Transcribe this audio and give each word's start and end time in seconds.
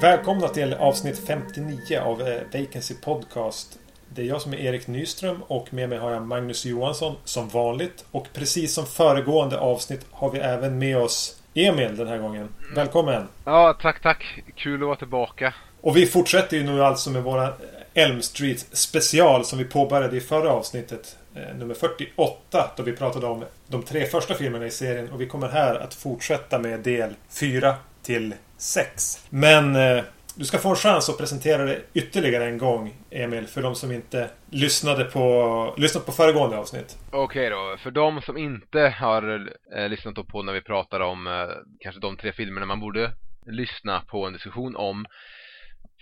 Välkomna 0.00 0.48
till 0.48 0.74
avsnitt 0.74 1.18
59 1.26 1.98
av 1.98 2.22
eh, 2.22 2.40
Vacancy 2.52 2.94
Podcast. 2.94 3.78
Det 4.14 4.22
är 4.22 4.26
jag 4.26 4.42
som 4.42 4.52
är 4.52 4.56
Erik 4.56 4.86
Nyström 4.86 5.42
och 5.42 5.74
med 5.74 5.88
mig 5.88 5.98
har 5.98 6.12
jag 6.12 6.26
Magnus 6.26 6.64
Johansson 6.64 7.14
som 7.24 7.48
vanligt. 7.48 8.04
Och 8.10 8.28
precis 8.32 8.74
som 8.74 8.86
föregående 8.86 9.58
avsnitt 9.58 10.06
har 10.10 10.30
vi 10.30 10.38
även 10.38 10.78
med 10.78 10.98
oss 10.98 11.42
Emil 11.66 11.96
den 11.96 12.08
här 12.08 12.18
gången. 12.18 12.48
Välkommen! 12.74 13.28
Ja, 13.44 13.78
tack, 13.82 14.02
tack. 14.02 14.42
Kul 14.54 14.82
att 14.82 14.86
vara 14.86 14.96
tillbaka. 14.96 15.54
Och 15.80 15.96
vi 15.96 16.06
fortsätter 16.06 16.56
ju 16.56 16.62
nu 16.62 16.84
alltså 16.84 17.10
med 17.10 17.22
våra 17.22 17.52
Elm 17.94 18.22
Street 18.22 18.66
special 18.72 19.44
som 19.44 19.58
vi 19.58 19.64
påbörjade 19.64 20.16
i 20.16 20.20
förra 20.20 20.52
avsnittet. 20.52 21.16
Eh, 21.34 21.56
nummer 21.56 21.74
48 21.74 22.70
då 22.76 22.82
vi 22.82 22.92
pratade 22.92 23.26
om 23.26 23.44
de 23.66 23.82
tre 23.82 24.06
första 24.06 24.34
filmerna 24.34 24.66
i 24.66 24.70
serien. 24.70 25.10
Och 25.12 25.20
vi 25.20 25.26
kommer 25.26 25.48
här 25.48 25.74
att 25.74 25.94
fortsätta 25.94 26.58
med 26.58 26.80
del 26.80 27.14
4 27.30 27.74
till 28.02 28.34
6. 28.58 29.24
Men 29.30 29.76
eh, 29.76 30.04
du 30.38 30.44
ska 30.44 30.58
få 30.58 30.70
en 30.70 30.76
chans 30.76 31.08
att 31.08 31.18
presentera 31.18 31.64
det 31.64 31.82
ytterligare 31.94 32.44
en 32.44 32.58
gång, 32.58 32.94
Emil, 33.10 33.46
för 33.46 33.62
de 33.62 33.74
som 33.74 33.92
inte 33.92 34.30
lyssnade 34.50 35.04
på, 35.04 35.74
lyssnat 35.76 36.06
på 36.06 36.12
föregående 36.12 36.58
avsnitt. 36.58 36.96
Okej 37.12 37.50
då, 37.50 37.76
för 37.78 37.90
de 37.90 38.22
som 38.22 38.36
inte 38.36 38.80
har 38.80 39.52
eh, 39.76 39.88
lyssnat 39.88 40.26
på 40.26 40.42
när 40.42 40.52
vi 40.52 40.62
pratar 40.62 41.00
om 41.00 41.26
eh, 41.26 41.32
kanske 41.80 42.00
de 42.00 42.16
tre 42.16 42.32
filmerna 42.32 42.66
man 42.66 42.80
borde 42.80 43.12
lyssna 43.46 44.00
på 44.00 44.26
en 44.26 44.32
diskussion 44.32 44.76
om. 44.76 45.06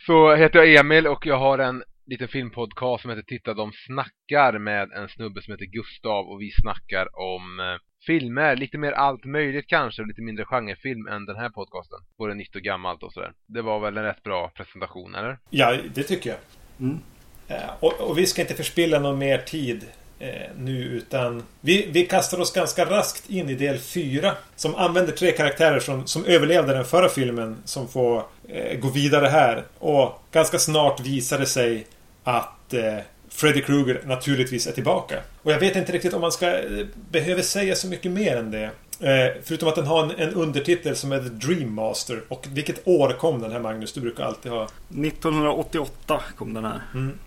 Så 0.07 0.35
heter 0.35 0.59
jag 0.59 0.81
Emil 0.81 1.07
och 1.07 1.27
jag 1.27 1.39
har 1.39 1.59
en 1.59 1.83
liten 2.07 2.29
filmpodcast 2.29 3.03
som 3.03 3.11
heter 3.11 3.23
Titta 3.23 3.55
de 3.55 3.73
snackar 3.87 4.59
med 4.59 4.93
en 4.93 5.09
snubbe 5.09 5.43
som 5.43 5.53
heter 5.53 5.67
Gustav 5.67 6.27
och 6.27 6.41
vi 6.41 6.51
snackar 6.51 7.07
om 7.19 7.61
eh, 7.61 7.77
filmer, 8.07 8.57
lite 8.57 8.79
mer 8.79 8.93
allt 8.93 9.25
möjligt 9.25 9.67
kanske, 9.67 10.03
lite 10.03 10.23
mindre 10.23 10.45
genrefilm 10.45 11.07
än 11.07 11.27
den 11.27 11.37
här 11.37 11.49
podcasten. 11.49 11.99
Både 12.19 12.35
nytt 12.35 12.57
och 12.57 12.63
gammalt 12.63 13.03
och 13.03 13.13
sådär. 13.13 13.33
Det 13.47 13.63
var 13.63 13.81
väl 13.81 13.97
en 13.97 14.05
rätt 14.05 14.23
bra 14.23 14.51
presentation, 14.55 15.15
eller? 15.15 15.39
Ja, 15.51 15.77
det 15.95 16.03
tycker 16.03 16.31
jag. 16.31 16.39
Mm. 16.81 16.99
Eh, 17.49 17.71
och, 17.81 18.01
och, 18.01 18.19
vi 18.19 18.27
ska 18.27 18.43
inte 18.43 18.55
förspilla 18.55 18.99
någon 18.99 19.19
mer 19.19 19.39
tid 19.39 19.85
eh, 20.19 20.51
nu 20.59 20.79
utan 20.79 21.43
vi, 21.61 21.89
vi 21.93 22.07
kastar 22.07 22.41
oss 22.41 22.53
ganska 22.53 22.85
raskt 22.85 23.31
in 23.31 23.51
i 23.51 23.55
del 23.55 23.79
4 23.79 24.33
som 24.57 24.75
använder 24.75 25.13
tre 25.13 25.33
karaktärer 25.33 25.81
som, 25.81 26.07
som 26.07 26.25
överlevde 26.25 26.75
den 26.75 26.85
förra 26.85 27.09
filmen 27.09 27.57
som 27.65 27.89
får 27.89 28.23
eh, 28.49 28.79
gå 28.79 28.89
vidare 28.89 29.27
här. 29.27 29.65
Och 29.79 30.23
ganska 30.33 30.59
snart 30.59 31.01
visar 31.01 31.39
det 31.39 31.47
sig 31.47 31.87
att 32.25 32.75
eh, 32.75 32.99
Freddy 33.37 33.63
Krueger 33.63 34.01
naturligtvis 34.05 34.67
är 34.67 34.73
tillbaka. 34.73 35.19
Och 35.43 35.53
jag 35.53 35.61
vet 35.61 35.77
inte 35.77 35.93
riktigt 35.93 36.15
om 36.15 36.21
man 36.21 36.33
ska 36.33 36.59
eh, 36.59 36.87
behöver 37.11 37.43
säga 37.43 37.75
så 37.75 37.89
mycket 37.89 38.13
mer 38.13 38.37
än 38.37 38.51
det. 38.51 38.71
Eh, 39.01 39.43
förutom 39.45 39.69
att 39.69 39.75
den 39.75 39.87
har 39.87 40.03
en, 40.03 40.11
en, 40.11 40.35
undertitel 40.35 40.97
som 40.97 41.13
är 41.13 41.19
The 41.19 41.29
Dream 41.29 41.75
Master. 41.75 42.23
Och 42.29 42.47
vilket 42.51 42.89
år 42.89 43.13
kom 43.13 43.41
den 43.41 43.53
här 43.53 43.61
Magnus? 43.61 43.93
Du 43.93 44.01
brukar 44.01 44.25
alltid 44.25 44.53
ha... 44.53 44.65
1988 44.89 46.21
kom 46.37 46.55
den 46.55 46.65
här. 46.65 46.81
Mm. 46.95 47.19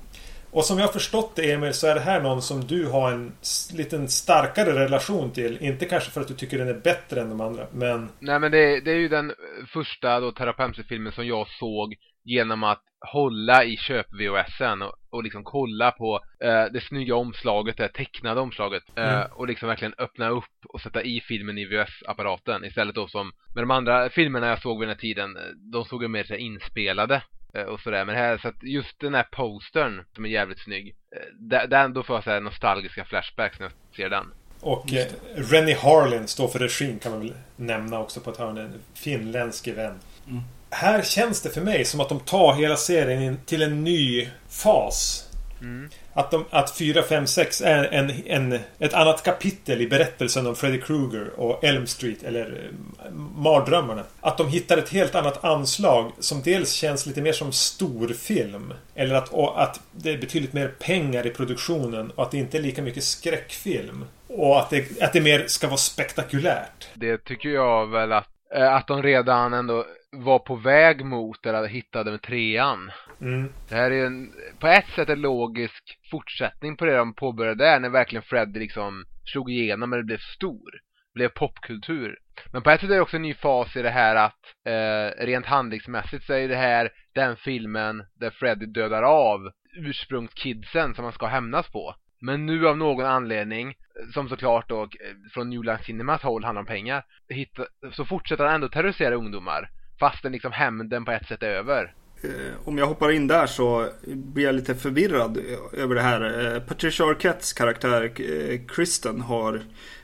Och 0.51 0.65
som 0.65 0.77
jag 0.77 0.85
har 0.85 0.93
förstått 0.93 1.35
det 1.35 1.51
Emil 1.51 1.73
så 1.73 1.87
är 1.87 1.95
det 1.95 2.01
här 2.01 2.21
någon 2.21 2.41
som 2.41 2.67
du 2.67 2.85
har 2.85 3.11
en 3.11 3.31
liten 3.73 4.07
starkare 4.07 4.73
relation 4.73 5.31
till. 5.31 5.57
Inte 5.61 5.85
kanske 5.85 6.11
för 6.11 6.21
att 6.21 6.27
du 6.27 6.33
tycker 6.33 6.57
den 6.57 6.67
är 6.67 6.73
bättre 6.73 7.21
än 7.21 7.29
de 7.29 7.41
andra, 7.41 7.67
men... 7.71 8.09
Nej 8.19 8.39
men 8.39 8.51
det, 8.51 8.81
det 8.81 8.91
är 8.91 8.95
ju 8.95 9.07
den 9.07 9.33
första 9.73 10.19
då 10.19 10.31
Terapemse-filmen 10.31 11.13
som 11.13 11.27
jag 11.27 11.47
såg 11.59 11.95
genom 12.23 12.63
att 12.63 12.83
hålla 13.13 13.63
i 13.63 13.77
köp-VHSen 13.77 14.83
och, 15.09 15.23
liksom 15.23 15.43
kolla 15.43 15.91
på 15.91 16.19
eh, 16.43 16.65
det 16.65 16.81
snygga 16.81 17.15
omslaget, 17.15 17.77
det 17.77 17.87
tecknade 17.87 18.41
omslaget 18.41 18.83
eh, 18.95 19.13
mm. 19.13 19.31
och 19.31 19.47
liksom 19.47 19.69
verkligen 19.69 19.93
öppna 19.97 20.29
upp 20.29 20.65
och 20.69 20.81
sätta 20.81 21.03
i 21.03 21.21
filmen 21.21 21.57
i 21.57 21.65
VHS-apparaten 21.65 22.65
istället 22.65 22.95
då 22.95 23.07
som 23.07 23.31
med 23.55 23.63
de 23.63 23.71
andra 23.71 24.09
filmerna 24.09 24.47
jag 24.47 24.61
såg 24.61 24.79
vid 24.79 24.87
den 24.87 24.95
här 24.95 25.01
tiden, 25.01 25.37
eh, 25.37 25.41
de 25.71 25.85
såg 25.85 26.01
ju 26.03 26.07
mer 26.07 26.23
så 26.23 26.35
inspelade 26.35 27.21
eh, 27.53 27.63
och 27.63 27.79
sådär. 27.79 28.05
Men 28.05 28.15
här, 28.15 28.37
så 28.37 28.47
att 28.47 28.63
just 28.63 28.99
den 28.99 29.13
här 29.13 29.27
postern 29.31 30.05
som 30.15 30.25
är 30.25 30.29
jävligt 30.29 30.63
snygg, 30.63 30.95
eh, 31.15 31.67
den, 31.69 31.93
då 31.93 32.03
får 32.03 32.15
jag 32.15 32.23
säga 32.23 32.39
nostalgiska 32.39 33.05
flashbacks 33.05 33.59
när 33.59 33.65
jag 33.65 33.95
ser 33.95 34.09
den. 34.09 34.25
Och 34.61 34.93
eh, 34.93 35.07
Rennie 35.35 35.75
Harlin 35.75 36.27
står 36.27 36.47
för 36.47 36.59
regin 36.59 36.99
kan 36.99 37.11
man 37.11 37.21
väl 37.21 37.33
nämna 37.55 37.99
också 37.99 38.19
på 38.19 38.29
ett 38.29 38.37
hörn. 38.37 38.57
En 38.57 38.73
finländsk 38.93 39.67
vän. 39.67 39.99
Mm 40.27 40.43
här 40.69 41.01
känns 41.01 41.41
det 41.41 41.49
för 41.49 41.61
mig 41.61 41.85
som 41.85 41.99
att 41.99 42.09
de 42.09 42.19
tar 42.19 42.53
hela 42.53 42.75
serien 42.75 43.39
till 43.45 43.61
en 43.61 43.83
ny 43.83 44.27
fas. 44.49 45.25
Mm. 45.61 45.89
Att, 46.13 46.31
de, 46.31 46.45
att 46.49 46.77
4, 46.77 47.03
5, 47.03 47.27
6 47.27 47.61
är 47.61 47.83
en, 47.83 48.11
en, 48.25 48.59
ett 48.79 48.93
annat 48.93 49.23
kapitel 49.23 49.81
i 49.81 49.87
berättelsen 49.87 50.47
om 50.47 50.55
Freddy 50.55 50.81
Krueger 50.81 51.39
och 51.39 51.63
Elm 51.63 51.87
Street 51.87 52.23
eller 52.23 52.71
eh, 53.05 53.11
mardrömmarna. 53.35 54.03
Att 54.21 54.37
de 54.37 54.47
hittar 54.47 54.77
ett 54.77 54.89
helt 54.89 55.15
annat 55.15 55.43
anslag 55.43 56.11
som 56.19 56.41
dels 56.41 56.71
känns 56.71 57.05
lite 57.05 57.21
mer 57.21 57.33
som 57.33 57.51
storfilm. 57.51 58.73
Eller 58.95 59.15
att, 59.15 59.33
att 59.33 59.79
det 59.91 60.13
är 60.13 60.17
betydligt 60.17 60.53
mer 60.53 60.67
pengar 60.67 61.27
i 61.27 61.29
produktionen 61.29 62.11
och 62.11 62.23
att 62.23 62.31
det 62.31 62.37
inte 62.37 62.57
är 62.57 62.61
lika 62.61 62.81
mycket 62.81 63.03
skräckfilm. 63.03 64.05
Och 64.27 64.59
att 64.59 64.69
det, 64.69 65.01
att 65.01 65.13
det 65.13 65.21
mer 65.21 65.43
ska 65.47 65.67
vara 65.67 65.77
spektakulärt. 65.77 66.87
Det 66.93 67.17
tycker 67.17 67.49
jag 67.49 67.87
väl 67.87 68.11
att, 68.11 68.27
eh, 68.55 68.73
att 68.75 68.87
de 68.87 69.03
redan 69.03 69.53
ändå 69.53 69.85
var 70.11 70.39
på 70.39 70.55
väg 70.55 71.05
mot 71.05 71.45
eller 71.45 71.67
hittade 71.67 72.11
med 72.11 72.21
trean. 72.21 72.91
Mm. 73.21 73.49
Det 73.69 73.75
här 73.75 73.91
är 73.91 74.05
en, 74.05 74.33
på 74.59 74.67
ett 74.67 74.87
sätt 74.95 75.09
en 75.09 75.21
logisk 75.21 75.99
fortsättning 76.11 76.77
på 76.77 76.85
det 76.85 76.95
de 76.95 77.13
påbörjade 77.13 77.63
där 77.63 77.79
när 77.79 77.89
verkligen 77.89 78.23
Freddy 78.23 78.59
liksom 78.59 79.05
slog 79.25 79.51
igenom 79.51 79.89
det 79.89 80.03
blev 80.03 80.17
stor. 80.17 80.71
Blev 81.13 81.29
popkultur. 81.29 82.17
Men 82.53 82.61
på 82.61 82.69
ett 82.69 82.81
sätt 82.81 82.89
är 82.89 82.95
det 82.95 83.01
också 83.01 83.15
en 83.15 83.21
ny 83.21 83.33
fas 83.33 83.75
i 83.75 83.81
det 83.81 83.89
här 83.89 84.15
att 84.15 84.39
eh, 84.65 85.25
rent 85.25 85.45
handlingsmässigt 85.45 86.25
så 86.25 86.33
är 86.33 86.47
det 86.47 86.55
här 86.55 86.89
den 87.13 87.35
filmen 87.35 88.03
där 88.19 88.29
Freddy 88.29 88.65
dödar 88.65 89.03
av 89.03 89.51
ursprungskidsen 89.77 90.95
som 90.95 91.03
man 91.03 91.13
ska 91.13 91.27
hämnas 91.27 91.71
på. 91.71 91.95
Men 92.21 92.45
nu 92.45 92.67
av 92.67 92.77
någon 92.77 93.05
anledning, 93.05 93.75
som 94.13 94.29
såklart 94.29 94.69
då 94.69 94.83
eh, 94.83 94.87
från 95.33 95.49
New 95.49 95.63
Line 95.63 95.83
Cinemas 95.83 96.21
håll 96.21 96.43
handlar 96.43 96.61
om 96.61 96.65
pengar, 96.65 97.03
hitta, 97.29 97.65
så 97.91 98.05
fortsätter 98.05 98.45
han 98.45 98.55
ändå 98.55 98.69
terrorisera 98.69 99.15
ungdomar. 99.15 99.69
Fastän 99.99 100.31
liksom 100.31 100.51
hämnden 100.51 101.05
på 101.05 101.11
ett 101.11 101.27
sätt 101.27 101.43
är 101.43 101.47
över. 101.47 101.93
Eh, 102.23 102.67
om 102.67 102.77
jag 102.77 102.85
hoppar 102.85 103.11
in 103.11 103.27
där 103.27 103.47
så 103.47 103.89
blir 104.07 104.45
jag 104.45 104.55
lite 104.55 104.75
förvirrad 104.75 105.37
över 105.73 105.95
det 105.95 106.01
här. 106.01 106.53
Eh, 106.55 106.61
Patricia 106.61 107.05
Arquettes 107.05 107.53
karaktär 107.53 108.03
eh, 108.03 108.59
Kristen 108.67 109.21
har 109.21 109.61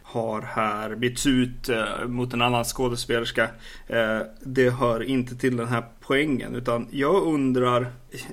har 0.08 0.42
här 0.42 0.96
bytts 0.96 1.28
ut 1.28 1.70
eh, 1.70 2.06
mot 2.08 2.34
en 2.34 2.42
annan 2.42 2.64
skådespelerska. 2.64 3.44
Eh, 3.88 4.20
det 4.42 4.70
hör 4.70 5.04
inte 5.04 5.36
till 5.36 5.58
den 5.58 5.68
här 5.68 5.84
poängen 6.00 6.56
utan 6.56 6.88
jag 6.92 7.24
undrar, 7.24 7.88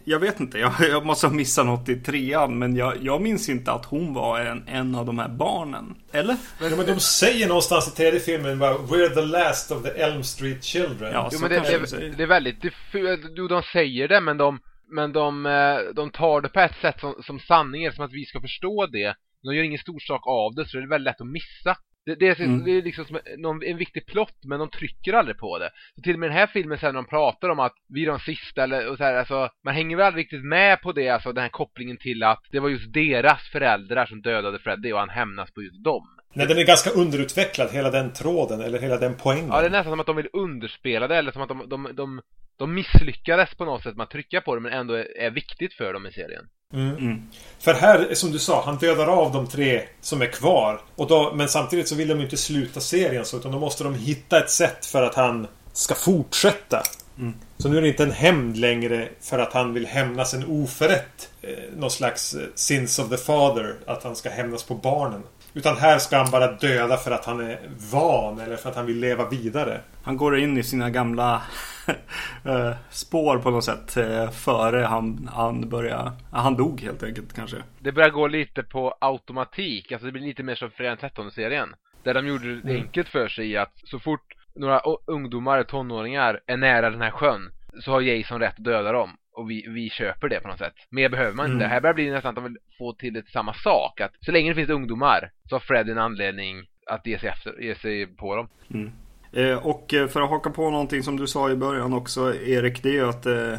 jag 0.04 0.18
vet 0.18 0.40
inte, 0.40 0.58
jag, 0.58 0.72
jag 0.90 1.06
måste 1.06 1.26
ha 1.26 1.34
missat 1.34 1.66
något 1.66 1.88
i 1.88 1.94
trean 1.94 2.58
men 2.58 2.76
jag, 2.76 2.94
jag 3.00 3.22
minns 3.22 3.48
inte 3.48 3.72
att 3.72 3.84
hon 3.84 4.14
var 4.14 4.40
en, 4.40 4.68
en 4.68 4.94
av 4.94 5.06
de 5.06 5.18
här 5.18 5.28
barnen. 5.28 5.94
Eller? 6.12 6.36
Ja, 6.60 6.76
men 6.76 6.86
de 6.86 7.00
säger 7.00 7.48
någonstans 7.48 7.88
i 7.88 7.96
tredje 7.96 8.20
filmen 8.20 8.58
bara 8.58 8.74
We're 8.74 9.14
the 9.14 9.24
last 9.24 9.70
of 9.70 9.82
the 9.82 9.90
Elm 9.90 10.22
Street 10.22 10.64
Children. 10.64 11.12
Ja, 11.12 11.28
jo, 11.32 11.38
men 11.40 11.50
det, 11.50 11.60
det, 11.60 12.08
det, 12.16 12.22
är 12.22 12.26
väldigt 12.26 12.62
diffust. 12.62 13.24
Jo, 13.36 13.48
de 13.48 13.62
säger 13.62 14.08
det 14.08 14.20
men 14.20 14.36
de 14.36 14.58
men 14.92 15.12
de, 15.12 15.46
eh, 15.46 15.94
de 15.94 16.10
tar 16.10 16.40
det 16.40 16.48
på 16.48 16.60
ett 16.60 16.76
sätt 16.80 17.00
som, 17.00 17.14
som 17.26 17.40
sanning, 17.40 17.92
som 17.92 18.04
att 18.04 18.12
vi 18.12 18.24
ska 18.24 18.40
förstå 18.40 18.86
det. 18.86 19.14
De 19.42 19.54
gör 19.54 19.64
ingen 19.64 19.78
stor 19.78 19.98
sak 19.98 20.26
av 20.26 20.54
det 20.54 20.68
så 20.68 20.76
det 20.76 20.82
är 20.82 20.88
väldigt 20.88 21.04
lätt 21.04 21.20
att 21.20 21.26
missa. 21.26 21.76
Det, 22.04 22.14
det, 22.14 22.28
är, 22.28 22.40
mm. 22.40 22.64
det 22.64 22.70
är 22.70 22.82
liksom 22.82 23.04
som 23.04 23.18
någon, 23.38 23.62
en 23.62 23.76
viktig 23.76 24.06
plott 24.06 24.44
men 24.44 24.58
de 24.58 24.70
trycker 24.70 25.12
aldrig 25.12 25.38
på 25.38 25.58
det. 25.58 25.70
Så 25.94 26.02
till 26.02 26.14
och 26.14 26.20
med 26.20 26.30
den 26.30 26.36
här 26.36 26.46
filmen 26.46 26.78
sen 26.78 26.94
när 26.94 27.02
de 27.02 27.08
pratar 27.08 27.48
om 27.48 27.60
att 27.60 27.74
vi 27.88 28.02
är 28.02 28.06
de 28.06 28.18
sista 28.18 28.62
eller 28.62 28.90
och 28.90 28.96
så 28.96 29.04
här, 29.04 29.14
alltså, 29.14 29.48
man 29.64 29.74
hänger 29.74 29.96
väl 29.96 30.06
aldrig 30.06 30.24
riktigt 30.24 30.44
med 30.44 30.82
på 30.82 30.92
det, 30.92 31.08
alltså 31.08 31.32
den 31.32 31.42
här 31.42 31.50
kopplingen 31.50 31.96
till 31.96 32.22
att 32.22 32.42
det 32.50 32.60
var 32.60 32.68
just 32.68 32.92
deras 32.92 33.42
föräldrar 33.52 34.06
som 34.06 34.22
dödade 34.22 34.58
Freddy 34.58 34.92
och 34.92 34.98
han 34.98 35.08
hämnas 35.08 35.50
på 35.50 35.62
just 35.62 35.84
dem. 35.84 36.08
Nej, 36.34 36.46
den 36.46 36.58
är 36.58 36.64
ganska 36.64 36.90
underutvecklad, 36.90 37.70
hela 37.70 37.90
den 37.90 38.12
tråden, 38.12 38.60
eller 38.60 38.78
hela 38.78 38.96
den 38.96 39.14
poängen. 39.22 39.48
Ja, 39.48 39.60
det 39.60 39.66
är 39.66 39.70
nästan 39.70 39.92
som 39.92 40.00
att 40.00 40.06
de 40.06 40.16
vill 40.16 40.28
underspela 40.32 41.08
det, 41.08 41.16
eller 41.16 41.32
som 41.32 41.42
att 41.42 41.48
de, 41.48 41.68
de, 41.68 41.88
de, 41.94 42.20
de 42.58 42.74
misslyckades 42.74 43.54
på 43.54 43.64
något 43.64 43.82
sätt 43.82 43.96
med 43.96 44.04
att 44.04 44.10
trycka 44.10 44.40
på 44.40 44.54
det, 44.54 44.60
men 44.60 44.72
ändå 44.72 44.94
är, 44.94 45.18
är 45.18 45.30
viktigt 45.30 45.74
för 45.74 45.92
dem 45.92 46.06
i 46.06 46.12
serien. 46.12 46.44
Mm. 46.72 46.96
Mm. 46.96 47.22
För 47.58 47.74
här, 47.74 48.14
som 48.14 48.32
du 48.32 48.38
sa, 48.38 48.62
han 48.64 48.76
dödar 48.76 49.06
av 49.06 49.32
de 49.32 49.46
tre 49.46 49.82
som 50.00 50.22
är 50.22 50.26
kvar. 50.26 50.80
Och 50.96 51.06
då, 51.06 51.32
men 51.34 51.48
samtidigt 51.48 51.88
så 51.88 51.94
vill 51.94 52.08
de 52.08 52.20
inte 52.20 52.36
sluta 52.36 52.80
serien 52.80 53.24
så, 53.24 53.36
utan 53.36 53.52
då 53.52 53.58
måste 53.58 53.84
de 53.84 53.94
hitta 53.94 54.38
ett 54.38 54.50
sätt 54.50 54.86
för 54.86 55.02
att 55.02 55.14
han 55.14 55.46
ska 55.72 55.94
fortsätta. 55.94 56.82
Mm. 57.18 57.34
Så 57.58 57.68
nu 57.68 57.78
är 57.78 57.82
det 57.82 57.88
inte 57.88 58.02
en 58.02 58.12
hämnd 58.12 58.56
längre 58.56 59.08
för 59.20 59.38
att 59.38 59.52
han 59.52 59.74
vill 59.74 59.86
hämnas 59.86 60.34
en 60.34 60.44
oförrätt. 60.44 61.30
Eh, 61.42 61.50
någon 61.76 61.90
slags 61.90 62.34
eh, 62.34 62.40
sins 62.54 62.98
of 62.98 63.08
the 63.08 63.16
father. 63.16 63.74
Att 63.86 64.02
han 64.02 64.16
ska 64.16 64.30
hämnas 64.30 64.62
på 64.62 64.74
barnen. 64.74 65.22
Utan 65.54 65.76
här 65.76 65.98
ska 65.98 66.16
han 66.16 66.30
bara 66.30 66.52
döda 66.52 66.96
för 66.96 67.10
att 67.10 67.24
han 67.24 67.40
är 67.40 67.58
van 67.92 68.40
eller 68.40 68.56
för 68.56 68.70
att 68.70 68.76
han 68.76 68.86
vill 68.86 68.98
leva 68.98 69.28
vidare. 69.28 69.80
Han 70.02 70.16
går 70.16 70.38
in 70.38 70.58
i 70.58 70.62
sina 70.62 70.90
gamla 70.90 71.42
eh, 72.44 72.72
spår 72.90 73.38
på 73.38 73.50
något 73.50 73.64
sätt 73.64 73.96
eh, 73.96 74.30
före 74.30 74.84
han, 74.84 75.30
han 75.32 75.68
började, 75.68 76.12
han 76.30 76.56
dog 76.56 76.80
helt 76.80 77.02
enkelt 77.02 77.32
kanske. 77.32 77.56
Det 77.78 77.92
börjar 77.92 78.10
gå 78.10 78.26
lite 78.26 78.62
på 78.62 78.94
automatik, 78.98 79.92
alltså 79.92 80.06
det 80.06 80.12
blir 80.12 80.22
lite 80.22 80.42
mer 80.42 80.54
som 80.54 80.70
Fredag 80.70 80.96
13-serien. 80.96 81.74
Där 82.02 82.14
de 82.14 82.26
gjorde 82.26 82.54
det 82.54 82.70
mm. 82.70 82.82
enkelt 82.82 83.08
för 83.08 83.28
sig 83.28 83.56
att 83.56 83.72
så 83.84 83.98
fort 83.98 84.34
några 84.54 84.80
ungdomar, 85.06 85.62
tonåringar, 85.62 86.40
är 86.46 86.56
nära 86.56 86.90
den 86.90 87.02
här 87.02 87.10
sjön 87.10 87.50
så 87.80 87.90
har 87.90 88.00
Jason 88.00 88.40
rätt 88.40 88.58
att 88.58 88.64
döda 88.64 88.92
dem. 88.92 89.16
Och 89.32 89.50
vi, 89.50 89.66
vi 89.68 89.90
köper 89.90 90.28
det 90.28 90.40
på 90.40 90.48
något 90.48 90.58
sätt. 90.58 90.74
Mer 90.90 91.08
behöver 91.08 91.32
man 91.32 91.46
inte. 91.46 91.64
Mm. 91.64 91.70
Här 91.70 91.80
börjar 91.80 91.94
det 91.94 92.02
bli 92.02 92.10
nästan 92.10 92.28
att 92.28 92.34
de 92.34 92.44
vill 92.44 92.58
få 92.78 92.92
till 92.92 93.16
ett 93.16 93.28
samma 93.28 93.54
sak. 93.54 94.00
Att 94.00 94.12
så 94.20 94.32
länge 94.32 94.50
det 94.50 94.54
finns 94.54 94.70
ungdomar 94.70 95.30
så 95.48 95.54
har 95.54 95.60
Fred 95.60 95.88
en 95.88 95.98
anledning 95.98 96.66
att 96.86 97.06
ge 97.06 97.18
sig, 97.18 97.28
efter, 97.28 97.62
ge 97.62 97.74
sig 97.74 98.06
på 98.06 98.36
dem. 98.36 98.48
Mm. 98.74 98.92
Eh, 99.32 99.66
och 99.66 99.94
eh, 99.94 100.08
för 100.08 100.20
att 100.20 100.30
haka 100.30 100.50
på 100.50 100.70
någonting 100.70 101.02
som 101.02 101.16
du 101.16 101.26
sa 101.26 101.50
i 101.50 101.56
början 101.56 101.92
också 101.92 102.34
Erik, 102.34 102.82
det 102.82 102.88
är 102.88 102.92
ju 102.92 103.08
att 103.08 103.26
eh, 103.26 103.58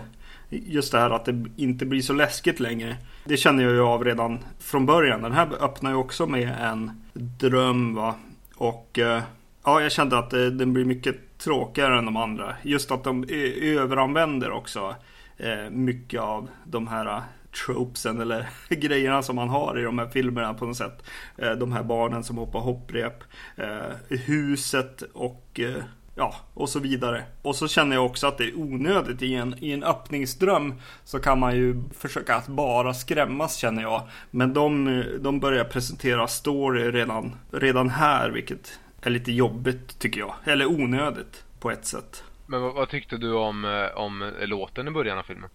just 0.50 0.92
det 0.92 1.00
här 1.00 1.10
att 1.10 1.26
det 1.26 1.46
inte 1.58 1.86
blir 1.86 2.02
så 2.02 2.14
läskigt 2.14 2.60
längre. 2.60 2.96
Det 3.26 3.38
känner 3.38 3.64
jag 3.64 3.74
ju 3.74 3.82
av 3.82 4.06
redan 4.06 4.40
från 4.60 4.86
början. 4.86 5.22
Den 5.22 5.32
här 5.32 5.64
öppnar 5.64 5.92
ju 5.92 5.98
också 5.98 6.28
med 6.28 6.56
en 6.62 6.92
dröm 7.14 7.96
va. 7.96 8.16
Och 8.56 9.00
eh, 9.00 9.22
ja, 9.64 9.82
jag 9.82 9.92
kände 9.92 10.18
att 10.18 10.30
det, 10.30 10.50
den 10.50 10.74
blir 10.74 10.86
mycket 10.86 11.38
tråkigare 11.38 11.98
än 11.98 12.06
de 12.06 12.18
andra. 12.18 12.56
Just 12.62 12.92
att 12.92 13.04
de 13.04 13.26
överanvänder 13.62 14.52
också 14.52 14.80
eh, 14.80 14.96
Eh, 15.38 15.70
mycket 15.70 16.22
av 16.22 16.50
de 16.64 16.88
här 16.88 17.06
eh, 17.06 17.24
tropesen 17.66 18.22
eller 18.22 18.50
grejerna 18.70 19.24
som 19.24 19.36
man 19.36 19.50
har 19.50 19.80
i 19.80 19.84
de 19.84 20.00
här 20.00 20.08
filmerna 20.08 20.54
på 20.54 20.66
något 20.66 20.78
sätt. 20.78 21.04
Eh, 21.38 21.52
de 21.52 21.72
här 21.72 21.84
barnen 21.84 22.24
som 22.24 22.38
hoppar 22.38 22.60
hopprep, 22.60 23.24
huset 24.10 25.02
och 25.14 25.60
ja, 26.16 26.36
och 26.54 26.70
så 26.70 26.80
vidare. 26.80 27.24
Och 27.42 27.56
så 27.56 27.68
känner 27.68 27.96
jag 27.96 28.06
också 28.06 28.28
att 28.28 28.38
det 28.38 28.44
är 28.44 28.58
onödigt 28.58 29.22
i 29.22 29.36
en, 29.36 29.56
i 29.60 29.72
en 29.72 29.84
öppningsdröm 29.84 30.74
så 31.04 31.20
kan 31.20 31.40
man 31.40 31.56
ju 31.56 31.84
försöka 31.98 32.36
att 32.36 32.48
bara 32.48 32.94
skrämmas 32.94 33.56
känner 33.56 33.82
jag. 33.82 34.02
Men 34.32 34.54
de, 34.54 35.04
de 35.20 35.40
börjar 35.40 35.64
presentera 35.64 36.28
story 36.28 36.92
redan, 36.92 37.36
redan 37.52 37.90
här, 37.90 38.30
vilket 38.30 38.80
är 39.02 39.10
lite 39.10 39.32
jobbigt 39.32 40.00
tycker 40.00 40.20
jag. 40.20 40.36
Eller 40.44 40.66
onödigt 40.66 41.44
på 41.60 41.72
ett 41.72 41.86
sätt. 41.86 42.24
Men 42.46 42.62
vad, 42.62 42.74
vad 42.74 42.90
tyckte 42.90 43.18
du 43.18 43.34
om, 43.34 43.66
eh, 43.66 43.98
om 43.98 44.22
eh, 44.22 44.48
låten 44.48 44.88
i 44.88 44.92
början 44.92 45.18
av 45.18 45.24
filmen? 45.24 45.50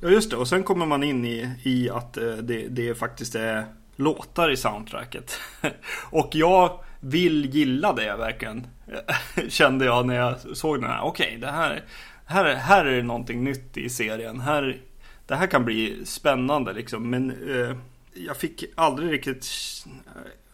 Ja 0.00 0.08
just 0.08 0.30
det, 0.30 0.36
och 0.36 0.48
sen 0.48 0.62
kommer 0.62 0.86
man 0.86 1.02
in 1.02 1.24
i, 1.24 1.56
i 1.62 1.90
att 1.90 2.16
eh, 2.16 2.32
det, 2.32 2.68
det 2.68 2.94
faktiskt 2.94 3.34
är 3.34 3.64
låtar 3.96 4.50
i 4.50 4.56
soundtracket. 4.56 5.40
och 6.10 6.28
jag 6.32 6.80
vill 7.00 7.54
gilla 7.54 7.92
det 7.92 8.16
verkligen. 8.16 8.66
Kände 9.48 9.84
jag 9.84 10.06
när 10.06 10.14
jag 10.14 10.40
såg 10.56 10.80
den 10.80 10.90
här. 10.90 11.00
Okej, 11.02 11.26
okay, 11.26 11.38
det 11.38 11.50
här, 11.50 11.84
här, 12.24 12.54
här 12.54 12.84
är 12.84 12.96
det 12.96 13.02
någonting 13.02 13.44
nytt 13.44 13.76
i 13.76 13.88
serien. 13.88 14.40
Här, 14.40 14.80
det 15.26 15.34
här 15.34 15.46
kan 15.46 15.64
bli 15.64 16.06
spännande 16.06 16.72
liksom. 16.72 17.10
Men 17.10 17.30
eh, 17.30 17.76
jag 18.14 18.36
fick 18.36 18.64
aldrig 18.74 19.12
riktigt 19.12 19.46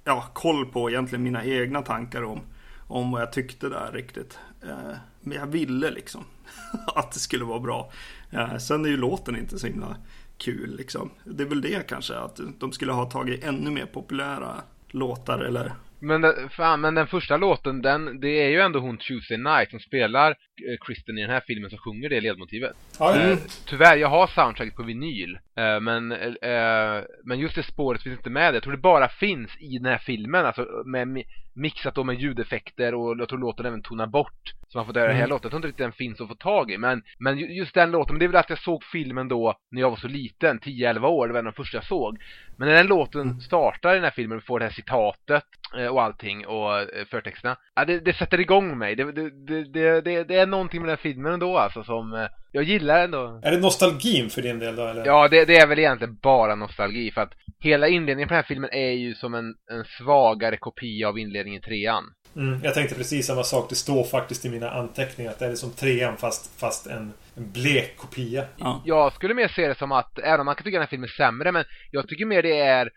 ja, 0.05 0.25
koll 0.33 0.67
på 0.67 0.91
egentligen 0.91 1.23
mina 1.23 1.45
egna 1.45 1.83
tankar 1.83 2.23
om, 2.23 2.41
om 2.87 3.11
vad 3.11 3.23
jag 3.23 3.33
tyckte 3.33 3.69
där 3.69 3.93
riktigt. 3.93 4.39
Eh, 4.63 4.97
men 5.21 5.39
jag 5.39 5.47
ville 5.47 5.91
liksom 5.91 6.25
att 6.95 7.13
det 7.13 7.19
skulle 7.19 7.45
vara 7.45 7.61
bra. 7.61 7.93
Eh, 8.31 8.57
sen 8.57 8.85
är 8.85 8.89
ju 8.89 8.97
låten 8.97 9.37
inte 9.37 9.59
så 9.59 9.67
himla 9.67 9.97
kul 10.39 10.77
liksom. 10.77 11.11
Det 11.25 11.43
är 11.43 11.49
väl 11.49 11.61
det 11.61 11.89
kanske, 11.89 12.15
att 12.15 12.41
de 12.59 12.73
skulle 12.73 12.93
ha 12.93 13.11
tagit 13.11 13.45
ännu 13.45 13.71
mer 13.71 13.87
populära 13.87 14.55
låtar 14.89 15.39
eller 15.39 15.75
men, 16.01 16.49
fan, 16.51 16.81
men 16.81 16.95
den 16.95 17.07
första 17.07 17.37
låten, 17.37 17.83
den, 17.83 18.21
det 18.21 18.29
är 18.29 18.49
ju 18.49 18.61
ändå 18.61 18.79
hon 18.79 18.99
Tuesday 18.99 19.39
Night 19.39 19.71
som 19.71 19.81
spelar 19.81 20.31
eh, 20.31 20.87
Kristen 20.87 21.19
i 21.19 21.21
den 21.21 21.31
här 21.31 21.43
filmen 21.47 21.71
som 21.71 21.79
sjunger 21.79 22.09
det 22.09 22.21
ledmotivet. 22.21 22.77
Ja. 22.99 23.15
Mm. 23.15 23.39
Tyvärr, 23.67 23.97
jag 23.97 24.09
har 24.09 24.27
soundtracket 24.27 24.75
på 24.75 24.83
vinyl. 24.83 25.39
Eh, 25.57 25.81
men, 25.81 26.13
eh, 26.13 27.05
men 27.25 27.39
just 27.39 27.55
det 27.55 27.63
spåret 27.63 28.03
finns 28.03 28.17
inte 28.17 28.31
med. 28.31 28.55
Jag 28.55 28.63
tror 28.63 28.73
det 28.73 28.79
bara 28.79 29.09
finns 29.09 29.51
i 29.61 29.79
den 29.79 29.93
här 29.93 29.99
filmen. 29.99 30.47
Alltså 30.47 30.67
med, 30.87 31.23
mixat 31.55 31.95
då 31.95 32.05
med 32.05 32.21
ljudeffekter 32.21 32.95
och 32.95 33.17
jag 33.19 33.29
tror 33.29 33.39
låten 33.39 33.67
även 33.67 33.83
tonar 33.83 34.07
bort. 34.07 34.53
Så 34.69 34.79
man 34.79 34.87
får 34.87 34.95
höra 34.95 35.05
mm. 35.05 35.17
hela 35.17 35.27
låten. 35.27 35.43
Jag 35.43 35.51
tror 35.51 35.59
inte 35.59 35.69
riktigt 35.69 35.85
den 35.85 35.93
finns 35.93 36.21
att 36.21 36.29
få 36.29 36.35
tag 36.35 36.71
i. 36.71 36.79
Men, 36.79 37.03
men 37.19 37.39
just 37.39 37.75
den 37.75 37.91
låten, 37.91 38.15
men 38.15 38.19
det 38.19 38.25
är 38.25 38.29
väl 38.29 38.37
att 38.37 38.51
jag 38.51 38.59
såg 38.59 38.85
filmen 38.85 39.29
då 39.29 39.55
när 39.71 39.81
jag 39.81 39.91
var 39.91 39.97
så 39.97 40.09
liten, 40.09 40.61
10-11 40.61 41.07
år. 41.07 41.27
Det 41.27 41.33
var 41.33 41.41
en 41.41 41.47
av 41.47 41.53
de 41.53 41.63
första 41.63 41.77
jag 41.77 41.85
såg. 41.85 42.19
Men 42.59 42.69
när 42.69 42.75
den 42.75 42.87
låten 42.87 43.21
mm. 43.21 43.41
startar 43.41 43.93
i 43.93 43.95
den 43.95 44.05
här 44.05 44.11
filmen, 44.11 44.39
vi 44.39 44.45
får 44.45 44.59
det 44.59 44.65
här 44.65 44.73
citatet 44.73 45.45
och 45.91 46.03
allting 46.03 46.47
och 46.47 46.71
förtexterna. 47.11 47.57
Ja, 47.75 47.85
det, 47.85 48.01
det 48.01 48.13
sätter 48.13 48.41
igång 48.41 48.79
mig. 48.79 48.97
Det, 48.97 49.13
det, 49.13 49.65
det, 50.01 50.25
det, 50.25 50.37
är 50.37 50.47
någonting 50.47 50.81
med 50.81 50.89
den 50.89 50.97
här 50.97 51.03
filmen 51.03 51.33
ändå 51.33 51.59
alltså 51.59 51.85
som 51.85 52.29
jag 52.53 52.65
gillar 52.65 53.05
ändå. 53.05 53.41
Är 53.43 53.51
det 53.51 53.61
nostalgin 53.61 54.31
för 54.31 54.43
din 54.43 54.59
del 54.59 54.77
då 54.77 54.87
eller? 54.87 55.07
Ja, 55.07 55.29
det, 55.29 55.45
det 55.45 55.57
är 55.57 55.67
väl 55.67 55.79
egentligen 55.79 56.19
bara 56.23 56.55
nostalgi 56.55 57.11
för 57.11 57.21
att 57.21 57.33
hela 57.59 57.89
inledningen 57.89 58.29
på 58.29 58.33
den 58.33 58.43
här 58.43 58.49
filmen 58.49 58.71
är 58.73 58.91
ju 58.91 59.15
som 59.15 59.35
en, 59.35 59.55
en 59.71 59.85
svagare 59.85 60.57
kopia 60.57 61.09
av 61.09 61.19
inledningen 61.19 61.63
i 61.63 61.65
trean. 61.65 62.05
Mm, 62.37 62.61
jag 62.65 62.75
tänkte 62.75 62.95
precis 62.95 63.27
samma 63.27 63.43
sak. 63.43 63.69
Det 63.69 63.75
står 63.75 64.05
faktiskt 64.05 64.45
i 64.45 64.49
mina 64.49 64.71
anteckningar 64.71 65.31
att 65.31 65.39
det 65.39 65.47
är 65.47 65.55
som 65.55 65.71
trean 65.71 66.17
fast, 66.17 66.61
fast 66.61 66.87
en, 66.87 67.13
en 67.37 67.53
blek 67.53 67.97
kopia. 67.97 68.45
Ja. 68.57 68.83
Jag 68.85 69.13
skulle 69.13 69.35
mer 69.35 69.49
se 69.49 69.69
det 69.69 69.79
som 69.79 69.93
att, 69.93 70.19
även 70.19 70.41
om 70.41 70.47
man 70.47 70.55
kan 70.55 70.65
tycka 70.65 70.77
den 70.77 70.83
här 70.83 70.91
filmen 70.91 71.09
är 71.09 71.25
sämre, 71.25 71.53
men 71.53 71.65
jag 71.91 72.09
tycker 72.09 72.27
mer 72.27 72.43
det 72.43 72.61
är 72.61 72.91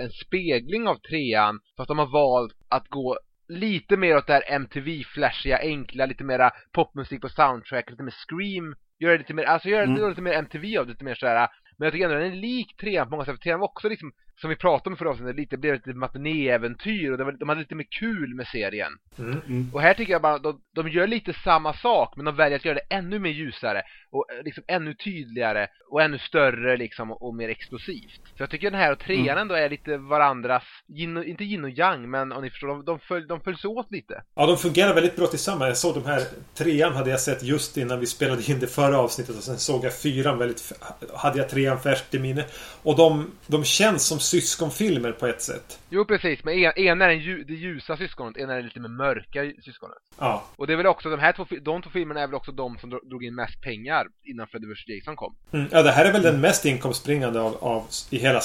en 0.00 0.10
spegling 0.10 0.88
av 0.88 0.94
trean 0.94 1.60
fast 1.76 1.88
de 1.88 1.98
har 1.98 2.06
valt 2.06 2.54
att 2.68 2.88
gå 2.88 3.18
lite 3.48 3.96
mer 3.96 4.16
åt 4.16 4.26
det 4.26 4.32
här 4.32 4.50
MTV-flashiga, 4.50 5.58
enkla, 5.58 6.06
lite 6.06 6.24
mera 6.24 6.50
popmusik 6.72 7.20
på 7.20 7.28
soundtrack, 7.28 7.90
lite 7.90 8.02
mer 8.02 8.14
scream 8.28 8.74
Gör 8.98 9.10
det 9.10 9.18
lite 9.18 9.34
mer, 9.34 9.44
alltså 9.44 9.68
gör 9.68 9.78
det 9.78 9.92
mm. 9.92 10.08
lite 10.08 10.22
mer 10.22 10.32
MTV 10.32 10.78
av 10.78 10.86
det, 10.86 10.92
lite 10.92 11.04
mer 11.04 11.14
sådär 11.14 11.48
Men 11.76 11.86
jag 11.86 11.92
tycker 11.92 12.04
ändå 12.04 12.18
den 12.18 12.32
är 12.32 12.36
lik 12.36 12.76
trean 12.76 13.06
på 13.06 13.10
många 13.10 13.24
sätt, 13.24 13.40
trean 13.40 13.60
var 13.60 13.68
också 13.68 13.88
liksom 13.88 14.12
som 14.40 14.50
vi 14.50 14.56
pratade 14.56 14.90
om 14.90 14.96
förra 14.96 15.10
avsnittet, 15.10 15.36
lite, 15.36 15.56
blev 15.56 15.74
ett 15.74 15.96
matinéäventyr 15.96 17.12
och 17.12 17.18
var, 17.18 17.32
de 17.32 17.48
hade 17.48 17.60
lite 17.60 17.74
mer 17.74 17.86
kul 17.90 18.34
med 18.34 18.46
serien. 18.46 18.92
Mm, 19.18 19.40
mm. 19.46 19.70
Och 19.74 19.82
här 19.82 19.94
tycker 19.94 20.12
jag 20.12 20.22
bara, 20.22 20.38
de, 20.38 20.60
de 20.74 20.88
gör 20.88 21.06
lite 21.06 21.32
samma 21.32 21.72
sak, 21.72 22.16
men 22.16 22.24
de 22.24 22.36
väljer 22.36 22.58
att 22.58 22.64
göra 22.64 22.74
det 22.74 22.94
ännu 22.94 23.18
mer 23.18 23.30
ljusare 23.30 23.82
och 24.10 24.32
eh, 24.32 24.44
liksom 24.44 24.64
ännu 24.66 24.94
tydligare 24.94 25.68
och 25.90 26.02
ännu 26.02 26.18
större 26.18 26.76
liksom 26.76 27.12
och, 27.12 27.34
mer 27.34 27.48
explosivt. 27.48 28.20
Så 28.36 28.42
jag 28.42 28.50
tycker 28.50 28.70
den 28.70 28.80
här 28.80 28.92
och 28.92 28.98
trean 28.98 29.20
mm. 29.20 29.38
ändå 29.38 29.54
är 29.54 29.70
lite 29.70 29.96
varandras, 29.96 30.62
yin 30.88 31.16
och, 31.16 31.24
inte 31.24 31.44
yin 31.44 31.64
och 31.64 31.70
yang, 31.70 32.10
men 32.10 32.32
om 32.32 32.42
ni 32.42 32.50
förstår, 32.50 32.68
de, 32.68 32.84
de, 32.84 32.98
följ, 32.98 33.26
de 33.26 33.40
följs 33.40 33.64
åt 33.64 33.92
lite. 33.92 34.22
Ja, 34.34 34.46
de 34.46 34.56
fungerar 34.56 34.94
väldigt 34.94 35.16
bra 35.16 35.26
tillsammans. 35.26 35.68
Jag 35.68 35.76
såg 35.76 35.94
de 35.94 36.10
här, 36.10 36.22
trean 36.54 36.92
hade 36.92 37.10
jag 37.10 37.20
sett 37.20 37.42
just 37.42 37.76
innan 37.76 38.00
vi 38.00 38.06
spelade 38.06 38.50
in 38.50 38.60
det 38.60 38.66
förra 38.66 38.98
avsnittet 38.98 39.36
och 39.36 39.42
sen 39.42 39.58
såg 39.58 39.84
jag 39.84 39.94
fyran 39.94 40.38
väldigt, 40.38 40.72
hade 41.14 41.38
jag 41.38 41.48
trean 41.48 41.80
färskt 41.80 42.14
i 42.14 42.18
minne. 42.18 42.44
Och 42.82 42.96
de, 42.96 43.30
de 43.46 43.64
känns 43.64 44.06
som 44.06 44.20
syskonfilmer 44.26 45.12
på 45.12 45.26
ett 45.26 45.42
sätt. 45.42 45.78
Jo, 45.90 46.04
precis. 46.04 46.44
Men 46.44 46.54
en, 46.54 46.72
en 46.76 47.02
är 47.02 47.08
den, 47.08 47.46
det 47.46 47.54
ljusa 47.54 47.96
syskonet, 47.96 48.36
en 48.36 48.50
är 48.50 48.56
det 48.56 48.62
lite 48.62 48.80
mer 48.80 48.88
mörka 48.88 49.52
syskonet. 49.64 49.98
Ja. 50.18 50.44
Och 50.56 50.66
det 50.66 50.72
är 50.72 50.76
väl 50.76 50.86
också, 50.86 51.10
de 51.10 51.20
här 51.20 51.32
två, 51.32 51.46
de 51.62 51.82
två 51.82 51.90
filmerna 51.90 52.20
är 52.20 52.26
väl 52.26 52.34
också 52.34 52.52
de 52.52 52.78
som 52.78 52.90
drog 52.90 53.24
in 53.24 53.34
mest 53.34 53.60
pengar 53.62 54.06
innan 54.24 54.46
Freddy 54.46 54.66
vs 54.66 54.88
Jason 54.88 55.16
kom. 55.16 55.36
Mm, 55.52 55.66
ja, 55.72 55.82
det 55.82 55.90
här 55.90 56.04
är 56.04 56.12
väl 56.12 56.22
den 56.22 56.40
mest 56.40 56.64
inkomstbringande 56.64 57.40
av, 57.40 57.56
av 57.60 57.86
i 58.10 58.18
hela 58.18 58.40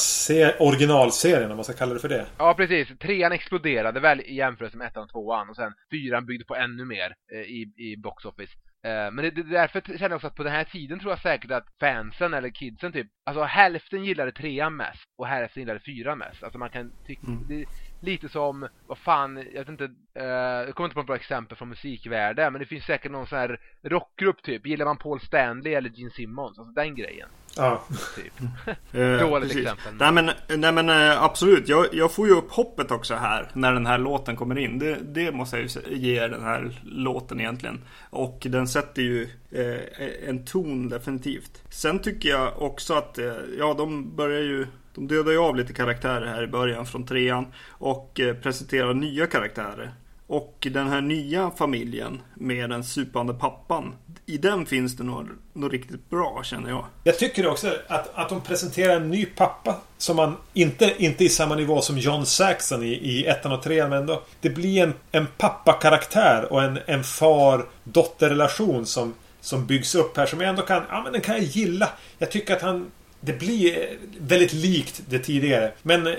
originalserien, 0.60 1.52
om 1.52 1.58
man 1.58 1.64
ska 1.64 1.74
kalla 1.74 1.94
det 1.94 2.00
för 2.00 2.10
det. 2.10 2.26
Ja, 2.38 2.54
precis. 2.54 2.88
Trean 3.00 3.32
exploderade 3.32 4.00
väl 4.00 4.22
i 4.22 4.36
jämförelse 4.36 4.78
med 4.78 4.88
ettan 4.88 5.04
och 5.04 5.10
tvåan 5.10 5.50
och 5.50 5.56
sen 5.56 5.74
fyran 5.92 6.26
byggde 6.26 6.46
på 6.46 6.56
ännu 6.56 6.86
mer 6.86 7.14
eh, 7.34 7.40
i, 7.40 7.74
i 7.78 7.98
box 7.98 8.26
office. 8.26 8.54
Eh, 8.84 9.12
men 9.12 9.18
det, 9.18 9.30
det, 9.32 9.44
därför 9.44 9.82
känner 9.82 10.10
jag 10.10 10.16
också 10.16 10.28
att 10.28 10.36
på 10.36 10.44
den 10.44 10.54
här 10.54 10.64
tiden 10.64 11.00
tror 11.00 11.12
jag 11.12 11.22
säkert 11.22 11.52
att 11.52 11.68
fansen 11.80 12.34
eller 12.34 12.50
kidsen 12.50 12.92
typ, 12.92 13.08
alltså 13.26 13.44
hälften 13.44 14.04
gillade 14.04 14.32
trean 14.32 14.76
mest 14.76 15.04
och 15.18 15.28
hälften 15.28 15.62
gillade 15.62 15.80
fyran 15.80 16.18
mest. 16.18 16.44
Alltså 16.44 16.60
man 16.60 16.70
kan 16.70 16.92
tycka, 17.06 17.28
mm 17.28 17.66
lite 18.02 18.30
som, 18.30 18.68
vad 18.88 18.98
fan, 18.98 19.38
jag 19.38 19.60
vet 19.60 19.70
inte, 19.70 19.92
eh, 20.14 20.26
jag 20.26 20.76
kommer 20.76 20.88
inte 20.88 20.94
på 20.94 21.00
något 21.00 21.08
bra 21.08 21.16
exempel 21.16 21.58
från 21.58 21.70
musikvärlden, 21.70 22.54
men 22.54 22.60
det 22.60 22.66
finns 22.66 22.86
säkert 22.86 23.12
någon 23.12 23.28
sån 23.28 23.38
här 23.38 23.60
rockgrupp 23.84 24.44
typ. 24.44 24.68
Gillar 24.68 24.86
man 24.86 24.98
Paul 24.98 25.20
Stanley 25.20 25.74
eller 25.74 25.90
Gene 25.90 26.12
Simmons? 26.12 26.60
Alltså 26.60 26.74
den 26.74 26.96
grejen. 26.96 27.30
Ja. 27.58 27.84
Typ. 28.16 28.34
Eh, 28.94 29.30
Dåligt 29.30 29.56
exempel. 29.56 29.94
Nej 30.00 30.12
men, 30.12 30.32
nej, 30.60 30.72
men 30.72 30.90
eh, 30.90 31.24
absolut, 31.24 31.70
jag, 31.70 31.88
jag 31.92 32.12
får 32.12 32.28
ju 32.28 32.34
upp 32.34 32.52
hoppet 32.52 32.92
också 32.92 33.16
här 33.16 33.50
när 33.54 33.74
den 33.74 33.86
här 33.86 33.98
låten 33.98 34.36
kommer 34.36 34.58
in. 34.58 34.80
Det, 34.80 34.98
det 35.02 35.32
måste 35.32 35.58
jag 35.58 35.66
ju 35.66 35.96
ge 35.98 36.28
den 36.28 36.44
här 36.44 36.72
låten 36.84 37.40
egentligen. 37.40 37.82
Och 38.10 38.48
den 38.50 38.68
sätter 38.68 39.02
ju 39.02 39.30
eh, 39.52 40.30
en 40.30 40.46
ton 40.46 40.90
definitivt. 40.90 41.64
Sen 41.70 42.00
tycker 42.00 42.30
jag 42.30 42.62
också 42.62 42.94
att, 42.94 43.18
eh, 43.18 43.34
ja 43.58 43.74
de 43.74 44.16
börjar 44.16 44.42
ju 44.42 44.68
de 44.96 45.08
dödar 45.08 45.32
ju 45.32 45.38
av 45.38 45.56
lite 45.56 45.74
karaktärer 45.74 46.26
här 46.26 46.44
i 46.44 46.48
början 46.48 46.86
från 46.86 47.06
trean 47.06 47.46
och 47.70 48.20
eh, 48.20 48.36
presenterar 48.36 48.94
nya 48.94 49.28
karaktärer. 49.28 49.92
Och 50.28 50.68
den 50.72 50.88
här 50.88 51.02
nya 51.02 51.52
familjen 51.52 52.22
med 52.34 52.70
den 52.70 52.84
supande 52.84 53.34
pappan. 53.34 53.96
I 54.26 54.38
den 54.38 54.66
finns 54.66 54.98
det 54.98 55.04
något, 55.04 55.28
något 55.54 55.72
riktigt 55.72 56.10
bra 56.10 56.42
känner 56.44 56.70
jag. 56.70 56.86
Jag 57.04 57.20
tycker 57.20 57.48
också 57.48 57.68
att, 57.88 58.10
att 58.14 58.30
de 58.30 58.42
presenterar 58.42 58.96
en 58.96 59.10
ny 59.10 59.26
pappa. 59.26 59.76
Som 59.98 60.16
man 60.16 60.38
inte, 60.54 60.96
inte 60.98 61.24
i 61.24 61.30
samma 61.30 61.56
nivå 61.56 61.82
som 61.82 61.98
John 61.98 62.26
Saxon 62.26 62.84
i, 62.84 62.88
i 62.88 63.26
ettan 63.26 63.52
och 63.52 63.64
trean 63.64 63.90
men 63.90 64.00
ändå. 64.00 64.22
Det 64.42 64.50
blir 64.50 64.84
en, 64.84 64.94
en 65.12 65.28
pappakaraktär 65.38 66.54
och 66.54 66.64
en, 66.64 66.80
en 66.86 67.04
far-dotter-relation 67.04 68.86
som 68.86 69.14
som 69.42 69.66
byggs 69.66 69.96
upp 69.96 70.18
här 70.18 70.26
som 70.26 70.42
jag 70.42 70.50
ändå 70.50 70.62
kan, 70.62 70.84
ja 70.90 71.02
men 71.04 71.14
den 71.14 71.22
kan 71.22 71.36
jag 71.36 71.44
gilla. 71.44 71.90
Jag 72.18 72.32
tycker 72.32 72.56
att 72.56 72.62
han, 72.62 72.92
det 73.22 73.40
blir 73.40 73.98
väldigt 74.20 74.54
likt 74.54 75.02
det 75.10 75.20
tidigare. 75.20 75.72
Men 75.82 76.08
eh, 76.08 76.14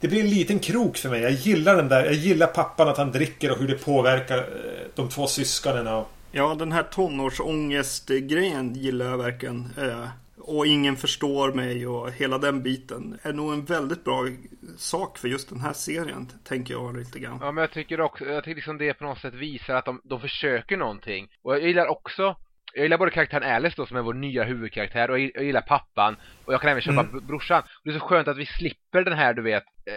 det 0.00 0.08
blir 0.08 0.20
en 0.20 0.30
liten 0.30 0.58
krok 0.58 0.96
för 0.96 1.10
mig. 1.10 1.22
Jag 1.22 1.32
gillar 1.32 1.76
den 1.76 1.88
där. 1.88 2.04
Jag 2.04 2.14
gillar 2.14 2.46
pappan 2.46 2.88
att 2.88 2.98
han 2.98 3.12
dricker 3.12 3.50
och 3.52 3.58
hur 3.58 3.68
det 3.68 3.84
påverkar 3.84 4.38
eh, 4.38 4.44
de 4.94 5.08
två 5.08 5.26
syskonen. 5.26 6.04
Ja, 6.32 6.54
den 6.58 6.72
här 6.72 6.82
tonårsångestgrejen 6.82 8.74
gillar 8.74 9.06
jag 9.06 9.18
verkligen. 9.18 9.70
Eh, 9.78 10.08
och 10.38 10.66
ingen 10.66 10.96
förstår 10.96 11.52
mig 11.52 11.86
och 11.86 12.12
hela 12.12 12.38
den 12.38 12.62
biten 12.62 13.18
är 13.22 13.32
nog 13.32 13.52
en 13.52 13.64
väldigt 13.64 14.04
bra 14.04 14.28
sak 14.76 15.18
för 15.18 15.28
just 15.28 15.48
den 15.48 15.60
här 15.60 15.72
serien, 15.72 16.32
tänker 16.44 16.74
jag 16.74 16.96
lite 16.96 17.18
grann. 17.18 17.38
Ja, 17.40 17.52
men 17.52 17.62
jag 17.62 17.72
tycker 17.72 18.00
också, 18.00 18.24
jag 18.24 18.44
tycker 18.44 18.54
liksom 18.54 18.78
det 18.78 18.94
på 18.94 19.04
något 19.04 19.18
sätt 19.18 19.34
visar 19.34 19.74
att 19.74 19.84
de, 19.84 20.00
de 20.04 20.20
försöker 20.20 20.76
någonting. 20.76 21.28
Och 21.42 21.54
jag 21.54 21.62
gillar 21.62 21.86
också 21.86 22.36
jag 22.74 22.82
gillar 22.82 22.98
både 22.98 23.10
karaktären 23.10 23.54
Alice 23.54 23.74
då 23.76 23.86
som 23.86 23.96
är 23.96 24.02
vår 24.02 24.14
nya 24.14 24.44
huvudkaraktär 24.44 25.10
och 25.10 25.18
jag 25.18 25.44
gillar 25.44 25.60
pappan 25.60 26.16
och 26.44 26.52
jag 26.52 26.60
kan 26.60 26.70
även 26.70 26.82
köpa 26.82 27.00
mm. 27.00 27.26
brorsan. 27.26 27.62
Och 27.62 27.80
det 27.84 27.90
är 27.90 27.98
så 27.98 28.06
skönt 28.06 28.28
att 28.28 28.36
vi 28.36 28.46
slipper 28.46 29.04
den 29.04 29.18
här, 29.18 29.34
du 29.34 29.42
vet, 29.42 29.64
eh, 29.86 29.94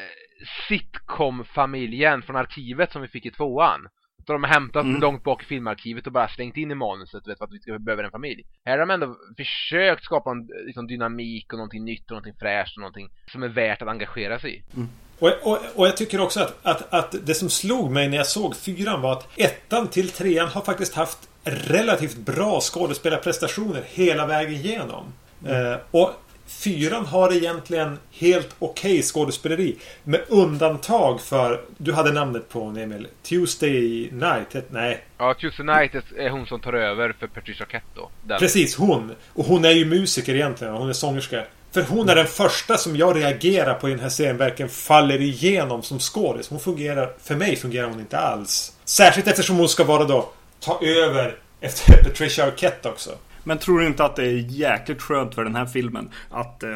sitcom-familjen 0.70 2.22
från 2.22 2.36
arkivet 2.36 2.92
som 2.92 3.02
vi 3.02 3.08
fick 3.08 3.26
i 3.26 3.32
tvåan. 3.32 3.88
Så 4.26 4.34
de 4.34 4.44
har 4.44 4.52
hämtat 4.52 4.84
mm. 4.84 5.02
långt 5.02 5.24
bak 5.24 5.44
i 5.44 5.46
filmarkivet 5.46 6.08
och 6.08 6.14
bara 6.14 6.28
slängt 6.28 6.58
in 6.58 6.72
i 6.72 6.76
manuset 6.76 7.28
vet, 7.28 7.38
för 7.38 7.46
att 7.46 7.52
vi 7.52 7.60
ska 7.60 7.80
behöva 7.80 8.04
en 8.04 8.12
familj. 8.12 8.44
Här 8.66 8.72
har 8.72 8.80
de 8.80 8.90
ändå 8.90 9.18
försökt 9.38 10.04
skapa 10.04 10.32
en 10.32 10.50
liksom, 10.66 10.88
dynamik 10.88 11.54
och 11.54 11.58
någonting 11.58 11.86
nytt 11.86 12.04
och 12.04 12.12
någonting 12.12 12.36
fräscht 12.40 12.78
och 12.78 12.82
någonting 12.82 13.10
som 13.32 13.44
är 13.44 13.48
värt 13.48 13.82
att 13.82 13.88
engagera 13.88 14.40
sig 14.40 14.56
i. 14.56 14.64
Mm. 14.76 14.90
Och, 15.20 15.30
och, 15.44 15.60
och, 15.76 15.88
jag 15.88 15.98
tycker 15.98 16.22
också 16.22 16.40
att, 16.40 16.66
att, 16.66 16.94
att 16.94 17.16
det 17.26 17.34
som 17.34 17.50
slog 17.50 17.92
mig 17.92 18.10
när 18.10 18.18
jag 18.18 18.28
såg 18.28 18.56
fyran 18.56 19.02
var 19.02 19.12
att 19.12 19.40
ettan 19.40 19.88
till 19.88 20.10
trean 20.10 20.48
har 20.48 20.62
faktiskt 20.62 20.96
haft 20.96 21.30
relativt 21.52 22.18
bra 22.18 22.62
skådespelarprestationer 22.62 23.84
hela 23.88 24.26
vägen 24.26 24.54
igenom. 24.54 25.06
Mm. 25.46 25.72
Eh, 25.72 25.78
och 25.92 26.14
Fyran 26.48 27.06
har 27.06 27.34
egentligen 27.34 28.00
helt 28.12 28.56
okej 28.60 28.92
okay 28.92 29.02
skådespeleri. 29.02 29.76
Med 30.04 30.22
undantag 30.28 31.22
för... 31.22 31.62
Du 31.78 31.94
hade 31.94 32.12
namnet 32.12 32.50
på 32.50 32.60
hon, 32.60 32.78
Emil. 32.78 33.08
Tuesday 33.24 34.10
Night? 34.12 34.66
Nej. 34.70 35.04
Ja, 35.18 35.34
Tuesday 35.34 35.66
Night 35.66 35.96
är 36.18 36.30
hon 36.30 36.46
som 36.46 36.60
tar 36.60 36.74
över 36.74 37.16
för 37.20 37.28
Patricia 37.28 37.66
Ketto. 37.66 38.10
Precis, 38.40 38.76
hon. 38.76 39.12
Och 39.34 39.46
hon 39.46 39.66
är 39.66 39.72
ju 39.72 39.86
musiker 39.86 40.36
egentligen. 40.36 40.74
Hon 40.74 40.90
är 40.90 40.94
sångerska. 40.94 41.44
För 41.72 41.82
hon 41.82 42.10
är 42.10 42.16
den 42.16 42.28
första 42.28 42.78
som 42.78 42.96
jag 42.96 43.16
reagerar 43.16 43.74
på 43.74 43.88
i 43.88 43.92
den 43.92 44.00
här 44.00 44.10
serien 44.10 44.38
verkligen 44.38 44.70
faller 44.70 45.22
igenom 45.22 45.84
som 45.84 46.00
skådis. 46.00 46.50
Hon 46.50 46.60
fungerar... 46.60 47.14
För 47.24 47.36
mig 47.36 47.56
fungerar 47.56 47.88
hon 47.88 48.00
inte 48.00 48.18
alls. 48.18 48.74
Särskilt 48.86 49.28
eftersom 49.28 49.58
hon 49.58 49.70
ska 49.70 49.84
vara 49.84 50.04
då... 50.04 50.30
Ta 50.60 50.80
över 50.82 51.36
efter 51.62 52.04
Patricia 52.04 52.46
Arquette 52.46 52.90
också. 52.90 53.12
Men 53.44 53.58
tror 53.58 53.80
du 53.80 53.88
inte 53.88 54.06
att 54.06 54.16
det 54.16 54.24
är 54.24 54.46
jäkligt 54.50 55.02
skönt 55.02 55.36
för 55.36 55.44
den 55.44 55.56
här 55.56 55.66
filmen 55.66 56.10
att 56.30 56.64
eh, 56.64 56.70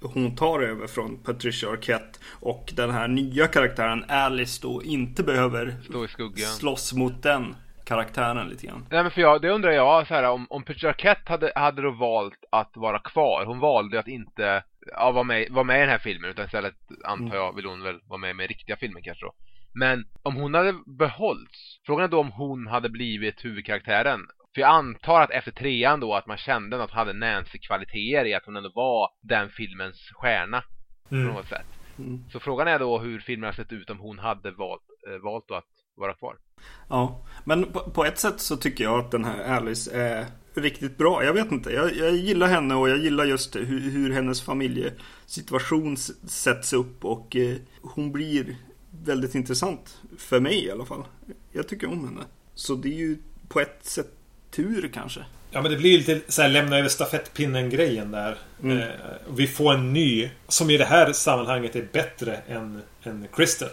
hon 0.00 0.36
tar 0.36 0.60
över 0.60 0.86
från 0.86 1.16
Patricia 1.16 1.70
Arquette 1.70 2.18
och 2.40 2.72
den 2.76 2.90
här 2.90 3.08
nya 3.08 3.46
karaktären 3.46 4.04
Alice 4.08 4.58
då 4.62 4.82
inte 4.82 5.22
behöver 5.22 5.74
Stå 5.88 6.04
i 6.04 6.08
skuggan. 6.08 6.50
slåss 6.50 6.92
mot 6.92 7.22
den 7.22 7.54
karaktären 7.84 8.48
lite 8.48 8.66
grann. 8.66 8.86
Nej 8.90 9.02
men 9.02 9.10
för 9.12 9.20
jag, 9.20 9.42
det 9.42 9.50
undrar 9.50 9.70
jag 9.70 10.06
så 10.06 10.14
här, 10.14 10.30
om, 10.30 10.46
om 10.50 10.62
Patricia 10.62 10.90
Arquette 10.90 11.32
hade, 11.32 11.52
hade 11.54 11.82
då 11.82 11.90
valt 11.90 12.44
att 12.50 12.70
vara 12.74 12.98
kvar. 12.98 13.44
Hon 13.46 13.58
valde 13.58 13.98
att 13.98 14.08
inte 14.08 14.64
ja, 14.92 15.10
vara, 15.10 15.24
med, 15.24 15.46
vara 15.50 15.64
med 15.64 15.76
i 15.76 15.80
den 15.80 15.88
här 15.88 15.98
filmen 15.98 16.30
utan 16.30 16.44
istället 16.44 16.74
antar 17.04 17.36
jag 17.36 17.56
vill 17.56 17.66
hon 17.66 17.82
väl 17.82 18.00
vara 18.08 18.18
med 18.18 18.36
med 18.36 18.48
riktiga 18.48 18.76
filmen 18.76 19.02
kanske 19.02 19.26
då. 19.26 19.32
Men 19.74 20.04
om 20.22 20.36
hon 20.36 20.54
hade 20.54 20.74
behållts, 20.86 21.80
frågan 21.86 22.04
är 22.04 22.08
då 22.08 22.20
om 22.20 22.32
hon 22.32 22.66
hade 22.66 22.88
blivit 22.88 23.44
huvudkaraktären 23.44 24.20
för 24.54 24.60
jag 24.60 24.70
antar 24.70 25.20
att 25.20 25.30
efter 25.30 25.52
trean 25.52 26.00
då 26.00 26.14
att 26.14 26.26
man 26.26 26.36
kände 26.36 26.82
att 26.82 26.90
hon 26.90 26.98
hade 26.98 27.12
Nancy-kvaliteter 27.12 28.24
i 28.24 28.34
att 28.34 28.46
hon 28.46 28.56
ändå 28.56 28.72
var 28.74 29.10
den 29.20 29.50
filmens 29.50 30.10
stjärna. 30.14 30.64
Mm. 31.10 31.28
På 31.28 31.34
något 31.34 31.48
sätt. 31.48 31.66
Mm. 31.98 32.24
Så 32.32 32.40
frågan 32.40 32.68
är 32.68 32.78
då 32.78 32.98
hur 32.98 33.20
filmen 33.20 33.46
har 33.46 33.52
sett 33.52 33.72
ut 33.72 33.90
om 33.90 33.98
hon 33.98 34.18
hade 34.18 34.50
valt, 34.50 34.82
äh, 35.08 35.22
valt 35.22 35.50
att 35.50 35.64
vara 35.96 36.14
kvar. 36.14 36.36
Ja, 36.88 37.26
men 37.44 37.64
på, 37.64 37.80
på, 37.80 38.04
ett 38.04 38.18
sätt 38.18 38.40
så 38.40 38.56
tycker 38.56 38.84
jag 38.84 38.98
att 38.98 39.10
den 39.10 39.24
här 39.24 39.44
Alice 39.44 39.90
är 39.94 40.26
riktigt 40.54 40.98
bra. 40.98 41.24
Jag 41.24 41.32
vet 41.32 41.52
inte, 41.52 41.70
jag, 41.70 41.94
jag 41.94 42.12
gillar 42.12 42.46
henne 42.46 42.74
och 42.74 42.88
jag 42.88 42.98
gillar 42.98 43.24
just 43.24 43.56
hur, 43.56 43.90
hur 43.90 44.12
hennes 44.12 44.42
familjesituation 44.42 45.96
sätts 45.96 46.72
upp 46.72 47.04
och 47.04 47.36
eh, 47.36 47.56
hon 47.82 48.12
blir 48.12 48.56
väldigt 49.04 49.34
intressant. 49.34 50.00
För 50.18 50.40
mig 50.40 50.64
i 50.64 50.70
alla 50.70 50.84
fall. 50.84 51.04
Jag 51.52 51.68
tycker 51.68 51.86
om 51.86 52.04
henne. 52.04 52.20
Så 52.54 52.74
det 52.74 52.88
är 52.88 52.98
ju 52.98 53.16
på 53.48 53.60
ett 53.60 53.84
sätt 53.84 54.10
tur 54.50 54.90
kanske. 54.94 55.20
Ja 55.50 55.62
men 55.62 55.70
det 55.70 55.76
blir 55.76 55.98
lite 55.98 56.20
så 56.32 56.42
här 56.42 56.48
lämna 56.48 56.78
över 56.78 56.88
stafettpinnen 56.88 57.70
grejen 57.70 58.10
där. 58.10 58.36
Mm. 58.62 58.78
Eh, 58.78 58.86
vi 59.36 59.46
får 59.46 59.74
en 59.74 59.92
ny 59.92 60.30
som 60.48 60.70
i 60.70 60.76
det 60.76 60.84
här 60.84 61.12
sammanhanget 61.12 61.76
är 61.76 61.86
bättre 61.92 62.36
än, 62.36 62.82
än 63.02 63.26
Crystal. 63.32 63.68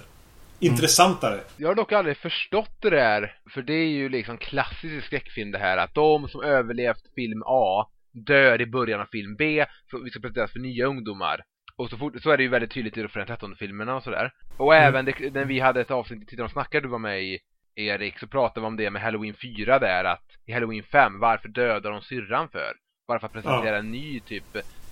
Intressantare. 0.59 1.33
Mm. 1.33 1.45
Jag 1.57 1.67
har 1.67 1.75
dock 1.75 1.91
aldrig 1.91 2.17
förstått 2.17 2.81
det 2.81 2.89
där. 2.89 3.35
För 3.53 3.61
det 3.61 3.73
är 3.73 3.87
ju 3.87 4.09
liksom 4.09 4.37
klassisk 4.37 5.05
skräckfilm 5.05 5.51
det 5.51 5.57
här. 5.57 5.77
Att 5.77 5.95
de 5.95 6.27
som 6.27 6.41
överlevt 6.43 7.13
film 7.15 7.43
A 7.45 7.89
dör 8.11 8.61
i 8.61 8.65
början 8.65 9.01
av 9.01 9.05
film 9.11 9.35
B. 9.35 9.65
Så 9.91 10.03
vi 10.03 10.09
ska 10.09 10.19
presenteras 10.19 10.51
för 10.51 10.59
nya 10.59 10.85
ungdomar. 10.85 11.41
Och 11.79 11.89
så, 11.89 11.97
fort, 11.97 12.13
så 12.23 12.29
är 12.29 12.37
det 12.37 12.43
ju 12.43 12.49
väldigt 12.49 12.71
tydligt 12.71 12.97
i 12.97 13.01
de 13.01 13.07
13 13.07 13.55
filmerna 13.55 13.95
och 13.95 14.03
sådär. 14.03 14.33
Och 14.57 14.75
mm. 14.75 14.87
även 14.87 15.05
det, 15.05 15.33
när 15.33 15.45
vi 15.45 15.59
hade 15.59 15.81
ett 15.81 15.91
avsnitt 15.91 16.23
i 16.23 16.25
Tittarna 16.25 16.45
och 16.45 16.51
snackar 16.51 16.81
du 16.81 16.87
var 16.87 16.99
med 16.99 17.23
i 17.23 17.39
Erik 17.75 18.19
så 18.19 18.27
pratade 18.27 18.61
vi 18.61 18.67
om 18.67 18.77
det 18.77 18.89
med 18.89 19.01
Halloween 19.01 19.35
4 19.41 19.79
där 19.79 20.03
att 20.03 20.23
i 20.45 20.53
Halloween 20.53 20.83
5 20.83 21.19
varför 21.19 21.49
dödar 21.49 21.91
de 21.91 22.01
syrran 22.01 22.49
för? 22.49 22.73
Bara 23.07 23.19
för 23.19 23.27
att 23.27 23.33
presentera 23.33 23.71
ja. 23.71 23.77
en 23.77 23.91
ny 23.91 24.19
typ 24.19 24.43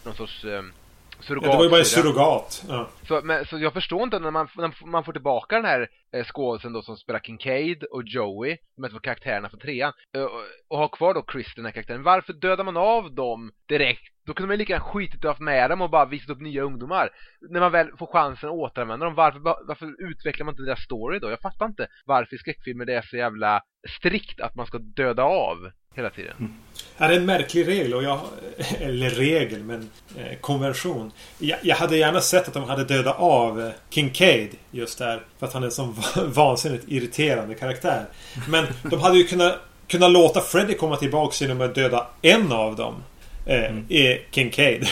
någon 0.05 0.15
sorts 0.15 0.43
um, 0.43 0.73
surrogat. 1.19 1.45
Ja, 1.45 1.51
det 1.51 1.57
var 1.57 1.63
ju 1.63 1.69
bara 1.69 1.79
en 1.79 1.85
surrogat. 1.85 2.65
Ja. 2.67 2.87
Så, 3.07 3.21
men, 3.23 3.45
så 3.45 3.59
jag 3.59 3.73
förstår 3.73 4.03
inte 4.03 4.19
när 4.19 4.31
man, 4.31 4.47
när 4.55 4.85
man 4.85 5.03
får 5.03 5.13
tillbaka 5.13 5.55
den 5.55 5.65
här 5.65 5.81
eh, 5.81 5.87
Eh, 6.13 6.25
skådisen 6.25 6.73
då 6.73 6.81
som 6.81 6.97
spelar 6.97 7.19
Kincaid 7.19 7.83
och 7.83 8.03
Joey, 8.05 8.57
de 8.75 8.83
här 8.83 8.89
två 8.89 8.99
karaktärerna 8.99 9.49
från 9.49 9.59
trean, 9.59 9.93
eh, 10.15 10.23
och, 10.67 10.77
ha 10.77 10.77
har 10.77 10.87
kvar 10.87 11.13
då 11.13 11.25
Chris 11.31 11.55
den 11.55 11.65
här 11.65 11.71
karaktären. 11.71 12.03
Varför 12.03 12.33
dödar 12.33 12.63
man 12.63 12.77
av 12.77 13.15
dem 13.15 13.51
direkt 13.67 14.13
då 14.27 14.33
kunde 14.33 14.47
man 14.47 14.53
ju 14.53 14.57
lika 14.57 14.73
gärna 14.73 14.85
skitit 14.85 15.23
haft 15.23 15.39
med 15.39 15.69
dem 15.69 15.81
och 15.81 15.89
bara 15.89 16.05
visat 16.05 16.29
upp 16.29 16.41
nya 16.41 16.61
ungdomar. 16.61 17.09
När 17.49 17.59
man 17.59 17.71
väl 17.71 17.87
får 17.99 18.07
chansen 18.07 18.49
att 18.49 18.55
återanvända 18.55 19.05
dem, 19.05 19.15
varför, 19.15 19.39
varför 19.39 20.11
utvecklar 20.11 20.45
man 20.45 20.53
inte 20.53 20.63
deras 20.63 20.83
story 20.83 21.19
då? 21.19 21.29
Jag 21.29 21.41
fattar 21.41 21.65
inte 21.65 21.87
varför 22.05 22.35
i 22.35 22.39
skräckfilmer 22.39 22.85
det 22.85 22.93
är 22.93 23.01
så 23.01 23.17
jävla 23.17 23.61
strikt 23.99 24.41
att 24.41 24.55
man 24.55 24.67
ska 24.67 24.77
döda 24.77 25.23
av 25.23 25.71
hela 25.97 26.09
tiden. 26.09 26.33
Mm. 26.39 26.53
Ja, 26.97 27.07
det 27.07 27.13
är 27.13 27.19
en 27.19 27.25
märklig 27.25 27.67
regel, 27.67 27.93
och 27.93 28.03
jag, 28.03 28.19
eller 28.79 29.09
regel, 29.09 29.63
men 29.63 29.89
eh, 30.17 30.37
konvention. 30.41 31.11
Jag, 31.39 31.59
jag, 31.63 31.75
hade 31.75 31.97
gärna 31.97 32.21
sett 32.21 32.47
att 32.47 32.53
de 32.53 32.63
hade 32.63 32.83
dödat 32.83 33.19
av 33.19 33.61
eh, 33.61 33.71
Kincaid 33.89 34.49
just 34.71 34.99
där. 34.99 35.23
För 35.39 35.47
att 35.47 35.53
han 35.53 35.63
är 35.63 35.67
en 35.67 35.71
sån 35.71 35.93
vansinnigt 36.35 36.85
irriterande 36.87 37.55
karaktär. 37.55 38.05
Men 38.49 38.65
de 38.83 38.99
hade 38.99 39.17
ju 39.17 39.23
kunnat, 39.23 39.59
kunnat 39.87 40.11
låta 40.11 40.41
Freddy 40.41 40.73
komma 40.73 40.95
tillbaka 40.95 41.45
genom 41.45 41.61
att 41.61 41.75
döda 41.75 42.07
en 42.21 42.51
av 42.51 42.75
dem 42.75 43.03
eh, 43.45 43.65
mm. 43.65 43.85
är 43.89 44.21
Kincaid. 44.31 44.87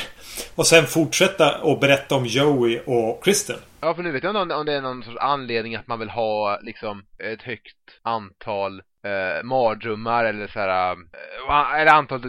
Och 0.56 0.68
sen 0.68 0.86
fortsätta 0.86 1.58
och 1.62 1.80
berätta 1.80 2.16
om 2.16 2.26
Joey 2.26 2.80
och 2.86 3.24
Kristen. 3.24 3.58
Ja, 3.82 3.94
för 3.94 4.04
nu 4.04 4.12
vet 4.12 4.24
jag 4.24 4.32
inte 4.32 4.54
om, 4.54 4.60
om 4.60 4.66
det 4.66 4.74
är 4.74 4.82
någon 4.82 5.04
sorts 5.04 5.18
anledning 5.20 5.76
att 5.76 5.88
man 5.88 6.00
vill 6.00 6.10
ha 6.10 6.60
liksom 6.62 7.06
ett 7.34 7.42
högt 7.42 8.00
antal 8.04 8.80
eh, 8.80 9.44
mardrömmar 9.44 10.26
eller 10.26 10.48
så 10.48 10.60
här, 10.60 10.92
eh, 10.92 11.82
eller 11.82 11.92
antal 11.92 12.22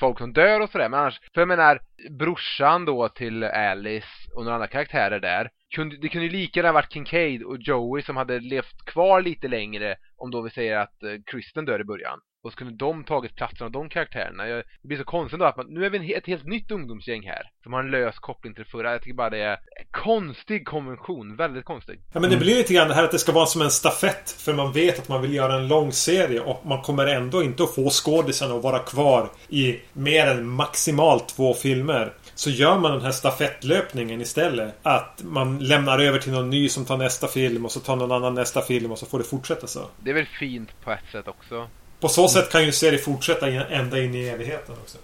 folk 0.00 0.18
som 0.18 0.32
dör 0.32 0.60
och 0.60 0.70
sådär. 0.70 0.88
Men 0.88 1.00
annars, 1.00 1.20
för 1.34 1.40
jag 1.40 1.48
menar, 1.48 1.80
brorsan 2.10 2.84
då 2.84 3.08
till 3.08 3.44
Alice 3.44 4.06
och 4.34 4.44
några 4.44 4.54
andra 4.54 4.68
karaktärer 4.68 5.20
där. 5.20 5.50
Kunde, 5.74 5.96
det 5.96 6.08
kunde 6.08 6.26
ju 6.26 6.32
lika 6.32 6.60
gärna 6.60 6.72
varit 6.72 6.92
Kincaid 6.92 7.42
och 7.42 7.56
Joey 7.60 8.02
som 8.02 8.16
hade 8.16 8.40
levt 8.40 8.84
kvar 8.84 9.22
lite 9.22 9.48
längre 9.48 9.96
om 10.16 10.30
då 10.30 10.42
vi 10.42 10.50
säger 10.50 10.76
att 10.76 11.02
eh, 11.02 11.10
Kristen 11.26 11.64
dör 11.64 11.80
i 11.80 11.84
början. 11.84 12.20
Och 12.42 12.52
så 12.52 12.58
kunde 12.58 12.76
de 12.76 13.04
tagit 13.04 13.36
platsen 13.36 13.64
av 13.64 13.72
de 13.72 13.88
karaktärerna. 13.88 14.48
Jag, 14.48 14.58
det 14.82 14.88
blir 14.88 14.98
så 14.98 15.04
konstigt 15.04 15.38
då 15.38 15.44
att 15.44 15.56
man, 15.56 15.66
nu 15.68 15.86
är 15.86 15.90
vi 15.90 16.14
ett 16.14 16.26
helt 16.26 16.44
nytt 16.44 16.70
ungdomsgäng 16.70 17.22
här. 17.26 17.42
Som 17.62 17.72
har 17.72 17.80
en 17.80 17.90
lös 17.90 18.18
koppling 18.18 18.54
till 18.54 18.64
det 18.64 18.70
förra. 18.70 18.92
Jag 18.92 19.02
tycker 19.02 19.14
bara 19.14 19.30
det 19.30 19.42
är 19.42 19.58
konstig 19.90 20.66
konvention. 20.66 21.36
Väldigt 21.36 21.64
konstig. 21.64 22.00
Ja 22.14 22.20
men 22.20 22.30
det 22.30 22.36
blir 22.36 22.54
lite 22.54 22.74
grann 22.74 22.88
det 22.88 22.94
här 22.94 23.04
att 23.04 23.10
det 23.10 23.18
ska 23.18 23.32
vara 23.32 23.46
som 23.46 23.62
en 23.62 23.70
stafett. 23.70 24.30
För 24.30 24.54
man 24.54 24.72
vet 24.72 24.98
att 24.98 25.08
man 25.08 25.22
vill 25.22 25.34
göra 25.34 25.54
en 25.54 25.68
lång 25.68 25.92
serie. 25.92 26.40
Och 26.40 26.66
man 26.66 26.82
kommer 26.82 27.06
ändå 27.06 27.42
inte 27.42 27.62
att 27.62 27.74
få 27.74 27.90
skådisarna 27.90 28.54
att 28.54 28.62
vara 28.62 28.78
kvar 28.78 29.30
i 29.48 29.80
mer 29.92 30.26
än 30.26 30.48
maximalt 30.48 31.28
två 31.28 31.54
filmer. 31.54 32.12
Så 32.38 32.50
gör 32.50 32.78
man 32.78 32.92
den 32.92 33.00
här 33.02 33.12
stafettlöpningen 33.12 34.20
istället. 34.20 34.74
Att 34.82 35.22
man 35.24 35.58
lämnar 35.58 35.98
över 35.98 36.18
till 36.18 36.32
någon 36.32 36.50
ny 36.50 36.68
som 36.68 36.84
tar 36.84 36.96
nästa 36.96 37.28
film 37.28 37.64
och 37.64 37.72
så 37.72 37.80
tar 37.80 37.96
någon 37.96 38.12
annan 38.12 38.34
nästa 38.34 38.62
film 38.62 38.92
och 38.92 38.98
så 38.98 39.06
får 39.06 39.18
det 39.18 39.24
fortsätta 39.24 39.66
så. 39.66 39.88
Det 39.98 40.10
är 40.10 40.14
väl 40.14 40.26
fint 40.26 40.80
på 40.84 40.90
ett 40.90 41.10
sätt 41.12 41.28
också. 41.28 41.68
På 42.00 42.08
så 42.08 42.28
sätt 42.28 42.52
kan 42.52 42.64
ju 42.64 42.72
serien 42.72 43.02
fortsätta 43.02 43.46
ända 43.48 44.00
in 44.00 44.14
i 44.14 44.28
evigheten 44.28 44.74
också. 44.82 44.98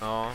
Ja. 0.00 0.32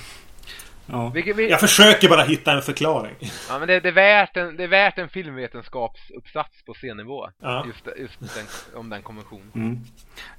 Ja. 0.85 1.11
Vi, 1.15 1.33
vi... 1.33 1.49
Jag 1.49 1.59
försöker 1.59 2.09
bara 2.09 2.23
hitta 2.23 2.51
en 2.51 2.61
förklaring. 2.61 3.15
Ja, 3.49 3.59
men 3.59 3.67
det, 3.67 3.79
det, 3.79 3.89
är, 3.89 3.93
värt 3.93 4.37
en, 4.37 4.57
det 4.57 4.63
är 4.63 4.67
värt 4.67 4.97
en 4.97 5.09
filmvetenskapsuppsats 5.09 6.65
på 6.65 6.73
C-nivå. 6.73 7.29
Ja. 7.41 7.65
Just, 7.67 7.99
just 7.99 8.35
den, 8.35 8.45
om 8.79 8.89
den 8.89 9.01
konventionen. 9.01 9.51
Mm. 9.55 9.79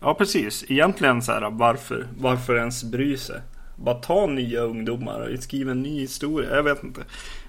Ja, 0.00 0.14
precis. 0.14 0.64
Egentligen 0.69 1.23
så 1.23 1.33
här, 1.33 1.50
varför, 1.50 2.07
varför 2.19 2.57
ens 2.57 2.85
bry 2.85 3.16
sig? 3.16 3.40
Bara 3.83 3.95
ta 3.95 4.27
nya 4.27 4.61
ungdomar 4.61 5.21
och 5.21 5.43
skriva 5.43 5.71
en 5.71 5.83
ny 5.83 6.01
historia. 6.01 6.57
Jag 6.57 6.62
vet 6.62 6.85
inte. 6.85 7.05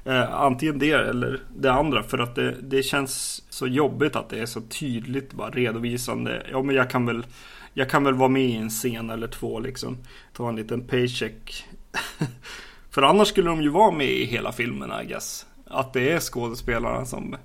Eh, 0.06 0.34
antingen 0.34 0.80
det 0.80 0.92
eller 0.92 1.40
det 1.56 1.72
andra. 1.72 2.04
För 2.04 2.20
att 2.20 2.36
det, 2.36 2.56
det 2.62 2.84
känns 2.84 3.44
så 3.50 3.68
jobbigt 3.68 4.16
att 4.16 4.30
det 4.30 4.40
är 4.40 4.46
så 4.46 4.62
tydligt 4.62 5.34
bara 5.34 5.50
redovisande. 5.50 6.46
Ja, 6.52 6.64
men 6.64 6.76
jag 6.76 6.90
kan 6.90 7.06
väl 7.06 7.26
jag 7.74 7.90
kan 7.90 8.04
väl 8.04 8.14
vara 8.14 8.30
med 8.30 8.44
i 8.44 8.56
en 8.56 8.70
scen 8.70 9.10
eller 9.10 9.28
två 9.28 9.60
liksom. 9.60 9.98
Ta 10.34 10.50
en 10.50 10.56
liten 10.56 10.88
paycheck. 10.88 11.66
För 12.90 13.02
annars 13.02 13.28
skulle 13.28 13.50
de 13.50 13.62
ju 13.62 13.70
vara 13.70 13.92
med 13.92 14.10
i 14.10 14.26
hela 14.26 14.52
filmen 14.52 14.92
I 15.02 15.06
guess. 15.06 15.46
Att 15.66 15.94
det 15.94 16.12
är 16.12 16.20
skådespelarna 16.20 17.06
som... 17.06 17.36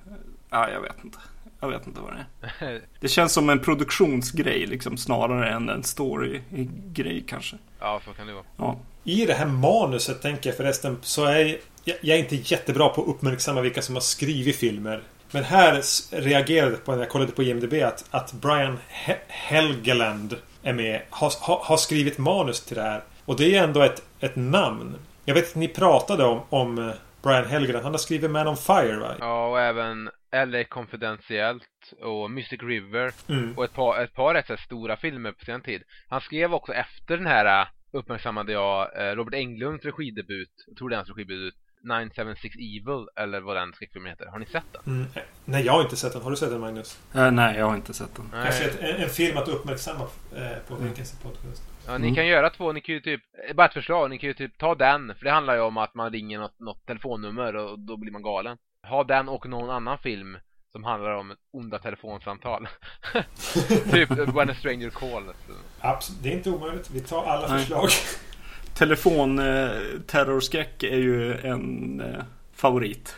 Ja, 0.50 0.70
jag 0.70 0.80
vet 0.80 1.04
inte. 1.04 1.18
Jag 1.60 1.68
vet 1.68 1.86
inte 1.86 2.00
vad 2.00 2.12
det 2.12 2.66
är. 2.66 2.80
Det 3.00 3.08
känns 3.08 3.32
som 3.32 3.50
en 3.50 3.58
produktionsgrej 3.58 4.66
liksom 4.66 4.96
snarare 4.96 5.50
än 5.50 5.68
en 5.68 5.82
storygrej 5.82 7.24
kanske. 7.28 7.56
Ja, 7.80 8.00
så 8.04 8.12
kan 8.12 8.26
det 8.26 8.32
vara. 8.32 8.44
Ja. 8.56 8.78
I 9.04 9.26
det 9.26 9.34
här 9.34 9.46
manuset 9.46 10.22
tänker 10.22 10.50
jag 10.50 10.56
förresten 10.56 10.98
så 11.02 11.24
är 11.24 11.58
jag, 11.84 11.96
jag 12.00 12.16
är 12.16 12.20
inte 12.20 12.36
jättebra 12.36 12.88
på 12.88 13.02
att 13.02 13.08
uppmärksamma 13.08 13.60
vilka 13.60 13.82
som 13.82 13.94
har 13.94 14.00
skrivit 14.00 14.56
filmer. 14.56 15.02
Men 15.30 15.44
här 15.44 15.82
reagerade 16.10 16.76
på 16.76 16.92
när 16.92 16.98
jag 16.98 17.08
kollade 17.08 17.32
på 17.32 17.42
IMDB 17.42 17.74
att, 17.74 18.04
att 18.10 18.32
Brian 18.32 18.78
He 18.88 19.16
Helgeland 19.28 20.36
är 20.62 20.72
med. 20.72 21.02
Har, 21.10 21.32
har, 21.40 21.58
har, 21.64 21.76
skrivit 21.76 22.18
manus 22.18 22.60
till 22.60 22.76
det 22.76 22.82
här. 22.82 23.02
Och 23.24 23.36
det 23.36 23.56
är 23.56 23.64
ändå 23.64 23.82
ett, 23.82 24.02
ett 24.20 24.36
namn. 24.36 24.94
Jag 25.24 25.34
vet 25.34 25.48
att 25.48 25.54
ni 25.54 25.68
pratade 25.68 26.24
om, 26.24 26.40
om 26.48 26.78
eh, 26.78 26.94
Brian 27.22 27.46
Helgeland. 27.46 27.84
Han 27.84 27.92
har 27.92 27.98
skrivit 27.98 28.30
Man 28.30 28.48
on 28.48 28.56
Fire 28.56 28.96
va? 28.96 29.14
Ja, 29.20 29.48
och 29.48 29.60
även 29.60 30.10
LA 30.32 30.64
Confidentiellt 30.64 31.92
och 32.00 32.30
Mystic 32.30 32.62
River. 32.62 33.12
Mm. 33.28 33.58
Och 33.58 33.64
ett 33.64 33.74
par, 33.74 34.02
ett 34.02 34.14
par 34.14 34.34
rätt 34.34 34.60
stora 34.60 34.96
filmer 34.96 35.32
på 35.32 35.44
sin 35.44 35.60
tid. 35.60 35.82
Han 36.08 36.20
skrev 36.20 36.54
också 36.54 36.72
efter 36.72 37.16
den 37.16 37.26
här 37.26 37.62
eh, 37.62 37.68
uppmärksammade 37.92 38.52
jag 38.52 39.08
eh, 39.08 39.14
Robert 39.16 39.34
Englunds 39.34 39.84
regidebut. 39.84 40.50
Jag 40.66 40.76
tror 40.76 40.88
det 40.88 40.94
är 40.94 40.96
hans 40.96 41.08
regidebut. 41.08 41.54
976 41.82 42.56
Evil 42.56 43.06
eller 43.16 43.40
vad 43.40 43.56
den 43.56 43.72
skräckfilmen 43.72 44.10
heter. 44.10 44.26
Har 44.26 44.38
ni 44.38 44.46
sett 44.46 44.72
den? 44.72 44.94
Mm. 44.94 45.08
Nej, 45.44 45.64
jag 45.64 45.72
har 45.72 45.82
inte 45.82 45.96
sett 45.96 46.12
den. 46.12 46.22
Har 46.22 46.30
du 46.30 46.36
sett 46.36 46.50
den 46.50 46.60
Magnus? 46.60 46.98
Uh, 47.16 47.30
nej, 47.30 47.58
jag 47.58 47.66
har 47.66 47.76
inte 47.76 47.94
sett 47.94 48.14
den. 48.16 48.30
Kanske 48.42 48.64
ett, 48.64 48.80
en, 48.80 49.02
en, 49.02 49.08
film 49.08 49.36
att 49.36 49.48
uppmärksamma 49.48 50.04
eh, 50.36 50.58
på 50.68 50.74
mm. 50.74 50.94
Podcast. 51.22 51.62
Ja, 51.86 51.94
mm. 51.94 52.08
ni 52.08 52.14
kan 52.14 52.26
göra 52.26 52.50
två. 52.50 52.72
Ni 52.72 52.80
kan 52.80 52.94
ju 52.94 53.00
typ, 53.00 53.20
eh, 53.48 53.54
bara 53.54 53.66
ett 53.66 53.72
förslag. 53.72 54.10
Ni 54.10 54.18
kan 54.18 54.28
ju 54.28 54.34
typ 54.34 54.58
ta 54.58 54.74
den. 54.74 55.14
För 55.14 55.24
det 55.24 55.30
handlar 55.30 55.54
ju 55.54 55.60
om 55.60 55.76
att 55.76 55.94
man 55.94 56.12
ringer 56.12 56.38
något, 56.38 56.60
något 56.60 56.86
telefonnummer 56.86 57.56
och 57.56 57.78
då 57.78 57.96
blir 57.96 58.12
man 58.12 58.22
galen. 58.22 58.58
Ha 58.88 59.04
den 59.04 59.28
och 59.28 59.48
någon 59.48 59.70
annan 59.70 59.98
film 59.98 60.38
som 60.72 60.84
handlar 60.84 61.10
om 61.10 61.34
onda 61.52 61.78
telefonsamtal. 61.78 62.68
typ 63.90 64.10
When 64.10 64.50
a 64.50 64.54
stranger 64.58 64.90
calls. 64.90 65.36
Absolut, 65.80 66.22
det 66.22 66.28
är 66.28 66.32
inte 66.32 66.50
omöjligt. 66.50 66.90
Vi 66.90 67.00
tar 67.00 67.24
alla 67.24 67.48
Nej. 67.48 67.58
förslag 67.58 67.90
telefonterrorskräck 68.78 70.82
är 70.82 70.96
ju 70.96 71.38
en 71.38 72.00
eh, 72.00 72.24
favorit. 72.54 73.14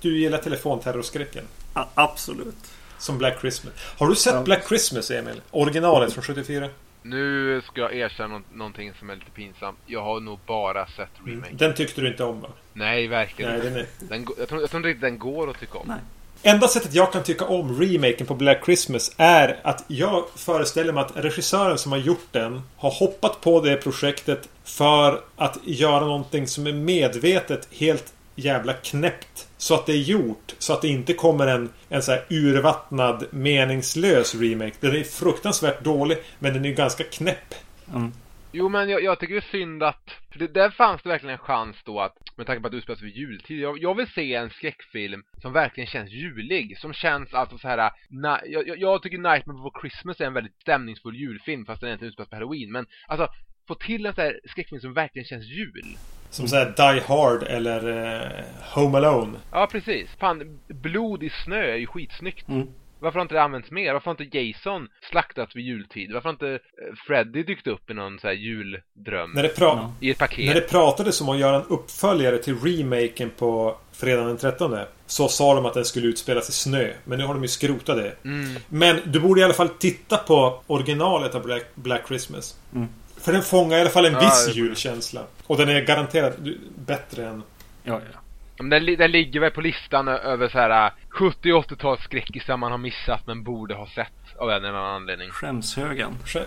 du 0.00 0.18
gillar 0.18 0.38
telefonterrorskräcken? 0.38 1.44
A 1.72 1.84
absolut. 1.94 2.56
Som 2.98 3.18
Black 3.18 3.40
Christmas. 3.40 3.74
Har 3.98 4.08
du 4.08 4.14
sett 4.14 4.34
ja. 4.34 4.42
Black 4.42 4.68
Christmas, 4.68 5.10
Emil? 5.10 5.40
Originalet 5.50 6.12
från 6.12 6.24
74? 6.24 6.68
Nu 7.02 7.62
ska 7.66 7.80
jag 7.80 7.94
erkänna 7.94 8.42
någonting 8.52 8.92
som 8.98 9.10
är 9.10 9.14
lite 9.14 9.30
pinsamt. 9.30 9.78
Jag 9.86 10.02
har 10.02 10.20
nog 10.20 10.38
bara 10.46 10.86
sett 10.86 11.18
mm. 11.18 11.30
remake. 11.30 11.54
Den 11.54 11.74
tyckte 11.74 12.00
du 12.00 12.08
inte 12.08 12.24
om 12.24 12.40
va? 12.40 12.48
Nej, 12.72 13.06
verkligen 13.06 13.50
Nej, 13.52 13.60
den 13.60 13.76
är... 13.76 13.86
den, 13.98 14.26
jag, 14.38 14.48
tror, 14.48 14.60
jag 14.60 14.70
tror 14.70 14.88
inte 14.88 15.06
den 15.06 15.18
går 15.18 15.50
att 15.50 15.60
tycka 15.60 15.78
om. 15.78 15.88
Nej. 15.88 15.98
Enda 16.42 16.68
sättet 16.68 16.94
jag 16.94 17.12
kan 17.12 17.22
tycka 17.22 17.44
om 17.44 17.80
remaken 17.80 18.26
på 18.26 18.34
Black 18.34 18.64
Christmas 18.64 19.12
är 19.16 19.60
att 19.62 19.84
jag 19.88 20.24
föreställer 20.36 20.92
mig 20.92 21.04
att 21.04 21.16
regissören 21.16 21.78
som 21.78 21.92
har 21.92 21.98
gjort 21.98 22.26
den 22.30 22.62
har 22.76 22.90
hoppat 22.90 23.40
på 23.40 23.60
det 23.60 23.76
projektet 23.76 24.48
för 24.64 25.20
att 25.36 25.58
göra 25.64 26.00
någonting 26.00 26.46
som 26.46 26.66
är 26.66 26.72
medvetet 26.72 27.68
helt 27.70 28.12
jävla 28.34 28.72
knäppt. 28.72 29.48
Så 29.60 29.74
att 29.74 29.86
det 29.86 29.92
är 29.92 30.02
gjort. 30.02 30.54
Så 30.58 30.72
att 30.72 30.82
det 30.82 30.88
inte 30.88 31.12
kommer 31.14 31.46
en, 31.46 31.72
en 31.88 32.02
så 32.02 32.12
här 32.12 32.24
urvattnad 32.30 33.26
meningslös 33.30 34.34
remake. 34.34 34.72
Den 34.80 34.96
är 34.96 35.04
fruktansvärt 35.04 35.84
dålig 35.84 36.18
men 36.38 36.54
den 36.54 36.64
är 36.64 36.72
ganska 36.72 37.04
knäpp. 37.04 37.54
Mm. 37.94 38.12
Jo 38.52 38.68
men 38.68 38.88
jag, 38.88 39.02
jag, 39.02 39.18
tycker 39.18 39.34
det 39.34 39.40
är 39.40 39.50
synd 39.50 39.82
att, 39.82 40.10
för 40.32 40.38
det, 40.38 40.46
där 40.46 40.70
fanns 40.70 41.02
det 41.02 41.08
verkligen 41.08 41.32
en 41.32 41.38
chans 41.38 41.76
då 41.84 42.00
att, 42.00 42.16
med 42.36 42.46
tanke 42.46 42.60
på 42.60 42.66
att 42.66 42.72
det 42.72 42.78
utspelas 42.78 43.02
vid 43.02 43.16
jultid, 43.16 43.60
jag, 43.60 43.78
jag, 43.78 43.94
vill 43.94 44.06
se 44.06 44.34
en 44.34 44.50
skräckfilm 44.50 45.22
som 45.42 45.52
verkligen 45.52 45.86
känns 45.86 46.10
julig, 46.10 46.78
som 46.78 46.92
känns 46.92 47.34
alltså 47.34 47.58
så 47.58 47.68
här, 47.68 47.90
na, 48.08 48.40
jag, 48.46 48.78
jag 48.78 49.02
tycker 49.02 49.18
Nightmare 49.18 49.56
Before 49.56 49.80
Christmas 49.80 50.20
är 50.20 50.24
en 50.24 50.34
väldigt 50.34 50.60
stämningsfull 50.60 51.16
julfilm 51.16 51.66
fast 51.66 51.80
den 51.80 51.88
egentligen 51.88 52.08
utspelas 52.08 52.28
på 52.28 52.36
Halloween, 52.36 52.72
men 52.72 52.86
alltså 53.08 53.28
få 53.70 53.74
till 53.74 54.06
en 54.06 54.14
här 54.16 54.40
skräckfilm 54.44 54.80
som 54.80 54.94
verkligen 54.94 55.26
känns 55.26 55.44
jul. 55.44 55.96
Som 56.30 56.48
såhär 56.48 56.66
Die 56.76 57.00
Hard 57.00 57.42
eller 57.42 57.88
uh, 57.88 58.44
Home 58.74 58.98
Alone. 58.98 59.38
Ja, 59.52 59.68
precis. 59.72 60.10
Fan, 60.20 60.58
blod 60.68 61.22
i 61.22 61.30
snö 61.44 61.62
är 61.62 61.76
ju 61.76 61.86
skitsnyggt. 61.86 62.48
Mm. 62.48 62.66
Varför 63.00 63.18
har 63.18 63.22
inte 63.22 63.34
det 63.34 63.42
använts 63.42 63.70
mer? 63.70 63.92
Varför 63.92 64.10
har 64.10 64.22
inte 64.22 64.38
Jason 64.38 64.88
slaktats 65.10 65.56
vid 65.56 65.64
jultid? 65.64 66.12
Varför 66.12 66.28
har 66.28 66.32
inte 66.32 66.52
eh, 66.52 66.58
Freddy 67.06 67.42
dykt 67.42 67.66
upp 67.66 67.90
i 67.90 67.94
någon 67.94 68.18
så 68.18 68.26
här 68.26 68.34
juldröm? 68.34 69.32
När 69.34 69.42
det 69.42 69.58
pra- 69.58 69.92
I 70.00 70.10
ett 70.10 70.18
paket? 70.18 70.46
När 70.46 70.54
det 70.54 70.68
pratades 70.68 71.20
om 71.20 71.28
att 71.28 71.38
göra 71.38 71.56
en 71.56 71.66
uppföljare 71.68 72.38
till 72.38 72.56
remaken 72.58 73.30
på 73.30 73.76
fredagen 73.92 74.28
den 74.28 74.36
13 74.36 74.76
Så 75.06 75.28
sa 75.28 75.54
de 75.54 75.66
att 75.66 75.74
den 75.74 75.84
skulle 75.84 76.06
utspelas 76.06 76.48
i 76.48 76.52
snö. 76.52 76.92
Men 77.04 77.18
nu 77.18 77.24
har 77.24 77.34
de 77.34 77.42
ju 77.42 77.48
skrotat 77.48 77.96
det. 77.96 78.14
Mm. 78.24 78.56
Men 78.68 79.00
du 79.04 79.20
borde 79.20 79.40
i 79.40 79.44
alla 79.44 79.54
fall 79.54 79.68
titta 79.68 80.16
på 80.16 80.62
originalet 80.66 81.34
av 81.34 81.42
Black, 81.42 81.64
Black 81.74 82.08
Christmas. 82.08 82.58
Mm. 82.74 82.88
För 83.22 83.32
den 83.32 83.42
fångar 83.42 83.78
i 83.78 83.80
alla 83.80 83.90
fall 83.90 84.06
en 84.06 84.12
ja, 84.12 84.20
viss 84.20 84.56
julkänsla. 84.56 85.22
Och 85.46 85.56
den 85.56 85.68
är 85.68 85.80
garanterat 85.80 86.36
bättre 86.74 87.26
än... 87.26 87.42
Ja, 87.82 88.00
ja. 88.12 88.20
Den, 88.56 88.96
den 88.96 89.10
ligger 89.10 89.40
väl 89.40 89.50
på 89.50 89.60
listan 89.60 90.08
över 90.08 90.48
så 90.48 90.58
här 90.58 90.92
70 91.08 91.52
och 91.52 91.70
80-tals 91.70 92.00
skräckisar 92.00 92.56
man 92.56 92.70
har 92.70 92.78
missat 92.78 93.26
men 93.26 93.42
borde 93.42 93.74
ha 93.74 93.86
sett 93.94 94.36
av 94.38 94.50
en 94.50 94.56
eller 94.56 94.78
annan 94.78 94.94
anledning. 94.94 95.30
Skämshögen. 95.30 96.16
Skäm... 96.26 96.42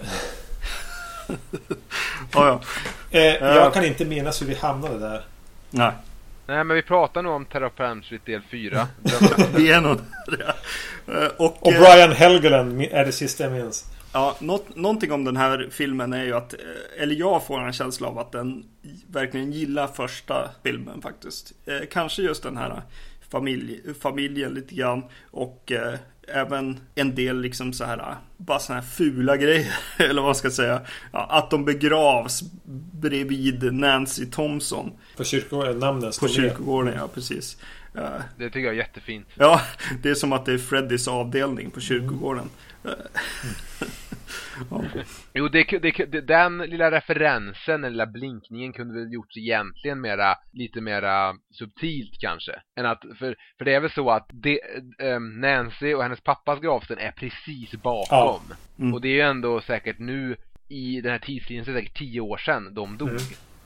oh, 1.28 1.36
ja. 2.34 2.62
eh, 3.12 3.22
jag 3.24 3.74
kan 3.74 3.86
inte 3.86 4.06
minnas 4.06 4.42
hur 4.42 4.48
vi 4.48 4.56
hamnade 4.56 5.00
där. 5.00 5.22
Nej. 5.70 5.92
Nej 6.48 6.64
men 6.64 6.76
vi 6.76 6.82
pratar 6.82 7.22
nog 7.22 7.34
om 7.34 7.46
Street 8.04 8.26
del 8.26 8.42
4. 8.42 8.88
vi 9.56 9.72
är 9.72 9.82
nog 9.82 9.98
där. 10.28 10.56
Eh, 11.08 11.28
och, 11.38 11.68
och 11.68 11.74
Brian 11.74 12.12
Helgeland 12.12 12.82
är 12.82 13.06
det 13.06 13.12
sista 13.12 13.44
jag 13.44 13.54
minns. 13.54 13.93
Ja, 14.14 14.38
något, 14.40 14.76
någonting 14.76 15.12
om 15.12 15.24
den 15.24 15.38
här 15.38 15.68
filmen 15.72 16.14
är 16.14 16.24
ju 16.24 16.34
att, 16.34 16.54
eh, 16.54 16.60
eller 16.98 17.16
jag 17.16 17.46
får 17.46 17.60
en 17.60 17.74
känsla 17.74 18.08
av 18.08 18.20
att 18.20 18.32
den 18.32 18.66
verkligen 19.08 19.52
gillar 19.52 19.88
första 19.88 20.50
filmen 20.64 21.02
faktiskt. 21.02 21.54
Eh, 21.66 21.88
kanske 21.92 22.22
just 22.22 22.44
den 22.44 22.58
här 22.58 22.82
familj, 23.30 23.82
familjen 24.00 24.54
lite 24.54 24.76
grann 24.76 25.04
och 25.32 25.72
eh, 25.72 25.94
även 26.28 26.80
en 26.96 27.16
del 27.16 27.42
liksom 27.42 27.74
så 27.74 27.84
här, 27.84 28.16
bara 28.38 28.60
såna 28.60 28.80
här 28.80 28.88
fula 28.88 29.38
grejer, 29.38 29.76
eller 29.98 30.22
vad 30.22 30.30
man 30.30 30.36
ska 30.36 30.52
säga. 30.52 30.82
Ja, 31.12 31.26
att 31.30 31.50
de 31.50 31.66
begravs 31.66 32.44
bredvid 32.94 33.74
Nancy 33.74 34.26
Thompson. 34.26 34.92
På 35.18 35.24
kyrkogården, 35.24 35.80
namnet 35.80 36.20
På 36.20 36.28
kyrkogården, 36.28 36.94
ja 36.98 37.08
precis. 37.14 37.58
Det 38.38 38.50
tycker 38.50 38.60
jag 38.60 38.74
är 38.74 38.78
jättefint. 38.78 39.28
Ja, 39.36 39.62
det 40.04 40.10
är 40.10 40.16
som 40.16 40.34
att 40.34 40.46
det 40.46 40.54
är 40.54 40.58
Freddys 40.58 41.08
avdelning 41.08 41.72
på 41.72 41.80
kyrkogården. 41.80 42.50
Mm. 42.84 42.96
Jo, 45.34 45.48
det, 45.48 45.64
det, 45.64 46.22
den 46.22 46.58
lilla 46.58 46.92
referensen, 46.92 47.82
den 47.82 47.92
lilla 47.92 48.06
blinkningen 48.06 48.74
kunde 48.74 49.00
väl 49.00 49.14
gjorts 49.14 49.38
egentligen 49.38 50.02
mera, 50.02 50.36
lite 50.52 50.82
mera 50.82 51.34
subtilt 51.52 52.20
kanske. 52.20 52.52
Än 52.80 52.86
att, 52.86 53.02
för, 53.02 53.36
för 53.58 53.66
det 53.66 53.74
är 53.74 53.80
väl 53.80 53.92
så 53.92 54.10
att 54.10 54.30
det, 54.34 54.60
ähm, 55.00 55.42
Nancy 55.42 55.94
och 55.94 56.04
hennes 56.04 56.22
pappas 56.22 56.60
gravsten 56.60 56.98
är 56.98 57.12
precis 57.12 57.72
bakom. 57.72 58.08
Ja. 58.10 58.42
Mm. 58.80 58.94
Och 58.94 59.02
det 59.02 59.08
är 59.08 59.14
ju 59.14 59.22
ändå 59.22 59.62
säkert 59.62 60.00
nu 60.00 60.36
i 60.70 61.02
den 61.02 61.12
här 61.12 61.20
tidslinjen 61.20 61.66
så 61.66 61.72
är 61.72 61.76
det 61.76 61.82
säkert 61.82 61.98
tio 61.98 62.22
år 62.22 62.38
sedan 62.38 62.74
de 62.74 62.98
dog. 62.98 63.10
Mm. 63.10 63.22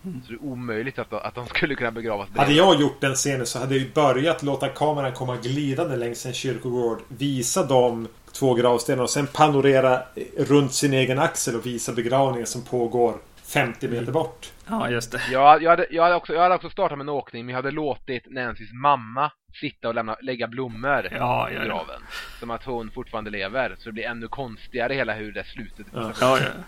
Mm. 0.05 0.21
Så 0.25 0.31
det 0.31 0.37
är 0.37 0.43
omöjligt 0.43 0.99
att, 0.99 1.13
att 1.13 1.35
de 1.35 1.47
skulle 1.47 1.75
kunna 1.75 1.91
begravas 1.91 2.29
där. 2.29 2.39
Hade 2.39 2.53
jag 2.53 2.81
gjort 2.81 3.01
den 3.01 3.15
scenen 3.15 3.45
så 3.45 3.59
hade 3.59 3.77
jag 3.77 3.93
börjat 3.93 4.43
låta 4.43 4.67
kameran 4.67 5.13
komma 5.13 5.37
glidande 5.37 5.95
längs 5.95 6.25
en 6.25 6.33
kyrkogård. 6.33 7.01
Visa 7.07 7.65
dem 7.65 8.07
två 8.39 8.53
gravstenar 8.53 9.03
och 9.03 9.09
sen 9.09 9.27
panorera 9.27 10.01
runt 10.37 10.73
sin 10.73 10.93
egen 10.93 11.19
axel 11.19 11.55
och 11.55 11.65
visa 11.65 11.93
begravningen 11.93 12.47
som 12.47 12.63
pågår 12.63 13.17
50 13.47 13.87
meter 13.87 14.11
bort. 14.11 14.51
Ja, 14.67 14.89
just 14.89 15.11
det. 15.11 15.21
Jag, 15.31 15.63
jag, 15.63 15.69
hade, 15.69 15.87
jag, 15.89 16.03
hade 16.03 16.15
också, 16.15 16.33
jag 16.33 16.41
hade 16.41 16.55
också 16.55 16.69
startat 16.69 16.97
med 16.97 17.05
en 17.05 17.09
åkning, 17.09 17.45
men 17.45 17.53
jag 17.53 17.57
hade 17.57 17.71
låtit 17.71 18.23
Nancys 18.31 18.73
mamma 18.73 19.31
sitta 19.59 19.87
och 19.87 19.95
lämna, 19.95 20.17
lägga 20.21 20.47
blommor 20.47 21.07
ja, 21.11 21.49
i 21.51 21.53
graven. 21.53 22.01
Ja. 22.01 22.39
Som 22.39 22.51
att 22.51 22.63
hon 22.63 22.91
fortfarande 22.91 23.29
lever. 23.29 23.75
Så 23.77 23.89
det 23.89 23.93
blir 23.93 24.05
ännu 24.05 24.27
konstigare 24.27 24.93
hela 24.93 25.13
hur 25.13 25.31
det 25.31 25.43
slutet. 25.43 25.87
Ja, 25.93 26.11
ja, 26.21 26.39
ja. 26.39 26.63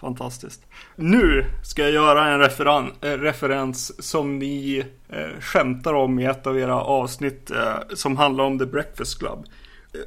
Fantastiskt. 0.00 0.66
Nu 0.96 1.44
ska 1.62 1.82
jag 1.82 1.90
göra 1.90 2.28
en 2.28 2.38
referan, 2.38 2.92
äh, 3.00 3.10
referens 3.10 4.08
som 4.08 4.38
ni 4.38 4.84
äh, 5.08 5.40
skämtar 5.40 5.94
om 5.94 6.18
i 6.18 6.24
ett 6.24 6.46
av 6.46 6.58
era 6.58 6.80
avsnitt 6.80 7.50
äh, 7.50 7.74
som 7.94 8.16
handlar 8.16 8.44
om 8.44 8.58
The 8.58 8.66
Breakfast 8.66 9.18
Club. 9.18 9.46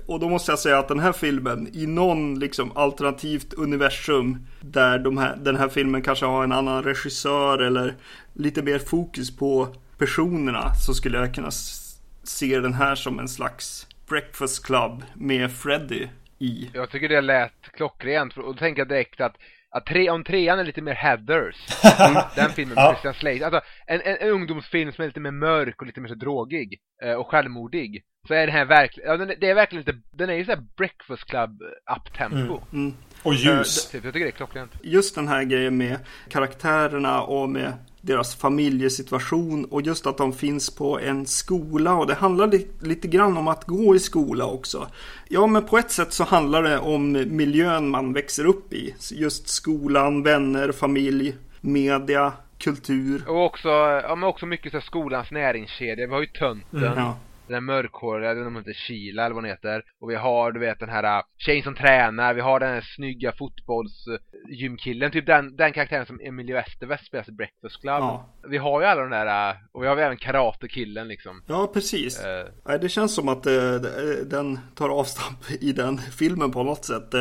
Och 0.06 0.20
då 0.20 0.30
måste 0.30 0.52
jag 0.52 0.60
säga 0.60 0.80
att 0.80 0.88
den 0.88 1.00
här 1.00 1.12
filmen 1.12 1.70
i 1.74 1.86
någon 1.86 2.40
liksom 2.40 2.78
alternativt 2.78 3.54
universum 3.54 4.48
där 4.62 5.00
de 5.00 5.18
här, 5.18 5.36
den 5.36 5.56
här 5.56 5.70
filmen 5.70 6.02
kanske 6.02 6.26
har 6.26 6.44
en 6.44 6.52
annan 6.52 6.84
regissör 6.84 7.60
eller 7.60 7.96
lite 8.34 8.62
mer 8.62 8.80
fokus 8.80 9.38
på 9.38 9.76
personerna 9.98 10.76
så 10.76 10.94
skulle 10.94 11.18
jag 11.18 11.36
kunna 11.36 11.52
se 12.24 12.60
den 12.60 12.74
här 12.74 12.96
som 12.96 13.20
en 13.20 13.28
slags 13.28 13.88
Breakfast 14.10 14.66
Club 14.66 15.04
med 15.14 15.52
Freddy 15.52 16.08
i. 16.40 16.70
Jag 16.74 16.90
tycker 16.90 17.10
det 17.10 17.22
lät 17.22 17.62
klockrent 17.74 18.38
och 18.38 18.44
då 18.44 18.54
tänker 18.54 18.82
jag 18.82 18.90
direkt 18.90 19.22
att 19.22 19.36
att 19.74 19.86
tre, 19.86 20.10
om 20.10 20.24
trean 20.24 20.60
är 20.60 20.64
lite 20.64 20.82
mer 20.82 20.94
Heathers, 20.94 21.56
den 22.36 22.50
filmen 22.50 22.76
med 22.76 22.84
ja. 22.84 22.90
Christian 22.90 23.14
Slater, 23.14 23.46
alltså 23.46 23.62
en, 23.88 24.02
en, 24.02 24.18
en, 24.20 24.30
ungdomsfilm 24.30 24.92
som 24.92 25.02
är 25.02 25.08
lite 25.08 25.20
mer 25.20 25.32
mörk 25.32 25.82
och 25.82 25.88
lite 25.88 26.02
mer 26.02 26.10
så 26.10 26.16
drogig 26.16 26.80
eh, 27.04 27.14
och 27.14 27.28
självmodig 27.28 28.04
så 28.28 28.34
är 28.34 28.48
den 28.48 28.56
här 28.56 28.66
verkligen, 28.66 29.10
ja, 29.10 29.18
den, 29.18 29.34
det 29.40 29.50
är 29.50 29.56
verkligen 29.56 29.84
lite, 29.86 30.00
den 30.12 30.30
är 30.30 30.34
ju 30.34 30.46
såhär 30.46 30.64
breakfast 30.78 31.26
club 31.26 31.62
uptempo. 31.98 32.62
Mm, 32.72 32.86
mm. 32.86 32.94
Och 33.24 33.34
ljus. 33.34 33.96
Uh, 33.96 34.06
jag 34.06 34.14
tycker 34.14 34.26
det 34.26 34.32
är 34.32 34.32
klockrent. 34.32 34.72
Just 34.84 35.16
den 35.16 35.28
här 35.28 35.44
grejen 35.44 35.78
med 35.78 35.98
karaktärerna 36.30 37.22
och 37.22 37.50
med 37.50 37.74
deras 38.04 38.36
familjesituation 38.36 39.66
och 39.66 39.82
just 39.82 40.08
att 40.08 40.18
de 40.18 40.34
finns 40.34 40.76
på 40.76 41.00
en 41.00 41.26
skola 41.26 41.94
och 41.94 42.08
det 42.08 42.14
handlar 42.14 42.48
li 42.48 42.68
lite 42.80 43.08
grann 43.08 43.38
om 43.38 43.48
att 43.48 43.66
gå 43.66 43.96
i 43.96 44.00
skola 44.00 44.46
också. 44.46 44.88
Ja, 45.30 45.48
men 45.48 45.66
på 45.66 45.78
ett 45.78 45.92
sätt 45.92 46.14
så 46.14 46.24
handlar 46.24 46.64
det 46.64 46.80
om 46.80 47.12
miljön 47.12 47.90
man 47.90 48.14
växer 48.14 48.46
upp 48.46 48.74
i. 48.74 48.96
Just 49.12 49.48
skolan, 49.48 50.24
vänner, 50.24 50.72
familj, 50.72 51.36
media, 51.62 52.34
kultur. 52.58 53.24
Och 53.28 53.46
också, 53.46 53.70
ja, 54.04 54.16
men 54.16 54.30
också 54.30 54.46
mycket 54.46 54.72
så 54.72 54.82
skolans 54.82 55.32
näringskedja. 55.32 56.08
Vi 56.08 56.14
har 56.14 56.22
ju 56.22 56.28
tönten. 56.28 56.84
Mm, 56.84 56.98
ja 56.98 57.18
den 57.48 57.54
här 57.54 57.62
mörkhåriga, 57.62 58.28
jag 58.28 58.36
vet 58.36 58.42
inte 58.42 58.48
om 58.48 58.56
hon 58.56 58.64
heter 58.64 58.80
Sheila 58.88 59.26
eller 59.26 59.36
vad 59.36 59.44
hon 59.44 59.50
heter. 59.50 59.84
Och 60.02 60.10
vi 60.10 60.16
har, 60.16 60.52
du 60.52 60.60
vet, 60.60 60.80
den 60.80 60.90
här 60.90 61.18
äh, 61.18 61.24
tjejen 61.38 61.64
som 61.64 61.76
tränar. 61.76 62.34
Vi 62.34 62.42
har 62.42 62.60
den 62.60 62.70
här 62.70 62.84
snygga 62.96 63.32
fotbollsgymkillen. 63.32 65.12
Typ 65.12 65.26
den, 65.26 65.56
den 65.56 65.74
karaktären 65.74 66.06
som 66.06 66.20
Emilio 66.20 66.58
Estevez 66.58 67.02
spelar 67.02 67.30
i 67.30 67.32
Breakfast 67.32 67.82
Club. 67.82 68.00
Ja. 68.00 68.30
Vi 68.50 68.58
har 68.58 68.82
ju 68.82 68.88
alla 68.88 69.02
de 69.02 69.10
där, 69.10 69.50
äh, 69.50 69.56
och 69.72 69.84
vi 69.84 69.88
har 69.88 69.98
även 69.98 70.18
karatekillen 70.18 71.08
liksom. 71.08 71.44
Ja, 71.48 71.72
precis. 71.74 72.26
Uh, 72.66 72.80
det 72.82 72.90
känns 72.90 73.16
som 73.16 73.30
att 73.30 73.48
uh, 73.48 73.82
den 74.26 74.60
tar 74.76 74.90
avstamp 74.90 75.52
i 75.62 75.72
den 75.72 75.98
filmen 76.18 76.52
på 76.52 76.64
något 76.64 76.86
sätt. 76.86 77.14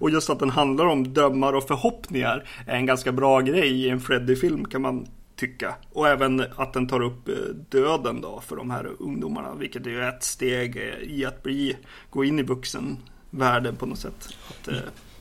Och 0.00 0.10
just 0.10 0.30
att 0.30 0.38
den 0.38 0.50
handlar 0.50 0.86
om 0.86 1.14
drömmar 1.14 1.52
och 1.52 1.68
förhoppningar 1.68 2.48
är 2.66 2.76
en 2.76 2.86
ganska 2.86 3.12
bra 3.12 3.40
grej 3.40 3.84
i 3.84 3.90
en 3.90 4.00
Freddy-film 4.00 4.64
kan 4.64 4.82
man 4.82 5.06
tycka. 5.36 5.74
Och 5.92 6.08
även 6.08 6.46
att 6.56 6.72
den 6.72 6.88
tar 6.88 7.02
upp 7.02 7.28
eh, 7.28 7.34
döden 7.68 8.20
då 8.20 8.40
för 8.40 8.56
de 8.56 8.70
här 8.70 8.90
ungdomarna, 8.98 9.54
vilket 9.54 9.86
är 9.86 9.90
ju 9.90 10.04
ett 10.04 10.24
steg 10.24 10.76
eh, 10.76 11.10
i 11.10 11.24
att 11.24 11.42
bli, 11.42 11.76
gå 12.10 12.24
in 12.24 12.38
i 12.38 12.42
vuxenvärlden 12.42 13.76
på 13.76 13.86
något 13.86 13.98
sätt. 13.98 14.28
Att. 14.48 14.68
Eh, 14.68 14.74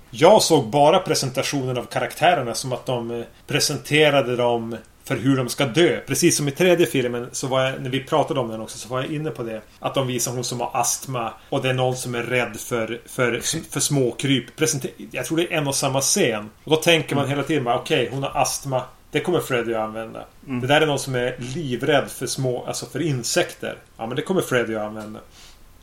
jag 0.10 0.42
såg 0.42 0.70
bara 0.70 1.00
presentationen 1.00 1.78
av 1.78 1.84
karaktärerna 1.84 2.54
som 2.54 2.74
att 2.74 2.86
de 2.86 3.26
presenterade 3.48 4.36
dem 4.36 4.78
för 5.04 5.16
hur 5.16 5.38
de 5.38 5.50
ska 5.50 5.66
dö. 5.66 6.00
Precis 6.08 6.38
som 6.38 6.48
i 6.48 6.52
tredje 6.52 6.86
filmen 6.86 7.30
så 7.32 7.48
var 7.48 7.62
jag, 7.62 7.82
när 7.82 7.90
vi 7.90 8.04
pratade 8.04 8.40
om 8.40 8.48
den 8.48 8.62
också, 8.62 8.78
så 8.78 8.90
var 8.90 9.02
jag 9.02 9.12
inne 9.12 9.30
på 9.30 9.44
det. 9.44 9.62
Att 9.80 9.96
de 9.96 10.08
visar 10.08 10.32
hon 10.32 10.44
som 10.44 10.60
har 10.60 10.70
astma 10.74 11.34
och 11.50 11.62
det 11.62 11.70
är 11.70 11.74
någon 11.74 11.96
som 11.96 12.16
är 12.16 12.24
rädd 12.24 12.58
för, 12.60 13.02
för, 13.06 13.40
för 13.72 13.80
småkryp. 13.80 14.56
Presenter 14.56 14.92
jag 15.12 15.26
tror 15.26 15.38
det 15.38 15.54
är 15.54 15.58
en 15.58 15.68
och 15.68 15.76
samma 15.76 16.02
scen. 16.02 16.50
Och 16.64 16.72
då 16.72 16.78
tänker 16.78 17.16
man 17.16 17.30
hela 17.30 17.44
tiden 17.44 17.64
bara 17.64 17.80
okej, 17.80 18.02
okay, 18.04 18.14
hon 18.14 18.24
har 18.24 18.42
astma. 18.42 18.82
Det 19.14 19.20
kommer 19.20 19.40
Freddy 19.40 19.74
att 19.74 19.82
använda. 19.82 20.26
Mm. 20.48 20.62
Det 20.62 20.68
där 20.68 20.82
är 20.82 20.88
någon 20.88 21.00
som 21.00 21.16
är 21.16 21.36
livrädd 21.40 22.12
för 22.12 22.26
små, 22.26 22.66
alltså 22.66 22.86
för 22.86 23.02
insekter. 23.02 23.78
Ja 23.98 24.06
men 24.06 24.16
det 24.16 24.22
kommer 24.22 24.42
Freddy 24.42 24.76
att 24.76 24.82
använda. 24.82 25.20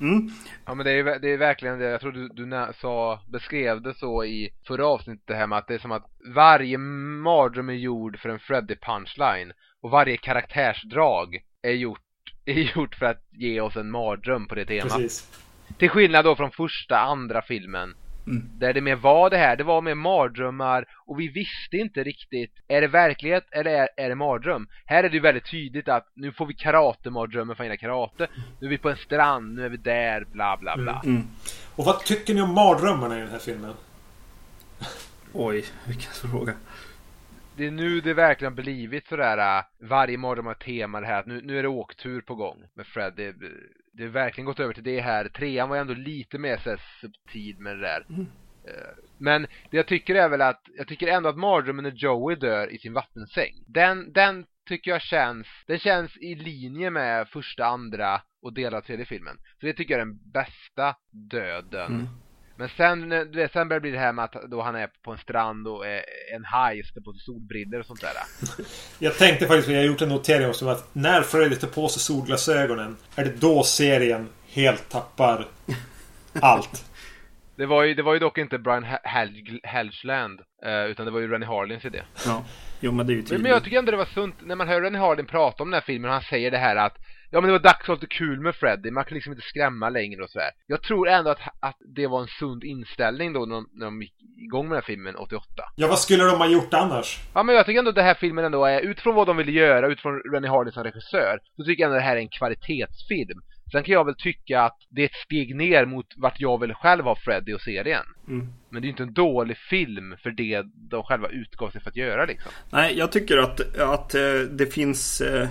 Mm. 0.00 0.30
Ja 0.66 0.74
men 0.74 0.86
det 0.86 0.92
är, 0.92 1.18
det 1.18 1.28
är 1.28 1.36
verkligen 1.36 1.78
det, 1.78 1.84
jag 1.84 2.00
tror 2.00 2.12
du, 2.12 2.28
du 2.28 2.72
sa, 2.80 3.22
beskrev 3.28 3.82
det 3.82 3.94
så 3.94 4.24
i 4.24 4.50
förra 4.66 4.86
avsnittet 4.86 5.26
det 5.26 5.34
här 5.34 5.46
med 5.46 5.58
att 5.58 5.68
det 5.68 5.74
är 5.74 5.78
som 5.78 5.92
att 5.92 6.06
varje 6.34 6.78
mardröm 6.78 7.68
är 7.68 7.74
gjord 7.74 8.18
för 8.18 8.28
en 8.28 8.38
Freddy 8.38 8.76
punchline. 8.76 9.52
Och 9.80 9.90
varje 9.90 10.16
karaktärsdrag 10.16 11.38
är 11.62 11.72
gjort, 11.72 12.02
är 12.44 12.76
gjort 12.76 12.94
för 12.94 13.06
att 13.06 13.24
ge 13.30 13.60
oss 13.60 13.76
en 13.76 13.90
mardröm 13.90 14.48
på 14.48 14.54
det 14.54 14.64
temat. 14.64 14.92
Precis. 14.92 15.42
Till 15.78 15.90
skillnad 15.90 16.24
då 16.24 16.36
från 16.36 16.50
första, 16.50 16.98
andra 16.98 17.42
filmen 17.42 17.94
Mm. 18.26 18.50
Där 18.58 18.74
det 18.74 18.80
mer 18.80 18.96
var 18.96 19.30
det 19.30 19.36
här, 19.36 19.56
det 19.56 19.64
var 19.64 19.82
mer 19.82 19.94
mardrömmar 19.94 20.84
och 21.06 21.20
vi 21.20 21.28
visste 21.28 21.76
inte 21.76 22.02
riktigt, 22.02 22.52
är 22.68 22.80
det 22.80 22.86
verklighet 22.86 23.46
eller 23.50 23.70
är, 23.70 23.88
är 23.96 24.08
det 24.08 24.14
mardröm? 24.14 24.68
Här 24.84 25.04
är 25.04 25.08
det 25.08 25.14
ju 25.14 25.20
väldigt 25.20 25.50
tydligt 25.50 25.88
att 25.88 26.06
nu 26.14 26.32
får 26.32 26.46
vi 26.46 26.54
karate-mardrömmar 26.54 27.54
för 27.54 27.70
att 27.70 27.80
karate, 27.80 28.28
nu 28.60 28.66
är 28.66 28.70
vi 28.70 28.78
på 28.78 28.90
en 28.90 28.96
strand, 28.96 29.54
nu 29.54 29.64
är 29.64 29.68
vi 29.68 29.76
där, 29.76 30.24
bla 30.32 30.56
bla 30.56 30.76
bla. 30.76 31.00
Mm. 31.04 31.16
Mm. 31.16 31.28
Och 31.76 31.84
vad 31.84 32.04
tycker 32.04 32.34
ni 32.34 32.42
om 32.42 32.54
mardrömmarna 32.54 33.16
i 33.16 33.20
den 33.20 33.30
här 33.30 33.38
filmen? 33.38 33.74
Oj, 35.32 35.64
vilken 35.86 36.12
fråga. 36.12 36.54
Det 37.56 37.66
är 37.66 37.70
nu 37.70 38.00
det 38.00 38.14
verkligen 38.14 38.54
blivit 38.54 39.06
sådär, 39.06 39.58
äh, 39.58 39.64
varje 39.88 40.18
mardröm 40.18 40.46
har 40.46 40.54
tema 40.54 41.00
det 41.00 41.06
här 41.06 41.20
att 41.20 41.26
nu, 41.26 41.40
nu 41.44 41.58
är 41.58 41.62
det 41.62 41.68
åktur 41.68 42.20
på 42.20 42.34
gång 42.34 42.64
med 42.74 42.86
Fred. 42.86 43.34
Det, 43.92 44.02
har 44.02 44.10
verkligen 44.10 44.46
gått 44.46 44.60
över 44.60 44.74
till 44.74 44.84
det 44.84 45.00
här. 45.00 45.28
Trean 45.28 45.68
var 45.68 45.76
ändå 45.76 45.94
lite 45.94 46.38
mer 46.38 46.56
så 46.56 46.76
subtil 47.00 47.56
med 47.58 47.76
det 47.76 47.82
där. 47.82 48.06
Mm. 48.08 48.26
Eh, 48.64 48.94
men 49.18 49.42
det 49.42 49.76
jag 49.76 49.86
tycker 49.86 50.14
är 50.14 50.28
väl 50.28 50.42
att, 50.42 50.62
jag 50.76 50.88
tycker 50.88 51.08
ändå 51.08 51.28
att 51.28 51.36
mardrömmen 51.36 51.82
när 51.82 51.92
Joey 51.92 52.36
dör 52.36 52.72
i 52.72 52.78
sin 52.78 52.92
vattensäng. 52.92 53.54
Den, 53.66 54.12
den 54.12 54.46
tycker 54.68 54.90
jag 54.90 55.02
känns, 55.02 55.46
den 55.66 55.78
känns 55.78 56.16
i 56.16 56.34
linje 56.34 56.90
med 56.90 57.28
första, 57.28 57.66
andra 57.66 58.22
och 58.42 58.54
delar 58.54 58.78
av 58.78 58.82
tredje 58.82 59.06
filmen. 59.06 59.36
Så 59.60 59.66
det 59.66 59.72
tycker 59.72 59.94
jag 59.94 60.00
är 60.00 60.06
den 60.06 60.32
bästa 60.32 60.96
döden. 61.30 61.92
Mm. 61.92 62.06
Men 62.60 62.68
sen, 62.68 63.08
du 63.08 63.30
vet, 63.32 63.52
sen 63.52 63.68
börjar 63.68 63.80
det 63.80 63.82
bli 63.82 63.90
det 63.90 63.98
här 63.98 64.12
med 64.12 64.24
att 64.24 64.36
då 64.50 64.62
han 64.62 64.74
är 64.74 64.88
på 65.04 65.12
en 65.12 65.18
strand 65.18 65.68
och 65.68 65.86
är 65.86 66.02
en 66.34 66.44
haj 66.44 66.84
sätter 66.84 67.00
på 67.00 67.12
sig 67.12 67.20
solbrillor 67.20 67.80
och 67.80 67.86
sånt 67.86 68.00
där. 68.00 68.12
Jag 68.98 69.18
tänkte 69.18 69.46
faktiskt, 69.46 69.68
jag 69.68 69.76
har 69.76 69.84
gjort 69.84 70.02
en 70.02 70.08
notering 70.08 70.48
också, 70.48 70.68
att 70.68 70.94
när 70.94 71.22
Freddy 71.22 71.56
tar 71.56 71.68
på 71.68 71.88
sig 71.88 72.02
solglasögonen 72.02 72.96
är 73.16 73.24
det 73.24 73.40
då 73.40 73.62
serien 73.62 74.28
helt 74.48 74.88
tappar 74.88 75.48
allt. 76.40 76.84
Det 77.56 77.66
var 77.66 77.82
ju, 77.82 77.94
det 77.94 78.02
var 78.02 78.12
ju 78.12 78.18
dock 78.18 78.38
inte 78.38 78.58
Brian 78.58 78.86
Helgeland 79.62 80.40
eh, 80.64 80.84
utan 80.84 81.06
det 81.06 81.12
var 81.12 81.20
ju 81.20 81.28
Rennie 81.28 81.46
Harlins 81.46 81.84
idé. 81.84 82.02
Ja, 82.26 82.44
jo 82.80 82.92
men 82.92 83.06
det 83.06 83.12
är 83.12 83.14
ju 83.14 83.22
tydligt. 83.22 83.42
Men 83.42 83.50
jag 83.50 83.64
tycker 83.64 83.78
ändå 83.78 83.90
det 83.90 83.96
var 83.96 84.04
sunt 84.04 84.34
när 84.42 84.56
man 84.56 84.68
hör 84.68 84.80
Rennie 84.80 84.98
Harlin 84.98 85.26
prata 85.26 85.62
om 85.62 85.70
den 85.70 85.74
här 85.74 85.86
filmen 85.86 86.08
och 86.08 86.14
han 86.14 86.22
säger 86.22 86.50
det 86.50 86.58
här 86.58 86.76
att 86.76 86.96
Ja 87.30 87.40
men 87.40 87.48
det 87.48 87.52
var 87.52 87.58
dags 87.58 87.80
att 87.80 87.86
ha 87.86 87.94
lite 87.94 88.06
kul 88.06 88.40
med 88.40 88.54
Freddy, 88.54 88.90
man 88.90 89.04
kan 89.04 89.14
liksom 89.14 89.32
inte 89.32 89.46
skrämma 89.46 89.88
längre 89.88 90.22
och 90.22 90.30
sådär. 90.30 90.50
Jag 90.66 90.82
tror 90.82 91.08
ändå 91.08 91.30
att, 91.30 91.40
att 91.60 91.76
det 91.96 92.06
var 92.06 92.20
en 92.20 92.28
sund 92.28 92.64
inställning 92.64 93.32
då 93.32 93.40
när 93.46 93.54
de, 93.54 93.68
när 93.72 93.86
de 93.86 94.02
gick 94.02 94.14
igång 94.44 94.68
med 94.68 94.76
den 94.76 94.82
här 94.82 94.86
filmen 94.86 95.16
88. 95.16 95.46
Ja 95.76 95.88
vad 95.88 95.98
skulle 95.98 96.24
de 96.24 96.38
ha 96.38 96.46
gjort 96.46 96.74
annars? 96.74 97.20
Ja 97.34 97.42
men 97.42 97.54
jag 97.54 97.66
tycker 97.66 97.78
ändå 97.78 97.88
att 97.88 97.94
den 97.94 98.04
här 98.04 98.14
filmen 98.14 98.44
ändå 98.44 98.64
är, 98.64 98.80
utifrån 98.80 99.14
vad 99.14 99.26
de 99.26 99.36
ville 99.36 99.52
göra, 99.52 99.86
utifrån 99.86 100.22
Rennie 100.32 100.48
Harlin 100.48 100.72
som 100.72 100.84
regissör, 100.84 101.38
så 101.56 101.64
tycker 101.64 101.82
jag 101.82 101.88
ändå 101.88 101.96
att 101.96 102.02
det 102.02 102.08
här 102.08 102.16
är 102.16 102.20
en 102.20 102.28
kvalitetsfilm. 102.28 103.40
Sen 103.72 103.84
kan 103.84 103.92
jag 103.92 104.04
väl 104.04 104.14
tycka 104.18 104.62
att 104.62 104.76
det 104.88 105.02
är 105.02 105.06
ett 105.06 105.14
steg 105.26 105.56
ner 105.56 105.86
mot 105.86 106.06
vart 106.16 106.40
jag 106.40 106.60
vill 106.60 106.74
själv 106.74 107.04
ha 107.04 107.16
Freddy 107.16 107.52
och 107.52 107.60
serien. 107.60 108.04
Mm. 108.28 108.48
Men 108.70 108.82
det 108.82 108.88
är 108.88 108.90
inte 108.90 109.02
en 109.02 109.14
dålig 109.14 109.56
film 109.56 110.16
för 110.22 110.30
det 110.30 110.62
de 110.90 111.02
själva 111.02 111.28
utgav 111.28 111.70
sig 111.70 111.80
för 111.80 111.90
att 111.90 111.96
göra 111.96 112.24
liksom. 112.24 112.52
Nej, 112.70 112.98
jag 112.98 113.12
tycker 113.12 113.38
att, 113.38 113.78
att 113.78 114.14
eh, 114.14 114.40
det 114.50 114.66
finns 114.66 115.20
eh, 115.20 115.48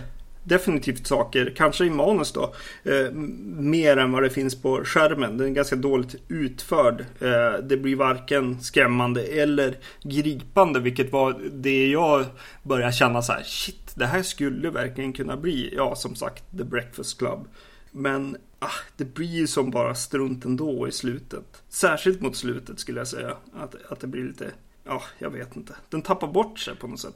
definitivt 0.49 1.07
saker, 1.07 1.53
kanske 1.57 1.85
i 1.85 1.89
manus 1.89 2.33
då, 2.33 2.53
eh, 2.83 3.11
mer 3.59 3.97
än 3.97 4.11
vad 4.11 4.23
det 4.23 4.29
finns 4.29 4.61
på 4.61 4.81
skärmen. 4.83 5.37
Den 5.37 5.47
är 5.47 5.51
ganska 5.51 5.75
dåligt 5.75 6.15
utförd. 6.27 7.05
Eh, 7.19 7.63
det 7.63 7.77
blir 7.77 7.95
varken 7.95 8.61
skrämmande 8.61 9.23
eller 9.23 9.77
gripande, 10.03 10.79
vilket 10.79 11.11
var 11.11 11.41
det 11.51 11.87
jag 11.87 12.25
började 12.63 12.93
känna 12.93 13.21
så 13.21 13.33
här, 13.33 13.43
shit, 13.43 13.91
det 13.95 14.05
här 14.05 14.23
skulle 14.23 14.69
verkligen 14.69 15.13
kunna 15.13 15.37
bli, 15.37 15.73
ja 15.75 15.95
som 15.95 16.15
sagt, 16.15 16.43
The 16.57 16.63
Breakfast 16.63 17.17
Club. 17.17 17.47
Men 17.91 18.37
ah, 18.59 18.79
det 18.97 19.13
blir 19.13 19.27
ju 19.27 19.47
som 19.47 19.71
bara 19.71 19.95
strunt 19.95 20.45
ändå 20.45 20.87
i 20.87 20.91
slutet. 20.91 21.63
Särskilt 21.69 22.21
mot 22.21 22.35
slutet 22.35 22.79
skulle 22.79 22.99
jag 22.99 23.07
säga. 23.07 23.37
Att, 23.53 23.75
att 23.89 23.99
det 23.99 24.07
blir 24.07 24.23
lite 24.23 24.51
ja, 24.83 25.01
jag 25.19 25.29
vet 25.29 25.55
inte. 25.55 25.75
Den 25.89 26.01
tappar 26.01 26.27
bort 26.27 26.59
sig 26.59 26.75
på 26.75 26.87
något 26.87 26.99
sätt. 26.99 27.15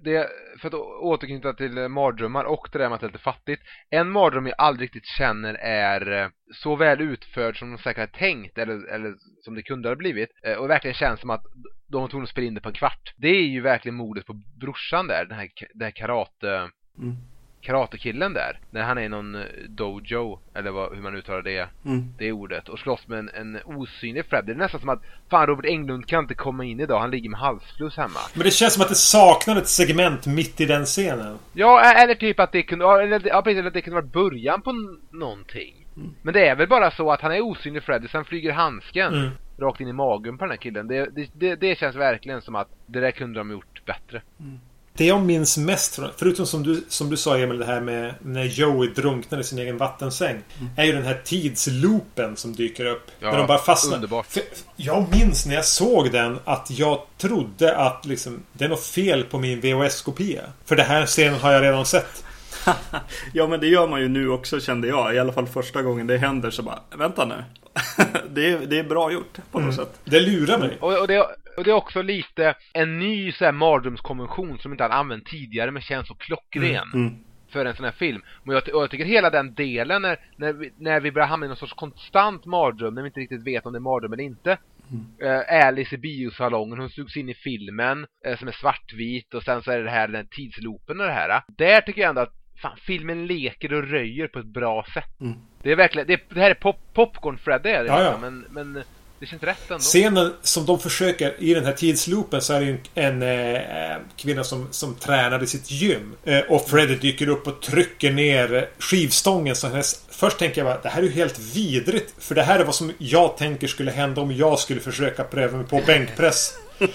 Det, 0.00 0.28
för 0.60 0.68
att 0.68 0.74
återknyta 1.00 1.52
till 1.52 1.88
mardrömmar 1.88 2.44
och 2.44 2.68
det 2.72 2.78
där 2.78 2.88
med 2.88 2.94
att 2.94 3.00
det 3.00 3.06
är 3.06 3.08
lite 3.08 3.18
fattigt. 3.18 3.62
En 3.90 4.10
mardröm 4.10 4.46
jag 4.46 4.54
aldrig 4.58 4.86
riktigt 4.86 5.06
känner 5.06 5.54
är 5.54 6.22
eh, 6.22 6.28
så 6.54 6.76
väl 6.76 7.00
utförd 7.00 7.58
som 7.58 7.72
de 7.72 7.78
säkert 7.78 8.12
har 8.12 8.18
tänkt 8.18 8.58
eller, 8.58 8.86
eller 8.86 9.14
som 9.44 9.54
det 9.54 9.62
kunde 9.62 9.88
ha 9.88 9.96
blivit. 9.96 10.30
Eh, 10.42 10.54
och 10.54 10.70
verkligen 10.70 10.94
känns 10.94 11.20
som 11.20 11.30
att 11.30 11.44
de 11.86 12.00
var 12.02 12.08
tvungna 12.08 12.24
att 12.24 12.30
spela 12.30 12.46
in 12.46 12.54
det 12.54 12.60
på 12.60 12.68
en 12.68 12.74
kvart. 12.74 13.14
Det 13.16 13.28
är 13.28 13.46
ju 13.46 13.60
verkligen 13.60 13.94
mordet 13.94 14.26
på 14.26 14.42
brorsan 14.60 15.06
där, 15.06 15.24
den 15.24 15.38
här, 15.38 15.50
den 15.74 15.84
här 15.84 15.90
karate... 15.90 16.70
Mm 16.98 17.16
karatekillen 17.62 18.32
där. 18.32 18.58
När 18.70 18.82
han 18.82 18.98
är 18.98 19.02
i 19.02 19.08
någon 19.08 19.34
eh, 19.34 19.42
dojo, 19.68 20.38
eller 20.54 20.70
vad, 20.70 20.94
hur 20.94 21.02
man 21.02 21.16
uttalar 21.16 21.42
det, 21.42 21.68
mm. 21.84 22.14
det 22.18 22.32
ordet. 22.32 22.68
Och 22.68 22.78
slåss 22.78 23.08
med 23.08 23.18
en, 23.18 23.30
en 23.34 23.58
osynlig 23.64 24.26
Fred. 24.26 24.44
Det 24.44 24.52
är 24.52 24.56
nästan 24.56 24.80
som 24.80 24.88
att 24.88 25.02
fan 25.30 25.46
Robert 25.46 25.66
Englund 25.66 26.06
kan 26.06 26.24
inte 26.24 26.34
komma 26.34 26.64
in 26.64 26.80
idag. 26.80 27.00
Han 27.00 27.10
ligger 27.10 27.30
med 27.30 27.40
halsfluss 27.40 27.96
hemma. 27.96 28.20
Men 28.34 28.44
det 28.44 28.50
känns 28.50 28.74
som 28.74 28.82
att 28.82 28.88
det 28.88 28.94
saknar 28.94 29.56
ett 29.56 29.68
segment 29.68 30.26
mitt 30.26 30.60
i 30.60 30.64
den 30.64 30.84
scenen. 30.84 31.38
Ja, 31.52 31.80
eller 31.80 32.14
typ 32.14 32.40
att 32.40 32.52
det 32.52 32.62
kunde, 32.62 33.02
eller, 33.02 33.22
ja, 33.24 33.42
precis, 33.42 33.66
att 33.66 33.72
det 33.72 33.82
kunde 33.82 34.00
varit 34.00 34.12
början 34.12 34.62
på 34.62 34.96
någonting. 35.10 35.86
Mm. 35.96 36.14
Men 36.22 36.34
det 36.34 36.46
är 36.46 36.56
väl 36.56 36.68
bara 36.68 36.90
så 36.90 37.12
att 37.12 37.20
han 37.20 37.32
är 37.32 37.40
osynlig 37.40 37.82
Freddy, 37.82 38.08
sen 38.08 38.24
flyger 38.24 38.52
handsken 38.52 39.14
mm. 39.14 39.30
rakt 39.58 39.80
in 39.80 39.88
i 39.88 39.92
magen 39.92 40.38
på 40.38 40.44
den 40.44 40.50
här 40.50 40.56
killen. 40.56 40.88
Det, 40.88 41.08
det, 41.14 41.30
det, 41.34 41.54
det, 41.54 41.78
känns 41.78 41.96
verkligen 41.96 42.42
som 42.42 42.54
att 42.54 42.68
det 42.86 43.00
där 43.00 43.10
kunde 43.10 43.40
de 43.40 43.50
gjort 43.50 43.84
bättre. 43.86 44.22
Mm. 44.40 44.60
Det 44.94 45.04
jag 45.04 45.22
minns 45.22 45.58
mest 45.58 45.94
från, 45.94 46.10
förutom 46.16 46.46
som 46.46 46.62
du, 46.62 46.84
som 46.88 47.10
du 47.10 47.16
sa 47.16 47.38
Emil, 47.38 47.58
det 47.58 47.64
här 47.64 47.80
med 47.80 48.14
när 48.20 48.44
Joey 48.44 48.88
drunknar 48.88 49.40
i 49.40 49.44
sin 49.44 49.58
egen 49.58 49.76
vattensäng. 49.76 50.42
Mm. 50.58 50.70
Är 50.76 50.84
ju 50.84 50.92
den 50.92 51.02
här 51.02 51.20
tidsloopen 51.24 52.36
som 52.36 52.52
dyker 52.52 52.86
upp. 52.86 53.10
Ja, 53.20 53.30
när 53.30 53.38
de 53.38 53.46
bara 53.46 53.58
fastnar. 53.58 53.94
Underbart. 53.94 54.26
För 54.26 54.42
jag 54.76 55.06
minns 55.10 55.46
när 55.46 55.54
jag 55.54 55.64
såg 55.64 56.12
den 56.12 56.38
att 56.44 56.70
jag 56.70 57.02
trodde 57.18 57.76
att 57.76 58.06
liksom, 58.06 58.42
det 58.52 58.64
är 58.64 58.68
något 58.68 58.84
fel 58.84 59.24
på 59.24 59.38
min 59.38 59.60
VHS-kopia. 59.60 60.42
För 60.64 60.76
det 60.76 60.82
här 60.82 61.06
scenen 61.06 61.40
har 61.40 61.52
jag 61.52 61.62
redan 61.62 61.86
sett. 61.86 62.24
ja 63.32 63.46
men 63.46 63.60
det 63.60 63.66
gör 63.66 63.88
man 63.88 64.00
ju 64.00 64.08
nu 64.08 64.28
också 64.28 64.60
kände 64.60 64.88
jag. 64.88 65.14
I 65.14 65.18
alla 65.18 65.32
fall 65.32 65.46
första 65.46 65.82
gången 65.82 66.06
det 66.06 66.18
händer 66.18 66.50
så 66.50 66.62
bara, 66.62 66.78
vänta 66.96 67.24
nu. 67.24 67.44
det, 68.30 68.52
är, 68.52 68.58
det 68.58 68.78
är 68.78 68.84
bra 68.84 69.12
gjort 69.12 69.38
på 69.52 69.60
något 69.60 69.74
mm. 69.74 69.76
sätt. 69.76 70.00
Det 70.04 70.20
lurar 70.20 70.58
mig. 70.58 70.76
Och, 70.80 70.98
och, 70.98 71.08
det, 71.08 71.26
och 71.56 71.64
det 71.64 71.70
är 71.70 71.74
också 71.74 72.02
lite 72.02 72.54
en 72.72 72.98
ny 72.98 73.32
så 73.32 73.44
här 73.44 73.52
mardrömskonvention 73.52 74.58
som 74.58 74.72
inte 74.72 74.84
han 74.84 74.92
använt 74.92 75.26
tidigare 75.26 75.70
men 75.70 75.82
känns 75.82 76.08
så 76.08 76.14
klockren. 76.14 76.90
Mm. 76.94 77.06
Mm. 77.06 77.14
För 77.48 77.64
en 77.64 77.76
sån 77.76 77.84
här 77.84 77.92
film. 77.92 78.22
Men 78.44 78.54
jag, 78.54 78.62
jag, 78.66 78.90
tycker 78.90 79.04
hela 79.04 79.30
den 79.30 79.54
delen 79.54 80.02
när, 80.02 80.18
när, 80.36 80.52
vi, 80.52 80.72
när 80.78 81.00
vi 81.00 81.12
börjar 81.12 81.28
hamna 81.28 81.46
i 81.46 81.48
någon 81.48 81.56
sorts 81.56 81.72
konstant 81.72 82.44
mardröm, 82.46 82.94
när 82.94 83.02
vi 83.02 83.08
inte 83.08 83.20
riktigt 83.20 83.46
vet 83.46 83.66
om 83.66 83.72
det 83.72 83.78
är 83.78 83.80
mardröm 83.80 84.12
eller 84.12 84.24
inte. 84.24 84.58
Mm. 84.90 85.36
Uh, 85.36 85.66
Alice 85.66 85.94
i 85.94 85.98
biosalongen, 85.98 86.78
hon 86.78 86.90
sugs 86.90 87.16
in 87.16 87.28
i 87.28 87.34
filmen 87.34 88.06
uh, 88.28 88.36
som 88.36 88.48
är 88.48 88.52
svartvit 88.52 89.34
och 89.34 89.42
sen 89.42 89.62
så 89.62 89.70
är 89.70 89.82
det 89.82 89.90
här 89.90 90.08
den 90.08 90.16
här 90.16 90.26
tidsloopen 90.30 91.00
och 91.00 91.06
det 91.06 91.12
här. 91.12 91.42
Där 91.58 91.80
tycker 91.80 92.00
jag 92.00 92.08
ändå 92.08 92.20
att 92.20 92.34
fan, 92.62 92.76
filmen 92.76 93.26
leker 93.26 93.72
och 93.72 93.88
röjer 93.88 94.28
på 94.28 94.38
ett 94.38 94.46
bra 94.46 94.84
sätt. 94.94 95.20
Mm. 95.20 95.38
Det 95.62 95.72
är 95.72 95.76
verkligen, 95.76 96.08
det, 96.08 96.20
det 96.28 96.40
här 96.40 96.50
är 96.50 96.54
pop, 96.54 96.76
popcorn 96.94 97.38
Fred 97.38 97.60
det 97.62 97.70
är 97.70 97.84
det, 97.84 97.88
ja, 97.88 98.02
ja. 98.02 98.18
Men, 98.20 98.44
men 98.50 98.84
det 99.22 99.26
känns 99.26 99.42
rätt 99.42 99.70
ändå. 99.70 99.78
Scenen 99.78 100.32
som 100.42 100.66
de 100.66 100.78
försöker 100.78 101.34
i 101.38 101.54
den 101.54 101.64
här 101.64 101.72
tidsloopen 101.72 102.42
så 102.42 102.52
är 102.52 102.60
det 102.60 102.66
ju 102.66 102.78
en, 102.94 103.22
en 103.22 103.92
äh, 103.92 103.96
kvinna 104.16 104.44
som, 104.44 104.68
som 104.70 104.94
tränar 104.94 105.42
i 105.42 105.46
sitt 105.46 105.70
gym. 105.70 106.14
Äh, 106.24 106.38
och 106.38 106.68
Freddy 106.68 106.96
dyker 106.96 107.28
upp 107.28 107.46
och 107.46 107.62
trycker 107.62 108.12
ner 108.12 108.68
skivstången. 108.78 109.56
Så 109.56 109.68
hennes, 109.68 110.04
först 110.10 110.38
tänker 110.38 110.60
jag 110.64 110.66
bara 110.66 110.82
det 110.82 110.88
här 110.88 111.02
är 111.02 111.06
ju 111.06 111.12
helt 111.12 111.38
vidrigt. 111.38 112.14
För 112.18 112.34
det 112.34 112.42
här 112.42 112.60
är 112.60 112.64
vad 112.64 112.74
som 112.74 112.92
jag 112.98 113.36
tänker 113.36 113.66
skulle 113.66 113.90
hända 113.90 114.20
om 114.20 114.32
jag 114.32 114.58
skulle 114.58 114.80
försöka 114.80 115.24
pröva 115.24 115.56
mig 115.56 115.66
på 115.66 115.82
bänkpress. 115.86 116.54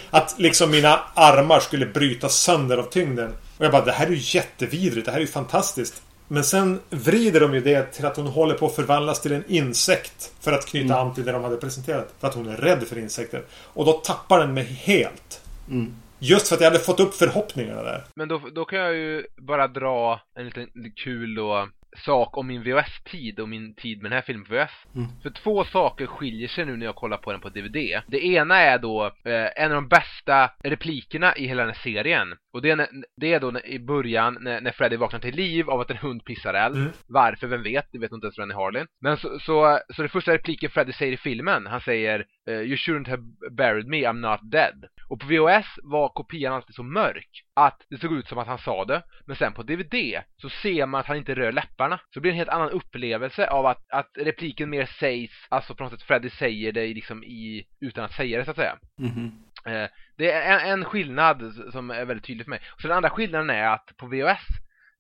Att 0.10 0.36
liksom 0.38 0.72
mina 0.72 1.00
armar 1.13 1.60
skulle 1.60 1.86
brytas 1.86 2.36
sönder 2.36 2.78
av 2.78 2.84
tyngden. 2.84 3.34
Och 3.58 3.66
jag 3.66 3.72
bara, 3.72 3.86
det 3.86 3.92
här 3.92 4.08
är 4.08 4.12
ju 4.12 4.38
jättevidrigt. 4.38 5.06
Det 5.06 5.12
här 5.12 5.20
är 5.20 5.22
ju 5.22 5.28
fantastiskt. 5.28 6.02
Men 6.28 6.44
sen 6.44 6.80
vrider 6.90 7.40
de 7.40 7.54
ju 7.54 7.62
det 7.62 7.84
till 7.84 8.06
att 8.06 8.18
hon 8.18 8.28
håller 8.28 8.56
på 8.56 8.66
att 8.66 8.76
förvandlas 8.76 9.22
till 9.22 9.32
en 9.32 9.44
insekt. 9.48 10.34
För 10.40 10.54
att 10.54 10.66
knyta 10.66 10.94
mm. 10.94 11.08
an 11.08 11.13
till 11.13 11.26
det 11.26 11.32
de 11.32 11.44
hade 11.44 11.58
presenterat. 11.58 12.13
För 12.20 12.28
att 12.28 12.36
hon 12.36 12.50
är 12.50 12.58
rädd 12.58 12.84
för 12.88 12.98
insekter. 12.98 13.44
Och 13.52 13.86
då 13.86 13.94
tappar 13.94 14.40
den 14.40 14.54
mig 14.54 14.63
helt. 14.63 15.42
Mm. 15.70 15.94
Just 16.20 16.48
för 16.48 16.56
att 16.56 16.62
jag 16.62 16.72
hade 16.72 16.84
fått 16.84 17.00
upp 17.00 17.13
förhoppningarna 17.13 17.84
där. 17.84 18.04
Men 18.16 18.28
då, 18.28 18.42
då 18.56 18.66
kan 18.66 18.80
jag 18.80 18.94
ju 18.94 19.24
bara 19.38 19.68
dra 19.68 20.22
en 20.36 20.46
liten 20.46 20.68
kul 20.96 21.36
då 21.36 21.70
sak 21.99 22.38
om 22.38 22.47
min 22.47 22.63
VHS-tid 22.63 23.39
och 23.39 23.49
min 23.49 23.75
tid 23.75 24.01
med 24.01 24.12
den 24.12 24.15
här 24.15 24.21
filmen 24.21 24.45
på 24.45 24.53
VHS. 24.53 24.71
Mm. 24.95 25.07
För 25.23 25.29
två 25.29 25.63
saker 25.63 26.05
skiljer 26.05 26.47
sig 26.47 26.65
nu 26.65 26.77
när 26.77 26.86
jag 26.86 26.95
kollar 26.95 27.17
på 27.17 27.31
den 27.31 27.41
på 27.41 27.49
DVD. 27.49 28.01
Det 28.07 28.25
ena 28.25 28.57
är 28.57 28.79
då 28.79 29.05
eh, 29.05 29.63
en 29.63 29.71
av 29.71 29.75
de 29.75 29.88
bästa 29.88 30.51
replikerna 30.63 31.36
i 31.36 31.47
hela 31.47 31.62
den 31.62 31.73
här 31.73 31.81
serien. 31.81 32.36
Och 32.53 32.62
det 32.62 32.69
är, 32.69 32.88
det 33.17 33.33
är 33.33 33.39
då 33.39 33.51
när, 33.51 33.65
i 33.65 33.79
början 33.79 34.38
när, 34.41 34.62
när 34.62 34.71
Freddy 34.71 34.95
vaknar 34.95 35.19
till 35.19 35.36
liv 35.36 35.69
av 35.69 35.79
att 35.79 35.91
en 35.91 35.97
hund 35.97 36.25
pissar 36.25 36.53
eld. 36.53 36.75
Mm. 36.75 36.91
Varför, 37.07 37.47
vem 37.47 37.63
vet? 37.63 37.88
Det 37.91 37.99
vet 37.99 38.12
inte 38.12 38.25
ens 38.25 38.38
Rennie 38.38 38.55
Harlin. 38.55 38.88
Men 39.01 39.17
så, 39.17 39.39
så, 39.39 39.79
så 39.95 40.01
det 40.01 40.10
första 40.10 40.33
repliken 40.33 40.69
Freddy 40.69 40.93
säger 40.93 41.13
i 41.13 41.17
filmen, 41.17 41.67
han 41.67 41.81
säger 41.81 42.25
eh, 42.49 42.55
You 42.55 42.75
shouldn't 42.75 43.10
have 43.10 43.23
buried 43.51 43.88
me, 43.88 43.97
I'm 43.97 44.31
not 44.31 44.39
dead. 44.51 44.86
Och 45.10 45.20
på 45.20 45.28
VHS 45.28 45.65
var 45.84 46.10
kopian 46.10 46.54
alltid 46.54 46.76
så 46.76 46.84
mörk 46.84 47.43
att 47.54 47.86
det 47.89 47.98
såg 47.98 48.13
ut 48.13 48.28
som 48.28 48.38
att 48.38 48.48
han 48.48 48.58
sa 48.58 48.86
det. 48.86 49.04
Men 49.26 49.36
sen 49.36 49.54
på 49.54 49.63
DVD 49.63 50.22
så 50.41 50.50
ser 50.50 50.86
man 50.86 51.02
att 51.02 51.08
han 51.08 51.17
inte 51.17 51.36
rör 51.36 51.52
läpparna. 51.52 51.98
Så 51.98 52.04
det 52.13 52.22
blir 52.22 52.32
en 52.32 52.38
helt 52.38 52.50
annan 52.50 52.70
upplevelse 52.70 53.48
av 53.48 53.65
att, 53.65 53.86
att 53.89 54.12
repliken 54.17 54.70
mer 54.70 54.86
sägs, 54.86 55.48
alltså 55.50 55.76
på 55.76 55.84
något 55.84 55.93
sätt 55.93 56.04
Freddy 56.04 56.30
säger 56.30 56.72
det 56.72 56.88
liksom 56.88 57.24
i, 57.24 57.67
utan 57.80 58.06
att 58.06 58.13
säga 58.13 58.38
det 58.38 58.46
så 58.46 58.52
att 58.52 58.58
säga. 58.58 58.78
Mm 59.00 59.12
-hmm. 59.12 59.89
det 60.17 60.32
är 60.32 60.60
en, 60.60 60.72
en, 60.72 60.86
skillnad 60.86 61.54
som 61.72 61.91
är 61.91 62.06
väldigt 62.06 62.26
tydlig 62.26 62.46
för 62.46 62.50
mig. 62.50 62.62
Och 62.74 62.82
så 62.82 62.88
den 62.88 62.98
andra 62.98 63.10
skillnaden 63.10 63.50
är 63.50 63.67
att 63.67 63.98
på 63.98 64.08
VHS 64.08 64.48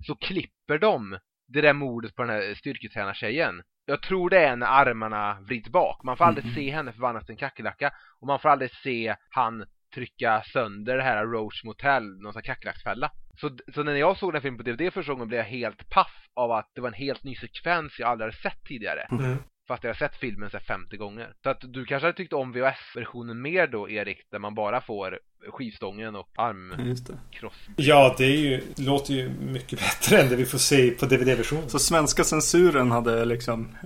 så 0.07 0.15
klipper 0.15 0.77
de 0.77 1.19
det 1.47 1.61
där 1.61 1.73
mordet 1.73 2.15
på 2.15 2.23
den 2.23 2.31
här 2.31 2.53
styrketränartjejen. 2.53 3.63
Jag 3.85 4.01
tror 4.01 4.29
det 4.29 4.39
är 4.39 4.55
när 4.55 4.67
armarna 4.67 5.37
vrids 5.41 5.69
bak. 5.69 6.03
Man 6.03 6.17
får 6.17 6.25
aldrig 6.25 6.45
mm 6.45 6.55
-hmm. 6.55 6.59
se 6.59 6.71
henne 6.71 6.91
förvandlas 6.91 7.25
till 7.25 7.33
en 7.33 7.37
kackerlacka. 7.37 7.93
Och 8.21 8.27
man 8.27 8.39
får 8.39 8.49
aldrig 8.49 8.71
se 8.71 9.15
han 9.29 9.65
trycka 9.93 10.43
sönder 10.53 10.97
det 10.97 11.03
här 11.03 11.25
Roach 11.25 11.63
Motel, 11.63 12.03
någon 12.21 12.33
sån 12.33 12.41
kackerlacksfälla. 12.41 13.11
Så, 13.41 13.57
så 13.73 13.83
när 13.83 13.95
jag 13.95 14.17
såg 14.17 14.33
den 14.33 14.41
filmen 14.41 14.57
på 14.57 14.63
DVD 14.63 14.93
första 14.93 15.11
gången 15.11 15.27
blev 15.27 15.39
jag 15.39 15.45
helt 15.45 15.89
paff 15.89 16.27
av 16.33 16.51
att 16.51 16.71
det 16.75 16.81
var 16.81 16.87
en 16.87 16.93
helt 16.93 17.23
ny 17.23 17.35
sekvens 17.35 17.99
jag 17.99 18.09
aldrig 18.09 18.25
hade 18.25 18.41
sett 18.41 18.63
tidigare. 18.65 19.07
Mm. 19.11 19.37
Fast 19.67 19.83
jag 19.83 19.89
har 19.89 19.95
sett 19.95 20.15
filmen 20.15 20.49
så 20.49 20.59
50 20.59 20.97
gånger. 20.97 21.33
Så 21.43 21.49
att 21.49 21.61
du 21.61 21.85
kanske 21.85 22.07
hade 22.07 22.17
tyckt 22.17 22.33
om 22.33 22.51
VHS-versionen 22.51 23.41
mer 23.41 23.67
då, 23.67 23.89
Erik, 23.89 24.17
där 24.31 24.39
man 24.39 24.55
bara 24.55 24.81
får 24.81 25.19
skivstången 25.51 26.15
och 26.15 26.29
armkross. 26.35 27.53
Ja, 27.75 28.15
det 28.17 28.23
är 28.23 28.37
ju, 28.37 28.61
låter 28.77 29.13
ju 29.13 29.29
mycket 29.29 29.79
bättre 29.79 30.21
än 30.21 30.29
det 30.29 30.35
vi 30.35 30.45
får 30.45 30.57
se 30.57 30.91
på 30.91 31.05
DVD-versionen. 31.05 31.69
Så 31.69 31.79
svenska 31.79 32.23
censuren 32.23 32.91
hade 32.91 33.25
liksom 33.25 33.77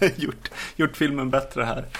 gjort, 0.16 0.50
gjort 0.76 0.96
filmen 0.96 1.30
bättre 1.30 1.64
här. 1.64 1.84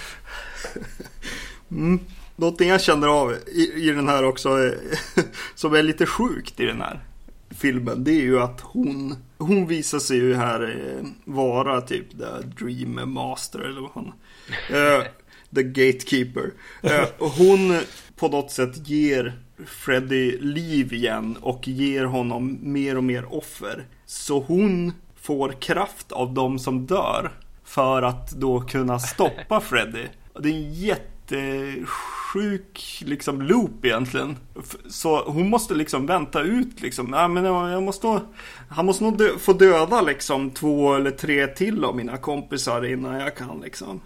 Mm. 1.70 2.00
Någonting 2.36 2.68
jag 2.68 2.80
känner 2.80 3.08
av 3.08 3.32
i, 3.32 3.72
i 3.74 3.90
den 3.90 4.08
här 4.08 4.24
också, 4.24 4.64
eh, 4.64 4.72
som 5.54 5.74
är 5.74 5.82
lite 5.82 6.06
sjukt 6.06 6.60
i 6.60 6.64
den 6.64 6.80
här 6.80 7.00
filmen, 7.50 8.04
det 8.04 8.10
är 8.10 8.22
ju 8.22 8.40
att 8.40 8.60
hon, 8.60 9.16
hon 9.38 9.66
visar 9.66 9.98
sig 9.98 10.16
ju 10.16 10.34
här 10.34 10.62
eh, 10.62 11.06
vara 11.24 11.80
typ 11.80 12.10
the 12.10 12.64
dream 12.64 13.12
master 13.12 13.58
eller 13.58 13.80
vad 13.80 13.90
hon 13.90 14.12
uh, 14.70 14.76
eh, 14.76 15.02
The 15.54 15.62
gatekeeper. 15.62 16.52
Uh, 16.84 17.06
hon 17.18 17.80
på 18.16 18.28
något 18.28 18.50
sätt 18.50 18.88
ger 18.88 19.38
Freddy 19.66 20.38
liv 20.40 20.92
igen 20.92 21.36
och 21.40 21.68
ger 21.68 22.04
honom 22.04 22.58
mer 22.62 22.96
och 22.96 23.04
mer 23.04 23.34
offer. 23.34 23.86
Så 24.06 24.40
hon 24.40 24.92
får 25.20 25.52
kraft 25.52 26.12
av 26.12 26.34
de 26.34 26.58
som 26.58 26.86
dör 26.86 27.32
för 27.64 28.02
att 28.02 28.30
då 28.30 28.60
kunna 28.60 28.98
stoppa 28.98 29.60
Freddy. 29.60 30.06
Det 30.40 30.48
är 30.48 30.52
en 30.52 30.74
jätte 30.74 31.74
Sjuk 32.34 33.02
liksom 33.04 33.42
loop 33.42 33.84
egentligen. 33.84 34.36
Så 34.88 35.24
hon 35.24 35.48
måste 35.48 35.74
liksom 35.74 36.06
vänta 36.06 36.42
ut 36.42 36.80
liksom. 36.80 37.12
Ja, 37.12 37.28
men 37.28 37.44
jag 37.44 37.82
måste 37.82 38.06
nog, 38.06 38.20
han 38.68 38.86
måste 38.86 39.04
nog 39.04 39.18
dö, 39.18 39.38
få 39.38 39.52
döda 39.52 40.00
liksom 40.00 40.50
två 40.50 40.94
eller 40.94 41.10
tre 41.10 41.46
till 41.46 41.84
av 41.84 41.96
mina 41.96 42.16
kompisar 42.16 42.84
innan 42.84 43.20
jag 43.20 43.36
kan 43.36 43.60
liksom 43.60 44.00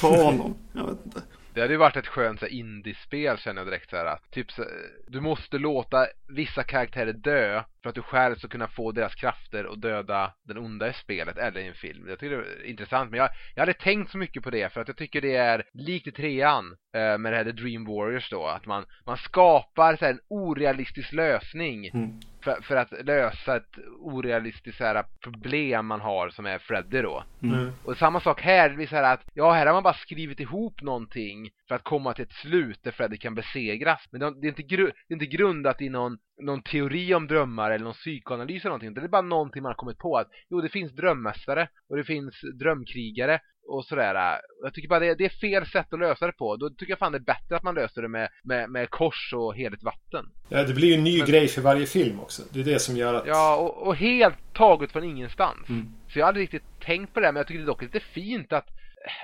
ta 0.00 0.22
honom. 0.22 0.54
Jag 0.72 0.86
vet 0.86 0.98
inte. 1.06 1.22
Det 1.54 1.60
hade 1.60 1.72
ju 1.72 1.78
varit 1.78 1.96
ett 1.96 2.06
skönt 2.06 2.40
så 2.40 2.46
indiespel 2.46 3.38
känner 3.38 3.60
jag 3.60 3.68
direkt 3.68 3.90
så 3.90 3.96
här 3.96 4.06
att 4.06 4.30
typ 4.30 4.52
så, 4.52 4.64
du 5.06 5.20
måste 5.20 5.58
låta 5.58 6.06
vissa 6.28 6.62
karaktärer 6.62 7.12
dö 7.12 7.62
för 7.82 7.88
att 7.88 7.94
du 7.94 8.02
själv 8.02 8.36
ska 8.36 8.48
kunna 8.48 8.68
få 8.68 8.92
deras 8.92 9.14
krafter 9.14 9.66
och 9.66 9.78
döda 9.78 10.32
den 10.42 10.58
onda 10.58 10.88
i 10.88 10.92
spelet 10.92 11.38
eller 11.38 11.60
i 11.60 11.66
en 11.66 11.74
film. 11.74 12.08
Jag 12.08 12.18
tycker 12.18 12.36
det 12.36 12.42
är 12.42 12.64
intressant 12.64 13.10
men 13.10 13.18
jag, 13.18 13.28
jag 13.54 13.62
hade 13.62 13.72
tänkt 13.72 14.10
så 14.10 14.18
mycket 14.18 14.42
på 14.42 14.50
det 14.50 14.72
för 14.72 14.80
att 14.80 14.88
jag 14.88 14.96
tycker 14.96 15.20
det 15.20 15.36
är 15.36 15.64
likt 15.72 16.06
i 16.06 16.12
trean 16.12 16.76
eh, 16.94 17.18
med 17.18 17.32
det 17.32 17.36
här 17.36 17.44
The 17.44 17.52
Dream 17.52 17.84
Warriors 17.84 18.30
då 18.30 18.46
att 18.46 18.66
man, 18.66 18.84
man 19.06 19.16
skapar 19.16 19.96
så 19.96 20.04
här, 20.04 20.12
en 20.12 20.20
orealistisk 20.28 21.12
lösning 21.12 21.86
mm 21.86 22.20
för, 22.42 22.62
för 22.62 22.76
att 22.76 23.06
lösa 23.06 23.56
ett 23.56 23.78
orealistiskt 23.98 24.80
här, 24.80 25.04
problem 25.20 25.86
man 25.86 26.00
har 26.00 26.28
som 26.28 26.46
är 26.46 26.58
Freddy 26.58 27.02
då. 27.02 27.24
Mm. 27.42 27.58
mm. 27.58 27.72
Och 27.84 27.96
samma 27.96 28.20
sak 28.20 28.40
här, 28.40 28.68
det 28.68 28.76
blir 28.76 28.86
så 28.86 28.96
här 28.96 29.14
att 29.14 29.22
ja, 29.34 29.52
här 29.52 29.66
har 29.66 29.72
man 29.72 29.82
bara 29.82 29.94
skrivit 29.94 30.40
ihop 30.40 30.82
någonting 30.82 31.50
för 31.68 31.74
att 31.74 31.84
komma 31.84 32.12
till 32.14 32.24
ett 32.24 32.32
slut 32.32 32.80
där 32.82 32.90
Freddy 32.90 33.16
kan 33.16 33.34
besegras. 33.34 34.00
Men 34.10 34.20
det 34.20 34.46
är 34.46 34.48
inte, 34.48 34.62
gru 34.62 34.84
det 35.08 35.14
är 35.14 35.22
inte 35.22 35.36
grundat 35.36 35.82
i 35.82 35.88
någon, 35.88 36.18
någon 36.42 36.62
teori 36.62 37.14
om 37.14 37.26
drömmar 37.26 37.70
eller 37.70 37.84
någon 37.84 37.94
psykoanalys 37.94 38.64
eller 38.64 38.70
någonting. 38.70 38.94
Det 38.94 39.00
är 39.00 39.08
bara 39.08 39.22
någonting 39.22 39.62
man 39.62 39.70
har 39.70 39.74
kommit 39.74 39.98
på 39.98 40.16
att 40.16 40.28
jo, 40.50 40.60
det 40.60 40.68
finns 40.68 40.92
drömmästare 40.92 41.68
och 41.88 41.96
det 41.96 42.04
finns 42.04 42.40
drömkrigare 42.60 43.40
och 43.68 43.84
sådär. 43.84 44.40
Jag 44.62 44.74
tycker 44.74 44.88
bara 44.88 45.00
det, 45.00 45.14
det, 45.14 45.24
är 45.24 45.28
fel 45.28 45.66
sätt 45.66 45.92
att 45.92 45.98
lösa 45.98 46.26
det 46.26 46.32
på. 46.32 46.56
Då 46.56 46.70
tycker 46.70 46.92
jag 46.92 46.98
fan 46.98 47.12
det 47.12 47.18
är 47.18 47.20
bättre 47.20 47.56
att 47.56 47.62
man 47.62 47.74
löser 47.74 48.02
det 48.02 48.08
med, 48.08 48.28
med, 48.44 48.70
med 48.70 48.90
kors 48.90 49.32
och 49.36 49.56
heligt 49.56 49.82
vatten. 49.82 50.24
Ja, 50.48 50.62
det 50.62 50.74
blir 50.74 50.88
ju 50.88 50.94
en 50.94 51.04
ny 51.04 51.18
Men, 51.18 51.26
grej 51.26 51.48
för 51.48 51.62
varje 51.62 51.86
film 51.86 52.20
också. 52.20 52.42
Det 52.50 52.60
är 52.60 52.64
det 52.64 52.78
som 52.78 52.96
gör 52.96 53.14
att... 53.14 53.26
Ja, 53.26 53.56
och, 53.56 53.86
och 53.86 53.96
helt 53.96 54.54
taget 54.54 54.92
från 54.92 55.04
ingenstans. 55.04 55.68
Mm. 55.68 55.88
Så 56.08 56.18
jag 56.18 56.26
hade 56.26 56.40
riktigt 56.40 56.80
tänkt 56.80 57.14
på 57.14 57.20
det, 57.20 57.26
men 57.26 57.36
jag 57.36 57.46
tycker 57.46 57.58
det 57.58 57.64
är 57.64 57.66
dock 57.66 57.82
lite 57.82 58.00
fint 58.00 58.52
att 58.52 58.68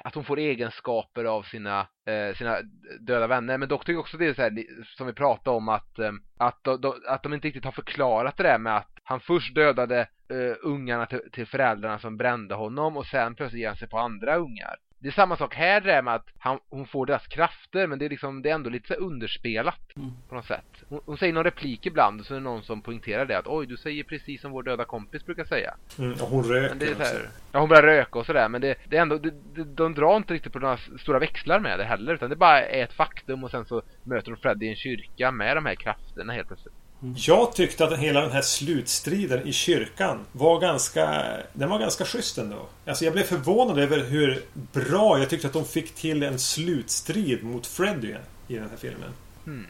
att 0.04 0.14
hon 0.14 0.24
får 0.24 0.38
egenskaper 0.38 1.24
av 1.24 1.42
sina, 1.42 1.80
eh, 1.80 2.36
sina 2.36 2.58
döda 3.00 3.26
vänner. 3.26 3.58
Men 3.58 3.68
dock 3.68 3.80
tycker 3.80 3.92
jag 3.92 4.00
också 4.00 4.16
det 4.16 4.26
är 4.26 4.34
så 4.34 4.42
här, 4.42 4.64
som 4.96 5.06
vi 5.06 5.12
pratade 5.12 5.56
om 5.56 5.68
att, 5.68 5.98
eh, 5.98 6.12
att, 6.36 6.64
de, 6.64 6.94
att 7.06 7.22
de 7.22 7.34
inte 7.34 7.48
riktigt 7.48 7.64
har 7.64 7.72
förklarat 7.72 8.36
det 8.36 8.42
där 8.42 8.58
med 8.58 8.76
att 8.76 8.97
han 9.08 9.20
först 9.20 9.54
dödade 9.54 10.00
eh, 10.28 10.56
ungarna 10.62 11.06
till, 11.06 11.20
till 11.32 11.46
föräldrarna 11.46 11.98
som 11.98 12.16
brände 12.16 12.54
honom 12.54 12.96
och 12.96 13.06
sen 13.06 13.34
plötsligt 13.34 13.60
ger 13.60 13.68
han 13.68 13.76
sig 13.76 13.88
på 13.88 13.98
andra 13.98 14.36
ungar 14.36 14.76
det 15.00 15.08
är 15.08 15.12
samma 15.12 15.36
sak 15.36 15.54
här 15.54 15.80
det 15.80 16.02
med 16.02 16.14
att 16.14 16.26
han, 16.38 16.58
hon 16.68 16.86
får 16.86 17.06
deras 17.06 17.26
krafter 17.26 17.86
men 17.86 17.98
det 17.98 18.04
är 18.04 18.08
liksom 18.08 18.42
det 18.42 18.50
är 18.50 18.54
ändå 18.54 18.70
lite 18.70 18.88
så 18.88 18.94
underspelat 18.94 19.96
mm. 19.96 20.10
på 20.28 20.34
något 20.34 20.46
sätt. 20.46 20.64
Hon, 20.88 21.00
hon, 21.06 21.18
säger 21.18 21.32
någon 21.32 21.44
replik 21.44 21.86
ibland 21.86 22.26
så 22.26 22.34
är 22.34 22.38
det 22.38 22.44
någon 22.44 22.62
som 22.62 22.82
poängterar 22.82 23.26
det 23.26 23.38
att 23.38 23.46
oj 23.46 23.66
du 23.66 23.76
säger 23.76 24.04
precis 24.04 24.40
som 24.40 24.50
vår 24.50 24.62
döda 24.62 24.84
kompis 24.84 25.26
brukar 25.26 25.44
säga. 25.44 25.74
Mm, 25.98 26.12
och 26.12 26.28
hon 26.28 26.44
röker 26.44 26.74
det 26.74 26.86
är 26.86 26.94
så 26.94 27.02
här, 27.02 27.28
Ja 27.52 27.60
hon 27.60 27.68
börjar 27.68 27.82
röka 27.82 28.18
och 28.18 28.26
sådär 28.26 28.48
men 28.48 28.60
det, 28.60 28.78
det 28.84 28.96
är 28.96 29.02
ändå 29.02 29.18
det, 29.18 29.34
det, 29.54 29.64
de 29.64 29.94
drar 29.94 30.16
inte 30.16 30.34
riktigt 30.34 30.52
på 30.52 30.58
några 30.58 30.76
stora 30.76 31.18
växlar 31.18 31.60
med 31.60 31.78
det 31.78 31.84
heller 31.84 32.14
utan 32.14 32.30
det 32.30 32.36
bara 32.36 32.62
är 32.62 32.84
ett 32.84 32.92
faktum 32.92 33.44
och 33.44 33.50
sen 33.50 33.64
så 33.64 33.82
möter 34.02 34.30
de 34.30 34.36
Freddy 34.36 34.66
i 34.66 34.70
en 34.70 34.76
kyrka 34.76 35.30
med 35.30 35.56
de 35.56 35.66
här 35.66 35.74
krafterna 35.74 36.32
helt 36.32 36.48
plötsligt. 36.48 36.74
Jag 37.00 37.52
tyckte 37.54 37.84
att 37.84 37.98
hela 37.98 38.20
den 38.20 38.30
här 38.32 38.42
slutstriden 38.42 39.46
i 39.46 39.52
kyrkan 39.52 40.18
var 40.32 40.60
ganska... 40.60 41.24
Den 41.52 41.68
var 41.68 41.78
ganska 41.78 42.04
schysst 42.04 42.38
ändå. 42.38 42.66
Alltså 42.86 43.04
jag 43.04 43.12
blev 43.14 43.22
förvånad 43.22 43.78
över 43.78 44.04
hur 44.04 44.42
bra 44.52 45.18
jag 45.18 45.30
tyckte 45.30 45.46
att 45.46 45.52
de 45.52 45.64
fick 45.64 45.94
till 45.94 46.22
en 46.22 46.38
slutstrid 46.38 47.44
mot 47.44 47.66
Freddy 47.66 48.14
i 48.48 48.54
den 48.54 48.70
här 48.70 48.76
filmen. 48.76 49.10
Hmm. 49.44 49.66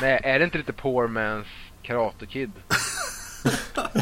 Nej, 0.00 0.20
är 0.24 0.38
det 0.38 0.44
inte 0.44 0.58
lite 0.58 0.72
poor 0.72 1.08
man's 1.08 1.46
Karate 1.82 2.26
Kid? 2.26 2.52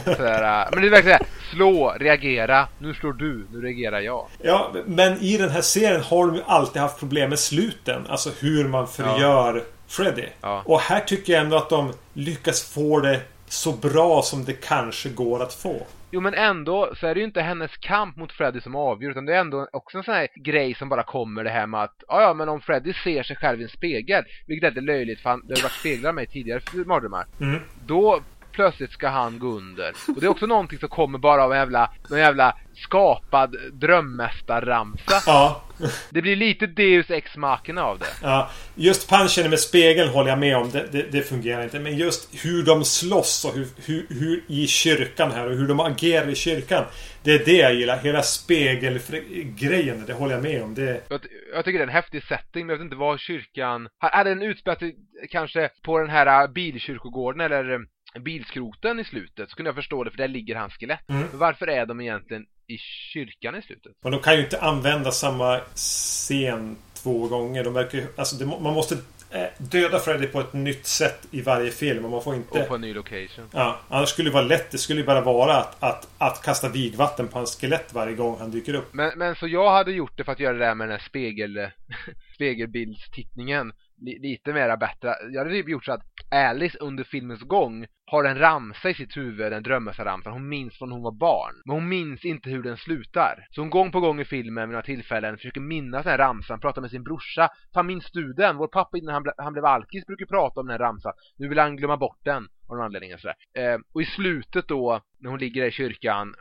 Sådär, 0.04 0.68
men 0.72 0.80
det 0.80 0.88
är 0.88 0.90
verkligen 0.90 1.18
såhär, 1.18 1.32
slå, 1.50 1.94
reagera, 2.00 2.68
nu 2.78 2.94
slår 2.94 3.12
du, 3.12 3.46
nu 3.52 3.60
reagerar 3.60 4.00
jag. 4.00 4.26
Ja, 4.42 4.74
men 4.86 5.18
i 5.20 5.36
den 5.36 5.50
här 5.50 5.60
serien 5.60 6.02
har 6.02 6.26
de 6.26 6.36
ju 6.36 6.42
alltid 6.46 6.82
haft 6.82 6.98
problem 6.98 7.30
med 7.30 7.38
sluten. 7.38 8.06
Alltså 8.08 8.30
hur 8.40 8.68
man 8.68 8.88
förgör 8.88 9.54
ja. 9.56 9.62
Freddy. 9.92 10.26
Ja. 10.40 10.62
Och 10.66 10.81
här 10.81 11.00
tycker 11.00 11.33
jag 11.33 11.42
ändå 11.42 11.57
att 11.57 11.70
de 11.70 11.92
lyckas 12.12 12.74
få 12.74 13.00
det 13.00 13.20
så 13.46 13.72
bra 13.72 14.22
som 14.22 14.44
det 14.44 14.52
kanske 14.52 15.09
går 15.09 15.42
att 15.42 15.55
få. 15.55 15.87
Jo 16.11 16.20
men 16.20 16.35
ändå 16.35 16.94
så 17.00 17.07
är 17.07 17.14
det 17.14 17.20
ju 17.20 17.26
inte 17.26 17.40
hennes 17.40 17.76
kamp 17.76 18.16
mot 18.16 18.33
Freddy 18.33 18.61
som 18.61 18.76
avgör 18.76 19.11
utan 19.11 19.26
det 19.26 19.35
är 19.35 19.40
ändå 19.40 19.68
också 19.72 19.98
en 19.98 20.05
sån 20.05 20.14
här 20.14 20.28
grej 20.35 20.74
som 20.74 20.88
bara 20.88 21.02
kommer 21.02 21.44
det 21.44 21.50
här 21.50 21.66
med 21.66 21.83
att 21.83 21.96
ja 22.09 22.22
ja 22.22 22.35
men 22.35 22.48
om 22.48 22.61
Freddy 22.61 22.92
ser 23.05 23.22
sig 23.22 23.37
själv 23.37 23.61
i 23.61 23.64
en 23.64 23.70
spegel 23.70 24.24
vilket 24.46 24.66
är 24.66 24.70
lite 24.70 24.81
löjligt 24.81 25.20
för 25.20 25.31
han, 25.31 25.46
det 25.46 25.55
har 25.55 25.62
varit 25.62 25.72
speglar 25.72 26.12
mig 26.12 26.26
tidigare 26.26 26.61
mardrömmar. 26.87 27.26
Mm. 27.40 27.61
Då 27.87 28.22
plötsligt 28.52 28.92
ska 28.92 29.08
han 29.08 29.38
gå 29.38 29.46
under. 29.46 29.92
Och 30.08 30.20
det 30.20 30.26
är 30.26 30.30
också 30.30 30.46
någonting 30.46 30.78
som 30.78 30.88
kommer 30.88 31.18
bara 31.18 31.44
av 31.44 31.52
en 31.52 31.58
jävla, 31.58 31.92
någon 32.10 32.18
jävla 32.18 32.56
skapad 32.74 33.56
drömmästarramsa. 33.72 35.22
Ja. 35.26 35.62
Det 36.10 36.22
blir 36.22 36.36
lite 36.36 36.66
Deus 36.66 37.10
ex 37.10 37.36
machina 37.36 37.84
av 37.84 37.98
det. 37.98 38.06
Ja. 38.22 38.50
Just 38.74 39.10
punchen 39.10 39.50
med 39.50 39.60
spegeln 39.60 40.08
håller 40.08 40.30
jag 40.30 40.38
med 40.38 40.56
om. 40.56 40.70
Det, 40.70 40.86
det, 40.92 41.02
det, 41.02 41.22
fungerar 41.22 41.62
inte. 41.62 41.80
Men 41.80 41.96
just 41.96 42.44
hur 42.44 42.62
de 42.62 42.84
slåss 42.84 43.44
och 43.44 43.54
hur, 43.54 43.66
hur, 43.86 44.06
hur, 44.08 44.44
i 44.46 44.66
kyrkan 44.66 45.30
här 45.30 45.50
och 45.50 45.56
hur 45.56 45.68
de 45.68 45.80
agerar 45.80 46.28
i 46.28 46.34
kyrkan. 46.34 46.84
Det 47.22 47.34
är 47.34 47.44
det 47.44 47.56
jag 47.56 47.74
gillar. 47.74 47.98
Hela 47.98 48.22
spegelgrejen. 48.22 50.04
Det 50.06 50.12
håller 50.12 50.34
jag 50.34 50.42
med 50.42 50.62
om. 50.62 50.74
Det... 50.74 51.00
Jag, 51.08 51.20
jag 51.54 51.64
tycker 51.64 51.78
det 51.78 51.84
är 51.84 51.88
en 51.88 51.94
häftig 51.94 52.22
setting. 52.22 52.66
Men 52.66 52.74
jag 52.74 52.78
vet 52.78 52.84
inte 52.84 52.96
vad 52.96 53.20
kyrkan... 53.20 53.88
Hade 53.98 54.30
den 54.30 54.42
utspelat 54.42 54.82
kanske 55.30 55.70
på 55.82 55.98
den 55.98 56.10
här 56.10 56.48
bilkyrkogården 56.48 57.40
eller 57.40 57.78
bilskroten 58.20 59.01
i 59.01 59.05
slutet 59.05 59.51
så 59.51 59.57
kunde 59.57 59.68
jag 59.68 59.77
förstå 59.77 60.05
det 60.05 60.11
för 60.11 60.18
där 60.18 60.29
ligger 60.29 60.57
hans 60.57 60.75
skelett. 60.75 61.09
Mm. 61.09 61.22
Men 61.31 61.38
varför 61.38 61.66
är 61.66 61.87
de 61.87 62.01
egentligen 62.01 62.46
i 62.66 62.79
kyrkan 63.12 63.57
i 63.57 63.62
slutet? 63.62 63.92
Men 64.03 64.12
de 64.12 64.20
kan 64.20 64.37
ju 64.37 64.44
inte 64.44 64.61
använda 64.61 65.11
samma 65.11 65.59
scen 65.75 66.77
två 67.03 67.29
gånger. 67.29 67.64
De 67.64 67.75
verkar 67.75 68.03
alltså 68.16 68.37
det, 68.37 68.46
man 68.46 68.75
måste 68.75 68.94
eh, 69.31 69.46
döda 69.59 69.98
Freddy 69.98 70.27
på 70.27 70.40
ett 70.40 70.53
nytt 70.53 70.87
sätt 70.87 71.27
i 71.31 71.40
varje 71.40 71.70
film 71.70 72.05
och 72.05 72.11
man 72.11 72.22
får 72.22 72.35
inte... 72.35 72.62
Och 72.62 72.68
på 72.68 72.75
en 72.75 72.81
ny 72.81 72.94
location. 72.94 73.48
Ja, 73.53 73.81
annars 73.88 74.09
skulle 74.09 74.31
det 74.31 74.35
vara 74.35 74.44
lätt. 74.44 74.70
Det 74.70 74.79
skulle 74.79 75.01
ju 75.01 75.07
bara 75.07 75.20
vara 75.20 75.57
att, 75.57 75.83
att, 75.83 76.09
att 76.18 76.42
kasta 76.42 76.68
vigvatten 76.68 77.29
på 77.29 77.38
hans 77.38 77.61
skelett 77.61 77.94
varje 77.94 78.14
gång 78.14 78.38
han 78.38 78.51
dyker 78.51 78.75
upp. 78.75 78.94
Men, 78.94 79.18
men 79.18 79.37
så 79.37 79.48
jag 79.48 79.70
hade 79.70 79.92
gjort 79.92 80.16
det 80.16 80.25
för 80.25 80.33
att 80.33 80.40
göra 80.40 80.53
det 80.53 80.64
där 80.64 80.75
med 80.75 80.88
den 80.88 80.98
här 80.98 81.07
spegel, 81.09 81.59
spegelbildstittningen 82.35 83.72
lite 84.03 84.53
mera 84.53 84.77
bättre. 84.77 85.14
Jag 85.33 85.38
hade 85.38 85.51
typ 85.51 85.68
gjort 85.68 85.85
så 85.85 85.92
att 85.92 86.03
Alice 86.31 86.79
under 86.79 87.05
filmens 87.05 87.40
gång 87.40 87.87
har 88.12 88.25
en 88.25 88.38
ramsa 88.38 88.90
i 88.90 88.94
sitt 88.94 89.16
huvud, 89.16 89.53
en 89.53 89.62
drömmästarramsa. 89.62 90.31
Hon 90.31 90.48
minns 90.48 90.79
från 90.79 90.92
hon 90.92 91.03
var 91.03 91.12
barn. 91.12 91.55
Men 91.64 91.75
hon 91.75 91.88
minns 91.88 92.25
inte 92.25 92.51
hur 92.51 92.62
den 92.62 92.77
slutar. 92.77 93.46
Så 93.51 93.61
hon 93.61 93.70
gång 93.70 93.92
på 93.92 94.01
gång 94.01 94.20
i 94.20 94.25
filmen 94.25 94.68
vid 94.68 94.72
några 94.72 94.83
tillfällen 94.83 95.37
försöker 95.37 95.61
minnas 95.61 96.05
den 96.05 96.11
här 96.11 96.18
ramsan, 96.18 96.61
prata 96.61 96.81
med 96.81 96.90
sin 96.90 97.03
brorsa. 97.03 97.48
Fan 97.75 97.87
minns 97.87 98.11
du 98.12 98.33
den? 98.33 98.57
Vår 98.57 98.68
pappa 98.68 98.98
innan 98.98 99.14
han, 99.14 99.22
ble, 99.22 99.33
han 99.37 99.53
blev 99.53 99.64
alkis 99.64 100.07
brukar 100.07 100.27
prata 100.27 100.61
om 100.61 100.66
den 100.66 100.72
här 100.72 100.79
ramsan. 100.79 101.12
Nu 101.38 101.48
vill 101.48 101.59
han 101.59 101.77
glömma 101.77 101.96
bort 101.96 102.18
den 102.25 102.48
av 102.68 102.77
någon 102.77 102.85
anledning. 102.85 103.18
Sådär. 103.18 103.37
Eh, 103.59 103.79
och 103.94 104.03
i 104.03 104.05
slutet 104.05 104.68
då, 104.68 105.01
när 105.18 105.31
hon 105.31 105.38
ligger 105.38 105.61
där 105.61 105.68
i 105.68 105.72
kyrkan 105.72 106.35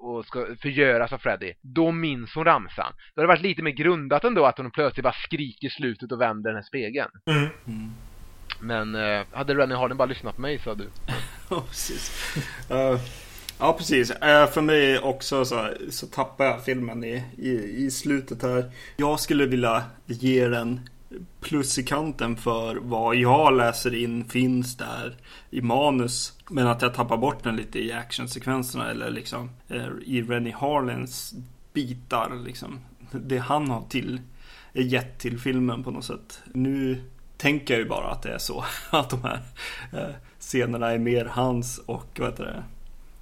och 0.00 0.24
ska 0.24 0.46
förgöras 0.62 1.12
av 1.12 1.18
Freddy, 1.18 1.54
då 1.62 1.92
minns 1.92 2.34
hon 2.34 2.44
ramsan. 2.44 2.92
Då 3.14 3.20
hade 3.20 3.32
det 3.32 3.34
varit 3.34 3.42
lite 3.42 3.62
mer 3.62 3.70
grundat 3.70 4.24
ändå 4.24 4.44
att 4.44 4.58
hon 4.58 4.70
plötsligt 4.70 5.04
bara 5.04 5.12
skriker 5.12 5.66
i 5.66 5.70
slutet 5.70 6.12
och 6.12 6.20
vänder 6.20 6.50
den 6.50 6.56
här 6.56 6.62
spegeln. 6.62 7.10
Mm. 7.66 7.92
Men 8.60 8.94
eh, 8.94 9.20
hade 9.32 9.54
Rennie 9.54 9.76
Harden 9.76 9.96
bara 9.96 10.08
lyssnat 10.08 10.36
på 10.36 10.40
mig 10.40 10.58
så 10.58 10.70
hade 10.70 10.82
du. 10.84 10.90
ja, 11.50 11.64
precis. 11.68 12.12
Uh, 12.70 13.00
ja, 13.58 13.72
precis. 13.72 14.10
Uh, 14.10 14.46
för 14.46 14.60
mig 14.60 14.98
också 14.98 15.44
så, 15.44 15.68
så 15.90 16.06
tappar 16.06 16.44
jag 16.44 16.64
filmen 16.64 17.04
i, 17.04 17.24
i, 17.36 17.84
i 17.84 17.90
slutet 17.90 18.42
här. 18.42 18.70
Jag 18.96 19.20
skulle 19.20 19.46
vilja 19.46 19.84
ge 20.06 20.48
den 20.48 20.88
plus 21.40 21.78
i 21.78 21.82
kanten 21.82 22.36
för 22.36 22.76
vad 22.76 23.16
jag 23.16 23.56
läser 23.56 23.94
in 23.94 24.24
finns 24.24 24.76
där 24.76 25.16
i 25.50 25.60
manus. 25.60 26.32
Men 26.50 26.66
att 26.66 26.82
jag 26.82 26.94
tappar 26.94 27.16
bort 27.16 27.44
den 27.44 27.56
lite 27.56 27.78
i 27.78 27.92
actionsekvenserna 27.92 28.90
eller 28.90 29.10
liksom 29.10 29.50
eh, 29.68 29.86
i 30.04 30.22
Rennie 30.22 30.54
Harlins 30.54 31.34
bitar 31.72 32.42
liksom. 32.44 32.80
Det 33.10 33.38
han 33.38 33.70
har 33.70 33.82
till 33.88 34.20
gett 34.72 35.18
till 35.18 35.38
filmen 35.38 35.84
på 35.84 35.90
något 35.90 36.04
sätt. 36.04 36.40
Nu 36.52 37.02
tänker 37.38 37.74
jag 37.74 37.82
ju 37.82 37.88
bara 37.88 38.10
att 38.10 38.22
det 38.22 38.32
är 38.32 38.38
så 38.38 38.64
att 38.90 39.10
de 39.10 39.22
här 39.22 39.40
eh, 39.92 40.14
scenerna 40.40 40.90
är 40.90 40.98
mer 40.98 41.24
hans 41.24 41.78
och 41.78 42.06
vad 42.18 42.30
heter 42.30 42.44
det 42.44 42.62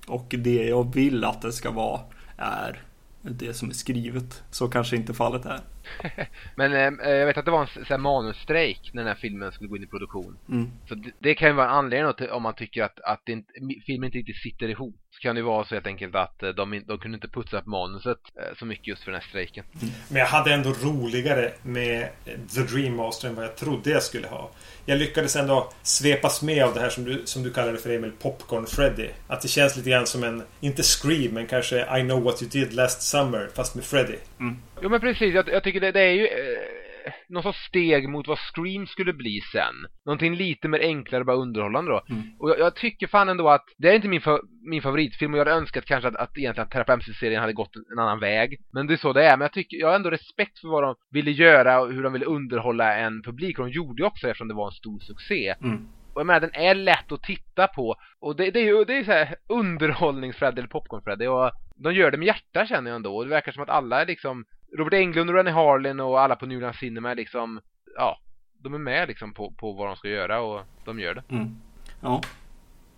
och 0.07 0.35
det 0.38 0.68
jag 0.68 0.94
vill 0.94 1.24
att 1.24 1.42
det 1.42 1.52
ska 1.52 1.70
vara 1.70 2.00
är 2.37 2.83
det 3.22 3.55
som 3.55 3.70
är 3.70 3.74
skrivet. 3.74 4.42
Så 4.50 4.68
kanske 4.68 4.96
inte 4.96 5.14
fallet 5.14 5.46
är. 5.46 5.61
Men 6.55 6.72
eh, 7.01 7.11
jag 7.11 7.27
vet 7.27 7.38
att 7.38 7.44
det 7.44 7.51
var 7.51 7.61
en 7.77 7.85
sån 7.85 8.03
manusstrejk 8.03 8.90
när 8.92 9.03
den 9.03 9.09
här 9.09 9.20
filmen 9.20 9.53
skulle 9.53 9.68
gå 9.68 9.77
in 9.77 9.83
i 9.83 9.87
produktion. 9.87 10.38
Mm. 10.49 10.70
Så 10.88 10.94
det, 10.94 11.11
det, 11.18 11.35
kan 11.35 11.49
ju 11.49 11.55
vara 11.55 11.68
en 11.68 11.75
anledning 11.75 12.14
till, 12.14 12.31
om 12.31 12.42
man 12.42 12.55
tycker 12.55 12.83
att, 12.83 13.01
att 13.01 13.29
inte, 13.29 13.53
filmen 13.87 14.05
inte 14.05 14.18
riktigt 14.18 14.42
sitter 14.42 14.68
ihop. 14.68 14.96
Så 15.11 15.20
kan 15.20 15.37
det 15.37 15.42
vara 15.42 15.64
så 15.64 15.75
helt 15.75 15.87
enkelt 15.87 16.14
att 16.14 16.42
eh, 16.42 16.49
de, 16.49 16.83
de 16.87 16.99
kunde 16.99 17.14
inte 17.14 17.29
putsa 17.29 17.59
upp 17.59 17.66
manuset 17.66 18.18
eh, 18.37 18.57
så 18.59 18.66
mycket 18.66 18.87
just 18.87 19.05
för 19.05 19.11
den 19.12 19.20
här 19.20 19.29
strejken. 19.29 19.64
Mm. 19.83 19.94
Men 20.09 20.18
jag 20.18 20.27
hade 20.27 20.55
ändå 20.55 20.72
roligare 20.72 21.53
med 21.62 22.09
The 22.55 22.61
Dream 22.61 22.96
Master 22.96 23.29
än 23.29 23.35
vad 23.35 23.44
jag 23.44 23.57
trodde 23.57 23.90
jag 23.90 24.03
skulle 24.03 24.27
ha 24.27 24.51
jag 24.87 24.99
lyckades 24.99 25.37
ändå 25.37 25.72
svepas 25.83 26.42
med 26.42 26.64
av 26.64 26.75
det 26.75 26.81
här 26.81 26.88
som 26.88 27.05
du, 27.05 27.22
som 27.25 27.42
du 27.42 27.53
kallade 27.53 27.79
för 27.79 27.90
Emil, 27.90 28.12
Popcorn 28.22 28.66
Freddy. 28.66 29.09
Att 29.27 29.40
det 29.40 29.49
känns 29.49 29.77
lite 29.77 29.90
grann 29.90 30.07
som 30.07 30.25
en, 30.25 30.42
inte 30.61 30.83
Scream, 30.83 31.35
men 31.35 31.46
kanske 31.46 31.99
I 31.99 32.03
know 32.03 32.22
what 32.22 32.42
you 32.42 32.51
did 32.51 32.72
last 32.72 33.03
summer, 33.03 33.49
fast 33.55 33.75
med 33.75 33.85
Freddy. 33.85 34.16
Mm. 34.40 34.57
Jo 34.82 34.88
men 34.88 35.00
precis, 35.00 35.34
jag, 35.34 35.48
jag 35.48 35.62
tycker 35.62 35.80
det, 35.80 35.92
det 35.92 36.00
är 36.00 36.12
ju... 36.12 36.26
Eh 36.26 36.86
någon 37.28 37.42
sorts 37.42 37.66
steg 37.66 38.08
mot 38.08 38.28
vad 38.28 38.38
Scream 38.38 38.86
skulle 38.86 39.12
bli 39.12 39.40
sen. 39.52 39.74
Någonting 40.04 40.34
lite 40.34 40.68
mer 40.68 40.80
enklare, 40.80 41.24
bara 41.24 41.36
underhållande 41.36 41.90
då. 41.90 42.02
Mm. 42.08 42.22
Och 42.38 42.50
jag, 42.50 42.58
jag, 42.58 42.76
tycker 42.76 43.06
fan 43.06 43.28
ändå 43.28 43.48
att 43.48 43.64
det 43.78 43.88
är 43.88 43.94
inte 43.94 44.08
min, 44.08 44.20
fa 44.20 44.40
min 44.70 44.82
favoritfilm 44.82 45.32
och 45.32 45.38
jag 45.38 45.44
hade 45.44 45.56
önskat 45.56 45.84
kanske 45.84 46.08
att, 46.08 46.16
att 46.16 46.38
egentligen 46.38 46.70
Terra 46.70 47.00
serien 47.00 47.40
hade 47.40 47.52
gått 47.52 47.76
en 47.92 47.98
annan 47.98 48.20
väg. 48.20 48.60
Men 48.72 48.86
det 48.86 48.94
är 48.94 48.96
så 48.96 49.12
det 49.12 49.24
är. 49.24 49.36
Men 49.36 49.44
jag 49.44 49.52
tycker, 49.52 49.76
jag 49.76 49.88
har 49.88 49.94
ändå 49.94 50.10
respekt 50.10 50.58
för 50.58 50.68
vad 50.68 50.82
de 50.82 50.94
ville 51.10 51.30
göra 51.30 51.80
och 51.80 51.92
hur 51.92 52.02
de 52.02 52.12
ville 52.12 52.26
underhålla 52.26 52.96
en 52.96 53.22
publik. 53.22 53.58
Och 53.58 53.64
de 53.66 53.72
gjorde 53.72 54.02
ju 54.02 54.06
också 54.06 54.28
eftersom 54.28 54.48
det 54.48 54.54
var 54.54 54.66
en 54.66 54.72
stor 54.72 55.00
succé. 55.00 55.54
Mm. 55.62 55.88
Och 56.14 56.20
jag 56.20 56.26
menar, 56.26 56.40
den 56.40 56.54
är 56.54 56.74
lätt 56.74 57.12
att 57.12 57.22
titta 57.22 57.66
på. 57.66 57.96
Och 58.20 58.36
det, 58.36 58.50
det 58.50 58.60
är 58.60 58.64
ju 58.64 58.84
det 58.84 58.98
är 58.98 59.04
så 59.04 59.12
här 59.12 59.36
underhållningsfreddy 59.48 60.58
eller 60.58 60.68
popcornfreddy. 60.68 61.26
Och 61.26 61.50
de 61.76 61.94
gör 61.94 62.11
det 62.11 62.18
med 62.18 62.26
hjärta 62.26 62.66
känner 62.66 62.90
jag 62.90 62.96
ändå. 62.96 63.16
Och 63.16 63.24
det 63.24 63.30
verkar 63.30 63.53
som 63.53 63.62
att 63.62 63.68
alla 63.68 64.03
är 64.03 64.07
liksom 64.07 64.44
Robert 64.77 64.95
Englund 64.95 65.31
och 65.31 65.37
Rennie 65.37 65.53
Harlin 65.53 66.01
och 66.01 66.20
alla 66.20 66.37
på 66.37 66.47
Newland 66.47 66.74
Cinema 66.74 67.14
liksom, 67.14 67.61
ja, 67.97 68.18
de 68.62 68.74
är 68.74 68.79
med 68.79 69.09
liksom 69.09 69.35
på, 69.35 69.51
på 69.51 69.72
vad 69.72 69.87
de 69.89 69.97
ska 69.97 70.09
göra 70.09 70.41
och 70.41 70.61
de 70.85 71.01
gör 71.01 71.14
det. 71.14 71.22
Mm. 71.29 71.57
Ja. 72.01 72.22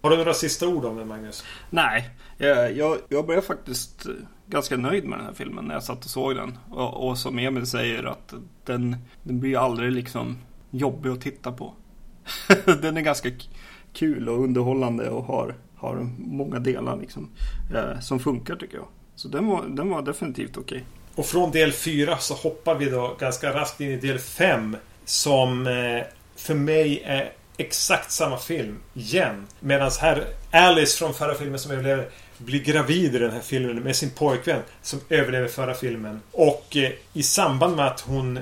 Har 0.02 0.10
du 0.10 0.16
några 0.16 0.34
sista 0.34 0.68
ord 0.68 0.84
om 0.84 0.96
den 0.96 1.08
Magnus? 1.08 1.44
Nej, 1.70 2.10
jag, 2.76 2.98
jag 3.08 3.26
blev 3.26 3.40
faktiskt 3.40 4.06
ganska 4.46 4.76
nöjd 4.76 5.04
med 5.04 5.18
den 5.18 5.26
här 5.26 5.32
filmen 5.32 5.64
när 5.64 5.74
jag 5.74 5.82
satt 5.82 6.04
och 6.04 6.10
såg 6.10 6.34
den. 6.36 6.58
Och, 6.70 7.08
och 7.08 7.18
som 7.18 7.38
Emil 7.38 7.66
säger 7.66 8.04
att 8.04 8.34
den, 8.64 8.96
den 9.22 9.40
blir 9.40 9.58
aldrig 9.58 9.92
liksom 9.92 10.38
jobbig 10.70 11.10
att 11.10 11.20
titta 11.20 11.52
på. 11.52 11.74
den 12.82 12.96
är 12.96 13.00
ganska 13.00 13.28
kul 13.92 14.28
och 14.28 14.44
underhållande 14.44 15.10
och 15.10 15.24
har, 15.24 15.54
har 15.76 16.10
många 16.18 16.58
delar 16.58 16.96
liksom, 16.96 17.30
eh, 17.74 18.00
som 18.00 18.20
funkar 18.20 18.56
tycker 18.56 18.76
jag. 18.76 18.88
Så 19.14 19.28
den 19.28 19.46
var, 19.46 19.64
den 19.68 19.88
var 19.88 20.02
definitivt 20.02 20.56
okej. 20.56 20.76
Okay. 20.76 20.97
Och 21.18 21.26
från 21.26 21.50
del 21.50 21.72
4 21.72 22.18
så 22.18 22.34
hoppar 22.34 22.74
vi 22.74 22.84
då 22.90 23.16
ganska 23.20 23.54
raskt 23.54 23.80
in 23.80 23.90
i 23.90 23.96
del 23.96 24.18
5. 24.18 24.76
Som 25.04 25.66
eh, 25.66 26.02
för 26.36 26.54
mig 26.54 27.02
är 27.04 27.32
exakt 27.56 28.10
samma 28.10 28.38
film 28.38 28.80
igen. 28.94 29.46
Medan 29.60 29.90
här 30.00 30.24
Alice 30.50 30.98
från 30.98 31.14
förra 31.14 31.34
filmen 31.34 31.58
som 31.58 31.72
överlever 31.72 32.08
blir 32.38 32.60
gravid 32.60 33.14
i 33.14 33.18
den 33.18 33.30
här 33.30 33.40
filmen 33.40 33.76
med 33.76 33.96
sin 33.96 34.10
pojkvän 34.10 34.62
som 34.82 35.00
överlever 35.08 35.48
förra 35.48 35.74
filmen. 35.74 36.20
Och 36.32 36.76
eh, 36.76 36.92
i 37.12 37.22
samband 37.22 37.76
med 37.76 37.86
att 37.86 38.00
hon 38.00 38.38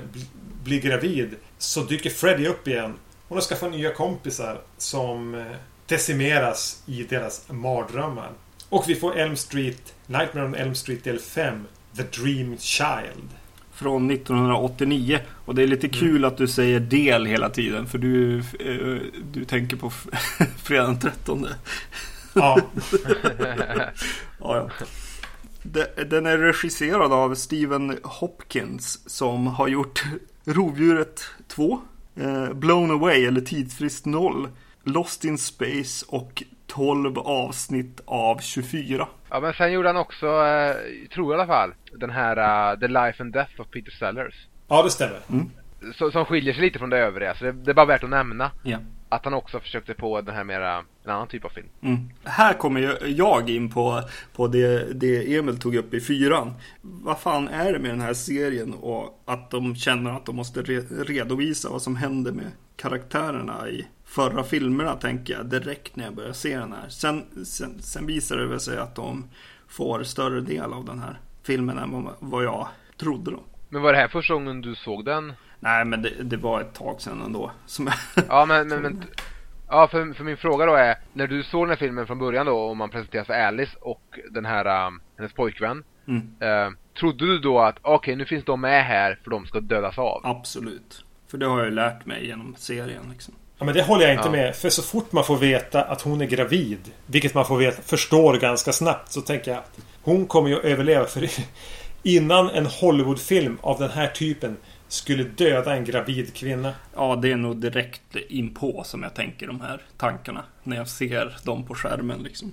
blir 0.63 0.81
gravid 0.81 1.35
så 1.57 1.81
dyker 1.81 2.09
Freddy 2.09 2.47
upp 2.47 2.67
igen. 2.67 2.93
Hon 3.27 3.37
har 3.37 3.43
skaffat 3.43 3.71
nya 3.71 3.93
kompisar 3.93 4.61
som 4.77 5.35
eh, 5.35 5.45
decimeras 5.85 6.83
i 6.85 7.03
deras 7.03 7.49
mardrömmar. 7.49 8.29
Och 8.69 8.83
vi 8.87 8.95
får 8.95 9.17
Elm 9.17 9.35
Street, 9.35 9.93
Nightmare 10.07 10.45
on 10.45 10.55
Elm 10.55 10.75
Street 10.75 11.03
del 11.03 11.19
5, 11.19 11.67
The 11.97 12.21
Dream 12.21 12.57
Child. 12.57 13.29
Från 13.73 14.11
1989. 14.11 15.19
Och 15.45 15.55
det 15.55 15.63
är 15.63 15.67
lite 15.67 15.87
mm. 15.87 15.99
kul 15.99 16.25
att 16.25 16.37
du 16.37 16.47
säger 16.47 16.79
del 16.79 17.25
hela 17.25 17.49
tiden. 17.49 17.87
För 17.87 17.97
du, 17.97 18.37
eh, 18.37 19.01
du 19.31 19.45
tänker 19.45 19.77
på 19.77 19.89
fredag 20.63 20.85
den 20.85 20.99
13. 20.99 21.47
Ja. 22.33 22.59
ja, 24.39 24.69
ja. 24.69 24.69
Den 26.05 26.25
är 26.25 26.37
regisserad 26.37 27.13
av 27.13 27.35
Steven 27.35 27.97
Hopkins 28.03 29.09
som 29.09 29.47
har 29.47 29.67
gjort 29.67 30.03
Rovdjuret 30.45 31.25
2, 31.47 31.81
eh, 32.15 32.53
Blown 32.53 32.91
Away 32.91 33.25
eller 33.25 33.41
Tidsfrist 33.41 34.05
0, 34.05 34.49
Lost 34.83 35.25
in 35.25 35.37
Space 35.37 36.05
och 36.09 36.43
12 36.67 37.19
avsnitt 37.19 38.01
av 38.05 38.39
24. 38.39 39.07
Ja, 39.29 39.39
men 39.39 39.53
sen 39.53 39.71
gjorde 39.71 39.89
han 39.89 39.97
också, 39.97 40.25
eh, 40.25 40.75
tror 41.13 41.33
jag 41.33 41.39
i 41.39 41.41
alla 41.41 41.47
fall, 41.47 41.73
den 41.99 42.09
här 42.09 42.37
uh, 42.73 42.79
The 42.79 42.87
Life 42.87 43.23
and 43.23 43.33
Death 43.33 43.61
of 43.61 43.67
Peter 43.67 43.91
Sellers. 43.91 44.47
Ja, 44.67 44.83
det 44.83 44.89
stämmer. 44.89 45.19
Mm. 45.29 45.51
Så, 45.95 46.11
som 46.11 46.25
skiljer 46.25 46.53
sig 46.53 46.61
lite 46.61 46.79
från 46.79 46.89
det 46.89 46.97
övriga, 46.97 47.35
så 47.35 47.43
det, 47.43 47.51
det 47.51 47.71
är 47.71 47.75
bara 47.75 47.85
värt 47.85 48.03
att 48.03 48.09
nämna. 48.09 48.51
Ja 48.63 48.79
att 49.09 49.25
han 49.25 49.33
också 49.33 49.59
försökte 49.59 49.93
på 49.93 50.21
den 50.21 50.35
här 50.35 50.43
mera, 50.43 50.83
en 51.03 51.11
annan 51.11 51.27
typ 51.27 51.45
av 51.45 51.49
film. 51.49 51.67
Mm. 51.81 52.09
Här 52.23 52.53
kommer 52.53 52.99
jag 53.05 53.49
in 53.49 53.69
på, 53.69 54.01
på 54.35 54.47
det, 54.47 54.93
det 54.93 55.35
Emil 55.35 55.59
tog 55.59 55.75
upp 55.75 55.93
i 55.93 55.99
fyran. 55.99 56.53
Vad 56.81 57.19
fan 57.19 57.47
är 57.47 57.73
det 57.73 57.79
med 57.79 57.91
den 57.91 58.01
här 58.01 58.13
serien 58.13 58.73
och 58.73 59.23
att 59.25 59.51
de 59.51 59.75
känner 59.75 60.11
att 60.11 60.25
de 60.25 60.35
måste 60.35 60.61
re 60.61 60.79
redovisa 60.79 61.69
vad 61.69 61.81
som 61.81 61.95
händer 61.95 62.31
med 62.31 62.51
karaktärerna 62.75 63.69
i 63.69 63.87
förra 64.05 64.43
filmerna 64.43 64.93
tänker 64.93 65.33
jag 65.33 65.45
direkt 65.45 65.95
när 65.95 66.03
jag 66.05 66.15
börjar 66.15 66.33
se 66.33 66.57
den 66.57 66.73
här. 66.73 66.89
Sen, 66.89 67.45
sen, 67.45 67.81
sen 67.81 68.05
visar 68.05 68.37
det 68.37 68.59
sig 68.59 68.77
att 68.77 68.95
de 68.95 69.29
får 69.67 70.03
större 70.03 70.41
del 70.41 70.73
av 70.73 70.85
den 70.85 70.99
här 70.99 71.19
filmen 71.47 71.77
än 71.77 72.09
vad 72.19 72.43
jag 72.43 72.67
trodde 72.97 73.31
då. 73.31 73.39
Men 73.69 73.81
var 73.81 73.93
det 73.93 73.99
här 73.99 74.07
första 74.07 74.33
gången 74.33 74.61
du 74.61 74.75
såg 74.75 75.05
den? 75.05 75.33
Nej, 75.59 75.85
men 75.85 76.01
det, 76.01 76.23
det 76.23 76.37
var 76.37 76.61
ett 76.61 76.73
tag 76.73 77.01
sedan 77.01 77.21
ändå. 77.25 77.51
Som 77.65 77.89
ja, 78.29 78.45
men, 78.45 78.67
men, 78.67 78.81
men 78.81 79.03
Ja, 79.69 79.87
för, 79.87 80.13
för 80.13 80.23
min 80.23 80.37
fråga 80.37 80.65
då 80.65 80.73
är, 80.73 80.95
när 81.13 81.27
du 81.27 81.43
såg 81.43 81.63
den 81.63 81.69
här 81.69 81.77
filmen 81.77 82.07
från 82.07 82.19
början 82.19 82.45
då, 82.45 82.57
och 82.57 82.77
man 82.77 82.89
presenteras 82.89 83.27
för 83.27 83.33
Alice 83.33 83.77
och 83.81 84.19
den 84.31 84.45
här, 84.45 84.87
um, 84.87 85.01
hennes 85.17 85.33
pojkvän. 85.33 85.83
Mm. 86.07 86.21
Uh, 86.21 86.73
trodde 86.99 87.25
du 87.25 87.39
då 87.39 87.59
att, 87.59 87.75
okej, 87.81 87.95
okay, 87.95 88.15
nu 88.15 88.25
finns 88.25 88.45
de 88.45 88.61
med 88.61 88.85
här 88.85 89.19
för 89.23 89.31
de 89.31 89.45
ska 89.45 89.59
dödas 89.59 89.97
av? 89.97 90.21
Absolut. 90.23 91.05
För 91.27 91.37
det 91.37 91.45
har 91.45 91.57
jag 91.57 91.67
ju 91.67 91.73
lärt 91.73 92.05
mig 92.05 92.27
genom 92.27 92.55
serien 92.57 93.03
liksom. 93.11 93.33
Ja, 93.57 93.65
men 93.65 93.73
det 93.73 93.83
håller 93.83 94.03
jag 94.03 94.13
inte 94.13 94.27
ja. 94.27 94.31
med. 94.31 94.55
För 94.55 94.69
så 94.69 94.81
fort 94.81 95.11
man 95.11 95.23
får 95.23 95.37
veta 95.37 95.83
att 95.83 96.01
hon 96.01 96.21
är 96.21 96.25
gravid, 96.25 96.91
vilket 97.05 97.33
man 97.33 97.45
får 97.45 97.57
veta, 97.57 97.81
förstår 97.81 98.37
ganska 98.37 98.71
snabbt, 98.71 99.11
så 99.11 99.21
tänker 99.21 99.51
jag 99.51 99.57
att 99.57 99.79
hon 100.07 100.27
kommer 100.27 100.49
ju 100.49 100.55
att 100.55 100.63
överleva. 100.63 101.05
För 101.05 101.29
innan 102.03 102.49
en 102.49 102.65
Hollywoodfilm 102.65 103.57
av 103.61 103.79
den 103.79 103.89
här 103.89 104.07
typen 104.07 104.57
skulle 104.87 105.23
döda 105.23 105.75
en 105.75 105.85
gravid 105.85 106.33
kvinna. 106.33 106.73
Ja, 106.95 107.15
det 107.15 107.31
är 107.31 107.35
nog 107.35 107.57
direkt 107.57 108.15
inpå 108.29 108.83
som 108.85 109.03
jag 109.03 109.15
tänker 109.15 109.47
de 109.47 109.61
här 109.61 109.81
tankarna. 109.97 110.43
När 110.63 110.77
jag 110.77 110.87
ser 110.87 111.37
dem 111.43 111.65
på 111.65 111.75
skärmen 111.75 112.23
liksom. 112.23 112.51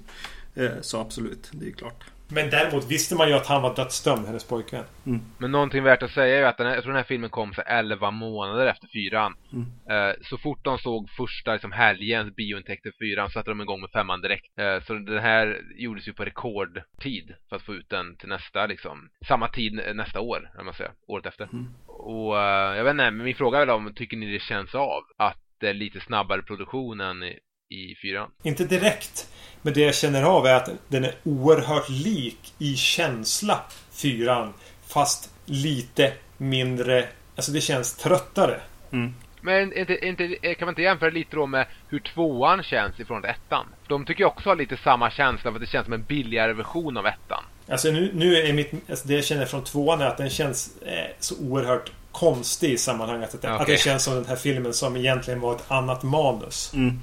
Eh, 0.54 0.70
så 0.80 1.00
absolut, 1.00 1.50
det 1.52 1.66
är 1.66 1.70
klart. 1.70 2.04
Men 2.34 2.50
däremot 2.50 2.90
visste 2.90 3.14
man 3.14 3.28
ju 3.28 3.34
att 3.34 3.46
han 3.46 3.62
var 3.62 3.76
dödsdömd, 3.76 4.26
hennes 4.26 4.44
pojkvän. 4.44 4.84
Mm. 5.06 5.20
Men 5.38 5.52
någonting 5.52 5.82
värt 5.82 6.02
att 6.02 6.10
säga 6.10 6.36
är 6.36 6.38
ju 6.38 6.46
att 6.46 6.56
den 6.56 6.66
här, 6.66 6.74
jag 6.74 6.82
tror 6.82 6.92
den 6.92 7.02
här 7.02 7.08
filmen 7.08 7.30
kom 7.30 7.52
för 7.52 7.62
11 7.62 8.10
månader 8.10 8.66
efter 8.66 8.88
fyran. 8.88 9.34
Mm. 9.52 9.66
Eh, 9.90 10.14
så 10.22 10.38
fort 10.38 10.64
de 10.64 10.78
såg 10.78 11.10
första 11.10 11.52
liksom, 11.52 11.72
helgens 11.72 12.34
biointäkter 12.34 12.90
för 12.90 13.04
fyran 13.04 13.30
satte 13.30 13.50
de 13.50 13.60
igång 13.60 13.80
med 13.80 13.90
femman 13.90 14.20
direkt. 14.20 14.58
Eh, 14.58 14.82
så 14.86 14.94
den 14.94 15.18
här 15.18 15.60
gjordes 15.76 16.08
ju 16.08 16.12
på 16.12 16.24
rekordtid 16.24 17.34
för 17.48 17.56
att 17.56 17.62
få 17.62 17.74
ut 17.74 17.90
den 17.90 18.16
till 18.16 18.28
nästa 18.28 18.66
liksom. 18.66 19.08
Samma 19.28 19.48
tid 19.48 19.80
nästa 19.94 20.20
år, 20.20 20.50
kan 20.56 20.64
man 20.64 20.74
säga. 20.74 20.90
Året 21.06 21.26
efter. 21.26 21.44
Mm. 21.44 21.74
Och 21.86 22.40
eh, 22.40 22.76
jag 22.76 22.84
vet 22.84 22.90
inte, 22.90 23.10
men 23.10 23.24
min 23.24 23.34
fråga 23.34 23.58
är 23.58 23.66
väl 23.66 23.74
om 23.74 23.94
tycker 23.94 24.16
ni 24.16 24.32
det 24.32 24.42
känns 24.42 24.74
av 24.74 25.02
att 25.18 25.38
det 25.60 25.68
är 25.68 25.74
lite 25.74 26.00
snabbare 26.00 26.42
produktion 26.42 27.00
än 27.00 27.22
i, 27.22 27.38
i 27.68 27.94
fyran? 28.02 28.30
Inte 28.42 28.64
direkt. 28.64 29.28
Men 29.64 29.74
det 29.74 29.80
jag 29.80 29.94
känner 29.94 30.22
av 30.22 30.46
är 30.46 30.54
att 30.54 30.68
den 30.88 31.04
är 31.04 31.14
oerhört 31.22 31.88
lik 31.88 32.54
i 32.58 32.76
känsla 32.76 33.60
fyran. 33.92 34.52
Fast 34.86 35.30
lite 35.44 36.12
mindre... 36.36 37.08
Alltså 37.36 37.52
det 37.52 37.60
känns 37.60 37.96
tröttare. 37.96 38.60
Mm. 38.92 39.14
Men 39.40 39.72
inte, 39.72 40.06
inte, 40.06 40.54
kan 40.54 40.66
man 40.66 40.68
inte 40.68 40.82
jämföra 40.82 41.10
lite 41.10 41.36
då 41.36 41.46
med 41.46 41.66
hur 41.88 41.98
tvåan 41.98 42.62
känns 42.62 43.00
ifrån 43.00 43.24
ettan? 43.24 43.66
De 43.88 44.04
tycker 44.04 44.22
jag 44.22 44.32
också 44.32 44.48
har 44.48 44.56
lite 44.56 44.76
samma 44.76 45.10
känsla 45.10 45.50
för 45.50 45.56
att 45.56 45.60
det 45.60 45.66
känns 45.66 45.84
som 45.84 45.92
en 45.92 46.04
billigare 46.04 46.52
version 46.52 46.96
av 46.96 47.06
ettan. 47.06 47.44
Alltså 47.68 47.90
nu, 47.90 48.10
nu 48.14 48.36
är 48.36 48.52
mitt... 48.52 48.90
Alltså 48.90 49.08
det 49.08 49.14
jag 49.14 49.24
känner 49.24 49.46
från 49.46 49.64
tvåan 49.64 50.00
är 50.00 50.06
att 50.06 50.16
den 50.16 50.30
känns 50.30 50.82
eh, 50.82 51.10
så 51.20 51.34
oerhört 51.40 51.92
konstig 52.12 52.70
i 52.70 52.78
sammanhanget. 52.78 53.34
Att, 53.34 53.44
okay. 53.44 53.50
att 53.50 53.66
det 53.66 53.76
känns 53.76 54.04
som 54.04 54.14
den 54.14 54.26
här 54.26 54.36
filmen 54.36 54.74
som 54.74 54.96
egentligen 54.96 55.40
var 55.40 55.54
ett 55.54 55.64
annat 55.68 56.02
manus. 56.02 56.72
Mm. 56.74 57.00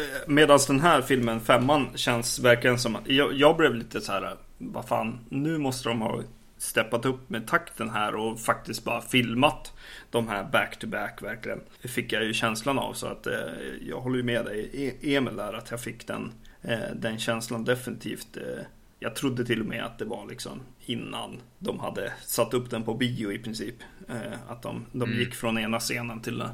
Eh, 0.00 0.20
Medan 0.26 0.58
den 0.66 0.80
här 0.80 1.02
filmen, 1.02 1.40
femman, 1.40 1.88
känns 1.94 2.38
verkligen 2.38 2.78
som 2.78 2.96
jag, 3.06 3.32
jag 3.32 3.56
blev 3.56 3.74
lite 3.74 4.00
så 4.00 4.12
här. 4.12 4.36
Vad 4.58 4.88
fan, 4.88 5.18
nu 5.28 5.58
måste 5.58 5.88
de 5.88 6.00
ha 6.00 6.22
steppat 6.58 7.04
upp 7.04 7.30
med 7.30 7.46
takten 7.46 7.90
här 7.90 8.14
och 8.14 8.40
faktiskt 8.40 8.84
bara 8.84 9.00
filmat 9.00 9.72
de 10.10 10.28
här 10.28 10.44
back-to-back 10.44 11.22
verkligen. 11.22 11.60
Det 11.82 11.88
fick 11.88 12.12
jag 12.12 12.24
ju 12.24 12.32
känslan 12.32 12.78
av 12.78 12.92
så 12.92 13.06
att 13.06 13.26
eh, 13.26 13.34
jag 13.80 14.00
håller 14.00 14.16
ju 14.16 14.22
med 14.22 14.44
dig 14.44 14.70
e-, 14.72 15.14
Emil 15.16 15.36
där 15.36 15.52
att 15.52 15.70
jag 15.70 15.80
fick 15.80 16.06
den, 16.06 16.32
eh, 16.62 16.78
den 16.94 17.18
känslan 17.18 17.64
definitivt. 17.64 18.36
Eh, 18.36 18.64
jag 18.98 19.16
trodde 19.16 19.44
till 19.44 19.60
och 19.60 19.66
med 19.66 19.84
att 19.84 19.98
det 19.98 20.04
var 20.04 20.26
liksom 20.28 20.60
innan 20.86 21.40
de 21.58 21.80
hade 21.80 22.12
satt 22.22 22.54
upp 22.54 22.70
den 22.70 22.82
på 22.82 22.94
bio 22.94 23.32
i 23.32 23.38
princip. 23.38 23.76
Eh, 24.08 24.38
att 24.48 24.62
de, 24.62 24.86
de 24.92 25.02
mm. 25.02 25.18
gick 25.18 25.34
från 25.34 25.58
ena 25.58 25.80
scenen 25.80 26.20
till, 26.20 26.44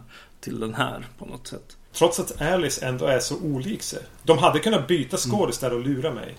till 0.41 0.61
den 0.61 0.75
här 0.75 1.07
på 1.19 1.27
något 1.27 1.47
sätt. 1.47 1.77
Trots 1.99 2.21
att 2.21 2.43
Alice 2.43 2.87
ändå 2.87 3.07
är 3.07 3.19
så 3.19 3.37
olik 3.43 3.83
sig. 3.83 4.03
De 4.23 4.39
hade 4.39 4.59
kunnat 4.59 4.87
byta 4.87 5.17
skådis 5.17 5.59
där 5.59 5.73
och 5.73 5.81
lura 5.81 6.11
mig. 6.11 6.35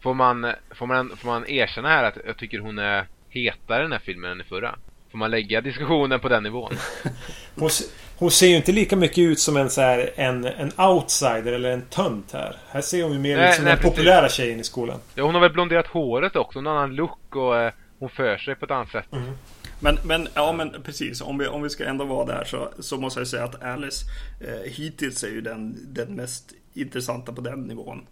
Får 0.00 0.14
man, 0.14 0.52
får, 0.74 0.86
man, 0.86 1.16
får 1.16 1.28
man 1.28 1.48
erkänna 1.48 1.88
här 1.88 2.04
att 2.04 2.16
jag 2.26 2.36
tycker 2.36 2.58
hon 2.58 2.78
är 2.78 3.06
hetare 3.28 3.78
i 3.78 3.82
den 3.82 3.92
här 3.92 4.02
filmen 4.04 4.30
än 4.30 4.40
i 4.40 4.44
förra? 4.44 4.74
Får 5.10 5.18
man 5.18 5.30
lägga 5.30 5.60
diskussionen 5.60 6.20
på 6.20 6.28
den 6.28 6.42
nivån? 6.42 6.72
hon, 7.54 7.70
hon, 8.18 8.30
ser 8.30 8.46
ju 8.46 8.56
inte 8.56 8.72
lika 8.72 8.96
mycket 8.96 9.18
ut 9.18 9.40
som 9.40 9.56
en, 9.56 9.70
så 9.70 9.80
här, 9.80 10.10
en, 10.16 10.44
en 10.44 10.72
outsider 10.80 11.52
eller 11.52 11.70
en 11.70 11.82
tönt 11.82 12.32
här. 12.32 12.56
Här 12.68 12.80
ser 12.80 13.02
hon 13.02 13.12
ju 13.12 13.18
mer 13.18 13.48
ut 13.48 13.54
som 13.54 13.64
den 13.64 13.78
populära 13.78 14.28
tjejen 14.28 14.60
i 14.60 14.64
skolan. 14.64 14.98
Ja, 15.14 15.22
hon 15.24 15.34
har 15.34 15.40
väl 15.40 15.52
blonderat 15.52 15.86
håret 15.86 16.36
också. 16.36 16.58
En 16.58 16.66
annan 16.66 16.94
look 16.94 17.36
och 17.36 17.56
eh, 17.56 17.72
hon 17.98 18.10
för 18.10 18.38
sig 18.38 18.54
på 18.54 18.64
ett 18.64 18.70
annat 18.70 18.90
sätt. 18.90 19.12
Mm. 19.12 19.32
Men, 19.80 19.98
men, 20.04 20.28
ja 20.34 20.52
men 20.52 20.82
precis, 20.82 21.20
om 21.20 21.38
vi, 21.38 21.46
om 21.46 21.62
vi 21.62 21.70
ska 21.70 21.84
ändå 21.84 22.04
vara 22.04 22.26
där 22.26 22.44
så, 22.44 22.72
så 22.78 22.96
måste 22.96 23.20
jag 23.20 23.26
säga 23.26 23.44
att 23.44 23.62
Alice 23.62 24.04
eh, 24.40 24.72
hittills 24.72 25.24
är 25.24 25.28
ju 25.28 25.40
den, 25.40 25.78
den 25.94 26.14
mest 26.14 26.52
intressanta 26.74 27.32
på 27.32 27.40
den 27.40 27.60
nivån. 27.60 28.06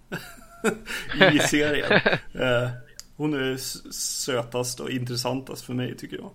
I 1.32 1.38
serien. 1.38 2.00
Eh, 2.34 2.68
hon 3.16 3.34
är 3.34 3.56
sötast 3.92 4.80
och 4.80 4.90
intressantast 4.90 5.64
för 5.64 5.74
mig 5.74 5.96
tycker 5.96 6.16
jag. 6.16 6.30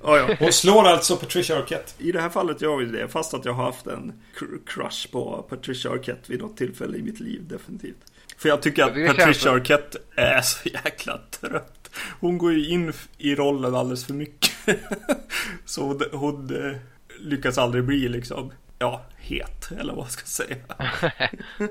oh, 0.10 0.16
ja. 0.16 0.36
Hon 0.38 0.52
slår 0.52 0.84
alltså 0.84 1.16
Patricia 1.16 1.58
Arquette. 1.58 1.92
I 1.98 2.12
det 2.12 2.20
här 2.20 2.28
fallet 2.28 2.62
gör 2.62 2.76
vi 2.76 2.84
det, 2.84 3.08
fast 3.08 3.34
att 3.34 3.44
jag 3.44 3.52
har 3.52 3.64
haft 3.64 3.86
en 3.86 4.22
crush 4.66 5.10
på 5.10 5.46
Patricia 5.48 5.90
Arquette 5.90 6.32
vid 6.32 6.40
något 6.40 6.56
tillfälle 6.56 6.96
i 6.96 7.02
mitt 7.02 7.20
liv, 7.20 7.42
definitivt. 7.48 8.12
För 8.36 8.48
jag 8.48 8.62
tycker 8.62 8.84
att 8.84 9.16
Patricia 9.16 9.52
Arquette 9.52 9.98
är 10.16 10.40
så 10.40 10.68
jäkla 10.68 11.20
trött. 11.30 11.85
Hon 12.20 12.38
går 12.38 12.52
ju 12.52 12.68
in 12.68 12.92
i 13.18 13.34
rollen 13.34 13.74
alldeles 13.74 14.06
för 14.06 14.14
mycket. 14.14 14.52
så 15.64 15.82
hon, 15.82 16.00
hon 16.12 16.56
eh, 16.56 16.76
lyckas 17.20 17.58
aldrig 17.58 17.84
bli 17.84 18.08
liksom 18.08 18.52
ja, 18.78 19.02
het, 19.16 19.70
eller 19.80 19.94
vad 19.94 20.10
ska 20.10 20.20
jag 20.20 20.28
säga. 20.28 20.56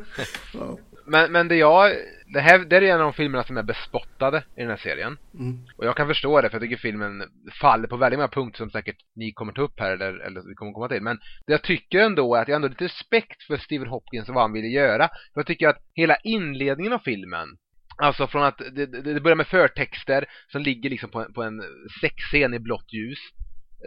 ja. 0.53 0.77
Men, 1.07 1.31
men 1.31 1.47
det 1.47 1.55
jag, 1.55 1.91
det 2.33 2.39
här 2.39 2.59
det 2.59 2.75
är 2.75 2.81
en 2.81 2.93
av 2.93 2.99
de 2.99 3.13
filmerna 3.13 3.43
som 3.43 3.57
är 3.57 3.63
bespottade 3.63 4.43
i 4.55 4.61
den 4.61 4.69
här 4.69 4.77
serien. 4.77 5.17
Mm. 5.33 5.59
Och 5.77 5.85
jag 5.85 5.97
kan 5.97 6.07
förstå 6.07 6.41
det 6.41 6.49
för 6.49 6.55
jag 6.55 6.61
tycker 6.61 6.77
filmen 6.77 7.23
faller 7.61 7.87
på 7.87 7.97
väldigt 7.97 8.19
många 8.19 8.27
punkter 8.27 8.57
som 8.57 8.69
säkert 8.69 8.97
ni 9.15 9.31
kommer 9.31 9.53
ta 9.53 9.61
upp 9.61 9.79
här 9.79 9.91
eller, 9.91 10.13
eller 10.19 10.41
vi 10.49 10.55
kommer 10.55 10.71
komma 10.71 10.87
till. 10.87 11.01
Men 11.01 11.17
det 11.47 11.53
jag 11.53 11.63
tycker 11.63 11.99
ändå 11.99 12.35
är 12.35 12.41
att 12.41 12.47
jag 12.47 12.55
ändå 12.55 12.65
har 12.65 12.69
lite 12.69 12.85
respekt 12.85 13.43
för 13.43 13.57
Stephen 13.57 13.87
Hopkins 13.87 14.29
och 14.29 14.35
vad 14.35 14.43
han 14.43 14.53
ville 14.53 14.67
göra. 14.67 15.07
För 15.07 15.39
jag 15.39 15.47
tycker 15.47 15.67
att 15.67 15.83
hela 15.93 16.15
inledningen 16.15 16.93
av 16.93 16.99
filmen 16.99 17.47
Alltså 17.97 18.27
från 18.27 18.43
att 18.43 18.57
det, 18.57 18.85
det 18.85 19.21
börjar 19.21 19.35
med 19.35 19.47
förtexter 19.47 20.25
som 20.51 20.61
ligger 20.61 20.89
liksom 20.89 21.09
på 21.09 21.19
en, 21.21 21.33
på 21.33 21.43
en 21.43 21.63
sexscen 22.01 22.53
i 22.53 22.59
blått 22.59 22.93
ljus 22.93 23.19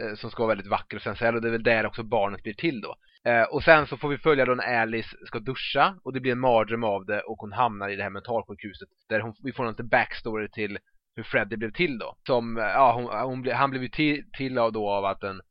eh, 0.01 0.15
som 0.15 0.31
ska 0.31 0.43
vara 0.43 0.55
väldigt 0.55 0.71
vacker 0.71 0.97
och 0.97 1.03
sensuell 1.03 1.35
och 1.35 1.41
det 1.41 1.47
är 1.47 1.51
väl 1.51 1.63
där 1.63 1.85
också 1.85 2.03
barnet 2.03 2.43
blir 2.43 2.53
till 2.53 2.81
då. 2.81 2.95
Eh, 3.25 3.43
och 3.43 3.63
sen 3.63 3.87
så 3.87 3.97
får 3.97 4.09
vi 4.09 4.17
följa 4.17 4.45
då 4.45 4.55
när 4.55 4.81
Alice 4.81 5.17
ska 5.25 5.39
duscha 5.39 5.95
och 6.03 6.13
det 6.13 6.19
blir 6.19 6.31
en 6.31 6.39
mardröm 6.39 6.83
av 6.83 7.05
det 7.05 7.21
och 7.21 7.37
hon 7.37 7.51
hamnar 7.53 7.89
i 7.89 7.95
det 7.95 8.03
här 8.03 8.09
mentalsjukhuset 8.09 8.89
där 9.09 9.19
hon, 9.19 9.33
vi 9.43 9.53
får 9.53 9.63
en 9.63 9.69
liten 9.69 9.87
backstory 9.87 10.49
till 10.49 10.77
hur 11.15 11.23
Freddy 11.23 11.55
blev 11.55 11.71
till 11.71 11.97
då. 11.97 12.15
Som, 12.25 12.57
eh, 12.57 12.63
ja, 12.63 12.93
hon, 12.93 13.29
hon, 13.29 13.51
han 13.53 13.69
blev 13.69 13.83
ju 13.83 13.89
till, 13.89 14.23
till 14.37 14.57
av 14.57 14.71
då 14.71 14.89
av 14.89 15.05
att 15.05 15.23
en 15.23 15.41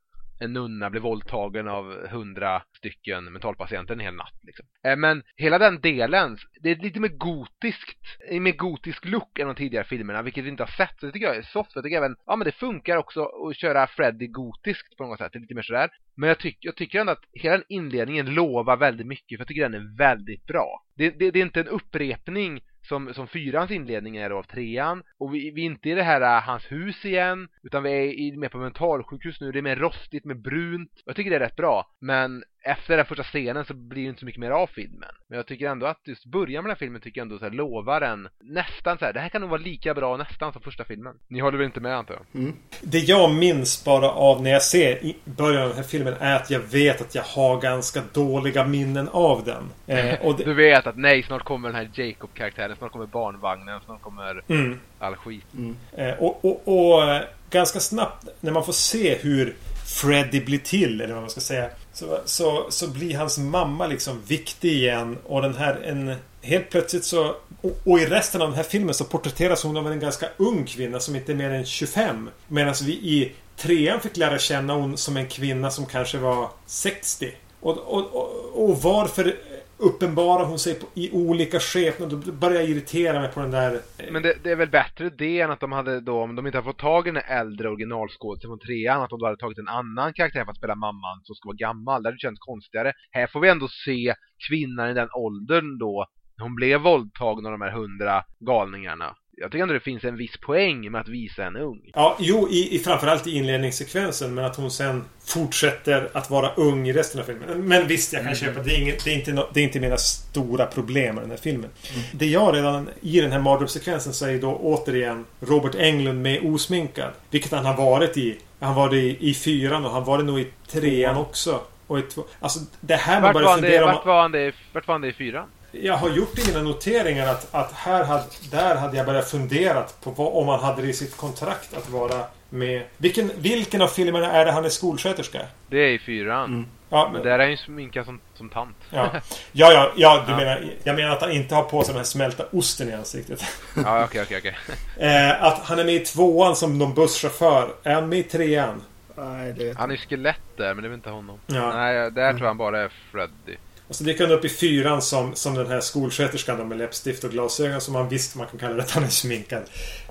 en 0.40 0.52
nunna 0.52 0.90
blev 0.90 1.02
våldtagen 1.02 1.68
av 1.68 2.06
hundra 2.08 2.62
stycken 2.76 3.24
mentalpatienter 3.24 3.94
en 3.94 4.00
hel 4.00 4.14
natt. 4.14 4.38
Liksom. 4.42 4.66
Eh, 4.84 4.96
men 4.96 5.22
hela 5.36 5.58
den 5.58 5.80
delen, 5.80 6.38
det 6.60 6.70
är 6.70 6.76
lite 6.76 7.00
mer 7.00 7.08
gotiskt, 7.08 8.18
mer 8.30 8.56
gotisk 8.56 9.04
look 9.04 9.38
än 9.38 9.46
de 9.46 9.54
tidigare 9.54 9.84
filmerna, 9.84 10.22
vilket 10.22 10.44
vi 10.44 10.48
inte 10.48 10.62
har 10.62 10.68
sett. 10.68 11.00
Så 11.00 11.06
det 11.06 11.12
tycker 11.12 11.26
jag 11.26 11.36
är 11.36 11.42
soft. 11.42 11.70
Jag 11.74 11.84
tycker 11.84 11.96
även, 11.96 12.16
ja 12.26 12.36
men 12.36 12.44
det 12.44 12.52
funkar 12.52 12.96
också 12.96 13.24
att 13.24 13.56
köra 13.56 13.86
Freddy 13.86 14.26
gotiskt 14.26 14.96
på 14.96 15.06
något 15.06 15.18
sätt. 15.18 15.32
Det 15.32 15.38
är 15.38 15.40
lite 15.40 15.54
mer 15.54 15.62
sådär. 15.62 15.90
Men 16.16 16.28
jag, 16.28 16.38
tyck, 16.38 16.58
jag 16.60 16.76
tycker 16.76 17.00
ändå 17.00 17.12
att 17.12 17.24
hela 17.32 17.54
den 17.54 17.64
inledningen 17.68 18.34
lovar 18.34 18.76
väldigt 18.76 19.06
mycket, 19.06 19.38
för 19.38 19.40
jag 19.40 19.48
tycker 19.48 19.68
den 19.68 19.74
är 19.74 19.96
väldigt 19.98 20.46
bra. 20.46 20.84
Det, 20.96 21.10
det, 21.10 21.30
det 21.30 21.38
är 21.38 21.42
inte 21.42 21.60
en 21.60 21.68
upprepning 21.68 22.60
som, 22.88 23.14
som 23.14 23.26
fyrans 23.26 23.70
inledning 23.70 24.16
är 24.16 24.30
då 24.30 24.36
av 24.38 24.42
trean. 24.42 25.02
Och 25.18 25.34
vi, 25.34 25.50
vi 25.50 25.62
är 25.62 25.66
inte 25.66 25.90
i 25.90 25.94
det 25.94 26.02
här 26.02 26.20
äh, 26.20 26.42
hans 26.42 26.72
hus 26.72 27.04
igen, 27.04 27.48
utan 27.62 27.82
vi 27.82 27.90
är 27.90 28.02
i, 28.02 28.36
mer 28.36 28.48
på 28.48 28.58
mentalsjukhus 28.58 29.40
nu. 29.40 29.52
Det 29.52 29.58
är 29.58 29.62
mer 29.62 29.76
rostigt, 29.76 30.24
mer 30.24 30.34
brunt. 30.34 31.02
Jag 31.04 31.16
tycker 31.16 31.30
det 31.30 31.36
är 31.36 31.40
rätt 31.40 31.56
bra. 31.56 31.90
Men 32.00 32.44
efter 32.68 32.96
den 32.96 33.06
första 33.06 33.22
scenen 33.22 33.64
så 33.64 33.74
blir 33.74 34.02
det 34.02 34.08
inte 34.08 34.20
så 34.20 34.26
mycket 34.26 34.40
mer 34.40 34.50
av 34.50 34.66
filmen. 34.66 35.08
Men 35.28 35.36
jag 35.36 35.46
tycker 35.46 35.68
ändå 35.68 35.86
att 35.86 36.00
just 36.04 36.24
början 36.24 36.64
med 36.64 36.70
den 36.70 36.76
här 36.76 36.78
filmen 36.78 37.00
tycker 37.00 37.20
jag 37.20 37.24
ändå 37.24 37.38
så 37.38 37.44
här, 37.44 37.52
lovar 37.52 38.00
en 38.00 38.28
nästan 38.40 38.98
så 38.98 39.04
här, 39.04 39.12
det 39.12 39.20
här 39.20 39.28
kan 39.28 39.40
nog 39.40 39.50
vara 39.50 39.60
lika 39.60 39.94
bra 39.94 40.16
nästan 40.16 40.52
som 40.52 40.62
första 40.62 40.84
filmen. 40.84 41.14
Ni 41.28 41.40
håller 41.40 41.58
väl 41.58 41.64
inte 41.64 41.80
med 41.80 41.96
antar 41.96 42.14
jag? 42.14 42.42
Mm. 42.42 42.56
Det 42.80 42.98
jag 42.98 43.34
minns 43.34 43.84
bara 43.84 44.10
av 44.10 44.42
när 44.42 44.50
jag 44.50 44.62
ser 44.62 45.12
början 45.24 45.62
av 45.62 45.68
den 45.68 45.76
här 45.76 45.84
filmen 45.84 46.14
är 46.20 46.36
att 46.36 46.50
jag 46.50 46.60
vet 46.60 47.00
att 47.00 47.14
jag 47.14 47.22
har 47.22 47.60
ganska 47.60 48.02
dåliga 48.12 48.64
minnen 48.64 49.08
av 49.08 49.44
den. 49.44 49.70
Eh, 49.98 50.20
och 50.26 50.36
det... 50.36 50.44
Du 50.44 50.54
vet 50.54 50.86
att 50.86 50.96
nej, 50.96 51.22
snart 51.22 51.44
kommer 51.44 51.68
den 51.68 51.76
här 51.76 51.90
Jacob-karaktären, 51.94 52.76
snart 52.76 52.92
kommer 52.92 53.06
barnvagnen, 53.06 53.80
snart 53.84 54.02
kommer 54.02 54.42
mm. 54.48 54.80
all 54.98 55.16
skit. 55.16 55.46
Mm. 55.56 55.76
Eh, 55.92 56.14
och, 56.18 56.44
och, 56.44 56.62
och 56.64 57.02
eh, 57.02 57.22
ganska 57.50 57.80
snabbt 57.80 58.28
när 58.40 58.52
man 58.52 58.64
får 58.64 58.72
se 58.72 59.18
hur 59.18 59.54
Freddy 59.88 60.40
blir 60.40 60.58
till, 60.58 61.00
eller 61.00 61.14
vad 61.14 61.22
man 61.22 61.30
ska 61.30 61.40
säga. 61.40 61.70
Så, 61.98 62.18
så, 62.24 62.66
så 62.68 62.88
blir 62.88 63.16
hans 63.16 63.38
mamma 63.38 63.86
liksom 63.86 64.22
viktig 64.26 64.72
igen. 64.72 65.18
Och 65.24 65.42
den 65.42 65.54
här 65.54 65.74
en... 65.84 66.14
Helt 66.42 66.70
plötsligt 66.70 67.04
så... 67.04 67.36
Och, 67.60 67.76
och, 67.84 67.98
i 67.98 68.06
resten 68.06 68.42
av 68.42 68.48
den 68.48 68.56
här 68.56 68.62
filmen 68.62 68.94
så 68.94 69.04
porträtteras 69.04 69.62
hon 69.62 69.76
av 69.76 69.92
en 69.92 70.00
ganska 70.00 70.28
ung 70.36 70.66
kvinna 70.66 71.00
som 71.00 71.16
inte 71.16 71.32
är 71.32 71.36
mer 71.36 71.50
än 71.50 71.64
25. 71.64 72.30
Medan 72.48 72.74
vi 72.82 72.92
i 72.92 73.32
trean 73.56 74.00
fick 74.00 74.16
lära 74.16 74.38
känna 74.38 74.74
hon 74.74 74.96
som 74.96 75.16
en 75.16 75.28
kvinna 75.28 75.70
som 75.70 75.86
kanske 75.86 76.18
var 76.18 76.50
60. 76.66 77.32
Och, 77.60 77.78
och, 77.78 78.14
och, 78.14 78.68
och 78.68 78.82
varför 78.82 79.36
uppenbarar 79.78 80.44
hon 80.44 80.58
sig 80.58 80.74
på, 80.74 80.86
i 80.94 81.10
olika 81.12 81.60
skepnader. 81.60 82.16
Då 82.24 82.32
börjar 82.32 82.60
jag 82.60 82.70
irritera 82.70 83.20
mig 83.20 83.32
på 83.32 83.40
den 83.40 83.50
där... 83.50 83.74
Eh, 83.74 84.12
men 84.12 84.22
det, 84.22 84.34
det, 84.42 84.50
är 84.50 84.56
väl 84.56 84.70
bättre 84.70 85.10
det 85.10 85.40
än 85.40 85.50
att 85.50 85.60
de 85.60 85.72
hade 85.72 86.00
då, 86.00 86.22
om 86.22 86.36
de 86.36 86.46
inte 86.46 86.58
har 86.58 86.62
fått 86.62 86.78
tag 86.78 87.08
i 87.08 87.10
den 87.10 87.22
äldre 87.26 87.68
originalskådisen 87.68 88.48
från 88.48 88.58
trean, 88.58 89.02
att 89.02 89.10
de 89.10 89.18
då 89.18 89.26
hade 89.26 89.38
tagit 89.38 89.58
en 89.58 89.68
annan 89.68 90.12
karaktär 90.12 90.44
för 90.44 90.50
att 90.50 90.56
spela 90.56 90.74
mamman 90.74 91.20
som 91.24 91.34
ska 91.34 91.48
vara 91.48 91.56
gammal. 91.56 92.02
Det 92.02 92.08
hade 92.08 92.18
känts 92.18 92.40
konstigare. 92.40 92.92
Här 93.10 93.26
får 93.26 93.40
vi 93.40 93.48
ändå 93.48 93.68
se 93.68 94.14
kvinnan 94.48 94.90
i 94.90 94.94
den 94.94 95.08
åldern 95.14 95.78
då, 95.78 96.06
hon 96.40 96.54
blev 96.54 96.80
våldtagen 96.80 97.46
av 97.46 97.52
de 97.52 97.60
här 97.60 97.72
hundra 97.72 98.22
galningarna 98.40 99.14
jag 99.40 99.50
tycker 99.50 99.62
ändå 99.62 99.74
det 99.74 99.80
finns 99.80 100.04
en 100.04 100.16
viss 100.16 100.36
poäng 100.36 100.90
med 100.90 101.00
att 101.00 101.08
visa 101.08 101.44
en 101.44 101.56
ung. 101.56 101.80
Ja, 101.94 102.16
jo, 102.20 102.48
i, 102.50 102.76
i 102.76 102.78
framförallt 102.78 103.26
i 103.26 103.30
inledningssekvensen. 103.30 104.34
Men 104.34 104.44
att 104.44 104.56
hon 104.56 104.70
sen 104.70 105.04
fortsätter 105.24 106.08
att 106.12 106.30
vara 106.30 106.50
ung 106.56 106.88
i 106.88 106.92
resten 106.92 107.20
av 107.20 107.24
filmen. 107.24 107.68
Men 107.68 107.86
visst, 107.86 108.12
jag 108.12 108.22
kan 108.22 108.32
mm. 108.32 108.38
köpa 108.38 108.62
det. 108.62 108.74
Är 108.74 108.80
inget, 108.80 109.04
det, 109.04 109.10
är 109.10 109.14
inte 109.14 109.32
no, 109.32 109.48
det 109.54 109.60
är 109.60 109.64
inte 109.64 109.80
mina 109.80 109.96
stora 109.96 110.66
problem 110.66 111.14
med 111.14 111.24
den 111.24 111.30
här 111.30 111.38
filmen. 111.38 111.70
Mm. 111.94 112.04
Det 112.12 112.26
jag 112.26 112.54
redan 112.54 112.88
i 113.00 113.20
den 113.20 113.32
här 113.32 113.40
mardrömssekvensen 113.40 114.28
är 114.28 114.40
då 114.40 114.56
återigen 114.56 115.24
Robert 115.40 115.74
Englund 115.74 116.22
med 116.22 116.40
osminkad. 116.44 117.12
Vilket 117.30 117.52
han 117.52 117.64
har 117.64 117.76
varit 117.76 118.16
i. 118.16 118.38
Han 118.60 118.74
var 118.74 118.90
det 118.90 118.96
i, 118.96 119.30
i 119.30 119.34
fyran 119.34 119.84
och 119.84 119.90
han 119.90 120.04
var 120.04 120.18
det 120.18 120.24
nog 120.24 120.40
i 120.40 120.46
trean 120.66 121.16
också. 121.16 121.60
Och 121.86 121.98
i 121.98 122.02
två, 122.02 122.24
alltså 122.40 122.60
det 122.80 122.96
här 122.96 123.20
man 123.20 123.32
börjar 123.32 123.54
fundera 123.54 123.84
om... 123.84 123.94
Vart 123.94 124.06
var 124.06 124.22
han 124.22 124.32
det, 124.32 124.54
vart 124.72 124.86
var 124.86 124.94
han 124.94 125.00
det 125.00 125.08
i 125.08 125.12
fyran? 125.12 125.48
Jag 125.72 125.94
har 125.94 126.10
gjort 126.10 126.38
i 126.38 126.46
mina 126.48 126.62
noteringar 126.62 127.26
att, 127.26 127.54
att 127.54 127.72
här 127.72 128.04
had, 128.04 128.22
där 128.50 128.76
hade 128.76 128.96
jag 128.96 129.06
börjat 129.06 129.30
fundera 129.30 129.84
på 130.02 130.10
vad, 130.10 130.32
om 130.32 130.48
han 130.48 130.60
hade 130.60 130.82
det 130.82 130.88
i 130.88 130.92
sitt 130.92 131.16
kontrakt 131.16 131.74
att 131.76 131.90
vara 131.90 132.24
med. 132.50 132.82
Vilken, 132.96 133.30
vilken 133.36 133.82
av 133.82 133.88
filmerna 133.88 134.32
är 134.32 134.44
det 134.44 134.52
han 134.52 134.64
är 134.64 134.68
skolsköterska? 134.68 135.40
Det 135.68 135.78
är 135.78 135.88
i 135.88 135.98
fyran. 135.98 136.44
Mm. 136.44 136.66
Ja, 136.90 137.10
men 137.12 137.22
där 137.22 137.30
är 137.30 137.38
han 137.38 137.50
ju 137.50 137.56
sminkad 137.56 138.04
som, 138.04 138.20
som 138.34 138.48
tant. 138.48 138.76
Ja, 138.90 139.10
ja, 139.52 139.72
ja, 139.72 139.92
ja 139.96 140.24
du 140.26 140.32
ja. 140.32 140.38
menar... 140.38 140.64
Jag 140.84 140.96
menar 140.96 141.10
att 141.10 141.20
han 141.20 141.32
inte 141.32 141.54
har 141.54 141.62
på 141.62 141.82
sig 141.82 141.92
den 141.92 141.98
här 141.98 142.04
smälta 142.04 142.44
osten 142.52 142.88
i 142.88 142.92
ansiktet. 142.92 143.44
Ja, 143.76 144.04
okej, 144.04 144.22
okej, 144.22 144.38
okej. 144.38 144.56
Eh, 145.08 145.44
att 145.44 145.58
han 145.58 145.78
är 145.78 145.84
med 145.84 145.94
i 145.94 146.00
tvåan 146.00 146.56
som 146.56 146.78
någon 146.78 146.94
busschaufför. 146.94 147.70
Är 147.82 147.94
han 147.94 148.08
med 148.08 148.18
i 148.18 148.22
trean? 148.22 148.82
Nej, 149.16 149.52
det 149.52 149.78
Han 149.78 149.90
är 149.90 149.96
skelett 149.96 150.40
där, 150.56 150.74
men 150.74 150.82
det 150.82 150.86
är 150.86 150.88
väl 150.88 150.98
inte 150.98 151.10
honom. 151.10 151.38
Ja. 151.46 151.72
Nej, 151.72 152.10
där 152.10 152.30
tror 152.30 152.40
jag 152.40 152.48
han 152.48 152.58
bara 152.58 152.80
är 152.80 152.92
Freddy. 153.12 153.56
Och 153.88 153.96
så 153.96 154.04
dyker 154.04 154.26
han 154.26 154.34
upp 154.34 154.44
i 154.44 154.48
fyran 154.48 155.02
som, 155.02 155.34
som 155.34 155.54
den 155.54 155.66
här 155.66 155.80
skolsköterskan 155.80 156.68
med 156.68 156.78
läppstift 156.78 157.24
och 157.24 157.30
glasögon 157.30 157.80
som 157.80 157.92
man 157.92 158.08
visst 158.08 158.34
man 158.34 158.46
kan 158.46 158.58
kalla 158.58 158.74
det 158.74 158.82
att 158.82 158.90
han 158.90 159.04
är 159.04 159.08
sminkad. 159.08 159.62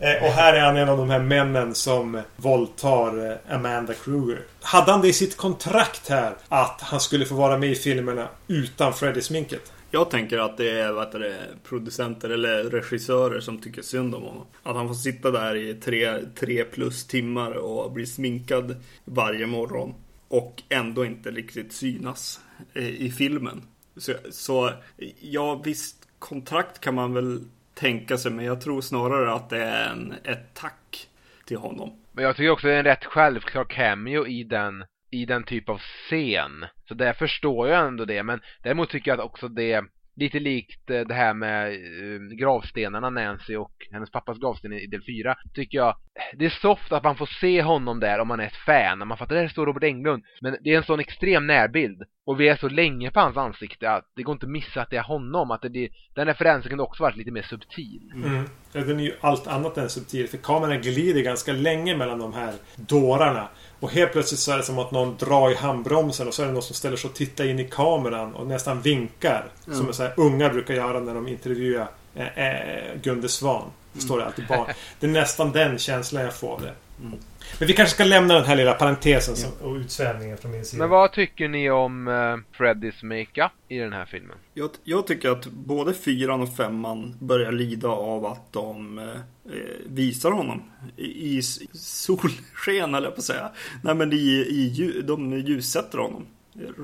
Eh, 0.02 0.24
och 0.24 0.32
här 0.32 0.54
är 0.54 0.62
han 0.62 0.78
en 0.78 0.90
av 0.90 0.98
de 0.98 1.10
här 1.10 1.20
männen 1.20 1.76
som 1.76 2.22
våldtar 2.36 3.32
eh, 3.32 3.56
Amanda 3.56 3.94
Kruger. 3.94 4.42
Hade 4.62 4.92
han 4.92 5.02
det 5.02 5.08
i 5.08 5.14
sitt 5.14 5.38
kontrakt 5.38 6.10
här 6.10 6.34
att 6.48 6.82
han 6.82 7.00
skulle 7.00 7.26
få 7.26 7.36
vara 7.36 7.58
med 7.58 7.70
i 7.70 7.76
filmerna 7.76 8.28
utan 8.48 8.94
Freddy-sminket? 8.94 9.72
Jag 9.92 10.10
tänker 10.10 10.38
att 10.38 10.58
det 10.58 10.70
är 10.70 10.92
vad 10.92 11.12
det, 11.12 11.36
producenter 11.64 12.30
eller 12.30 12.64
regissörer 12.64 13.40
som 13.40 13.62
tycker 13.62 13.82
synd 13.82 14.16
om 14.16 14.24
honom. 14.24 14.46
Att 14.64 14.76
han 14.76 14.88
får 14.88 14.96
sitta 14.96 15.32
där 15.32 15.56
i 15.56 15.74
tre, 15.74 16.18
tre 16.40 16.64
plus 16.64 17.08
timmar 17.08 17.52
och 17.52 17.92
bli 17.92 18.06
sminkad 18.06 18.76
varje 19.06 19.46
morgon. 19.46 19.94
Och 20.28 20.64
ändå 20.70 21.06
inte 21.06 21.32
riktigt 21.32 21.74
synas 21.74 22.40
Eh, 22.74 22.88
i 22.88 23.12
filmen. 23.12 23.62
Så, 23.96 24.14
så 24.30 24.72
ja, 25.20 25.62
visst, 25.66 26.08
kontrakt 26.20 26.80
kan 26.80 26.96
man 26.96 27.14
väl 27.14 27.40
tänka 27.74 28.18
sig, 28.18 28.32
men 28.32 28.46
jag 28.46 28.62
tror 28.62 28.82
snarare 28.82 29.34
att 29.34 29.50
det 29.50 29.64
är 29.64 29.92
en, 29.92 30.14
ett 30.24 30.54
tack 30.54 31.08
till 31.46 31.58
honom. 31.58 32.04
Men 32.12 32.24
jag 32.24 32.36
tycker 32.36 32.50
också 32.50 32.68
det 32.68 32.74
är 32.74 32.80
en 32.80 32.86
rätt 32.86 33.06
självklar 33.06 33.64
cameo 33.64 34.28
i 34.28 34.44
den, 34.44 34.86
i 35.12 35.26
den 35.26 35.44
typ 35.44 35.70
av 35.70 35.78
scen. 35.78 36.66
Så 36.88 36.94
där 36.94 37.14
förstår 37.14 37.68
jag 37.68 37.88
ändå 37.88 38.06
det, 38.06 38.24
men 38.24 38.40
däremot 38.64 38.90
tycker 38.90 39.12
jag 39.12 39.20
att 39.20 39.26
också 39.26 39.48
det 39.48 39.84
lite 40.16 40.40
likt 40.40 40.90
eh, 40.90 41.02
det 41.02 41.14
här 41.14 41.34
med 41.34 41.68
eh, 41.68 42.38
gravstenarna 42.38 43.10
Nancy 43.10 43.56
och 43.56 43.74
hennes 43.92 44.12
pappas 44.12 44.38
gravsten 44.38 44.74
i 44.74 44.88
del 44.88 45.04
4 45.04 45.36
tycker 45.54 45.78
jag 45.78 45.96
det 46.34 46.46
är 46.46 46.50
soft 46.50 46.92
att 46.92 47.04
man 47.04 47.16
får 47.16 47.30
se 47.42 47.62
honom 47.62 48.00
där 48.00 48.20
om 48.20 48.28
man 48.28 48.40
är 48.40 48.46
ett 48.46 48.66
fan. 48.66 49.08
Man 49.08 49.18
fattar, 49.18 49.36
där 49.36 49.48
står 49.48 49.66
Robert 49.66 49.84
Englund. 49.84 50.24
Men 50.42 50.58
det 50.64 50.74
är 50.74 50.78
en 50.78 50.84
sån 50.84 51.00
extrem 51.00 51.48
närbild. 51.48 52.04
Och 52.26 52.40
vi 52.40 52.48
är 52.48 52.56
så 52.56 52.70
länge 52.70 53.12
på 53.12 53.20
hans 53.20 53.38
ansikte 53.38 53.92
att 53.92 54.12
det 54.16 54.24
går 54.24 54.34
inte 54.34 54.46
att 54.46 54.52
missa 54.52 54.82
att 54.82 54.90
det 54.90 54.98
är 54.98 55.04
honom. 55.04 55.52
Att 55.52 55.62
det 55.62 55.70
blir, 55.70 55.90
den 56.16 56.26
referensen 56.26 56.70
kunde 56.70 56.84
också 56.84 57.04
varit 57.04 57.16
lite 57.16 57.32
mer 57.32 57.42
subtil. 57.42 58.12
Mm. 58.16 58.50
Ja, 58.74 58.82
den 58.82 59.00
är 59.00 59.04
ju 59.04 59.14
allt 59.22 59.48
annat 59.48 59.78
än 59.78 59.90
subtil. 59.90 60.28
För 60.28 60.38
kameran 60.38 60.82
glider 60.82 61.22
ganska 61.22 61.54
länge 61.54 61.98
mellan 61.98 62.20
de 62.20 62.34
här 62.34 62.54
dårarna. 62.76 63.48
Och 63.80 63.92
helt 63.92 64.12
plötsligt 64.12 64.40
så 64.40 64.52
är 64.52 64.58
det 64.58 64.64
som 64.64 64.80
att 64.80 64.92
någon 64.92 65.18
drar 65.18 65.52
i 65.52 65.56
handbromsen 65.56 66.28
och 66.28 66.34
så 66.34 66.42
är 66.42 66.48
det 66.48 66.54
någon 66.54 66.62
som 66.62 66.76
ställer 66.76 66.98
sig 66.98 67.10
och 67.10 67.16
tittar 67.16 67.46
in 67.46 67.60
i 67.60 67.64
kameran 67.64 68.34
och 68.34 68.48
nästan 68.48 68.82
vinkar. 68.82 69.46
Mm. 69.68 69.80
Som 69.80 69.94
så 69.94 70.04
här, 70.04 70.14
unga 70.18 70.50
brukar 70.50 70.74
göra 70.74 71.00
när 71.00 71.14
de 71.14 71.28
intervjuar 71.28 71.88
eh, 72.16 72.38
eh, 72.38 73.02
Gunde 73.02 73.30
Svan. 73.30 73.64
Står 74.02 74.18
det 74.18 74.26
alltid 74.26 74.48
barn. 74.48 74.68
Det 75.00 75.06
är 75.06 75.12
nästan 75.12 75.52
den 75.52 75.78
känslan 75.78 76.24
jag 76.24 76.36
får 76.36 76.54
av 76.54 76.62
det. 76.62 76.74
Mm. 77.02 77.20
Men 77.60 77.68
vi 77.68 77.74
kanske 77.74 77.96
ska 77.96 78.04
lämna 78.04 78.34
den 78.34 78.46
här 78.46 78.56
lilla 78.56 78.74
parentesen 78.74 79.36
som, 79.36 79.52
och 79.62 79.76
utsvävningen 79.76 80.38
från 80.38 80.52
min 80.52 80.66
sida. 80.66 80.80
Men 80.84 80.90
vad 80.90 81.12
tycker 81.12 81.48
ni 81.48 81.72
om 81.72 82.08
uh, 82.08 82.38
Freddys 82.52 83.04
makeup 83.04 83.52
i 83.68 83.78
den 83.78 83.94
här 83.94 84.06
filmen? 84.06 84.36
Jag, 84.54 84.70
jag, 84.84 85.08
tycker 85.08 85.30
att 85.30 85.46
både 85.46 85.94
fyran 85.94 86.42
och 86.42 86.56
femman 86.56 87.16
börjar 87.20 87.52
lida 87.52 87.88
av 87.88 88.26
att 88.26 88.54
de 88.54 89.00
uh, 89.00 89.52
visar 89.86 90.32
honom 90.32 90.64
i, 90.98 91.38
i 91.38 91.42
solsken, 91.74 92.96
eller 92.96 93.12
på 93.12 93.18
att 93.18 93.24
säga. 93.24 93.52
Nej, 93.84 93.96
men 93.96 94.14
i, 94.14 94.16
i, 94.16 95.02
de 95.06 95.40
ljussätter 95.40 95.98
honom. 95.98 96.26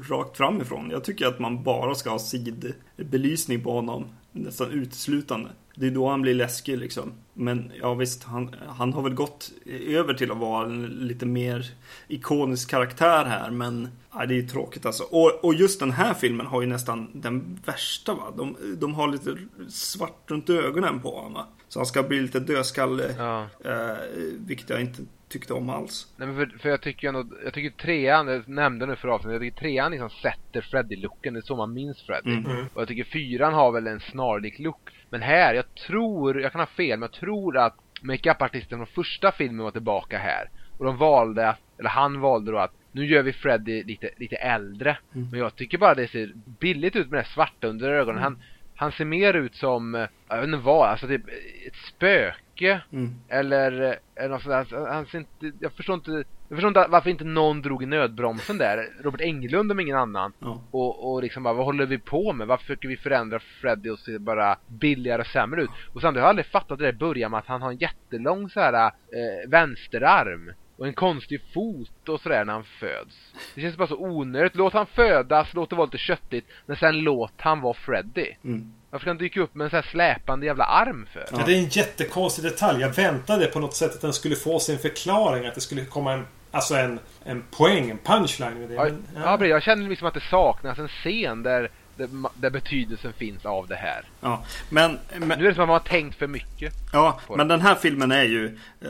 rakt 0.10 0.38
framifrån. 0.38 0.90
Jag 0.92 1.04
tycker 1.04 1.28
att 1.28 1.40
man 1.40 1.64
bara 1.64 1.96
ska 1.96 2.10
ha 2.10 2.20
sidbelysning 2.20 3.64
på 3.64 3.72
honom. 3.72 4.06
Nästan 4.32 4.72
uteslutande. 4.72 5.50
Det 5.76 5.88
är 5.88 5.92
då 5.92 6.10
han 6.10 6.22
blir 6.22 6.34
läskig 6.34 6.78
liksom. 6.78 7.14
Men 7.34 7.72
ja 7.82 7.94
visst, 7.94 8.24
han, 8.24 8.56
han 8.68 8.94
har 8.94 9.02
väl 9.02 9.14
gått 9.14 9.52
över 9.88 10.14
till 10.14 10.32
att 10.32 10.38
vara 10.38 10.66
en 10.66 10.86
lite 10.86 11.26
mer 11.26 11.72
ikonisk 12.08 12.70
karaktär 12.70 13.26
här. 13.26 13.50
Men 13.50 13.90
ja, 14.14 14.26
det 14.26 14.38
är 14.38 14.42
tråkigt 14.42 14.86
alltså. 14.86 15.04
Och, 15.04 15.46
och 15.46 15.54
just 15.54 15.80
den 15.80 15.92
här 15.92 16.14
filmen 16.14 16.46
har 16.46 16.62
ju 16.62 16.68
nästan 16.68 17.10
den 17.14 17.60
värsta 17.66 18.14
va. 18.14 18.34
De, 18.38 18.58
de 18.78 18.94
har 18.94 19.08
lite 19.08 19.38
svart 19.70 20.32
runt 20.32 20.50
ögonen 20.50 21.00
på 21.00 21.20
honom 21.20 21.46
Så 21.70 21.80
han 21.80 21.86
ska 21.86 22.04
bli 22.04 22.22
lite 22.22 22.40
dödskalle. 22.40 23.16
Ja. 23.18 23.48
Eh, 23.66 23.98
vilket 24.38 24.70
jag 24.70 24.82
inte 24.82 25.02
tyckte 25.34 25.54
om 25.54 25.70
alls. 25.70 26.08
Nej 26.18 26.28
men 26.28 26.38
för, 26.38 26.58
för 26.58 26.70
jag 26.70 26.82
tycker 26.82 27.08
ändå, 27.08 27.26
jag 27.44 27.54
tycker 27.54 27.78
trean, 27.78 28.28
jag 28.28 28.48
nämnde 28.48 28.86
nu 28.86 28.96
för 28.96 29.08
avsnittet, 29.08 29.34
jag 29.34 29.42
tycker 29.42 29.60
trean 29.60 29.92
liksom 29.92 30.10
sätter 30.10 30.62
Freddy-looken, 30.62 31.34
det 31.34 31.40
är 31.40 31.42
så 31.42 31.56
man 31.56 31.74
minns 31.74 32.02
Freddy. 32.02 32.32
Mm. 32.32 32.46
mm. 32.46 32.66
Och 32.74 32.82
jag 32.82 32.88
tycker 32.88 33.04
fyran 33.04 33.54
har 33.54 33.72
väl 33.72 33.88
en 33.88 34.00
snarlik 34.00 34.60
look. 34.60 34.90
Men 35.14 35.22
här, 35.22 35.54
jag 35.54 35.76
tror, 35.76 36.42
jag 36.42 36.52
kan 36.52 36.62
ha 36.62 36.66
fel, 36.66 37.00
men 37.00 37.10
jag 37.12 37.20
tror 37.20 37.58
att 37.58 37.76
makeup-artisten 38.02 38.78
från 38.80 38.88
första 38.88 39.32
filmen 39.32 39.64
var 39.64 39.72
tillbaka 39.72 40.18
här. 40.18 40.50
Och 40.78 40.86
de 40.86 40.98
valde, 40.98 41.56
eller 41.80 41.90
han 41.90 42.22
valde 42.22 42.52
då 42.52 42.58
att 42.58 42.74
nu 42.92 43.06
gör 43.06 43.24
vi 43.24 43.34
Freddy 43.34 43.84
lite, 43.84 44.10
lite 44.18 44.36
äldre. 44.36 44.98
Mm. 45.16 45.30
Men 45.30 45.40
jag 45.40 45.56
tycker 45.56 45.78
bara 45.78 45.96
det 45.96 46.08
ser 46.08 46.32
billigt 46.60 46.96
ut 46.96 47.10
med 47.10 47.20
det 47.20 47.28
svarta 47.28 47.68
under 47.68 47.90
ögonen. 47.90 48.22
Mm. 48.22 48.24
Han, 48.24 48.44
han 48.76 48.92
ser 48.92 49.06
mer 49.06 49.34
ut 49.34 49.56
som, 49.56 50.08
jag 50.28 50.38
vet 50.38 50.46
inte 50.46 50.58
vad, 50.58 50.90
alltså 50.90 51.08
typ 51.08 51.28
ett 51.68 51.76
spöke. 51.76 52.82
Mm. 52.92 53.16
Eller, 53.30 54.00
eller 54.16 54.30
något 54.30 54.44
sånt 54.44 54.70
där. 54.70 54.92
Han 54.92 55.06
ser 55.06 55.18
inte, 55.18 55.52
jag 55.60 55.74
förstår 55.74 55.96
inte, 55.96 56.24
jag 56.54 56.58
förstår 56.58 56.68
inte 56.68 56.92
varför 56.92 57.10
inte 57.10 57.24
någon 57.24 57.62
drog 57.62 57.84
i 57.84 57.86
nödbromsen 57.86 58.58
där. 58.58 58.90
Robert 59.04 59.22
Englund 59.22 59.72
om 59.72 59.80
ingen 59.80 59.98
annan. 59.98 60.34
Ja. 60.40 60.62
Och, 60.72 61.14
och 61.14 61.24
liksom 61.24 61.44
bara, 61.44 61.54
vad 61.54 61.66
håller 61.66 61.86
vi 61.86 61.98
på 61.98 62.34
med? 62.34 62.48
Varför 62.48 62.64
försöker 62.64 62.88
vi 62.88 62.98
förändra 62.98 63.40
Freddy 63.40 63.90
och 63.90 64.00
se 64.00 64.20
bara 64.20 64.58
billigare 64.68 65.22
och 65.22 65.28
sämre 65.28 65.64
ut? 65.64 65.70
Och 65.94 66.02
samtidigt 66.02 66.22
har 66.22 66.28
jag 66.28 66.30
aldrig 66.30 66.46
fattat 66.46 66.80
det 66.80 66.90
i 66.90 66.94
början 66.94 67.32
med 67.32 67.38
att 67.38 67.48
han 67.48 67.62
har 67.62 67.72
en 67.72 67.78
jättelång 67.78 68.50
så 68.50 68.60
här 68.60 68.86
eh, 68.86 69.50
vänsterarm 69.50 70.52
och 70.78 70.88
en 70.88 70.94
konstig 70.94 71.42
fot 71.54 72.10
och 72.10 72.22
sådär 72.22 72.46
när 72.46 72.54
han 72.54 72.64
föds. 72.64 73.16
Det 73.56 73.62
känns 73.62 73.78
bara 73.78 73.88
så 73.88 73.98
onödigt. 73.98 74.56
Låt 74.56 74.74
han 74.74 74.86
födas, 74.86 75.54
låt 75.54 75.70
det 75.70 75.76
vara 75.76 75.86
lite 75.86 75.98
köttigt, 75.98 76.46
men 76.66 76.78
sen 76.78 77.00
låt 77.00 77.34
han 77.38 77.62
vara 77.62 77.74
Freddy. 77.74 78.36
Mm. 78.44 78.74
Varför 78.90 79.04
ska 79.04 79.10
han 79.10 79.18
dyka 79.18 79.42
upp 79.42 79.56
med 79.56 79.66
en 79.66 79.70
sån 79.70 79.78
här 79.78 79.90
släpande 79.92 80.46
jävla 80.46 80.64
arm 80.64 81.08
för? 81.14 81.28
Ja. 81.32 81.44
det 81.46 81.54
är 81.54 81.58
en 81.58 81.70
jättekonstig 81.70 82.46
detalj. 82.46 82.82
Jag 82.82 82.90
väntade 82.90 83.46
på 83.46 83.60
något 83.60 83.76
sätt 83.76 83.96
att 83.96 84.02
den 84.02 84.14
skulle 84.14 84.36
få 84.36 84.60
sin 84.60 84.78
förklaring. 84.78 85.46
Att 85.46 85.56
det 85.56 85.62
skulle 85.62 85.86
komma 85.86 86.14
en, 86.14 86.26
alltså 86.54 86.76
en, 86.76 87.00
en 87.24 87.44
poäng, 87.52 87.90
en 87.90 87.98
punchline 87.98 88.60
med 88.60 88.70
det. 88.70 88.76
Ja, 88.76 88.84
men, 88.84 89.04
ja. 89.16 89.38
ja 89.40 89.46
jag 89.46 89.64
känner 89.64 89.90
liksom 89.90 90.08
att 90.08 90.14
det 90.14 90.24
saknas 90.30 90.80
en 90.80 90.88
scen 90.88 91.44
där 91.44 91.70
där, 91.98 92.10
där 92.36 92.50
betydelsen 92.50 93.14
finns 93.14 93.46
av 93.46 93.68
det 93.68 93.76
här. 93.76 94.10
Ja, 94.22 94.46
men, 94.70 95.00
men, 95.20 95.40
nu 95.40 95.46
är 95.46 95.50
det 95.50 95.56
som 95.56 95.64
att 95.64 95.68
man 95.68 95.80
har 95.80 95.80
tänkt 95.80 96.18
för 96.18 96.28
mycket. 96.28 96.74
Ja, 96.94 97.20
men 97.38 97.48
den 97.48 97.62
här 97.62 97.76
filmen 97.76 98.12
är 98.12 98.24
ju 98.24 98.58
eh, 98.82 98.90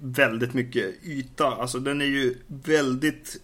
väldigt 0.00 0.54
mycket 0.54 1.04
yta. 1.04 1.46
Alltså 1.46 1.78
den 1.78 2.00
är 2.00 2.06
ju 2.06 2.38
väldigt 2.46 3.36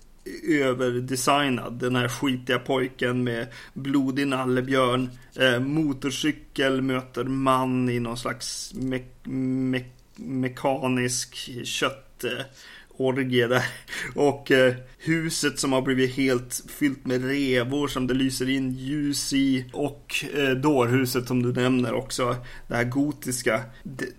överdesignad. 0.48 1.72
Den 1.72 1.96
här 1.96 2.08
skitiga 2.08 2.58
pojken 2.58 3.24
med 3.24 3.46
blodig 3.72 4.26
nallebjörn. 4.26 5.10
Eh, 5.36 5.60
motorcykel 5.60 6.82
möter 6.82 7.24
man 7.24 7.88
i 7.88 8.00
någon 8.00 8.18
slags 8.18 8.74
me 8.74 9.00
me 9.24 9.84
mekanisk 10.16 11.50
kött. 11.64 12.24
Eh, 12.24 12.44
orgie 13.00 13.46
där. 13.46 13.64
Och 14.14 14.50
eh, 14.50 14.74
huset 14.98 15.58
som 15.58 15.72
har 15.72 15.82
blivit 15.82 16.14
helt 16.14 16.64
fyllt 16.68 17.06
med 17.06 17.24
revor 17.24 17.88
som 17.88 18.06
det 18.06 18.14
lyser 18.14 18.48
in 18.48 18.72
ljus 18.72 19.32
i. 19.32 19.64
Och 19.72 20.24
eh, 20.34 20.50
dårhuset 20.50 21.26
som 21.26 21.42
du 21.42 21.52
nämner 21.52 21.94
också. 21.94 22.36
Det 22.68 22.74
här 22.74 22.84
gotiska. 22.84 23.60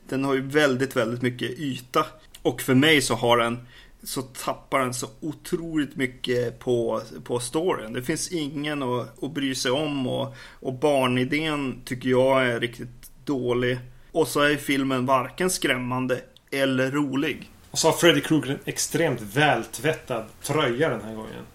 Den 0.09 0.23
har 0.23 0.33
ju 0.33 0.41
väldigt, 0.41 0.95
väldigt 0.95 1.21
mycket 1.21 1.59
yta. 1.59 2.05
Och 2.41 2.61
för 2.61 2.75
mig 2.75 3.01
så 3.01 3.15
har 3.15 3.37
den 3.37 3.57
så 4.03 4.21
tappar 4.21 4.79
den 4.79 4.93
så 4.93 5.07
otroligt 5.19 5.95
mycket 5.95 6.59
på, 6.59 7.01
på 7.23 7.39
storyn. 7.39 7.93
Det 7.93 8.03
finns 8.03 8.31
ingen 8.31 8.83
att, 8.83 9.23
att 9.23 9.33
bry 9.33 9.55
sig 9.55 9.71
om 9.71 10.07
och, 10.07 10.35
och 10.59 10.73
barnidén 10.73 11.81
tycker 11.85 12.09
jag 12.09 12.47
är 12.47 12.59
riktigt 12.59 13.11
dålig. 13.25 13.79
Och 14.11 14.27
så 14.27 14.39
är 14.39 14.55
filmen 14.55 15.05
varken 15.05 15.49
skrämmande 15.49 16.21
eller 16.51 16.91
rolig. 16.91 17.49
Och 17.71 17.77
så 17.77 17.87
har 17.87 17.97
Freddy 17.97 18.21
Krueger 18.21 18.49
en 18.49 18.59
extremt 18.65 19.21
vältvättad 19.21 20.25
tröja 20.41 20.89
den 20.89 21.01
här 21.01 21.15
gången. 21.15 21.45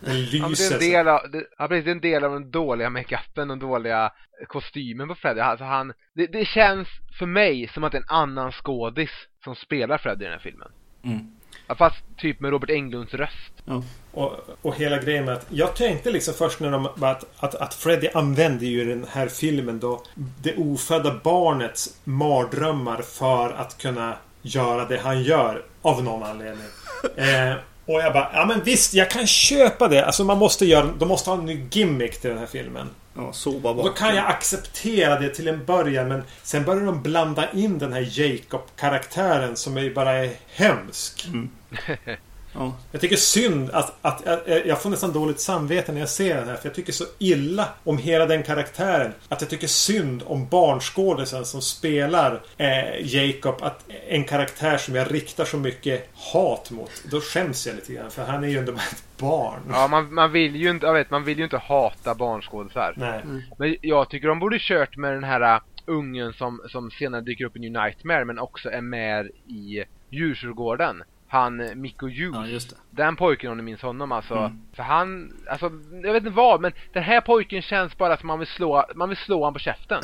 Den 0.00 0.24
lyser. 0.24 0.72
Ja, 0.72 0.78
det, 0.78 0.94
är 0.94 0.98
en 0.98 1.04
del 1.04 1.08
av, 1.08 1.30
det, 1.30 1.44
ja, 1.58 1.68
det 1.68 1.76
är 1.76 1.88
en 1.88 2.00
del 2.00 2.24
av 2.24 2.32
den 2.32 2.50
dåliga 2.50 2.90
makeupen, 2.90 3.48
den 3.48 3.58
dåliga 3.58 4.12
kostymen 4.48 5.08
på 5.08 5.14
Freddy. 5.14 5.40
Alltså 5.40 5.64
han, 5.64 5.92
det, 6.14 6.26
det, 6.26 6.44
känns 6.44 6.88
för 7.18 7.26
mig 7.26 7.70
som 7.74 7.84
att 7.84 7.92
det 7.92 7.98
är 7.98 8.02
en 8.02 8.08
annan 8.08 8.52
skådis 8.52 9.10
som 9.44 9.54
spelar 9.54 9.98
Freddy 9.98 10.24
i 10.24 10.28
den 10.28 10.32
här 10.32 10.40
filmen. 10.40 10.68
Mm. 11.02 11.30
Ja, 11.66 11.74
fast 11.74 11.96
typ 12.16 12.40
med 12.40 12.50
Robert 12.50 12.70
Englunds 12.70 13.14
röst. 13.14 13.52
Ja. 13.64 13.82
Och, 14.12 14.32
och 14.62 14.76
hela 14.76 14.98
grejen 14.98 15.24
med 15.24 15.34
att 15.34 15.46
jag 15.48 15.76
tänkte 15.76 16.10
liksom 16.10 16.34
först 16.34 16.60
när 16.60 16.70
de 16.70 16.86
att, 16.86 17.24
att, 17.36 17.54
att 17.54 17.74
Freddy 17.74 18.08
använder 18.14 18.66
ju 18.66 18.84
den 18.84 19.06
här 19.10 19.28
filmen 19.28 19.80
då 19.80 20.02
det 20.42 20.56
ofödda 20.56 21.20
barnets 21.24 22.00
mardrömmar 22.04 23.02
för 23.02 23.50
att 23.50 23.78
kunna 23.78 24.16
göra 24.42 24.84
det 24.84 24.98
han 24.98 25.22
gör 25.22 25.62
av 25.82 26.04
någon 26.04 26.22
anledning. 26.22 26.66
Eh, 27.16 27.54
och 27.86 28.00
jag 28.00 28.12
bara, 28.12 28.30
ja 28.32 28.46
men 28.46 28.62
visst, 28.62 28.94
jag 28.94 29.10
kan 29.10 29.26
köpa 29.26 29.88
det. 29.88 30.06
Alltså 30.06 30.24
man 30.24 30.38
måste 30.38 30.66
göra, 30.66 30.86
de 30.98 31.08
måste 31.08 31.30
ha 31.30 31.38
en 31.38 31.46
ny 31.46 31.66
gimmick 31.70 32.20
till 32.20 32.30
den 32.30 32.38
här 32.38 32.46
filmen. 32.46 32.90
Ja, 33.14 33.32
sova 33.32 33.72
Då 33.72 33.88
kan 33.88 34.16
jag 34.16 34.26
acceptera 34.26 35.20
det 35.20 35.28
till 35.28 35.48
en 35.48 35.64
början 35.64 36.08
men 36.08 36.22
sen 36.42 36.64
börjar 36.64 36.86
de 36.86 37.02
blanda 37.02 37.52
in 37.52 37.78
den 37.78 37.92
här 37.92 38.08
Jacob-karaktären 38.20 39.56
som 39.56 39.76
är 39.76 39.90
bara 39.90 40.12
är 40.12 40.30
hemsk. 40.54 41.26
Mm. 41.26 41.50
Ja. 42.52 42.76
Jag 42.92 43.00
tycker 43.00 43.16
synd 43.16 43.70
att, 43.70 43.96
att, 44.02 44.26
att, 44.26 44.46
jag 44.64 44.82
får 44.82 44.90
nästan 44.90 45.12
dåligt 45.12 45.40
samvete 45.40 45.92
när 45.92 46.00
jag 46.00 46.08
ser 46.08 46.36
den 46.36 46.48
här. 46.48 46.56
För 46.56 46.68
jag 46.68 46.74
tycker 46.74 46.92
så 46.92 47.04
illa 47.18 47.68
om 47.84 47.98
hela 47.98 48.26
den 48.26 48.42
karaktären. 48.42 49.12
Att 49.28 49.40
jag 49.40 49.50
tycker 49.50 49.66
synd 49.66 50.22
om 50.26 50.46
barnskådisen 50.48 51.44
som 51.44 51.62
spelar 51.62 52.40
eh, 52.56 53.00
Jacob. 53.00 53.62
Att 53.62 53.84
en 54.08 54.24
karaktär 54.24 54.78
som 54.78 54.94
jag 54.94 55.14
riktar 55.14 55.44
så 55.44 55.56
mycket 55.56 56.10
hat 56.14 56.70
mot. 56.70 56.90
Då 57.10 57.20
skäms 57.20 57.66
jag 57.66 57.76
lite 57.76 57.92
grann. 57.92 58.10
För 58.10 58.24
han 58.24 58.44
är 58.44 58.48
ju 58.48 58.58
ändå 58.58 58.72
bara 58.72 58.82
ett 58.82 59.04
barn. 59.18 59.60
Ja, 59.68 59.88
man, 59.88 60.14
man 60.14 60.32
vill 60.32 60.56
ju 60.56 60.70
inte, 60.70 60.86
jag 60.86 60.94
vet, 60.94 61.10
man 61.10 61.24
vill 61.24 61.38
ju 61.38 61.44
inte 61.44 61.58
hata 61.58 62.14
barnskådisar. 62.14 62.94
Nej. 62.96 63.20
Mm. 63.22 63.42
Men 63.58 63.76
jag 63.80 64.10
tycker 64.10 64.28
de 64.28 64.38
borde 64.38 64.58
kört 64.60 64.96
med 64.96 65.12
den 65.12 65.24
här 65.24 65.54
uh, 65.54 65.60
ungen 65.86 66.32
som, 66.32 66.60
som 66.68 66.90
senare 66.90 67.20
dyker 67.20 67.44
upp 67.44 67.56
i 67.56 67.58
New 67.58 67.72
Nightmare 67.72 68.24
men 68.24 68.38
också 68.38 68.70
är 68.70 68.80
med 68.80 69.26
i 69.46 69.84
Djurkyrkogården 70.10 71.02
han 71.30 71.60
eh, 71.60 71.74
Mikko 71.74 72.06
Hughes. 72.06 72.34
Ja, 72.34 72.46
just 72.46 72.70
det. 72.70 72.76
Den 72.90 73.16
pojken 73.16 73.50
om 73.50 73.56
ni 73.56 73.62
minns 73.62 73.82
honom 73.82 74.12
alltså. 74.12 74.34
Mm. 74.34 74.60
För 74.72 74.82
han, 74.82 75.32
alltså 75.50 75.70
jag 76.02 76.12
vet 76.12 76.20
inte 76.20 76.36
vad 76.36 76.60
men 76.60 76.72
den 76.92 77.02
här 77.02 77.20
pojken 77.20 77.62
känns 77.62 77.98
bara 77.98 78.16
som 78.16 78.26
man 78.26 78.38
vill 78.38 78.48
slå, 78.48 78.86
man 78.94 79.08
vill 79.08 79.18
slå 79.18 79.44
han 79.44 79.52
på 79.52 79.58
käften. 79.58 80.02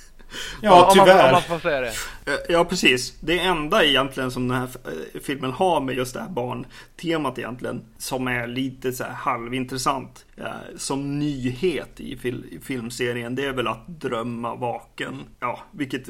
ja, 0.62 0.86
om 0.86 0.92
tyvärr. 0.92 1.16
Man, 1.16 1.26
om 1.26 1.32
man 1.32 1.42
får 1.42 1.58
säga 1.58 1.80
det. 1.80 1.88
Eh, 2.26 2.38
ja, 2.48 2.64
precis. 2.64 3.20
Det 3.20 3.38
enda 3.38 3.84
egentligen 3.84 4.30
som 4.30 4.48
den 4.48 4.58
här 4.58 4.68
eh, 4.84 5.20
filmen 5.20 5.52
har 5.52 5.80
med 5.80 5.94
just 5.94 6.14
det 6.14 6.20
här 6.20 6.28
barntemat 6.28 7.38
egentligen. 7.38 7.84
Som 7.98 8.28
är 8.28 8.46
lite 8.46 8.92
så 8.92 9.04
här 9.04 9.12
halvintressant. 9.12 10.24
Som 10.76 11.18
nyhet 11.18 12.00
i, 12.00 12.16
fil 12.16 12.44
i 12.50 12.58
filmserien. 12.58 13.34
Det 13.34 13.44
är 13.44 13.52
väl 13.52 13.66
att 13.66 13.86
drömma 13.86 14.54
vaken. 14.54 15.20
Ja, 15.40 15.60
vilket 15.72 16.08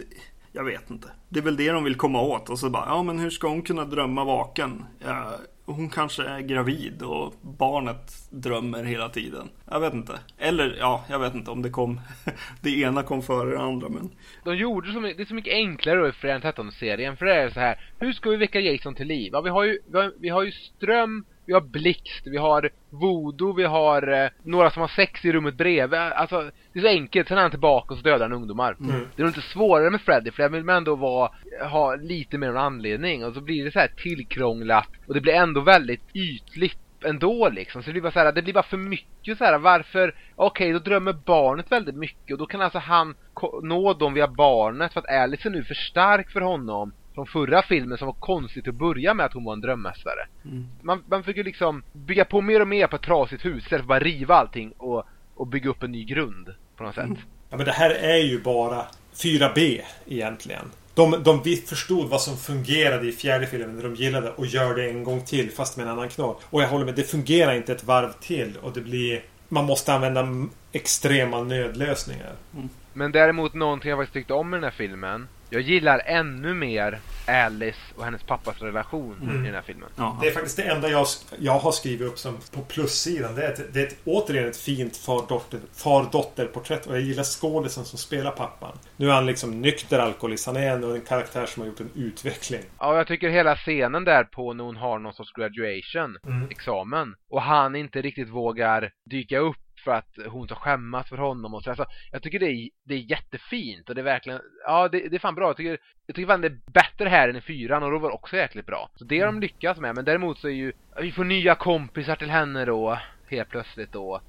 jag 0.53 0.65
vet 0.65 0.91
inte. 0.91 1.09
Det 1.29 1.39
är 1.39 1.45
väl 1.45 1.57
det 1.57 1.73
de 1.73 1.85
vill 1.85 1.95
komma 1.95 2.21
åt. 2.21 2.51
Och 2.51 2.59
så 2.59 2.71
bara, 2.71 2.87
ja 2.87 3.03
men 3.03 3.19
hur 3.19 3.31
ska 3.31 3.49
hon 3.49 3.63
kunna 3.63 3.85
drömma 3.85 4.25
vaken? 4.25 4.85
Ja, 5.05 5.39
hon 5.65 5.89
kanske 5.89 6.23
är 6.25 6.41
gravid 6.41 7.03
och 7.03 7.35
barnet 7.43 8.13
drömmer 8.31 8.85
hela 8.85 9.09
tiden. 9.09 9.49
Jag 9.71 9.81
vet 9.81 9.95
inte. 9.95 10.19
Eller 10.39 10.77
ja, 10.79 11.05
jag 11.09 11.19
vet 11.19 11.35
inte 11.35 11.51
om 11.51 11.63
det 11.63 11.71
kom 11.71 12.01
Det 12.61 12.81
ena 12.81 13.03
kom 13.03 13.23
före 13.23 13.51
det 13.51 13.61
andra 13.61 13.89
men 13.89 14.11
De 14.45 14.57
gjorde 14.57 14.93
så 14.93 15.01
mycket, 15.01 15.17
det 15.17 15.23
är 15.23 15.27
så 15.27 15.35
mycket 15.35 15.55
enklare 15.55 16.01
då 16.01 16.09
i 16.09 16.13
Fredag 16.13 16.53
13-serien 16.53 17.17
För 17.17 17.27
det 17.27 17.35
är 17.35 17.51
så 17.51 17.61
här 17.61 17.93
Hur 17.99 18.13
ska 18.13 18.31
vi 18.31 18.37
väcka 18.37 18.61
Jason 18.61 18.95
till 18.95 19.07
liv? 19.07 19.31
Ja, 19.33 19.41
vi 19.41 19.51
har 19.51 19.65
ju, 19.65 19.79
vi 19.87 19.99
har, 19.99 20.13
vi 20.19 20.29
har 20.29 20.43
ju 20.43 20.53
ström 20.53 21.25
vi 21.47 21.53
har 21.53 21.61
blixt, 21.61 22.27
vi 22.27 22.37
har 22.37 22.71
voodoo, 22.91 23.53
vi 23.53 23.65
har 23.65 24.13
eh, 24.13 24.31
några 24.43 24.71
som 24.71 24.81
har 24.81 24.89
sex 24.89 25.25
i 25.25 25.33
rummet 25.33 25.55
bredvid. 25.55 25.99
Alltså, 25.99 26.51
det 26.73 26.79
är 26.79 26.83
så 26.83 26.89
enkelt. 26.89 27.29
Sen 27.29 27.39
är 27.39 27.43
han 27.43 27.51
tillbaka 27.51 27.95
och 27.95 27.99
så 27.99 28.05
dödar 28.05 28.29
han 28.29 28.33
ungdomar. 28.33 28.77
Mm. 28.81 29.07
Det 29.17 29.23
är 29.23 29.25
nog 29.25 29.31
inte 29.31 29.49
svårare 29.49 29.91
med 29.91 30.01
Freddy, 30.01 30.31
för 30.31 30.43
där 30.43 30.51
vill 30.51 30.65
man 30.65 30.77
ändå 30.77 30.97
vara, 30.97 31.31
ha 31.71 31.95
lite 31.95 32.39
mer 32.39 32.49
en 32.49 32.57
anledning. 32.57 33.25
Och 33.25 33.35
så 33.35 33.41
blir 33.41 33.65
det 33.65 33.73
så 33.73 33.79
här 33.79 33.93
tillkrånglat. 33.97 34.89
Och 35.07 35.15
det 35.15 35.21
blir 35.21 35.33
ändå 35.33 35.61
väldigt 35.61 36.03
ytligt 36.15 36.79
ändå 37.05 37.49
liksom. 37.49 37.83
Så 37.83 37.87
det 37.87 37.93
blir 37.93 38.03
bara 38.03 38.13
så 38.13 38.19
här, 38.19 38.33
det 38.33 38.43
blir 38.43 38.55
bara 38.55 38.63
för 38.63 38.77
mycket 38.77 39.39
så 39.39 39.45
här. 39.45 39.59
Varför? 39.59 40.15
Okej, 40.37 40.67
okay, 40.67 40.73
då 40.73 40.79
drömmer 40.79 41.13
barnet 41.13 41.73
väldigt 41.73 41.95
mycket 41.95 42.33
och 42.33 42.39
då 42.39 42.47
kan 42.47 42.61
alltså 42.61 42.79
han 42.79 43.15
nå 43.63 43.95
dem 43.95 44.15
via 44.15 44.29
barnet 44.29 44.93
för 44.93 45.01
att 45.01 45.11
Alice 45.11 45.49
är 45.49 45.51
nu 45.51 45.65
för 45.65 45.75
stark 45.75 46.31
för 46.31 46.41
honom 46.41 46.93
från 47.15 47.27
förra 47.27 47.63
filmen 47.63 47.99
som 47.99 48.07
var 48.07 48.15
konstigt 48.15 48.69
att 48.69 48.75
börja 48.75 49.15
med 49.15 49.27
att 49.27 49.33
hon 49.33 49.45
var 49.45 49.53
en 49.53 49.61
drömmästare. 49.61 50.27
Mm. 50.45 50.67
Man, 50.83 51.05
man 51.09 51.23
fick 51.23 51.37
ju 51.37 51.43
liksom 51.43 51.83
bygga 51.93 52.25
på 52.25 52.41
mer 52.41 52.61
och 52.61 52.69
mer 52.69 52.87
på 52.87 52.97
ett 52.97 53.03
trasigt 53.03 53.45
hus 53.45 53.63
istället 53.63 53.87
för 53.87 53.95
att 53.95 54.01
bara 54.01 54.09
riva 54.09 54.35
allting 54.35 54.73
och, 54.73 55.05
och 55.35 55.47
bygga 55.47 55.71
upp 55.71 55.83
en 55.83 55.93
ny 55.93 56.05
grund 56.05 56.55
på 56.83 56.87
något 56.87 56.95
sätt. 56.95 57.25
Ja 57.51 57.57
men 57.57 57.67
det 57.67 57.73
här 57.73 57.91
är 57.91 58.17
ju 58.17 58.43
bara 58.43 58.87
4B 59.15 59.81
egentligen. 60.07 60.71
De, 60.95 61.23
de 61.23 61.43
förstod 61.67 62.09
vad 62.09 62.21
som 62.21 62.37
fungerade 62.37 63.09
i 63.09 63.13
fjärde 63.13 63.47
filmen 63.47 63.77
när 63.77 63.83
de 63.83 63.95
gillade 63.95 64.31
och 64.31 64.47
gör 64.47 64.75
det 64.75 64.91
en 64.91 65.05
gång 65.05 65.25
till 65.25 65.51
fast 65.51 65.77
med 65.77 65.87
en 65.87 65.93
annan 65.93 66.09
knorr. 66.09 66.37
Och 66.43 66.63
jag 66.63 66.69
håller 66.69 66.85
med, 66.85 66.95
det 66.95 67.03
fungerar 67.03 67.55
inte 67.55 67.73
ett 67.73 67.85
varv 67.85 68.13
till 68.21 68.57
och 68.63 68.73
det 68.73 68.81
blir... 68.81 69.23
Man 69.49 69.65
måste 69.65 69.93
använda 69.93 70.29
extrema 70.73 71.43
nödlösningar. 71.43 72.33
Mm. 72.55 72.69
Men 72.93 73.13
däremot 73.13 73.55
någonting 73.55 73.91
jag 73.91 73.99
faktiskt 73.99 74.15
tyckte 74.15 74.35
om 74.35 74.55
i 74.55 74.57
den 74.57 74.65
här 74.65 74.71
filmen 74.71 75.29
jag 75.53 75.63
gillar 75.63 76.03
ännu 76.07 76.55
mer 76.55 76.99
Alice 77.27 77.79
och 77.97 78.05
hennes 78.05 78.23
pappas 78.23 78.63
relation 78.63 79.17
mm. 79.23 79.43
i 79.43 79.47
den 79.47 79.55
här 79.55 79.63
filmen. 79.63 79.89
Ja. 79.97 80.19
Det 80.21 80.29
är 80.29 80.33
faktiskt 80.33 80.57
det 80.57 80.63
enda 80.63 80.89
jag, 80.89 81.07
jag 81.39 81.59
har 81.59 81.73
skrivit 81.73 82.09
upp 82.09 82.19
som 82.19 82.39
på 82.55 82.61
plussidan. 82.61 83.35
Det 83.35 83.47
är, 83.47 83.53
ett, 83.53 83.75
det 83.75 83.81
är 83.81 83.87
ett, 83.87 83.97
återigen 84.05 84.49
ett 84.49 84.57
fint 84.57 84.97
far-dotter-porträtt. 84.97 86.87
och 86.87 86.95
jag 86.95 87.03
gillar 87.03 87.25
skådisen 87.25 87.85
som 87.85 87.99
spelar 87.99 88.31
pappan. 88.31 88.79
Nu 88.97 89.11
är 89.11 89.15
han 89.15 89.27
liksom 89.27 89.61
nykter 89.61 89.99
alkoholist. 89.99 90.47
Han 90.47 90.57
är 90.57 90.71
ändå 90.71 90.95
en 90.95 91.01
karaktär 91.01 91.47
som 91.47 91.63
har 91.63 91.69
gjort 91.69 91.81
en 91.81 91.91
utveckling. 91.95 92.63
Ja, 92.79 92.97
jag 92.97 93.07
tycker 93.07 93.29
hela 93.29 93.57
scenen 93.57 94.05
där 94.05 94.25
på 94.25 94.53
när 94.53 94.65
hon 94.65 94.77
har 94.77 94.99
någon 94.99 95.15
sorts 95.15 95.33
graduation, 95.33 96.19
mm. 96.27 96.51
examen. 96.51 97.15
Och 97.31 97.43
han 97.43 97.77
inte 97.77 98.03
riktigt 98.03 98.29
vågar 98.29 98.91
dyka 99.11 99.39
upp 99.39 99.57
för 99.85 99.93
att 99.93 100.19
hon 100.29 100.47
ska 100.47 100.55
skämmas 100.55 101.09
för 101.09 101.17
honom 101.17 101.55
och 101.55 101.63
så. 101.63 101.71
Alltså, 101.71 101.87
jag 102.13 102.23
tycker 102.23 102.39
det 102.39 102.51
är, 102.51 102.69
det 102.85 102.95
är 102.95 102.99
jättefint 102.99 103.89
och 103.89 103.95
det 103.95 104.01
är 104.01 104.05
verkligen, 104.05 104.41
ja 104.67 104.89
det, 104.89 105.09
det 105.09 105.17
är 105.17 105.21
fan 105.21 105.35
bra. 105.35 105.49
Jag 105.49 105.57
tycker, 105.57 105.79
jag 106.07 106.17
tycker 106.17 106.27
fan 106.27 106.41
det 106.41 106.49
är 106.49 106.59
bättre 106.73 107.09
här 107.09 107.29
än 107.29 107.37
i 107.37 107.41
fyran 107.41 107.83
och 107.83 107.91
då 107.91 107.99
var 107.99 108.09
det 108.09 108.15
också 108.15 108.37
jäkligt 108.37 108.67
bra. 108.67 108.91
Så 108.97 109.05
det 109.05 109.19
har 109.19 109.27
de 109.27 109.35
mm. 109.35 109.41
lyckats 109.41 109.81
med. 109.81 109.95
Men 109.95 110.05
däremot 110.05 110.39
så 110.39 110.49
är 110.49 110.53
ju, 110.53 110.73
vi 111.01 111.13
får 111.13 111.25
nya 111.25 111.55
kompisar 111.55 112.17
till 112.17 112.31
henne 112.31 112.65
då. 112.65 112.99
Helt 113.29 113.49
plötsligt 113.49 113.93
då. 113.93 114.21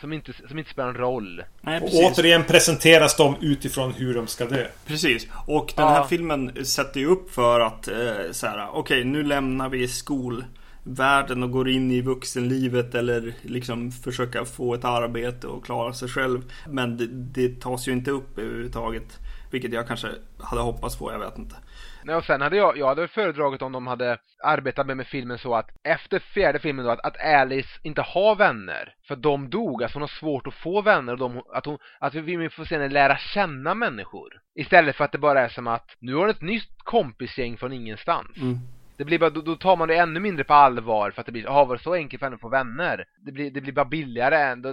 Som 0.00 0.12
inte, 0.12 0.32
som 0.48 0.58
inte 0.58 0.70
spelar 0.70 0.88
en 0.88 0.94
roll. 0.94 1.44
Nej, 1.60 1.80
och 1.80 1.88
återigen 1.94 2.44
presenteras 2.44 3.16
de 3.16 3.36
utifrån 3.40 3.92
hur 3.92 4.14
de 4.14 4.26
ska 4.26 4.44
dö. 4.44 4.66
Precis. 4.86 5.28
Och 5.46 5.72
den 5.76 5.88
här 5.88 5.96
ja. 5.96 6.04
filmen 6.04 6.64
sätter 6.64 7.00
ju 7.00 7.06
upp 7.06 7.30
för 7.30 7.60
att 7.60 7.88
eh, 7.88 7.96
så 8.30 8.46
här, 8.46 8.68
okej 8.68 8.80
okay, 8.80 9.04
nu 9.04 9.22
lämnar 9.22 9.68
vi 9.68 9.88
skol 9.88 10.44
världen 10.84 11.42
och 11.42 11.50
går 11.50 11.68
in 11.68 11.90
i 11.90 12.00
vuxenlivet 12.00 12.94
eller 12.94 13.34
liksom 13.42 13.90
försöka 13.90 14.44
få 14.44 14.74
ett 14.74 14.84
arbete 14.84 15.46
och 15.46 15.64
klara 15.64 15.92
sig 15.92 16.08
själv. 16.08 16.52
Men 16.68 16.96
det, 16.96 17.06
det 17.06 17.60
tas 17.60 17.88
ju 17.88 17.92
inte 17.92 18.10
upp 18.10 18.38
överhuvudtaget. 18.38 19.18
Vilket 19.50 19.72
jag 19.72 19.86
kanske 19.86 20.08
hade 20.38 20.62
hoppats 20.62 20.98
på, 20.98 21.12
jag 21.12 21.18
vet 21.18 21.38
inte. 21.38 21.56
Nej, 22.04 22.16
och 22.16 22.24
sen 22.24 22.40
hade 22.40 22.56
jag, 22.56 22.78
jag 22.78 22.86
hade 22.86 23.08
föredragit 23.08 23.62
om 23.62 23.72
de 23.72 23.86
hade 23.86 24.18
arbetat 24.44 24.86
med, 24.86 24.96
med 24.96 25.06
filmen 25.06 25.38
så 25.38 25.54
att 25.54 25.70
efter 25.84 26.18
fjärde 26.18 26.58
filmen 26.58 26.84
då 26.84 26.90
att, 26.90 27.00
att 27.00 27.20
Alice 27.20 27.68
inte 27.82 28.02
har 28.02 28.36
vänner. 28.36 28.94
För 29.08 29.16
de 29.16 29.50
dog, 29.50 29.82
alltså 29.82 29.96
hon 29.96 30.02
har 30.02 30.08
svårt 30.08 30.46
att 30.46 30.54
få 30.54 30.82
vänner 30.82 31.12
och 31.12 31.18
de, 31.18 31.42
att 31.52 31.66
hon, 31.66 31.78
att 32.00 32.14
vi 32.14 32.48
får 32.48 32.64
se 32.64 32.74
henne 32.74 32.88
lära 32.88 33.16
känna 33.16 33.74
människor. 33.74 34.28
Istället 34.54 34.96
för 34.96 35.04
att 35.04 35.12
det 35.12 35.18
bara 35.18 35.40
är 35.40 35.48
som 35.48 35.66
att 35.66 35.96
nu 35.98 36.14
har 36.14 36.24
du 36.24 36.30
ett 36.30 36.42
nytt 36.42 36.78
kompisgäng 36.78 37.56
från 37.56 37.72
ingenstans. 37.72 38.36
Mm. 38.36 38.58
Det 39.02 39.06
blir 39.06 39.18
bara, 39.18 39.30
då, 39.30 39.40
då, 39.40 39.56
tar 39.56 39.76
man 39.76 39.88
det 39.88 39.96
ännu 39.96 40.20
mindre 40.20 40.44
på 40.44 40.54
allvar 40.54 41.10
för 41.10 41.20
att 41.20 41.26
det 41.26 41.32
blir, 41.32 41.42
jaha 41.42 41.64
var 41.64 41.76
det 41.76 41.82
så 41.82 41.94
enkelt 41.94 42.20
för 42.20 42.26
henne 42.26 42.34
att 42.34 42.40
få 42.40 42.48
vänner? 42.48 43.04
Det 43.26 43.32
blir, 43.32 43.50
det 43.50 43.60
blir 43.60 43.72
bara 43.72 43.84
billigare 43.84 44.36
än, 44.36 44.64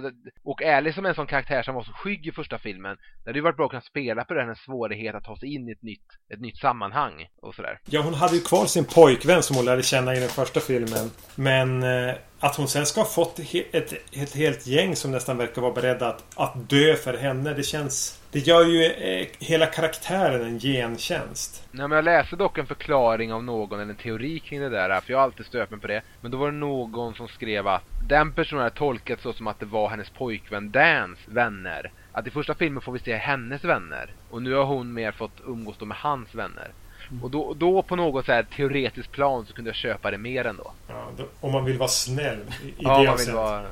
och 0.44 0.62
Alice 0.62 0.94
som 0.94 1.04
är 1.04 1.08
en 1.08 1.14
sån 1.14 1.26
karaktär 1.26 1.62
som 1.62 1.74
var 1.74 1.82
så 1.82 1.92
skygg 1.92 2.26
i 2.26 2.32
första 2.32 2.58
filmen, 2.58 2.96
det 3.24 3.30
hade 3.30 3.38
ju 3.38 3.42
varit 3.42 3.56
bra 3.56 3.64
att 3.64 3.70
kunna 3.70 3.80
spela 3.80 4.24
på 4.24 4.34
den 4.34 4.56
svårighet 4.56 5.14
att 5.14 5.24
ta 5.24 5.36
sig 5.36 5.54
in 5.54 5.68
i 5.68 5.72
ett 5.72 5.82
nytt, 5.82 6.06
ett 6.34 6.40
nytt 6.40 6.58
sammanhang 6.58 7.26
och 7.42 7.54
sådär. 7.54 7.78
Ja, 7.84 8.02
hon 8.02 8.14
hade 8.14 8.34
ju 8.34 8.40
kvar 8.40 8.66
sin 8.66 8.84
pojkvän 8.84 9.42
som 9.42 9.56
hon 9.56 9.64
lärde 9.64 9.82
känna 9.82 10.14
i 10.14 10.20
den 10.20 10.28
första 10.28 10.60
filmen. 10.60 11.10
Men 11.34 11.82
eh, 11.82 12.14
att 12.40 12.56
hon 12.56 12.68
sen 12.68 12.86
ska 12.86 13.00
ha 13.00 13.08
fått 13.08 13.38
ett, 13.38 13.74
ett, 13.74 13.92
ett 14.12 14.34
helt 14.34 14.66
gäng 14.66 14.96
som 14.96 15.10
nästan 15.10 15.36
verkar 15.36 15.62
vara 15.62 15.72
beredda 15.72 16.08
att, 16.08 16.24
att 16.34 16.70
dö 16.70 16.94
för 16.94 17.14
henne, 17.14 17.54
det 17.54 17.62
känns 17.62 18.20
det 18.32 18.38
gör 18.38 18.64
ju 18.64 18.84
eh, 18.84 19.26
hela 19.38 19.66
karaktären 19.66 20.46
en 20.46 20.58
gentjänst. 20.58 21.68
Nej, 21.70 21.88
men 21.88 21.96
jag 21.96 22.04
läste 22.04 22.36
dock 22.36 22.58
en 22.58 22.66
förklaring 22.66 23.32
av 23.32 23.44
någon, 23.44 23.80
eller 23.80 23.90
en 23.90 23.96
teori 23.96 24.40
kring 24.40 24.60
det 24.60 24.68
där, 24.68 25.00
för 25.00 25.12
jag 25.12 25.18
har 25.18 25.24
alltid 25.24 25.46
stört 25.46 25.70
mig 25.70 25.80
på 25.80 25.86
det. 25.86 26.02
Men 26.20 26.30
då 26.30 26.38
var 26.38 26.46
det 26.46 26.58
någon 26.58 27.14
som 27.14 27.28
skrev 27.28 27.66
att 27.66 27.82
den 28.08 28.32
personen 28.32 28.62
hade 28.62 28.76
tolkat 28.76 29.20
så 29.20 29.32
som 29.32 29.46
att 29.46 29.60
det 29.60 29.66
var 29.66 29.88
hennes 29.88 30.10
pojkvän 30.10 30.70
Dans 30.70 31.18
vänner. 31.26 31.92
Att 32.12 32.26
i 32.26 32.30
första 32.30 32.54
filmen 32.54 32.82
får 32.82 32.92
vi 32.92 32.98
se 32.98 33.16
hennes 33.16 33.64
vänner. 33.64 34.14
Och 34.30 34.42
nu 34.42 34.54
har 34.54 34.64
hon 34.64 34.92
mer 34.92 35.12
fått 35.12 35.40
umgås 35.46 35.76
då 35.78 35.84
med 35.84 35.96
hans 35.96 36.34
vänner. 36.34 36.72
Mm. 37.10 37.24
Och 37.24 37.30
då, 37.30 37.54
då 37.54 37.82
på 37.82 37.96
något 37.96 38.26
så 38.26 38.32
här 38.32 38.42
teoretiskt 38.42 39.12
plan 39.12 39.46
så 39.46 39.52
kunde 39.52 39.70
jag 39.70 39.76
köpa 39.76 40.10
det 40.10 40.18
mer 40.18 40.44
ändå. 40.44 40.72
Ja, 40.88 41.08
då, 41.16 41.24
om 41.40 41.52
man 41.52 41.64
vill 41.64 41.78
vara 41.78 41.88
snäll 41.88 42.40
i, 42.64 42.68
i 42.68 42.74
ja, 42.78 42.98
det 42.98 43.06
man 43.06 43.16
vill 43.16 43.32
vara 43.32 43.66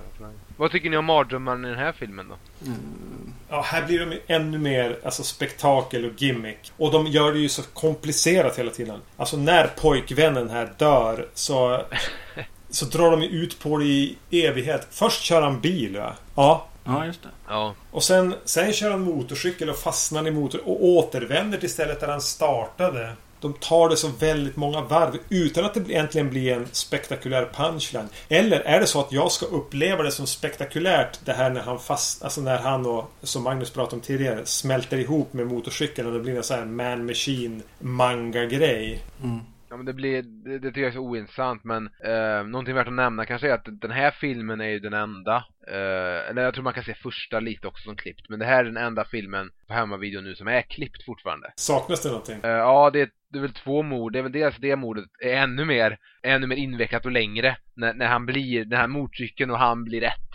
Vad 0.56 0.70
tycker 0.70 0.90
ni 0.90 0.96
om 0.96 1.04
mardrömmarna 1.04 1.68
i 1.68 1.70
den 1.70 1.80
här 1.80 1.92
filmen 1.92 2.28
då? 2.28 2.66
Mm. 2.66 3.32
Ja, 3.48 3.62
här 3.62 3.86
blir 3.86 4.06
de 4.06 4.18
ännu 4.26 4.58
mer 4.58 4.98
alltså, 5.04 5.22
spektakel 5.22 6.04
och 6.04 6.22
gimmick. 6.22 6.72
Och 6.76 6.92
de 6.92 7.06
gör 7.06 7.32
det 7.32 7.38
ju 7.38 7.48
så 7.48 7.62
komplicerat 7.62 8.58
hela 8.58 8.70
tiden. 8.70 9.00
Alltså 9.16 9.36
när 9.36 9.66
pojkvännen 9.66 10.50
här 10.50 10.72
dör 10.78 11.26
så... 11.34 11.82
så 12.70 12.84
drar 12.84 13.10
de 13.10 13.22
ut 13.22 13.60
på 13.60 13.78
det 13.78 13.84
i 13.84 14.16
evighet. 14.30 14.86
Först 14.90 15.22
kör 15.22 15.42
han 15.42 15.60
bil 15.60 15.96
va? 15.96 16.12
Ja. 16.34 16.68
Ja, 16.88 17.06
just 17.06 17.22
det. 17.22 17.28
Ja. 17.48 17.74
Och 17.90 18.02
sen, 18.02 18.34
sen 18.44 18.72
kör 18.72 18.90
han 18.90 19.00
motorcykel 19.00 19.70
och 19.70 19.76
fastnar 19.76 20.28
i 20.28 20.30
motor 20.30 20.68
och 20.68 20.84
återvänder 20.84 21.58
till 21.58 21.70
stället 21.70 22.00
där 22.00 22.08
han 22.08 22.20
startade 22.20 23.12
de 23.40 23.52
tar 23.52 23.88
det 23.88 23.96
så 23.96 24.08
väldigt 24.08 24.56
många 24.56 24.80
varv 24.80 25.18
utan 25.28 25.64
att 25.64 25.74
det 25.74 25.80
egentligen 25.80 26.30
blir 26.30 26.52
en 26.52 26.68
spektakulär 26.72 27.48
punchline. 27.54 28.08
Eller 28.28 28.60
är 28.60 28.80
det 28.80 28.86
så 28.86 29.00
att 29.00 29.12
jag 29.12 29.32
ska 29.32 29.46
uppleva 29.46 30.02
det 30.02 30.12
som 30.12 30.26
spektakulärt 30.26 31.18
det 31.24 31.32
här 31.32 31.50
när 31.50 31.60
han 31.60 31.78
fast... 31.78 32.22
Alltså 32.22 32.40
när 32.40 32.58
han 32.58 32.86
och, 32.86 33.12
som 33.22 33.42
Magnus 33.42 33.70
pratade 33.70 33.96
om 33.96 34.02
tidigare, 34.02 34.46
smälter 34.46 34.98
ihop 34.98 35.32
med 35.32 35.46
motorcykeln 35.46 36.08
och 36.08 36.14
det 36.14 36.20
blir 36.20 36.36
en 36.36 36.42
sån 36.42 36.58
här 36.58 36.64
man 36.64 37.06
machine 37.06 37.62
manga-grej. 37.78 39.02
Mm. 39.22 39.40
Ja 39.70 39.76
men 39.76 39.86
det 39.86 39.92
blir, 39.92 40.22
det, 40.22 40.58
det 40.58 40.68
tycker 40.68 40.80
jag 40.80 40.88
är 40.88 40.92
så 40.92 41.00
ointressant 41.00 41.64
men 41.64 41.90
eh, 42.04 42.44
någonting 42.46 42.74
värt 42.74 42.86
att 42.86 42.92
nämna 42.92 43.26
kanske 43.26 43.48
är 43.48 43.54
att 43.54 43.80
den 43.80 43.90
här 43.90 44.10
filmen 44.10 44.60
är 44.60 44.68
ju 44.68 44.78
den 44.78 44.92
enda 44.92 45.36
eh, 45.66 46.30
Eller 46.30 46.42
jag 46.42 46.54
tror 46.54 46.64
man 46.64 46.74
kan 46.74 46.84
se 46.84 46.94
första 46.94 47.40
lite 47.40 47.66
också 47.66 47.84
som 47.84 47.96
klippt 47.96 48.28
Men 48.28 48.38
det 48.38 48.44
här 48.44 48.58
är 48.60 48.64
den 48.64 48.76
enda 48.76 49.04
filmen 49.04 49.50
på 49.68 49.74
hemmavideo 49.74 50.20
nu 50.20 50.34
som 50.34 50.48
är 50.48 50.62
klippt 50.62 51.04
fortfarande. 51.04 51.52
Saknas 51.56 52.02
det 52.02 52.08
någonting? 52.08 52.40
Eh, 52.42 52.50
ja 52.50 52.90
det, 52.90 53.10
det 53.32 53.38
är 53.38 53.42
väl 53.42 53.52
två 53.52 53.82
mord, 53.82 54.12
det 54.12 54.18
är 54.18 54.22
väl 54.22 54.32
dels 54.32 54.56
det 54.56 54.76
mordet 54.76 55.04
är 55.24 55.36
ännu 55.36 55.64
mer 55.64 55.98
Ännu 56.22 56.46
mer 56.46 56.56
invecklat 56.56 57.06
och 57.06 57.12
längre 57.12 57.56
När, 57.74 57.94
när 57.94 58.06
han 58.06 58.26
blir, 58.26 58.64
den 58.64 58.78
här 58.78 58.88
mordcykeln 58.88 59.50
och 59.50 59.58
han 59.58 59.84
blir 59.84 60.00
rätt 60.00 60.32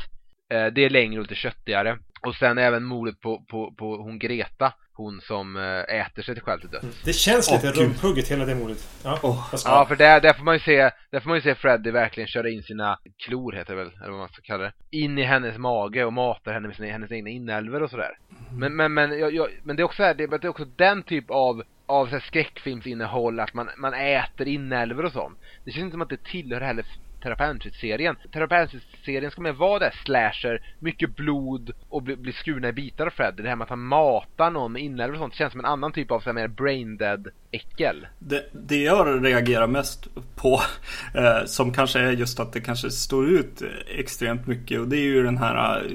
eh, 0.53 0.73
Det 0.73 0.86
är 0.86 0.89
längre 0.89 1.19
och 1.19 1.23
lite 1.23 1.36
köttigare. 1.36 1.97
Och 2.21 2.36
sen 2.36 2.57
även 2.57 2.84
mordet 2.84 3.19
på, 3.19 3.45
på, 3.49 3.73
på 3.77 3.97
hon 3.97 4.19
Greta 4.19 4.73
hon 4.93 5.21
som 5.21 5.55
eh, 5.55 5.95
äter 5.99 6.23
sig 6.23 6.35
till 6.35 6.43
själv 6.43 6.59
till 6.59 6.69
döds. 6.69 6.83
Mm. 6.83 6.95
Det 7.05 7.13
känns 7.13 7.51
lite 7.51 7.67
oh, 7.67 7.73
rumphugget 7.73 8.27
hela 8.27 8.45
det 8.45 8.55
mordet. 8.55 8.87
Ja, 9.03 9.19
oh. 9.23 9.53
ja 9.65 9.85
för 9.85 9.95
där, 9.95 10.21
där 10.21 10.33
får 10.33 10.43
man 10.43 10.55
ju 10.55 10.59
se 10.59 10.91
där 11.11 11.19
får 11.19 11.29
man 11.29 11.37
ju 11.37 11.41
se 11.41 11.55
Freddy 11.55 11.91
verkligen 11.91 12.27
köra 12.27 12.49
in 12.49 12.63
sina 12.63 12.99
klor 13.25 13.51
heter 13.51 13.75
det 13.75 13.83
väl, 13.83 13.93
eller 14.01 14.11
vad 14.11 14.19
man 14.19 14.29
ska 14.29 14.41
kalla 14.41 14.63
det. 14.63 14.73
In 14.89 15.17
i 15.17 15.23
hennes 15.23 15.57
mage 15.57 16.05
och 16.05 16.13
matar 16.13 16.53
henne 16.53 16.67
med 16.67 16.75
sina, 16.77 16.91
hennes 16.91 17.11
egna 17.11 17.29
inälvor 17.29 17.83
och 17.83 17.89
sådär. 17.89 18.17
Mm. 18.29 18.59
Men, 18.59 18.75
men, 18.75 18.93
men, 18.93 19.19
jag, 19.19 19.33
jag, 19.33 19.47
men 19.63 19.75
det 19.75 19.81
är 19.81 19.85
också 19.85 20.03
här, 20.03 20.13
det, 20.13 20.27
det 20.27 20.43
är 20.43 20.49
också 20.49 20.65
den 20.65 21.03
typ 21.03 21.31
av 21.31 21.63
av 21.85 22.05
så 22.05 22.11
här 22.11 22.19
skräckfilmsinnehåll, 22.19 23.39
att 23.39 23.53
man, 23.53 23.69
man 23.77 23.93
äter 23.93 24.47
inälvor 24.47 25.05
och 25.05 25.11
sånt. 25.11 25.39
Det 25.65 25.71
känns 25.71 25.83
inte 25.83 25.93
som 25.93 26.01
att 26.01 26.09
det 26.09 26.23
tillhör 26.23 26.61
heller 26.61 26.85
Terrapanchit-serien. 27.24 28.15
Terrapanchit-serien 28.32 29.32
ska 29.32 29.41
mer 29.41 29.51
vara 29.51 29.80
där 29.80 29.93
slasher, 30.05 30.61
mycket 30.80 31.15
blod 31.15 31.71
och 31.89 32.03
bli, 32.03 32.15
bli 32.15 32.34
skurna 32.34 32.69
i 32.69 32.74
bitar 32.74 33.05
av 33.05 33.09
Freddy. 33.09 33.43
Det 33.43 33.49
här 33.49 33.55
med 33.55 33.63
att 33.63 33.69
han 33.69 33.84
matar 33.84 34.51
någon 34.51 34.71
med 34.71 34.82
inälvor 34.82 35.13
och 35.13 35.19
sånt 35.19 35.36
känns 35.36 35.51
som 35.51 35.59
en 35.59 35.65
annan 35.65 35.91
typ 35.91 36.11
av 36.11 36.19
så 36.19 36.26
här, 36.26 36.34
mer 36.34 36.47
brain 36.47 36.97
dead 36.97 37.28
äckel. 37.51 38.07
Det, 38.19 38.45
det 38.51 38.84
jag 38.84 39.26
reagerar 39.26 39.67
mest 39.67 40.07
på 40.36 40.61
eh, 41.15 41.45
som 41.45 41.74
kanske 41.74 41.99
är 41.99 42.11
just 42.11 42.39
att 42.39 42.53
det 42.53 42.61
kanske 42.61 42.91
står 42.91 43.30
ut 43.30 43.61
extremt 43.88 44.47
mycket 44.47 44.80
och 44.80 44.88
det 44.88 44.97
är 44.97 45.05
ju 45.05 45.24
den 45.24 45.38
här 45.38 45.86
eh, 45.86 45.91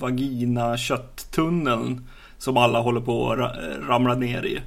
vagina 0.00 0.76
kötttunneln 0.76 2.08
som 2.38 2.56
alla 2.56 2.80
håller 2.80 3.00
på 3.00 3.32
att 3.32 3.38
eh, 3.38 3.86
ramla 3.88 4.14
ner 4.14 4.46
i. 4.46 4.60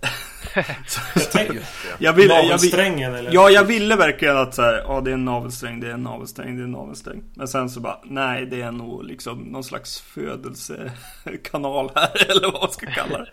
jag 1.98 2.12
ville, 2.12 2.42
Navelsträngen 2.42 3.14
eller? 3.14 3.30
Ja, 3.32 3.50
jag 3.50 3.64
ville 3.64 3.96
verkligen 3.96 4.36
att 4.36 4.54
så 4.54 4.62
här, 4.62 4.84
ja 4.88 5.00
det 5.00 5.10
är 5.10 5.14
en 5.14 5.24
navelsträng, 5.24 5.80
det 5.80 5.86
är 5.86 5.92
en 5.92 6.02
navelsträng, 6.02 6.56
det 6.56 6.62
är 6.62 6.64
en 6.64 6.72
navelsträng. 6.72 7.22
Men 7.34 7.48
sen 7.48 7.70
så 7.70 7.80
bara, 7.80 7.98
nej 8.04 8.46
det 8.46 8.62
är 8.62 8.72
nog 8.72 9.04
liksom 9.04 9.38
någon 9.38 9.64
slags 9.64 10.00
födelsekanal 10.00 11.90
här, 11.94 12.30
eller 12.30 12.52
vad 12.52 12.62
man 12.62 12.72
ska 12.72 12.86
kalla 12.86 13.18
det. 13.18 13.30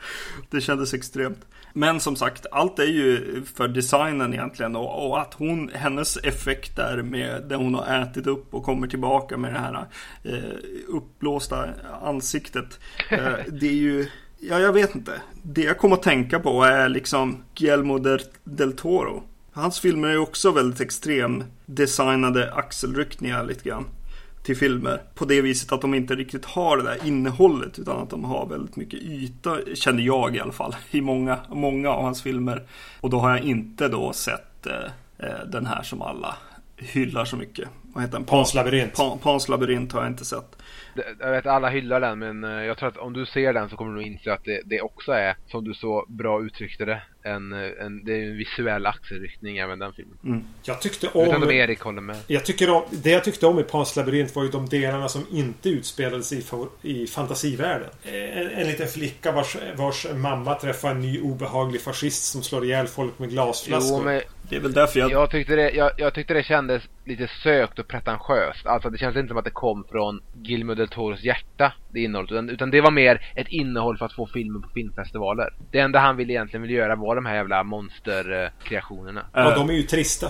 Det 0.50 0.62
kändes 0.62 0.94
extremt. 0.94 1.46
Men 1.74 2.00
som 2.00 2.16
sagt, 2.16 2.46
allt 2.52 2.80
är 2.80 2.84
ju 2.84 3.44
för 3.56 3.68
designen 3.68 4.34
egentligen 4.34 4.76
och, 4.76 5.08
och 5.08 5.22
att 5.22 5.34
hon, 5.34 5.72
hennes 5.74 6.18
effekt 6.18 6.76
där 6.76 7.02
med 7.02 7.44
det 7.50 7.56
hon 7.56 7.76
har 7.76 8.02
ätit 8.02 8.28
upp 8.28 8.54
och 8.54 8.64
kommer 8.64 8.88
tillbaka 8.88 9.38
med 9.38 9.54
det 9.54 9.60
här 9.60 9.86
eh, 10.24 10.58
uppblåsta 10.88 11.70
ansiktet. 12.02 12.80
Eh, 13.10 13.34
det 13.48 13.68
är 13.68 13.74
ju 13.74 14.08
Ja, 14.50 14.60
jag 14.60 14.74
vet 14.74 14.96
inte. 14.96 15.22
Det 15.44 15.62
jag 15.62 15.78
kommer 15.78 15.96
att 15.96 16.04
tänka 16.04 16.40
på 16.40 16.64
är 16.64 16.90
liksom 16.90 17.44
Guillermo 17.56 18.20
del 18.44 18.74
Toro. 18.74 19.24
Hans 19.52 19.80
filmer 19.80 20.08
är 20.08 20.12
ju 20.12 20.18
också 20.18 20.52
väldigt 20.52 20.82
extrem 20.82 21.44
designade 21.66 22.54
axelryckningar 22.54 23.44
lite 23.44 23.70
grann 23.70 23.86
till 24.44 24.58
filmer. 24.58 25.02
På 25.16 25.26
det 25.26 25.42
viset 25.42 25.72
att 25.72 25.82
de 25.82 25.94
inte 25.94 26.16
riktigt 26.16 26.46
har 26.46 26.78
det 26.78 26.84
där 26.84 27.08
innehållet 27.08 27.80
utan 27.80 27.98
att 27.98 28.10
de 28.10 28.24
har 28.24 28.48
väldigt 28.48 28.76
mycket 28.76 29.00
yta, 29.00 29.58
känner 29.74 30.04
jag 30.04 30.36
i 30.36 30.40
alla 30.40 30.52
fall, 30.52 30.76
i 30.92 31.02
många, 31.02 31.40
många 31.50 31.90
av 31.90 32.04
hans 32.04 32.22
filmer. 32.22 32.64
Och 33.02 33.10
då 33.10 33.20
har 33.20 33.30
jag 33.30 33.42
inte 33.42 33.88
då 33.88 34.14
sett 34.14 34.68
eh, 34.68 35.28
eh 35.28 35.46
den 35.48 35.66
här 35.66 35.84
som 35.84 36.02
alla 36.02 36.36
hyllar 36.78 37.26
så 37.26 37.38
mycket. 37.38 37.70
Vad 37.94 38.04
heter 38.04 38.18
den? 38.18 38.26
Pans 38.26 38.54
labyrint. 38.54 38.94
Pans 39.24 39.50
labyrint 39.50 39.92
har 39.92 40.02
jag 40.02 40.12
inte 40.12 40.26
sett. 40.26 40.56
Jag 41.20 41.32
vet 41.32 41.46
alla 41.46 41.70
hyllar 41.70 42.02
den 42.02 42.20
men 42.20 42.44
eh, 42.44 42.66
jag 42.66 42.78
tror 42.78 42.90
att 42.90 42.98
om 42.98 43.14
du 43.14 43.26
ser 43.26 43.54
den 43.54 43.70
så 43.70 43.78
kommer 43.78 43.96
du 43.96 44.04
inse 44.04 44.34
att 44.34 44.44
det, 44.44 44.62
det 44.66 44.82
också 44.82 45.12
är, 45.12 45.36
som 45.48 45.64
du 45.64 45.74
så 45.74 46.06
bra 46.08 46.44
uttryckte 46.44 46.86
det, 46.86 47.02
en, 47.24 47.54
en, 47.54 48.06
det 48.06 48.14
är 48.14 48.30
en 48.30 48.38
visuell 48.38 48.86
axelryckning 48.86 49.58
även 49.58 49.80
den 49.80 49.94
filmen. 49.94 50.18
Mm. 50.24 50.44
Jag 50.64 50.82
tyckte 50.82 51.08
om... 51.08 51.28
Utan 51.28 51.44
om 51.44 51.52
Erik 51.52 51.80
håller 51.80 52.02
med. 52.02 52.18
Jag 52.28 52.46
tycker 52.46 52.70
om, 52.70 52.84
det 52.92 53.12
jag 53.12 53.24
tyckte 53.24 53.48
om 53.48 53.60
i 53.60 53.64
Pans 53.64 53.96
labyrint 53.96 54.36
var 54.36 54.44
ju 54.44 54.50
de 54.50 54.70
delarna 54.70 55.10
som 55.10 55.26
inte 55.32 55.70
utspelades 55.70 56.34
i, 56.34 56.44
i 56.82 57.08
fantasivärlden. 57.08 57.90
En, 58.04 58.50
en 58.50 58.68
liten 58.68 58.88
flicka 58.88 59.32
vars, 59.32 59.58
vars 59.76 60.08
mamma 60.16 60.56
träffar 60.56 60.92
en 60.92 61.02
ny 61.02 61.22
obehaglig 61.22 61.82
fascist 61.82 62.24
som 62.24 62.44
slår 62.44 62.66
ihjäl 62.66 62.88
folk 62.88 63.20
med 63.20 63.30
glasflaskor. 63.30 63.98
Jo, 63.98 64.04
men 64.04 64.22
det 64.54 64.58
är 64.58 64.62
väl 64.62 64.74
därför 64.74 65.00
jag... 65.00 65.12
Jag 65.12 65.30
tyckte 65.30 65.56
det, 65.56 65.72
jag, 65.72 65.92
jag 65.98 66.14
tyckte 66.14 66.34
det 66.34 66.44
kändes 66.44 66.84
lite 67.06 67.28
sökt 67.44 67.80
och 67.80 67.88
pretentiöst. 67.88 68.66
Alltså 68.66 68.90
det 68.90 68.98
känns 68.98 69.16
inte 69.16 69.28
som 69.28 69.38
att 69.38 69.46
det 69.46 69.52
kom 69.52 69.86
från 69.92 70.22
Guillermo 70.34 70.74
del 70.74 70.88
Toros 70.88 71.24
hjärta, 71.24 71.74
det 71.92 72.00
innehållet. 72.00 72.32
Utan, 72.32 72.50
utan 72.50 72.72
det 72.72 72.82
var 72.82 72.92
mer 72.92 73.32
ett 73.36 73.48
innehåll 73.48 73.98
för 73.98 74.06
att 74.06 74.14
få 74.14 74.28
filmen 74.28 74.62
på 74.62 74.70
filmfestivaler. 74.70 75.54
Det 75.72 75.80
enda 75.80 76.00
han 76.00 76.18
ville 76.18 76.34
egentligen 76.34 76.62
ville 76.62 76.74
göra 76.74 76.96
var 76.96 77.16
de 77.16 77.26
här 77.26 77.36
jävla 77.36 77.64
monsterkreationerna. 77.64 79.26
Ja, 79.34 79.56
de 79.56 79.70
är 79.70 79.74
ju 79.74 79.84
trista. 79.84 80.28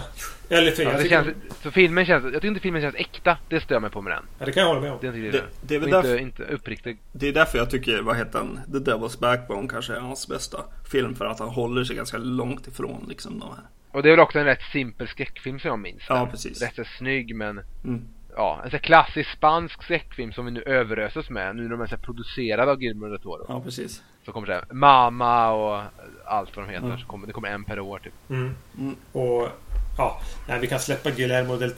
Eller 0.50 0.72
för, 0.72 0.84
ja, 0.84 0.98
det 0.98 1.10
känns, 1.10 1.28
så 1.64 1.72
filmen 1.72 2.06
känns, 2.06 2.24
jag 2.24 2.34
tycker 2.34 2.48
inte 2.48 2.60
filmen 2.60 2.82
känns 2.82 2.96
äkta. 2.96 3.38
Det 3.50 3.62
stör 3.62 3.80
mig 3.80 3.90
på 3.90 4.02
med 4.02 4.14
den. 4.14 4.24
Ja, 4.40 4.46
det 4.46 4.52
kan 4.52 4.62
jag 4.62 4.68
hålla 4.68 4.82
med 4.82 4.92
om. 4.92 4.98
Det, 5.02 5.12
det, 5.12 5.32
det, 5.32 5.44
det 5.62 5.76
är 5.76 5.80
väl 5.80 5.90
därför, 5.90 6.18
inte, 6.18 6.44
inte 6.44 6.54
uppriktig. 6.54 6.98
Det 7.12 7.28
är 7.28 7.34
därför 7.34 7.58
jag 7.58 7.70
tycker, 7.70 8.02
vad 8.02 8.18
heter 8.18 8.40
den? 8.40 8.84
The 8.84 8.92
Devil's 8.92 9.20
Backbone 9.20 9.68
kanske 9.68 9.94
är 9.94 10.00
hans 10.00 10.28
bästa 10.28 10.58
film. 10.92 11.16
För 11.16 11.26
att 11.26 11.40
han 11.40 11.50
håller 11.50 11.84
sig 11.84 11.96
ganska 11.96 12.18
långt 12.18 12.68
ifrån 12.68 13.06
liksom 13.10 13.40
de 13.40 13.50
här. 13.50 13.64
Och 13.92 14.04
det 14.04 14.10
är 14.10 14.12
väl 14.12 14.20
också 14.20 14.40
en 14.40 14.46
rätt 14.46 14.64
simpel 14.72 15.08
skräckfilm 15.08 15.60
som 15.60 15.70
jag 15.70 15.80
minns 15.80 16.04
Ja, 16.10 16.28
precis. 16.32 16.62
Rätt 16.62 16.76
så 16.76 16.84
snygg 16.98 17.36
men 17.36 17.62
mm. 17.84 18.02
Ja, 18.36 18.62
en 18.64 18.72
sån 18.72 18.80
klassisk 18.80 19.32
spansk 19.32 19.84
skräckfilm 19.84 20.32
som 20.32 20.46
vi 20.46 20.52
nu 20.52 20.62
överöses 20.62 21.30
med 21.30 21.56
nu 21.56 21.62
när 21.62 21.70
de 21.70 21.82
är 21.82 21.88
så 21.88 21.98
producerade 21.98 22.72
av 22.72 22.78
Guillermo 22.78 23.08
del 23.08 23.20
Toro. 23.20 23.46
Ja, 23.48 23.62
precis. 23.62 24.04
Så 24.26 24.32
kommer 24.32 24.48
det 24.48 24.66
Mama 24.72 25.52
och 25.52 25.84
allt 26.26 26.56
vad 26.56 26.66
de 26.66 26.72
heter. 26.72 26.86
Mm. 26.86 27.00
Så 27.00 27.06
kommer, 27.06 27.28
det 27.28 27.34
kommer 27.34 27.50
en 27.50 27.64
per 27.64 27.80
år 27.80 28.00
typ. 28.00 28.14
Mm. 28.30 28.56
Mm. 28.78 28.96
Och 29.12 29.50
ja, 29.98 30.22
nej, 30.48 30.60
vi 30.60 30.68
kan 30.68 30.80
släppa 30.80 31.12
Guillermo 31.12 31.56
del 31.56 31.74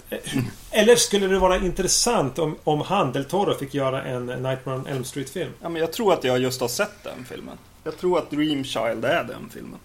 Eller 0.71 0.95
skulle 0.95 1.27
det 1.27 1.39
vara 1.39 1.57
intressant 1.57 2.39
om, 2.39 2.55
om 2.63 2.81
han, 2.81 3.11
del 3.11 3.25
Toro, 3.25 3.57
fick 3.57 3.73
göra 3.73 4.03
en 4.03 4.25
Nightmare 4.25 4.75
on 4.75 4.87
Elm 4.87 5.03
Street-film? 5.03 5.51
Ja, 5.61 5.69
men 5.69 5.81
jag 5.81 5.93
tror 5.93 6.13
att 6.13 6.23
jag 6.23 6.39
just 6.39 6.61
har 6.61 6.67
sett 6.67 7.03
den 7.03 7.25
filmen. 7.29 7.57
Jag 7.83 7.97
tror 7.97 8.17
att 8.17 8.31
Dream 8.31 8.63
Child 8.63 9.05
är 9.05 9.23
den 9.23 9.49
filmen. 9.53 9.79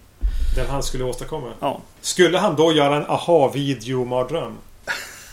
Den 0.55 0.67
han 0.67 0.83
skulle 0.83 1.03
åstadkomma? 1.03 1.53
Ja. 1.59 1.81
Skulle 2.01 2.37
han 2.37 2.55
då 2.55 2.73
göra 2.73 2.95
en 2.95 3.05
aha-video-mardröm? 3.05 4.57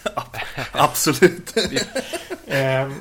Absolut. 0.72 1.54
Ehm, 2.50 2.94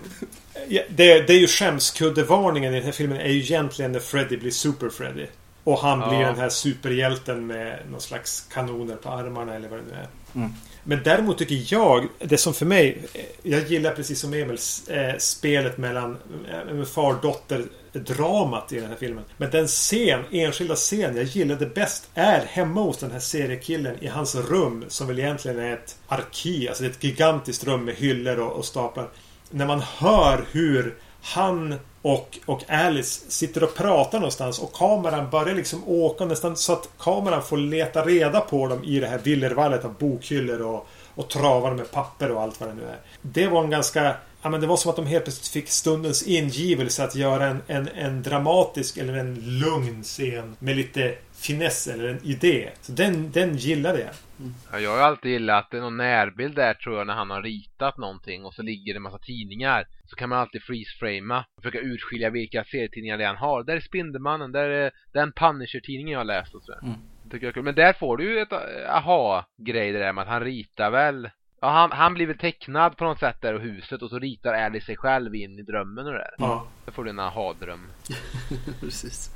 det, 0.89 1.27
det 1.27 1.33
är 1.33 1.39
ju 1.39 1.47
skämskuddevarningen 1.47 2.73
i 2.73 2.75
den 2.75 2.85
här 2.85 2.91
filmen 2.91 3.17
är 3.17 3.29
ju 3.29 3.39
egentligen 3.39 3.91
när 3.91 3.99
Freddy 3.99 4.37
blir 4.37 4.51
Super 4.51 4.89
Freddy. 4.89 5.25
Och 5.67 5.79
han 5.79 6.09
blir 6.09 6.19
ja. 6.21 6.27
den 6.27 6.39
här 6.39 6.49
superhjälten 6.49 7.47
med 7.47 7.79
någon 7.91 8.01
slags 8.01 8.47
kanoner 8.53 8.95
på 8.95 9.09
armarna 9.09 9.55
eller 9.55 9.69
vad 9.69 9.79
det 9.79 9.85
nu 9.85 9.93
är. 9.93 10.07
Mm. 10.35 10.53
Men 10.83 11.03
däremot 11.03 11.37
tycker 11.37 11.73
jag, 11.73 12.07
det 12.19 12.37
som 12.37 12.53
för 12.53 12.65
mig, 12.65 13.05
jag 13.43 13.67
gillar 13.67 13.91
precis 13.91 14.19
som 14.19 14.33
Emil 14.33 14.57
eh, 14.87 15.17
spelet 15.17 15.77
mellan 15.77 16.17
eh, 16.51 16.83
far-dotter 16.83 17.65
dramat 17.93 18.71
i 18.71 18.79
den 18.79 18.89
här 18.89 18.95
filmen. 18.95 19.23
Men 19.37 19.49
den 19.49 19.67
scen, 19.67 20.23
enskilda 20.31 20.75
scen 20.75 21.15
jag 21.15 21.25
gillade 21.25 21.65
bäst 21.65 22.09
är 22.13 22.45
hemma 22.45 22.81
hos 22.81 22.97
den 22.97 23.11
här 23.11 23.19
seriekillen 23.19 23.95
i 23.99 24.07
hans 24.07 24.35
rum 24.35 24.85
som 24.87 25.07
väl 25.07 25.19
egentligen 25.19 25.59
är 25.59 25.73
ett 25.73 25.97
arkiv. 26.07 26.69
Alltså 26.69 26.85
ett 26.85 27.03
gigantiskt 27.03 27.63
rum 27.63 27.85
med 27.85 27.95
hyllor 27.95 28.39
och, 28.39 28.51
och 28.51 28.65
staplar. 28.65 29.09
När 29.49 29.65
man 29.65 29.81
hör 29.81 30.45
hur 30.51 30.95
han 31.21 31.75
och, 32.01 32.39
och 32.45 32.69
Alice 32.69 33.31
sitter 33.31 33.63
och 33.63 33.75
pratar 33.75 34.19
någonstans 34.19 34.59
och 34.59 34.73
kameran 34.73 35.29
börjar 35.29 35.55
liksom 35.55 35.83
åka 35.87 36.25
nästan 36.25 36.57
så 36.57 36.73
att 36.73 36.89
kameran 36.99 37.43
får 37.43 37.57
leta 37.57 38.05
reda 38.05 38.41
på 38.41 38.67
dem 38.67 38.83
i 38.83 38.99
det 38.99 39.07
här 39.07 39.17
villervallet 39.17 39.85
av 39.85 39.93
bokhyllor 39.93 40.61
och, 40.61 40.87
och 41.15 41.27
travar 41.27 41.71
med 41.71 41.91
papper 41.91 42.31
och 42.31 42.41
allt 42.41 42.59
vad 42.59 42.69
det 42.69 42.75
nu 42.75 42.83
är. 42.83 42.99
Det 43.21 43.47
var 43.47 43.63
en 43.63 43.69
ganska 43.69 44.15
Ja, 44.47 44.51
men 44.51 44.61
det 44.61 44.67
var 44.67 44.77
som 44.77 44.89
att 44.89 44.95
de 44.95 45.05
helt 45.05 45.23
plötsligt 45.23 45.53
fick 45.53 45.69
stundens 45.69 46.27
ingivelse 46.27 47.03
att 47.03 47.15
göra 47.15 47.45
en, 47.45 47.61
en, 47.67 47.87
en 47.87 48.23
dramatisk 48.23 48.97
eller 48.97 49.13
en 49.13 49.59
lugn 49.59 50.03
scen 50.03 50.55
med 50.59 50.75
lite 50.75 51.15
finess 51.35 51.87
eller 51.87 52.07
en 52.07 52.25
idé. 52.25 52.69
Så 52.81 52.91
den, 52.91 53.31
den 53.31 53.57
gillade 53.57 53.99
jag. 53.99 54.09
Mm. 54.39 54.53
Ja, 54.71 54.79
jag 54.79 54.91
har 54.91 54.99
alltid 54.99 55.31
gillat 55.31 55.63
att 55.63 55.71
det 55.71 55.77
är 55.77 55.81
någon 55.81 55.97
närbild 55.97 56.55
där 56.55 56.73
tror 56.73 56.97
jag 56.97 57.07
när 57.07 57.13
han 57.13 57.29
har 57.29 57.41
ritat 57.41 57.97
någonting 57.97 58.45
och 58.45 58.53
så 58.53 58.61
ligger 58.61 58.93
det 58.93 58.97
en 58.97 59.03
massa 59.03 59.19
tidningar. 59.19 59.87
Så 60.05 60.15
kan 60.15 60.29
man 60.29 60.39
alltid 60.39 60.61
freeze-framea 60.61 61.45
och 61.55 61.63
försöka 61.63 61.85
urskilja 61.85 62.29
vilka 62.29 62.63
serietidningar 62.63 63.17
det 63.17 63.23
är 63.23 63.27
han 63.27 63.37
har. 63.37 63.63
Där 63.63 63.75
är 63.75 63.79
Spindelmannen, 63.79 64.51
där 64.51 64.69
är 64.69 64.91
den 65.13 65.31
Punisher-tidningen 65.31 66.11
jag 66.11 66.19
har 66.19 66.25
läst 66.25 66.55
och 66.55 66.63
sådär. 66.63 66.79
Mm. 66.83 66.95
Tycker 67.31 67.45
jag 67.45 67.51
är 67.51 67.53
kul. 67.53 67.63
Men 67.63 67.75
där 67.75 67.93
får 67.93 68.17
du 68.17 68.23
ju 68.23 68.39
ett 68.39 68.53
aha-grej 68.89 69.91
det 69.91 69.99
där 69.99 70.13
med 70.13 70.21
att 70.21 70.29
han 70.29 70.43
ritar 70.43 70.91
väl 70.91 71.29
Ja, 71.61 71.69
han, 71.69 71.91
han 71.91 72.13
blir 72.13 72.27
väl 72.27 72.37
tecknad 72.37 72.97
på 72.97 73.03
något 73.03 73.19
sätt 73.19 73.41
där 73.41 73.55
i 73.55 73.59
huset 73.59 74.01
och 74.01 74.09
så 74.09 74.19
ritar 74.19 74.53
Alice 74.53 74.85
sig 74.85 74.97
själv 74.97 75.35
in 75.35 75.59
i 75.59 75.61
drömmen 75.61 76.05
och 76.05 76.13
det 76.13 76.19
där. 76.19 76.33
Ja. 76.37 76.67
Då 76.85 76.91
får 76.91 77.03
du 77.03 77.09
en 77.09 77.19
aha-dröm. 77.19 77.87
precis. 78.79 79.31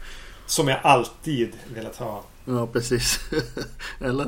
Som 0.46 0.68
jag 0.68 0.80
alltid 0.84 1.56
velat 1.74 1.98
ha. 1.98 2.24
Ja, 2.46 2.68
precis. 2.68 3.30
Eller? 4.00 4.28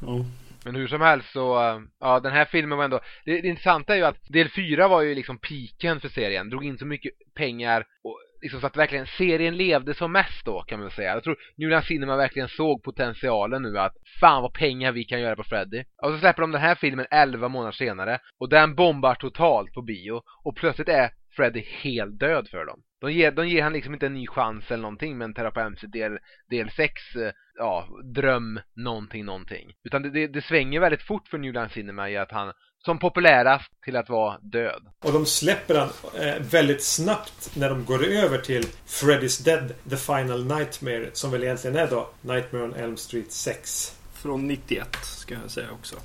Ja. 0.00 0.24
Men 0.64 0.74
hur 0.74 0.88
som 0.88 1.00
helst 1.00 1.32
så, 1.32 1.82
ja 2.00 2.20
den 2.20 2.32
här 2.32 2.44
filmen 2.44 2.78
var 2.78 2.84
ändå, 2.84 3.00
det, 3.24 3.40
det 3.40 3.48
intressanta 3.48 3.92
är 3.92 3.96
ju 3.96 4.04
att 4.04 4.26
del 4.28 4.48
4 4.48 4.88
var 4.88 5.02
ju 5.02 5.14
liksom 5.14 5.38
piken 5.38 6.00
för 6.00 6.08
serien, 6.08 6.50
drog 6.50 6.64
in 6.64 6.78
så 6.78 6.86
mycket 6.86 7.12
pengar 7.34 7.84
och 8.04 8.18
liksom 8.44 8.60
så 8.60 8.66
att 8.66 8.76
verkligen 8.76 9.06
serien 9.06 9.56
levde 9.56 9.94
som 9.94 10.12
mest 10.12 10.44
då 10.44 10.62
kan 10.62 10.80
man 10.80 10.90
säga. 10.90 11.14
Jag 11.14 11.24
tror 11.24 11.36
New 11.56 11.80
Cinema 11.80 12.16
verkligen 12.16 12.48
såg 12.48 12.82
potentialen 12.82 13.62
nu 13.62 13.78
att 13.78 13.96
fan 14.20 14.42
vad 14.42 14.52
pengar 14.52 14.92
vi 14.92 15.04
kan 15.04 15.20
göra 15.20 15.36
på 15.36 15.44
Freddy. 15.44 15.84
Och 16.02 16.12
så 16.12 16.18
släpper 16.18 16.42
de 16.42 16.50
den 16.50 16.60
här 16.60 16.74
filmen 16.74 17.06
11 17.10 17.48
månader 17.48 17.72
senare 17.72 18.18
och 18.40 18.48
den 18.48 18.74
bombar 18.74 19.14
totalt 19.14 19.72
på 19.72 19.82
bio 19.82 20.22
och 20.44 20.56
plötsligt 20.56 20.88
är 20.88 21.10
Freddy 21.36 21.64
helt 21.82 22.20
död 22.20 22.48
för 22.50 22.66
dem. 22.66 22.82
De 23.00 23.12
ger, 23.12 23.32
de 23.32 23.48
ger 23.48 23.62
han 23.62 23.72
liksom 23.72 23.94
inte 23.94 24.06
en 24.06 24.14
ny 24.14 24.26
chans 24.26 24.70
eller 24.70 24.82
någonting 24.82 25.18
med 25.18 25.24
en 25.24 25.34
Terra 25.34 25.66
MC 25.66 25.86
del, 25.86 26.18
del 26.50 26.70
6, 26.70 27.16
eh, 27.16 27.32
ja, 27.54 27.88
dröm, 28.14 28.60
någonting, 28.76 29.24
någonting. 29.24 29.72
Utan 29.84 30.02
det, 30.02 30.10
det, 30.10 30.26
det 30.26 30.42
svänger 30.42 30.80
väldigt 30.80 31.02
fort 31.02 31.28
för 31.28 31.38
New 31.38 31.52
Line 31.52 31.68
Cinema 31.68 32.10
i 32.10 32.16
att 32.16 32.32
han 32.32 32.52
som 32.84 32.98
populärast 32.98 33.70
till 33.84 33.96
att 33.96 34.08
vara 34.08 34.38
död. 34.40 34.82
Och 35.04 35.12
de 35.12 35.26
släpper 35.26 35.74
han 35.74 35.88
eh, 36.20 36.34
väldigt 36.40 36.84
snabbt 36.84 37.50
när 37.54 37.70
de 37.70 37.84
går 37.84 38.04
över 38.04 38.38
till 38.38 38.66
Freddy's 38.86 39.44
Dead, 39.44 39.74
The 39.90 39.96
Final 39.96 40.44
Nightmare, 40.44 41.10
som 41.12 41.30
väl 41.30 41.44
egentligen 41.44 41.76
är 41.76 41.86
då 41.86 42.08
Nightmare 42.20 42.62
on 42.64 42.74
Elm 42.74 42.96
Street 42.96 43.32
6. 43.32 43.96
Från 44.14 44.48
91, 44.48 44.96
ska 45.02 45.34
jag 45.42 45.50
säga 45.50 45.66
också. 45.72 45.96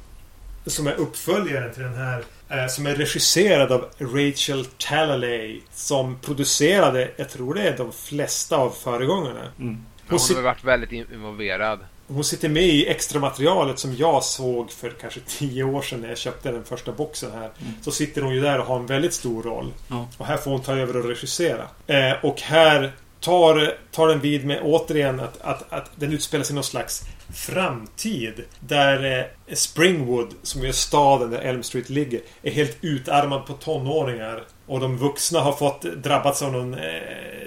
Som 0.65 0.87
är 0.87 0.93
uppföljaren 0.93 1.73
till 1.73 1.83
den 1.83 1.95
här 1.95 2.23
Eh, 2.49 2.67
som 2.67 2.85
är 2.85 2.95
regisserad 2.95 3.71
av 3.71 3.89
Rachel 3.97 4.65
Talalay. 4.65 5.61
Som 5.71 6.19
producerade, 6.19 7.11
jag 7.17 7.29
tror 7.29 7.53
det 7.53 7.61
är 7.61 7.77
de 7.77 7.91
flesta 7.91 8.57
av 8.57 8.69
föregångarna. 8.69 9.51
Mm. 9.59 9.85
Hon, 10.09 10.19
hon 10.27 10.35
har 10.35 10.43
varit 10.43 10.63
väldigt 10.63 10.91
involverad. 10.91 11.79
Hon 12.13 12.23
sitter 12.23 12.49
med 12.49 12.63
i 12.63 12.87
extra 12.87 13.19
materialet 13.19 13.79
som 13.79 13.95
jag 13.95 14.23
såg 14.23 14.71
för 14.71 14.89
kanske 14.89 15.19
tio 15.27 15.63
år 15.63 15.81
sedan 15.81 16.01
när 16.01 16.09
jag 16.09 16.17
köpte 16.17 16.51
den 16.51 16.63
första 16.63 16.91
boxen 16.91 17.31
här. 17.31 17.39
Mm. 17.61 17.73
Så 17.81 17.91
sitter 17.91 18.21
hon 18.21 18.35
ju 18.35 18.41
där 18.41 18.59
och 18.59 18.65
har 18.65 18.79
en 18.79 18.85
väldigt 18.85 19.13
stor 19.13 19.43
roll. 19.43 19.73
Mm. 19.91 20.03
Och 20.17 20.25
här 20.25 20.37
får 20.37 20.51
hon 20.51 20.61
ta 20.61 20.75
över 20.75 20.97
och 20.97 21.05
regissera. 21.05 21.67
Eh, 21.87 22.25
och 22.25 22.41
här 22.41 22.93
tar, 23.19 23.73
tar 23.91 24.07
den 24.07 24.19
vid 24.19 24.45
med 24.45 24.59
återigen 24.63 25.19
att, 25.19 25.41
att, 25.41 25.73
att 25.73 25.91
den 25.95 26.13
utspelar 26.13 26.43
sig 26.43 26.53
i 26.53 26.55
någon 26.55 26.63
slags 26.63 27.03
framtid. 27.35 28.33
Där 28.59 29.19
eh, 29.19 29.55
Springwood, 29.55 30.33
som 30.43 30.65
är 30.65 30.71
staden 30.71 31.29
där 31.29 31.39
Elm 31.39 31.63
Street 31.63 31.89
ligger, 31.89 32.21
är 32.43 32.51
helt 32.51 32.77
utarmad 32.81 33.45
på 33.45 33.53
tonåringar. 33.53 34.43
Och 34.69 34.79
de 34.79 34.97
vuxna 34.97 35.39
har 35.39 35.53
fått 35.53 35.81
drabbats 35.81 36.41
av 36.41 36.51
någon 36.51 36.73
eh, 36.73 36.79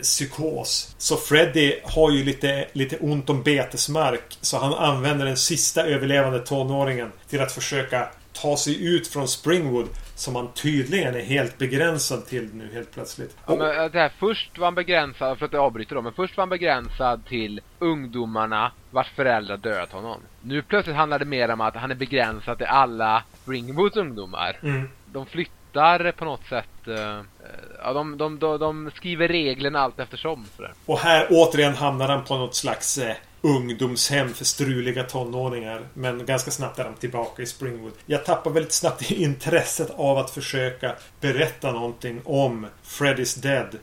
psykos. 0.02 0.94
Så 0.98 1.16
Freddy 1.16 1.74
har 1.84 2.10
ju 2.10 2.24
lite, 2.24 2.68
lite 2.72 2.96
ont 2.96 3.30
om 3.30 3.42
betesmark. 3.42 4.38
Så 4.40 4.58
han 4.58 4.74
använder 4.74 5.26
den 5.26 5.36
sista 5.36 5.82
överlevande 5.86 6.38
tonåringen 6.38 7.12
till 7.28 7.40
att 7.40 7.52
försöka 7.52 8.08
ta 8.32 8.56
sig 8.56 8.86
ut 8.94 9.08
från 9.08 9.28
Springwood 9.28 9.88
som 10.14 10.36
han 10.36 10.52
tydligen 10.52 11.14
är 11.14 11.20
helt 11.20 11.58
begränsad 11.58 12.26
till 12.26 12.54
nu 12.54 12.70
helt 12.74 12.94
plötsligt. 12.94 13.36
Ja, 13.46 13.56
men 13.56 13.80
eh, 13.80 13.90
det 13.92 13.98
här, 13.98 14.12
först 14.18 14.58
var 14.58 14.66
han 14.66 14.74
begränsad, 14.74 15.38
för 15.38 15.46
att 15.46 15.52
jag 15.52 15.62
avbryter 15.62 15.94
då, 15.94 16.02
men 16.02 16.12
först 16.12 16.36
var 16.36 16.42
han 16.42 16.48
begränsad 16.48 17.26
till 17.26 17.60
ungdomarna 17.78 18.72
vars 18.90 19.10
föräldrar 19.16 19.56
dödat 19.56 19.92
honom. 19.92 20.20
Nu 20.40 20.62
plötsligt 20.62 20.96
handlar 20.96 21.18
det 21.18 21.24
mer 21.24 21.50
om 21.50 21.60
att 21.60 21.76
han 21.76 21.90
är 21.90 21.94
begränsad 21.94 22.58
till 22.58 22.66
alla 22.66 23.22
Springwoods 23.42 23.96
ungdomar. 23.96 24.58
Mm. 24.62 24.88
De 25.12 25.26
flyttar 25.26 25.61
på 26.16 26.24
något 26.24 26.44
sätt 26.48 26.88
uh, 26.88 27.22
Ja, 27.84 27.92
de, 27.92 28.18
de, 28.18 28.38
de, 28.38 28.58
de, 28.58 28.90
skriver 28.96 29.28
reglerna 29.28 29.80
allt 29.80 30.00
eftersom. 30.00 30.46
Sådär. 30.56 30.72
Och 30.86 30.98
här 30.98 31.26
återigen 31.30 31.74
hamnar 31.74 32.08
han 32.08 32.24
på 32.24 32.36
något 32.36 32.54
slags 32.54 32.98
eh, 32.98 33.16
ungdomshem 33.40 34.28
för 34.34 34.44
struliga 34.44 35.02
tonåringar. 35.02 35.86
Men 35.94 36.26
ganska 36.26 36.50
snabbt 36.50 36.78
är 36.78 36.84
han 36.84 36.94
tillbaka 36.94 37.42
i 37.42 37.46
Springwood. 37.46 37.92
Jag 38.06 38.24
tappar 38.24 38.50
väldigt 38.50 38.72
snabbt 38.72 39.10
intresset 39.10 39.90
av 39.90 40.18
att 40.18 40.30
försöka 40.30 40.94
berätta 41.20 41.72
någonting 41.72 42.20
om 42.24 42.66
Freddy's 42.84 43.42
Dead. 43.42 43.78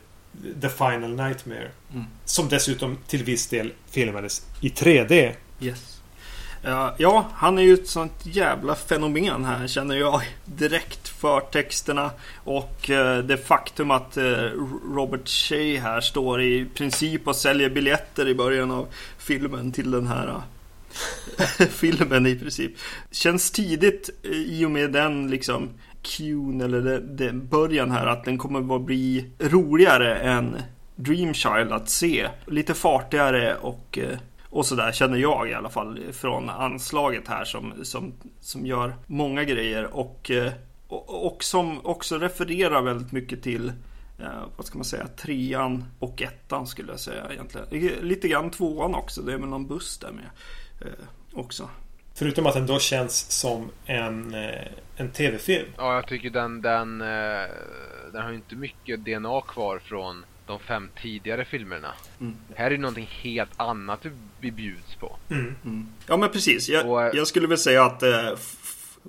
The 0.60 0.68
Final 0.68 1.10
Nightmare. 1.10 1.70
Mm. 1.92 2.04
Som 2.24 2.48
dessutom 2.48 2.98
till 3.06 3.24
viss 3.24 3.46
del 3.46 3.72
filmades 3.90 4.46
i 4.60 4.68
3D. 4.68 5.32
Yes. 5.60 5.99
Uh, 6.66 6.92
ja, 6.96 7.26
han 7.34 7.58
är 7.58 7.62
ju 7.62 7.74
ett 7.74 7.88
sånt 7.88 8.26
jävla 8.26 8.74
fenomen 8.74 9.44
här 9.44 9.66
känner 9.66 9.96
jag 9.96 10.22
direkt 10.44 11.08
för 11.08 11.40
texterna 11.40 12.10
och 12.44 12.90
uh, 12.90 13.18
det 13.18 13.36
faktum 13.36 13.90
att 13.90 14.18
uh, 14.18 14.50
Robert 14.94 15.28
Shea 15.28 15.80
här 15.80 16.00
står 16.00 16.42
i 16.42 16.66
princip 16.74 17.28
och 17.28 17.36
säljer 17.36 17.70
biljetter 17.70 18.28
i 18.28 18.34
början 18.34 18.70
av 18.70 18.86
filmen 19.18 19.72
till 19.72 19.90
den 19.90 20.06
här 20.06 20.40
filmen 21.70 22.26
i 22.26 22.36
princip. 22.36 22.72
Känns 23.10 23.50
tidigt 23.50 24.10
i 24.22 24.64
och 24.64 24.70
med 24.70 24.92
den 24.92 25.30
liksom 25.30 25.68
cuen 26.02 26.60
eller 26.60 27.00
den 27.00 27.48
början 27.48 27.90
här 27.90 28.06
att 28.06 28.24
den 28.24 28.38
kommer 28.38 28.76
att 28.76 28.82
bli 28.82 29.30
roligare 29.38 30.16
än 30.16 30.56
Dreamchild 30.96 31.72
att 31.72 31.90
se. 31.90 32.28
Lite 32.46 32.74
fartigare 32.74 33.56
och 33.56 33.98
och 34.50 34.66
sådär 34.66 34.92
känner 34.92 35.18
jag 35.18 35.50
i 35.50 35.54
alla 35.54 35.70
fall 35.70 36.12
från 36.12 36.48
anslaget 36.48 37.28
här 37.28 37.44
som, 37.44 37.84
som, 37.84 38.12
som 38.40 38.66
gör 38.66 38.94
många 39.06 39.44
grejer 39.44 39.94
och, 39.96 40.30
eh, 40.30 40.52
och, 40.88 41.26
och 41.26 41.44
som 41.44 41.86
också 41.86 42.18
refererar 42.18 42.82
väldigt 42.82 43.12
mycket 43.12 43.42
till 43.42 43.68
eh, 44.18 44.26
vad 44.56 44.66
ska 44.66 44.78
man 44.78 44.84
säga, 44.84 45.06
trean 45.06 45.84
och 45.98 46.22
ettan 46.22 46.66
skulle 46.66 46.92
jag 46.92 47.00
säga 47.00 47.32
egentligen. 47.32 47.98
Lite 48.08 48.28
grann 48.28 48.50
tvåan 48.50 48.94
också, 48.94 49.22
det 49.22 49.32
är 49.32 49.38
väl 49.38 49.48
någon 49.48 49.66
buss 49.66 49.98
där 49.98 50.12
med 50.12 50.30
eh, 50.80 51.38
också. 51.38 51.68
Förutom 52.14 52.46
att 52.46 52.54
den 52.54 52.66
då 52.66 52.78
känns 52.78 53.30
som 53.30 53.70
en, 53.86 54.34
en 54.96 55.10
tv-film. 55.10 55.68
Ja, 55.76 55.94
jag 55.94 56.06
tycker 56.06 56.30
den, 56.30 56.62
den, 56.62 56.98
den 58.12 58.22
har 58.22 58.32
inte 58.32 58.56
mycket 58.56 59.04
DNA 59.04 59.40
kvar 59.40 59.78
från 59.78 60.24
de 60.50 60.58
fem 60.58 60.88
tidigare 61.02 61.44
filmerna. 61.44 61.94
Mm. 62.20 62.36
Här 62.54 62.66
är 62.66 62.70
det 62.70 62.78
någonting 62.78 63.08
helt 63.10 63.50
annat 63.56 64.06
vi 64.40 64.50
bjuds 64.50 64.94
på. 64.94 65.16
Mm. 65.30 65.54
Mm. 65.64 65.88
Ja 66.06 66.16
men 66.16 66.30
precis. 66.30 66.68
Jag, 66.68 66.90
Och, 66.90 67.10
jag, 67.14 67.26
skulle 67.26 67.46
väl 67.46 67.58
säga 67.58 67.84
att 67.84 68.02
eh, 68.02 68.34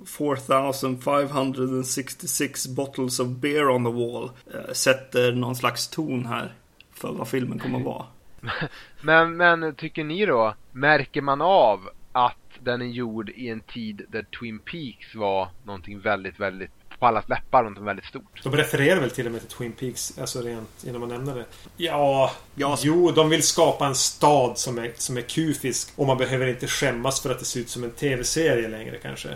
4566 0.06 2.66
bottles 2.66 3.20
of 3.20 3.28
beer 3.28 3.68
on 3.68 3.84
the 3.84 3.90
wall 3.90 4.30
eh, 4.54 4.72
sätter 4.72 5.32
någon 5.32 5.56
slags 5.56 5.88
ton 5.88 6.26
här 6.26 6.54
för 6.94 7.12
vad 7.12 7.28
filmen 7.28 7.58
kommer 7.58 7.78
att 7.78 7.84
vara. 7.84 8.06
men, 9.02 9.36
men 9.36 9.74
tycker 9.74 10.04
ni 10.04 10.26
då, 10.26 10.54
märker 10.72 11.22
man 11.22 11.40
av 11.40 11.88
att 12.12 12.36
den 12.58 12.82
är 12.82 12.86
gjord 12.86 13.30
i 13.30 13.48
en 13.48 13.60
tid 13.60 14.02
där 14.08 14.22
Twin 14.22 14.58
Peaks 14.58 15.14
var 15.14 15.48
någonting 15.64 16.00
väldigt, 16.00 16.40
väldigt 16.40 16.81
på 17.02 17.06
allas 17.06 17.28
läppar 17.28 17.62
något 17.62 17.82
väldigt 17.82 18.04
stort. 18.04 18.42
De 18.42 18.56
refererar 18.56 19.00
väl 19.00 19.10
till 19.10 19.26
och 19.26 19.32
med 19.32 19.40
till 19.40 19.50
Twin 19.50 19.72
Peaks, 19.72 20.18
alltså 20.18 20.40
rent 20.40 20.68
genom 20.80 21.02
att 21.02 21.08
nämna 21.08 21.34
det. 21.34 21.44
Ja, 21.76 22.32
ja, 22.54 22.78
jo, 22.82 23.10
de 23.10 23.28
vill 23.28 23.42
skapa 23.42 23.86
en 23.86 23.94
stad 23.94 24.58
som 24.58 24.78
är, 24.78 24.92
som 24.96 25.16
är 25.16 25.20
kufisk 25.20 25.92
och 25.96 26.06
man 26.06 26.18
behöver 26.18 26.46
inte 26.46 26.66
skämmas 26.66 27.20
för 27.20 27.30
att 27.30 27.38
det 27.38 27.44
ser 27.44 27.60
ut 27.60 27.68
som 27.68 27.84
en 27.84 27.90
tv-serie 27.90 28.68
längre 28.68 28.98
kanske. 29.02 29.28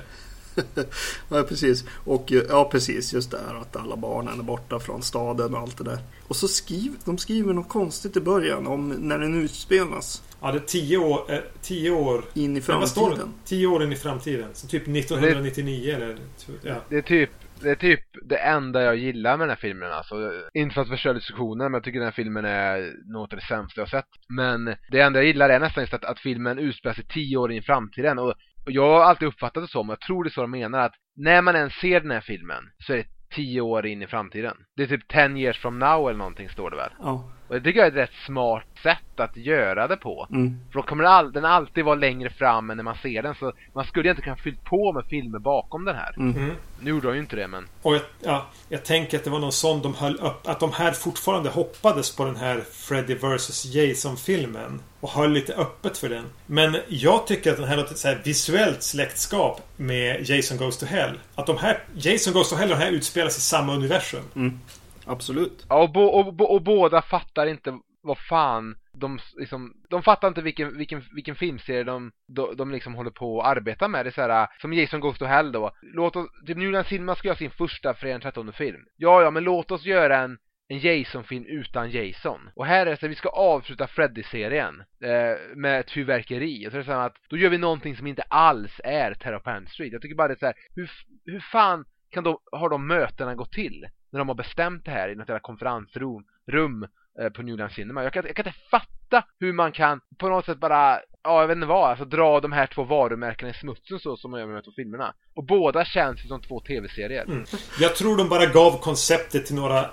ja, 1.29 1.43
precis. 1.43 1.85
Och 2.05 2.33
ja, 2.49 2.69
precis. 2.73 3.12
Just 3.12 3.31
det 3.31 3.39
här 3.49 3.55
att 3.55 3.77
alla 3.77 3.97
barnen 3.97 4.41
är 4.41 4.45
borta 4.45 4.81
från 4.81 5.03
staden 5.03 5.55
och 5.55 5.61
allt 5.61 5.79
det 5.79 5.85
där. 5.85 5.99
Och 6.29 6.37
så 6.37 6.49
skriver 6.49 6.97
de 7.05 7.19
skriver 7.19 7.53
något 7.53 7.69
konstigt 7.69 8.17
i 8.17 8.21
början 8.21 8.67
om 8.67 8.89
när 8.89 9.19
den 9.19 9.43
utspelas. 9.43 10.23
Ja, 10.41 10.53
det 10.53 10.59
är 10.59 10.67
tio 10.67 10.99
år, 10.99 11.33
eh, 11.33 11.39
tio 11.62 11.91
år 11.91 12.25
in 12.35 12.57
i 12.57 12.61
framtiden. 12.61 13.33
Tio 13.45 13.67
år 13.67 13.85
in 13.85 13.93
i 13.93 13.97
framtiden. 13.97 14.49
Så 14.53 14.67
typ 14.67 14.83
1999 14.83 15.85
det, 15.87 15.93
eller... 15.93 16.19
Ja. 16.62 16.75
Det 16.89 16.97
är 16.97 17.03
typ 17.03 17.31
det 17.61 17.70
är 17.70 17.74
typ 17.74 18.00
det 18.28 18.36
enda 18.36 18.82
jag 18.82 18.96
gillar 18.96 19.36
med 19.36 19.48
den 19.48 19.57
här 19.57 19.61
filmen 19.61 19.92
alltså. 19.92 20.32
Inte 20.54 20.74
för 20.74 20.82
att 20.82 20.88
förstöra 20.88 21.12
diskussionen 21.12 21.59
men 21.59 21.74
jag 21.74 21.84
tycker 21.84 21.98
den 21.98 22.07
här 22.07 22.12
filmen 22.12 22.44
är 22.44 22.92
något 23.12 23.32
av 23.32 23.38
det 23.38 23.44
sämsta 23.44 23.80
jag 23.80 23.88
sett. 23.88 24.09
Men 24.28 24.64
det 24.64 25.00
enda 25.00 25.18
jag 25.18 25.26
gillar 25.26 25.50
är 25.50 25.61
nästan 25.61 25.82
just 25.82 25.94
att, 25.94 26.04
att 26.04 26.20
filmen 26.20 26.59
utspelar 26.59 26.94
sig 26.94 27.04
tio 27.04 27.36
år 27.36 27.52
in 27.52 27.59
i 27.59 27.62
framtiden 27.62 28.18
och, 28.18 28.34
och 28.64 28.72
jag 28.72 28.88
har 28.88 29.04
alltid 29.04 29.28
uppfattat 29.28 29.62
det 29.62 29.68
som, 29.68 29.88
och 29.88 29.92
jag 29.92 30.00
tror 30.00 30.24
det 30.24 30.28
är 30.28 30.32
så 30.32 30.40
de 30.40 30.50
menar, 30.50 30.78
att 30.78 30.94
när 31.16 31.42
man 31.42 31.57
än 31.57 31.70
ser 31.70 32.00
den 32.00 32.11
här 32.11 32.20
filmen 32.20 32.64
så 32.78 32.92
är 32.92 32.96
det 32.96 33.16
tio 33.37 33.61
år 33.61 33.87
in 33.87 34.03
i 34.03 34.07
framtiden. 34.07 34.57
Det 34.76 34.82
är 34.82 34.87
typ 34.87 35.09
10 35.09 35.37
years 35.37 35.59
from 35.59 35.78
now 35.78 36.09
eller 36.09 36.18
någonting 36.18 36.49
står 36.49 36.70
det 36.70 36.76
väl? 36.76 36.91
Ja. 37.01 37.24
Och 37.49 37.55
det 37.55 37.61
tycker 37.61 37.80
jag 37.80 37.87
är 37.87 37.91
ett 37.91 38.09
rätt 38.09 38.24
smart 38.26 38.66
sätt 38.82 39.20
att 39.20 39.37
göra 39.37 39.89
det 39.89 39.97
på. 39.97 40.26
Mm. 40.30 40.61
För 40.72 40.78
då 40.78 40.87
kommer 40.87 41.05
den, 41.05 41.12
all, 41.12 41.32
den 41.32 41.45
alltid 41.45 41.84
vara 41.84 41.95
längre 41.95 42.30
fram 42.30 42.70
än 42.70 42.76
när 42.76 42.84
man 42.84 42.95
ser 42.95 43.22
den. 43.22 43.34
Så 43.34 43.53
man 43.74 43.84
skulle 43.84 44.11
inte 44.11 44.22
kunna 44.22 44.37
fyllt 44.37 44.64
på 44.64 44.93
med 44.93 45.05
filmer 45.11 45.39
bakom 45.39 45.84
den 45.84 45.97
här. 45.97 46.14
Mm. 46.16 46.37
mm. 46.37 46.57
Nu 46.80 46.91
gjorde 46.91 47.09
de 47.09 47.14
ju 47.14 47.20
inte 47.20 47.37
det 47.37 47.49
men... 47.49 47.68
Och 47.82 47.95
jag, 47.95 48.03
ja, 48.22 48.47
jag 48.69 48.85
tänker 48.85 49.19
att 49.19 49.25
det 49.25 49.31
var 49.31 49.39
någon 49.39 49.53
sån 49.53 49.83
de 49.83 49.95
höll 49.95 50.17
upp. 50.17 50.47
Att 50.47 50.61
de 50.61 50.73
här 50.73 50.93
fortfarande 50.93 51.51
hoppades 51.51 52.17
på 52.17 52.25
den 52.25 52.37
här 52.37 52.64
Freddy 52.73 53.14
vs 53.14 53.64
Jason-filmen. 53.64 54.81
Och 55.01 55.11
höll 55.11 55.33
lite 55.33 55.55
öppet 55.55 55.99
för 55.99 56.09
den. 56.09 56.25
Men 56.47 56.77
jag 56.89 57.27
tycker 57.27 57.51
att 57.51 57.57
den 57.57 57.69
här 57.69 57.77
har 57.77 57.85
ett 57.85 57.99
så 57.99 58.09
här 58.09 58.21
visuellt 58.25 58.83
släktskap 58.83 59.62
med 59.77 60.29
Jason 60.31 60.59
Goes 60.59 60.79
to 60.79 60.87
Hell. 60.87 61.19
Att 61.35 61.47
de 61.47 61.57
här 61.57 61.85
Jason 61.95 62.33
Goes 62.33 62.51
to 62.51 62.57
Hell 62.57 62.73
och 62.73 62.79
den 62.79 62.87
här 62.87 62.93
utspelas 62.93 63.39
i 63.39 63.41
samma 63.41 63.75
universum. 63.75 64.25
Mm. 64.37 64.61
Absolut. 65.07 65.67
Ja, 65.69 65.83
och, 65.83 65.93
bo, 65.93 66.03
och, 66.03 66.55
och, 66.55 66.62
båda 66.62 67.03
fattar 67.03 67.47
inte 67.47 67.79
vad 68.03 68.19
fan 68.19 68.77
de 69.01 69.18
liksom, 69.36 69.74
de 69.90 70.03
fattar 70.03 70.28
inte 70.28 70.42
vilken, 70.42 70.78
vilken, 70.78 71.03
vilken 71.14 71.34
filmserie 71.34 71.84
de, 71.84 72.12
de, 72.26 72.57
de 72.57 72.70
liksom 72.70 72.94
håller 72.94 73.11
på 73.11 73.40
att 73.40 73.57
arbeta 73.57 73.88
med. 73.88 74.05
Det 74.05 74.09
är 74.09 74.12
så 74.12 74.20
här, 74.20 74.42
äh, 74.42 74.49
som 74.61 74.72
Jason 74.72 75.01
Goes 75.01 75.18
to 75.18 75.24
Hell 75.24 75.53
då. 75.53 75.70
Låt 75.82 76.16
oss, 76.16 76.26
typ 76.47 76.57
nu 76.57 76.70
när 76.70 76.82
Cinema 76.82 77.14
ska 77.14 77.28
göra 77.28 77.38
sin 77.38 77.51
första 77.51 77.94
fredag 77.94 78.20
13 78.20 78.53
film. 78.53 78.84
Ja, 78.97 79.22
ja, 79.22 79.30
men 79.30 79.44
låt 79.44 79.70
oss 79.70 79.84
göra 79.84 80.18
en 80.18 80.38
en 80.68 80.78
Jason-film 80.78 81.44
utan 81.44 81.90
Jason. 81.90 82.51
Och 82.55 82.66
här 82.66 82.86
är 82.86 82.90
det 82.90 82.97
så 82.97 83.07
att 83.07 83.12
vi 83.12 83.16
ska 83.16 83.28
avsluta 83.28 83.86
Freddy-serien 83.86 84.84
eh, 85.03 85.57
med 85.57 85.80
ett 85.80 85.90
fyrverkeri. 85.90 86.66
Och 86.66 86.70
så 86.70 86.76
är 86.76 86.78
det 86.78 86.86
så 86.86 86.92
att 86.92 87.16
då 87.28 87.36
gör 87.36 87.51
vi 87.51 87.59
någonting 87.59 87.97
som 87.97 88.07
inte 88.07 88.22
alls 88.22 88.80
är 88.84 89.14
Terror 89.14 89.38
på 89.38 89.51
Elm 89.51 89.66
Street. 89.66 89.92
Jag 89.92 90.03
tycker 90.03 90.14
bara 90.14 90.28
det 90.28 90.34
är 90.34 90.38
så 90.38 90.47
här, 90.47 90.55
hur, 90.74 90.90
hur 91.24 91.40
fan 91.40 91.84
kan 92.11 92.24
då, 92.24 92.40
har 92.53 92.68
de 92.68 92.86
mötena 92.86 93.34
gått 93.34 93.53
till? 93.53 93.86
när 94.16 94.18
de 94.18 94.28
har 94.28 94.34
bestämt 94.34 94.84
det 94.84 94.90
här 94.90 95.09
i 95.09 95.14
något 95.14 95.28
jävla 95.28 95.40
konferensrum 95.40 96.24
rum, 96.47 96.86
på 97.35 97.43
New 97.43 97.57
Line 97.57 97.71
Cinema. 97.71 98.03
Jag 98.03 98.12
kan, 98.12 98.27
jag 98.27 98.37
kan 98.37 98.47
inte 98.47 98.59
fatta 98.71 99.25
hur 99.41 99.53
man 99.53 99.73
kan 99.73 100.01
på 100.19 100.29
något 100.29 100.45
sätt 100.45 100.59
bara 100.59 101.01
ja, 101.27 101.41
jag 101.41 101.49
vet 101.49 101.55
inte 101.55 101.67
vad, 101.67 101.91
alltså 101.91 102.05
dra 102.05 102.41
de 102.41 102.53
här 102.53 102.67
två 102.67 102.85
varumärkena 102.85 103.51
i 103.51 103.55
smutsen 103.55 103.99
så 103.99 104.17
som 104.17 104.31
man 104.31 104.41
gör 104.41 104.47
med 104.47 104.57
de 104.57 104.62
två 104.62 104.73
filmerna. 104.77 105.14
Och 105.35 105.45
båda 105.45 105.85
känns 105.85 106.29
som 106.29 106.43
två 106.43 106.61
tv-serier. 106.61 107.25
Mm. 107.25 107.45
Jag 107.81 107.97
tror 107.97 108.17
de 108.17 108.29
bara 108.29 108.47
gav 108.47 108.81
konceptet 108.81 109.47
till 109.47 109.55
några, 109.55 109.91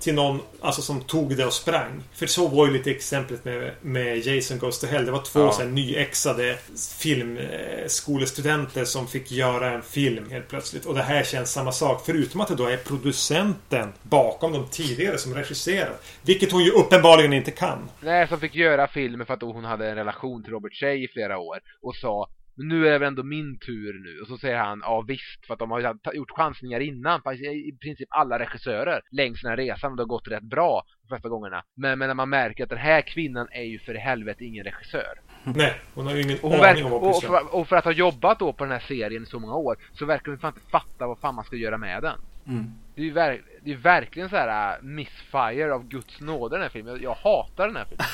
till 0.00 0.14
någon, 0.14 0.40
alltså 0.60 0.82
som 0.82 1.00
tog 1.00 1.36
det 1.36 1.46
och 1.46 1.52
sprang. 1.52 2.02
För 2.12 2.26
så 2.26 2.48
var 2.48 2.66
ju 2.66 2.72
lite 2.72 2.90
exemplet 2.90 3.44
med, 3.44 3.72
med 3.80 4.18
Jason 4.26 4.58
Goes 4.58 4.78
to 4.80 4.86
Hell. 4.86 5.06
Det 5.06 5.12
var 5.12 5.22
två 5.22 5.40
ja. 5.40 5.52
så 5.52 5.62
här, 5.62 5.68
nyexade 5.68 6.58
filmskolestudenter 6.98 8.84
som 8.84 9.06
fick 9.06 9.32
göra 9.32 9.70
en 9.70 9.82
film 9.82 10.30
helt 10.30 10.48
plötsligt. 10.48 10.86
Och 10.86 10.94
det 10.94 11.02
här 11.02 11.24
känns 11.24 11.52
samma 11.52 11.72
sak. 11.72 12.02
Förutom 12.06 12.40
att 12.40 12.48
det 12.48 12.54
då 12.54 12.66
är 12.66 12.76
producenten 12.76 13.92
bakom 14.02 14.52
de 14.52 14.66
tidigare 14.70 15.18
som 15.18 15.34
regisserar. 15.34 15.92
Vilket 16.22 16.52
hon 16.56 16.64
ju 16.64 16.70
uppenbarligen 16.70 17.32
inte 17.32 17.50
kan. 17.50 17.88
Nej, 18.00 18.28
som 18.28 18.40
fick 18.40 18.54
göra 18.54 18.86
filmen 18.86 19.26
för 19.26 19.34
att 19.34 19.42
hon 19.42 19.64
hade 19.64 19.90
en 19.90 19.96
relation 19.96 20.42
till 20.42 20.52
Robert 20.52 20.74
Shea 20.74 20.94
i 20.94 21.08
flera 21.08 21.38
år 21.38 21.58
och 21.82 21.96
sa 21.96 22.28
men 22.56 22.68
nu 22.68 22.88
är 22.88 22.92
det 22.92 22.98
väl 22.98 23.08
ändå 23.08 23.22
min 23.22 23.58
tur 23.58 24.04
nu. 24.04 24.20
Och 24.20 24.28
så 24.28 24.38
säger 24.38 24.56
han, 24.56 24.80
ja 24.84 25.04
visst, 25.08 25.46
för 25.46 25.54
att 25.54 25.58
de 25.58 25.70
har 25.70 26.14
gjort 26.14 26.30
chansningar 26.30 26.80
innan. 26.80 27.20
I 27.40 27.72
princip 27.80 28.08
alla 28.10 28.38
regissörer 28.38 29.00
längs 29.10 29.42
den 29.42 29.50
här 29.50 29.56
resan 29.56 29.90
och 29.90 29.96
det 29.96 30.02
har 30.02 30.08
gått 30.08 30.28
rätt 30.28 30.42
bra 30.42 30.82
de 31.02 31.08
flesta 31.08 31.28
gångerna. 31.28 31.64
Men, 31.74 31.98
men 31.98 32.08
när 32.08 32.14
man 32.14 32.28
märker 32.28 32.64
att 32.64 32.70
den 32.70 32.78
här 32.78 33.00
kvinnan 33.00 33.48
är 33.50 33.62
ju 33.62 33.78
för 33.78 33.94
i 33.94 33.98
helvete 33.98 34.44
ingen 34.44 34.64
regissör. 34.64 35.14
Nej, 35.54 35.80
hon 35.94 36.06
har 36.06 36.14
ju 36.14 36.22
ingen 36.22 36.38
och 36.42 36.54
aning 36.54 36.84
om 36.84 36.90
vad 36.90 37.02
och 37.02 37.22
för, 37.22 37.54
och 37.54 37.68
för 37.68 37.76
att 37.76 37.84
ha 37.84 37.92
jobbat 37.92 38.38
då 38.38 38.52
på 38.52 38.64
den 38.64 38.72
här 38.72 38.84
serien 38.88 39.22
i 39.22 39.26
så 39.26 39.38
många 39.38 39.54
år 39.54 39.76
så 39.92 40.06
verkar 40.06 40.32
hon 40.32 40.38
fan 40.38 40.52
inte 40.56 40.70
fatta 40.70 41.06
vad 41.06 41.18
fan 41.18 41.34
man 41.34 41.44
ska 41.44 41.56
göra 41.56 41.78
med 41.78 42.02
den. 42.02 42.18
Mm. 42.46 42.72
Det 42.94 43.00
är 43.00 43.04
ju 43.04 43.12
ver 43.12 43.42
det 43.64 43.72
är 43.72 43.76
verkligen 43.76 44.28
så 44.28 44.36
här 44.36 44.78
uh, 44.78 44.84
missfire 44.84 45.74
av 45.74 45.88
Guds 45.88 46.20
nåde 46.20 46.56
den 46.56 46.62
här 46.62 46.68
filmen. 46.68 46.92
Jag, 46.94 47.02
jag 47.02 47.14
hatar 47.14 47.66
den 47.66 47.76
här 47.76 47.84
filmen. 47.84 48.06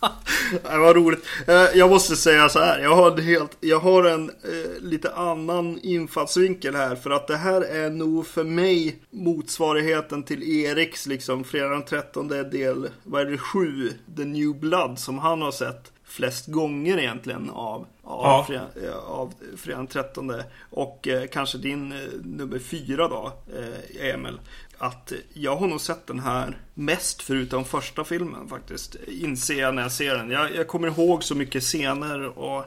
det 0.62 0.78
var 0.78 0.94
roligt. 0.94 1.26
Eh, 1.46 1.54
jag 1.54 1.90
måste 1.90 2.16
säga 2.16 2.48
så 2.48 2.58
här. 2.58 2.78
Jag 2.78 2.96
har, 2.96 3.10
en 3.10 3.24
helt, 3.24 3.56
jag 3.60 3.80
har 3.80 4.04
en 4.04 4.30
eh, 4.30 4.80
lite 4.82 5.14
annan 5.14 5.78
infallsvinkel 5.82 6.74
här. 6.74 6.96
För 6.96 7.10
att 7.10 7.26
det 7.26 7.36
här 7.36 7.60
är 7.60 7.90
nog 7.90 8.26
för 8.26 8.44
mig 8.44 8.98
motsvarigheten 9.10 10.22
till 10.22 10.42
Eriks 10.64 11.06
liksom 11.06 11.44
fredag 11.44 11.68
den 11.68 11.84
13 11.84 12.28
del, 12.28 12.88
vad 13.04 13.22
är 13.22 13.26
det, 13.30 13.38
7, 13.38 13.92
The 14.16 14.24
New 14.24 14.54
Blood 14.54 14.98
som 14.98 15.18
han 15.18 15.42
har 15.42 15.52
sett 15.52 15.92
flest 16.18 16.46
gånger 16.46 16.98
egentligen 16.98 17.50
av, 17.50 17.86
av, 18.04 18.24
ja. 18.24 18.44
fredag, 18.46 18.98
av 19.06 19.34
fredag 19.56 19.78
den 19.78 19.86
13. 19.86 20.32
Och 20.70 21.08
eh, 21.08 21.26
kanske 21.32 21.58
din 21.58 21.92
eh, 21.92 21.98
nummer 22.22 22.58
fyra 22.58 23.08
då, 23.08 23.32
eh, 23.56 24.10
Emil 24.14 24.40
att 24.78 25.12
jag 25.32 25.56
har 25.56 25.66
nog 25.66 25.80
sett 25.80 26.06
den 26.06 26.20
här 26.20 26.56
mest 26.74 27.22
förutom 27.22 27.64
första 27.64 28.04
filmen 28.04 28.48
faktiskt. 28.48 28.96
Inser 29.06 29.60
jag 29.60 29.74
när 29.74 29.82
jag 29.82 29.92
ser 29.92 30.14
den. 30.14 30.30
Jag, 30.30 30.54
jag 30.54 30.68
kommer 30.68 30.88
ihåg 30.88 31.24
så 31.24 31.34
mycket 31.34 31.62
scener 31.62 32.38
och 32.38 32.64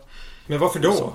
men 0.47 0.59
varför 0.59 0.79
då? 0.79 1.13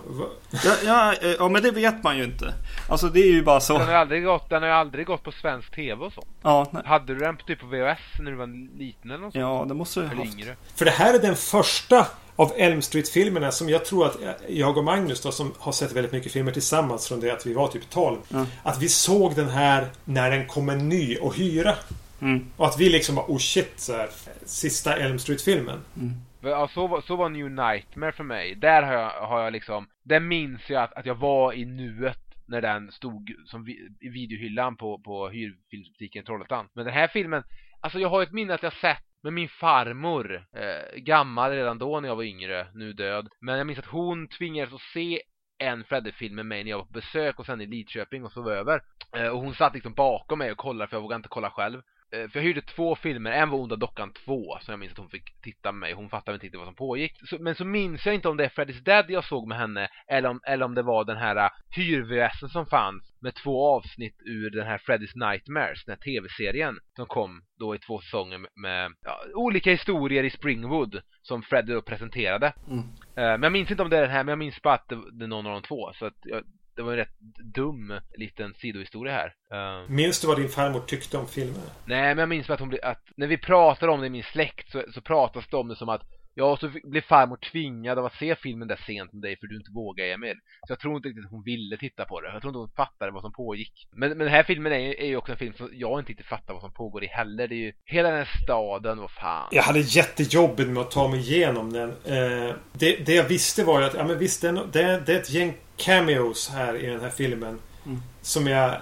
Ja, 0.64 0.74
ja, 0.84 1.14
eh, 1.22 1.30
ja, 1.38 1.48
men 1.48 1.62
det 1.62 1.70
vet 1.70 2.02
man 2.02 2.18
ju 2.18 2.24
inte. 2.24 2.54
Alltså 2.88 3.08
det 3.08 3.20
är 3.20 3.32
ju 3.32 3.42
bara 3.42 3.60
så. 3.60 3.72
Den 3.72 3.86
har 3.86 3.92
ju 3.92 3.98
aldrig 3.98 4.24
gått, 4.24 4.50
den 4.50 4.62
har 4.62 4.68
aldrig 4.68 5.06
gått 5.06 5.22
på 5.22 5.32
svensk 5.32 5.74
tv 5.74 6.04
och 6.04 6.12
så. 6.12 6.24
Ja, 6.42 6.66
nej. 6.70 6.82
Hade 6.86 7.14
du 7.14 7.20
den 7.20 7.36
på 7.36 7.44
typ 7.44 7.60
på 7.60 7.66
VHS 7.66 7.98
när 8.20 8.30
du 8.30 8.36
var 8.36 8.78
liten 8.78 9.10
eller 9.10 9.20
något 9.20 9.32
sånt? 9.32 9.42
Ja, 9.42 9.64
det 9.68 9.74
måste 9.74 10.00
du 10.00 10.06
ha 10.06 10.14
haft. 10.14 10.34
Yngre. 10.34 10.56
För 10.74 10.84
det 10.84 10.90
här 10.90 11.14
är 11.14 11.18
den 11.18 11.36
första 11.36 12.06
av 12.36 12.52
Elm 12.56 12.82
Street-filmerna 12.82 13.50
som 13.50 13.68
jag 13.68 13.84
tror 13.84 14.06
att 14.06 14.16
jag 14.48 14.78
och 14.78 14.84
Magnus 14.84 15.22
då, 15.22 15.32
som 15.32 15.52
har 15.58 15.72
sett 15.72 15.92
väldigt 15.92 16.12
mycket 16.12 16.32
filmer 16.32 16.52
tillsammans 16.52 17.08
från 17.08 17.20
det 17.20 17.30
att 17.30 17.46
vi 17.46 17.54
var 17.54 17.68
typ 17.68 17.90
12. 17.90 18.18
Mm. 18.32 18.46
Att 18.62 18.82
vi 18.82 18.88
såg 18.88 19.34
den 19.34 19.48
här 19.48 19.86
när 20.04 20.30
den 20.30 20.46
kom 20.46 20.68
en 20.68 20.88
ny 20.88 21.16
och 21.16 21.36
hyra. 21.36 21.74
Mm. 22.20 22.46
Och 22.56 22.66
att 22.66 22.80
vi 22.80 22.88
liksom 22.88 23.14
bara 23.14 23.26
oh 23.26 23.38
shit, 23.38 23.72
så 23.76 23.92
här, 23.92 24.08
sista 24.44 24.96
Elm 24.96 25.18
Street-filmen. 25.18 25.80
Mm. 25.96 26.12
Ja, 26.40 26.70
så, 26.74 26.86
var, 26.86 27.00
så 27.00 27.16
var 27.16 27.28
New 27.28 27.50
Nightmare 27.50 28.12
för 28.12 28.24
mig. 28.24 28.54
Där 28.54 28.82
har 28.82 28.92
jag, 28.92 29.10
har 29.10 29.42
jag 29.42 29.52
liksom, 29.52 29.88
där 30.02 30.20
minns 30.20 30.70
jag 30.70 30.82
att, 30.82 30.92
att 30.92 31.06
jag 31.06 31.14
var 31.14 31.52
i 31.52 31.64
nuet 31.64 32.18
när 32.46 32.60
den 32.60 32.92
stod 32.92 33.34
som 33.46 33.64
vi, 33.64 33.88
i 34.00 34.08
videohyllan 34.08 34.76
på, 34.76 34.98
på 34.98 35.28
hyrfilmsbutiken 35.28 36.24
Trollhättan. 36.24 36.68
Men 36.72 36.84
den 36.84 36.94
här 36.94 37.08
filmen, 37.08 37.42
alltså 37.80 37.98
jag 37.98 38.08
har 38.08 38.22
ett 38.22 38.32
minne 38.32 38.54
att 38.54 38.62
jag 38.62 38.72
sett 38.72 39.02
men 39.26 39.34
min 39.34 39.48
farmor, 39.48 40.46
eh, 40.52 40.96
gammal 40.96 41.50
redan 41.50 41.78
då 41.78 42.00
när 42.00 42.08
jag 42.08 42.16
var 42.16 42.22
yngre, 42.22 42.66
nu 42.74 42.92
död. 42.92 43.28
Men 43.40 43.58
jag 43.58 43.66
minns 43.66 43.78
att 43.78 43.86
hon 43.86 44.28
tvingades 44.28 44.74
att 44.74 44.80
se 44.80 45.22
en 45.58 45.84
Freddy-film 45.84 46.34
med 46.34 46.46
mig 46.46 46.64
när 46.64 46.70
jag 46.70 46.78
var 46.78 46.84
på 46.84 46.92
besök 46.92 47.38
och 47.38 47.46
sen 47.46 47.60
i 47.60 47.66
Lidköping 47.66 48.24
och 48.24 48.32
sov 48.32 48.50
över. 48.50 48.82
Eh, 49.16 49.28
och 49.28 49.40
hon 49.40 49.54
satt 49.54 49.74
liksom 49.74 49.94
bakom 49.94 50.38
mig 50.38 50.52
och 50.52 50.58
kollade 50.58 50.88
för 50.88 50.96
jag 50.96 51.02
vågade 51.02 51.16
inte 51.16 51.28
kolla 51.28 51.50
själv. 51.50 51.82
Eh, 52.16 52.28
för 52.28 52.38
jag 52.38 52.44
hyrde 52.44 52.62
två 52.62 52.96
filmer, 52.96 53.32
en 53.32 53.50
var 53.50 53.58
Onda 53.58 53.76
Dockan 53.76 54.12
2 54.12 54.58
som 54.60 54.72
jag 54.72 54.78
minns 54.78 54.92
att 54.92 54.98
hon 54.98 55.08
fick 55.08 55.42
titta 55.42 55.72
med 55.72 55.80
mig. 55.80 55.92
Hon 55.92 56.08
fattade 56.08 56.34
inte 56.34 56.46
riktigt 56.46 56.58
vad 56.58 56.66
som 56.66 56.74
pågick. 56.74 57.12
Så, 57.28 57.36
men 57.40 57.54
så 57.54 57.64
minns 57.64 58.06
jag 58.06 58.14
inte 58.14 58.28
om 58.28 58.36
det 58.36 58.44
är 58.44 58.48
Freddy's 58.48 58.82
Dead 58.82 59.04
jag 59.08 59.24
såg 59.24 59.48
med 59.48 59.58
henne 59.58 59.88
eller 60.08 60.28
om, 60.28 60.40
eller 60.46 60.64
om 60.64 60.74
det 60.74 60.82
var 60.82 61.04
den 61.04 61.16
här 61.16 61.36
uh, 61.36 61.50
hyr 61.70 62.48
som 62.48 62.66
fanns 62.66 63.12
med 63.20 63.34
två 63.34 63.76
avsnitt 63.76 64.16
ur 64.24 64.50
den 64.50 64.66
här 64.66 64.78
Freddy's 64.78 65.30
Nightmares, 65.30 65.84
den 65.84 65.96
här 65.98 66.12
tv-serien 66.12 66.78
som 66.96 67.06
kom 67.06 67.42
då 67.58 67.74
i 67.74 67.78
två 67.78 68.00
säsonger 68.00 68.38
med, 68.38 68.50
med 68.54 68.92
ja, 69.02 69.20
olika 69.34 69.70
historier 69.70 70.24
i 70.24 70.30
Springwood 70.30 71.00
som 71.22 71.42
Freddy 71.42 71.72
då 71.72 71.82
presenterade. 71.82 72.52
Mm. 72.66 72.78
Uh, 72.78 72.84
men 73.14 73.42
jag 73.42 73.52
minns 73.52 73.70
inte 73.70 73.82
om 73.82 73.90
det 73.90 73.96
är 73.96 74.02
den 74.02 74.10
här, 74.10 74.24
men 74.24 74.32
jag 74.32 74.38
minns 74.38 74.62
bara 74.62 74.74
att 74.74 74.88
det, 74.88 74.98
det 75.12 75.24
är 75.24 75.28
någon 75.28 75.46
av 75.46 75.52
de 75.52 75.62
två. 75.62 75.92
Så 75.92 76.06
att 76.06 76.18
jag, 76.22 76.42
det 76.76 76.82
var 76.82 76.92
en 76.92 76.98
rätt 76.98 77.18
dum 77.54 78.00
liten 78.16 78.54
sidohistoria 78.54 79.12
här. 79.12 79.34
Uh, 79.82 79.90
minns 79.90 80.20
du 80.20 80.26
vad 80.26 80.36
din 80.38 80.48
farmor 80.48 80.80
tyckte 80.80 81.18
om 81.18 81.26
filmen? 81.26 81.60
Nej, 81.84 82.14
men 82.14 82.18
jag 82.18 82.28
minns 82.28 82.50
att 82.50 82.60
hon 82.60 82.68
blev, 82.68 82.80
att 82.84 83.02
när 83.16 83.26
vi 83.26 83.38
pratar 83.38 83.88
om 83.88 84.00
det 84.00 84.06
i 84.06 84.10
min 84.10 84.22
släkt 84.22 84.70
så, 84.70 84.82
så 84.94 85.00
pratas 85.00 85.46
det 85.50 85.56
om 85.56 85.68
det 85.68 85.76
som 85.76 85.88
att 85.88 86.02
Ja, 86.38 86.56
så 86.60 86.70
blev 86.84 87.00
farmor 87.00 87.36
tvingad 87.52 87.98
av 87.98 88.04
att 88.04 88.14
se 88.14 88.36
filmen 88.36 88.68
där 88.68 88.80
sent 88.86 89.12
med 89.12 89.22
dig 89.22 89.36
för 89.40 89.46
du 89.46 89.56
inte 89.56 89.70
vågade 89.74 90.12
Emil. 90.12 90.36
Så 90.66 90.72
jag 90.72 90.80
tror 90.80 90.96
inte 90.96 91.08
riktigt 91.08 91.24
att 91.24 91.30
hon 91.30 91.42
ville 91.42 91.76
titta 91.76 92.04
på 92.04 92.20
det. 92.20 92.32
Jag 92.32 92.40
tror 92.42 92.50
inte 92.50 92.58
hon 92.58 92.70
fattade 92.76 93.12
vad 93.12 93.22
som 93.22 93.32
pågick. 93.32 93.72
Men, 93.92 94.08
men 94.08 94.18
den 94.18 94.28
här 94.28 94.42
filmen 94.42 94.72
är, 94.72 95.00
är 95.00 95.06
ju 95.06 95.16
också 95.16 95.32
en 95.32 95.38
film 95.38 95.54
som 95.56 95.70
jag 95.72 96.00
inte 96.00 96.10
riktigt 96.10 96.26
fattar 96.26 96.54
vad 96.54 96.62
som 96.62 96.72
pågår 96.72 97.04
i 97.04 97.06
heller. 97.06 97.48
Det 97.48 97.54
är 97.54 97.64
ju 97.66 97.72
hela 97.84 98.08
den 98.08 98.18
här 98.18 98.30
staden, 98.42 98.98
vad 98.98 99.10
fan. 99.10 99.48
Jag 99.50 99.62
hade 99.62 99.80
jättejobbigt 99.80 100.68
med 100.68 100.80
att 100.80 100.90
ta 100.90 101.08
mig 101.08 101.20
igenom 101.20 101.72
den. 101.72 101.90
Eh, 101.90 102.54
det, 102.72 103.06
det 103.06 103.14
jag 103.14 103.28
visste 103.28 103.64
var 103.64 103.80
ju 103.80 103.86
att, 103.86 103.94
ja 103.94 104.04
men 104.04 104.18
visst, 104.18 104.42
det, 104.42 104.52
det, 104.72 105.02
det 105.06 105.12
är 105.14 105.20
ett 105.20 105.30
gäng 105.30 105.54
cameos 105.76 106.48
här 106.48 106.84
i 106.84 106.86
den 106.86 107.00
här 107.00 107.10
filmen. 107.10 107.58
Mm. 107.86 108.02
Som 108.22 108.46
jag 108.46 108.70
eh, 108.70 108.80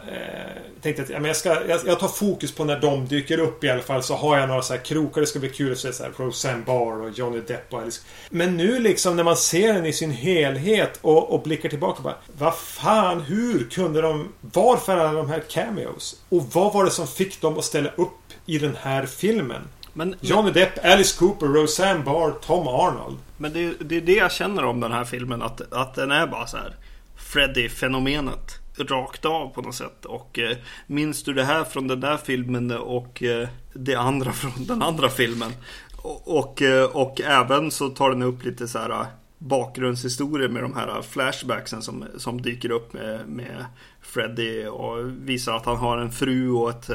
tänkte 0.83 1.03
att 1.03 1.11
ja, 1.11 1.19
men 1.19 1.25
jag, 1.25 1.37
ska, 1.37 1.69
jag, 1.69 1.81
jag, 1.87 2.01
tar 2.01 2.09
fokus 2.09 2.53
på 2.53 2.65
när 2.65 2.81
de 2.81 3.07
dyker 3.07 3.39
upp 3.39 3.65
i 3.65 3.71
alla 3.71 3.83
fall. 3.83 4.03
Så 4.03 4.15
har 4.15 4.39
jag 4.39 4.49
några 4.49 4.63
så 4.63 4.75
här 4.75 4.81
krokar. 4.81 5.21
Det 5.21 5.27
ska 5.27 5.39
bli 5.39 5.49
kul 5.49 5.73
att 5.73 5.79
se 5.79 5.93
så 5.93 6.03
här 6.03 6.13
Roseanne 6.17 6.63
Barr 6.67 7.03
och 7.03 7.11
Johnny 7.11 7.41
Depp 7.41 7.73
och 7.73 7.81
Alice. 7.81 8.01
Men 8.31 8.57
nu 8.57 8.79
liksom 8.79 9.17
när 9.17 9.25
man 9.25 9.37
ser 9.37 9.73
den 9.73 9.87
i 9.87 9.93
sin 9.93 10.11
helhet 10.11 10.99
och, 11.03 11.35
och 11.35 11.43
blickar 11.43 11.69
tillbaka 11.69 12.03
bara. 12.03 12.17
Vad 12.39 12.55
fan, 12.55 13.21
hur 13.21 13.71
kunde 13.71 14.01
de... 14.01 14.29
Varför 14.41 14.97
alla 14.97 15.13
de 15.13 15.31
här 15.31 15.41
cameos? 15.41 16.17
Och 16.29 16.43
vad 16.53 16.73
var 16.73 16.85
det 16.85 16.91
som 16.91 17.07
fick 17.07 17.41
dem 17.41 17.59
att 17.59 17.65
ställa 17.65 17.91
upp 17.91 18.33
i 18.47 18.59
den 18.59 18.77
här 18.81 19.07
filmen? 19.07 19.63
Men, 19.93 20.15
Johnny 20.21 20.51
Depp, 20.51 20.85
Alice 20.85 21.19
Cooper, 21.19 21.47
Roseanne 21.47 22.05
Barr, 22.05 22.35
Tom 22.47 22.69
Arnold. 22.69 23.19
Men 23.45 23.53
det, 23.53 23.75
det 23.81 23.97
är 23.97 24.01
det 24.01 24.15
jag 24.15 24.33
känner 24.33 24.65
om 24.65 24.81
den 24.81 24.93
här 24.93 25.05
filmen. 25.05 25.43
Att, 25.43 25.73
att 25.73 25.95
den 25.95 26.11
är 26.11 26.27
bara 26.27 26.47
så 26.47 26.57
här 26.57 26.77
Freddy-fenomenet 27.17 28.61
rakt 28.79 29.25
av 29.25 29.49
på 29.49 29.63
något 29.63 29.75
sätt. 29.75 30.05
Och 30.05 30.39
eh, 30.39 30.57
minns 30.87 31.23
du 31.23 31.35
det 31.35 31.45
här 31.45 31.65
från 31.65 31.89
den 31.89 32.01
där 32.01 32.17
filmen 32.17 32.71
och 32.71 33.23
eh, 33.23 33.49
det 33.73 33.95
andra 33.95 34.33
från 34.43 34.67
den 34.67 34.83
andra 34.83 35.09
filmen? 35.09 35.53
Och, 35.97 36.39
och, 36.39 36.63
eh, 36.63 36.85
och 36.85 37.21
även 37.21 37.71
så 37.71 37.89
tar 37.89 38.11
den 38.11 38.23
upp 38.23 38.45
lite 38.45 38.69
så 38.69 38.79
här 38.79 38.91
eh, 38.91 39.07
bakgrundshistorier 39.39 40.49
med 40.49 40.63
de 40.63 40.75
här 40.75 40.89
eh, 40.89 41.03
flashbacksen 41.03 41.83
som, 41.83 42.05
som 42.17 42.43
dyker 42.43 42.71
upp 42.71 42.93
med, 42.93 43.29
med 43.29 43.65
Freddy 44.01 44.67
och 44.67 45.11
visar 45.29 45.57
att 45.57 45.67
han 45.67 45.77
har 45.77 45.99
en 45.99 46.13
fru 46.13 46.51
och, 46.51 46.71
ett, 46.71 46.91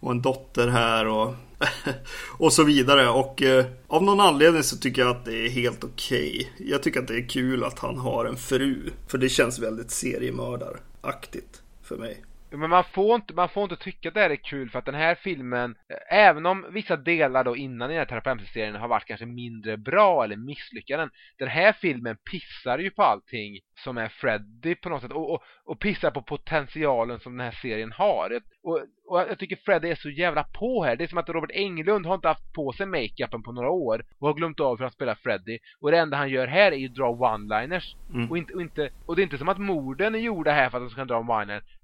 och 0.00 0.10
en 0.10 0.22
dotter 0.22 0.68
här 0.68 1.06
och 1.06 1.34
och 2.38 2.52
så 2.52 2.64
vidare. 2.64 3.08
Och 3.08 3.42
eh, 3.42 3.66
av 3.86 4.02
någon 4.02 4.20
anledning 4.20 4.62
så 4.62 4.76
tycker 4.76 5.02
jag 5.02 5.10
att 5.10 5.24
det 5.24 5.46
är 5.46 5.48
helt 5.48 5.84
okej. 5.84 6.50
Okay. 6.54 6.70
Jag 6.70 6.82
tycker 6.82 7.00
att 7.00 7.08
det 7.08 7.16
är 7.16 7.28
kul 7.28 7.64
att 7.64 7.78
han 7.78 7.98
har 7.98 8.24
en 8.24 8.36
fru. 8.36 8.90
För 9.08 9.18
det 9.18 9.28
känns 9.28 9.58
väldigt 9.58 9.90
seriemördaraktigt 9.90 11.62
för 11.82 11.96
mig. 11.96 12.22
Men 12.56 12.70
man 12.70 12.84
får, 12.84 13.14
inte, 13.14 13.34
man 13.34 13.48
får 13.48 13.62
inte 13.62 13.76
tycka 13.76 14.08
att 14.08 14.14
det 14.14 14.20
här 14.20 14.30
är 14.30 14.36
kul 14.36 14.70
för 14.70 14.78
att 14.78 14.84
den 14.84 14.94
här 14.94 15.14
filmen, 15.14 15.74
även 16.10 16.46
om 16.46 16.66
vissa 16.70 16.96
delar 16.96 17.44
då 17.44 17.56
innan 17.56 17.90
i 17.90 17.94
den 17.94 17.98
här 17.98 18.06
terapeutserien 18.06 18.74
har 18.74 18.88
varit 18.88 19.04
kanske 19.04 19.26
mindre 19.26 19.76
bra 19.76 20.24
eller 20.24 20.36
misslyckade, 20.36 21.10
den 21.38 21.48
här 21.48 21.72
filmen 21.72 22.16
pissar 22.30 22.78
ju 22.78 22.90
på 22.90 23.02
allting 23.02 23.58
som 23.76 23.98
är 23.98 24.08
Freddy 24.08 24.74
på 24.74 24.88
något 24.88 25.02
sätt 25.02 25.12
och, 25.12 25.34
och, 25.34 25.42
och 25.64 25.80
pissar 25.80 26.10
på 26.10 26.22
potentialen 26.22 27.20
som 27.20 27.36
den 27.36 27.46
här 27.46 27.58
serien 27.62 27.92
har. 27.92 28.40
Och, 28.62 28.80
och 29.06 29.20
jag 29.20 29.38
tycker 29.38 29.56
Freddy 29.56 29.88
är 29.88 29.94
så 29.94 30.10
jävla 30.10 30.44
på 30.44 30.84
här. 30.84 30.96
Det 30.96 31.04
är 31.04 31.08
som 31.08 31.18
att 31.18 31.28
Robert 31.28 31.50
Englund 31.54 32.06
har 32.06 32.14
inte 32.14 32.28
haft 32.28 32.52
på 32.52 32.72
sig 32.72 32.86
makeupen 32.86 33.42
på 33.42 33.52
några 33.52 33.70
år 33.70 34.04
och 34.18 34.28
har 34.28 34.34
glömt 34.34 34.60
av 34.60 34.78
hur 34.78 34.84
han 34.84 34.92
spelar 34.92 35.14
Freddy. 35.14 35.58
Och 35.80 35.90
det 35.90 35.98
enda 35.98 36.16
han 36.16 36.30
gör 36.30 36.46
här 36.46 36.72
är 36.72 36.76
ju 36.76 36.88
dra 36.88 37.12
one-liners. 37.12 37.96
Mm. 38.14 38.30
Och, 38.30 38.38
inte, 38.38 38.54
och, 38.54 38.62
inte, 38.62 38.90
och 39.06 39.16
det 39.16 39.22
är 39.22 39.24
inte 39.24 39.38
som 39.38 39.48
att 39.48 39.58
morden 39.58 40.14
är 40.14 40.18
gjorda 40.18 40.52
här 40.52 40.70
för 40.70 40.78
att 40.78 40.84
de 40.84 40.90
ska 40.90 41.04
dra 41.04 41.20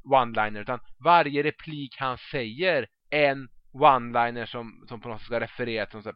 one-liner, 0.05 0.61
utan 0.61 0.81
varje 1.05 1.43
replik 1.43 1.97
han 1.99 2.19
säger 2.19 2.87
är 3.11 3.31
en 3.31 3.49
one-liner 3.73 4.47
som, 4.47 4.85
som 4.89 5.01
på 5.01 5.09
något 5.09 5.21
sätt 5.21 5.27
ska 5.27 5.41
referera 5.41 5.87
till 5.87 6.03
som 6.03 6.13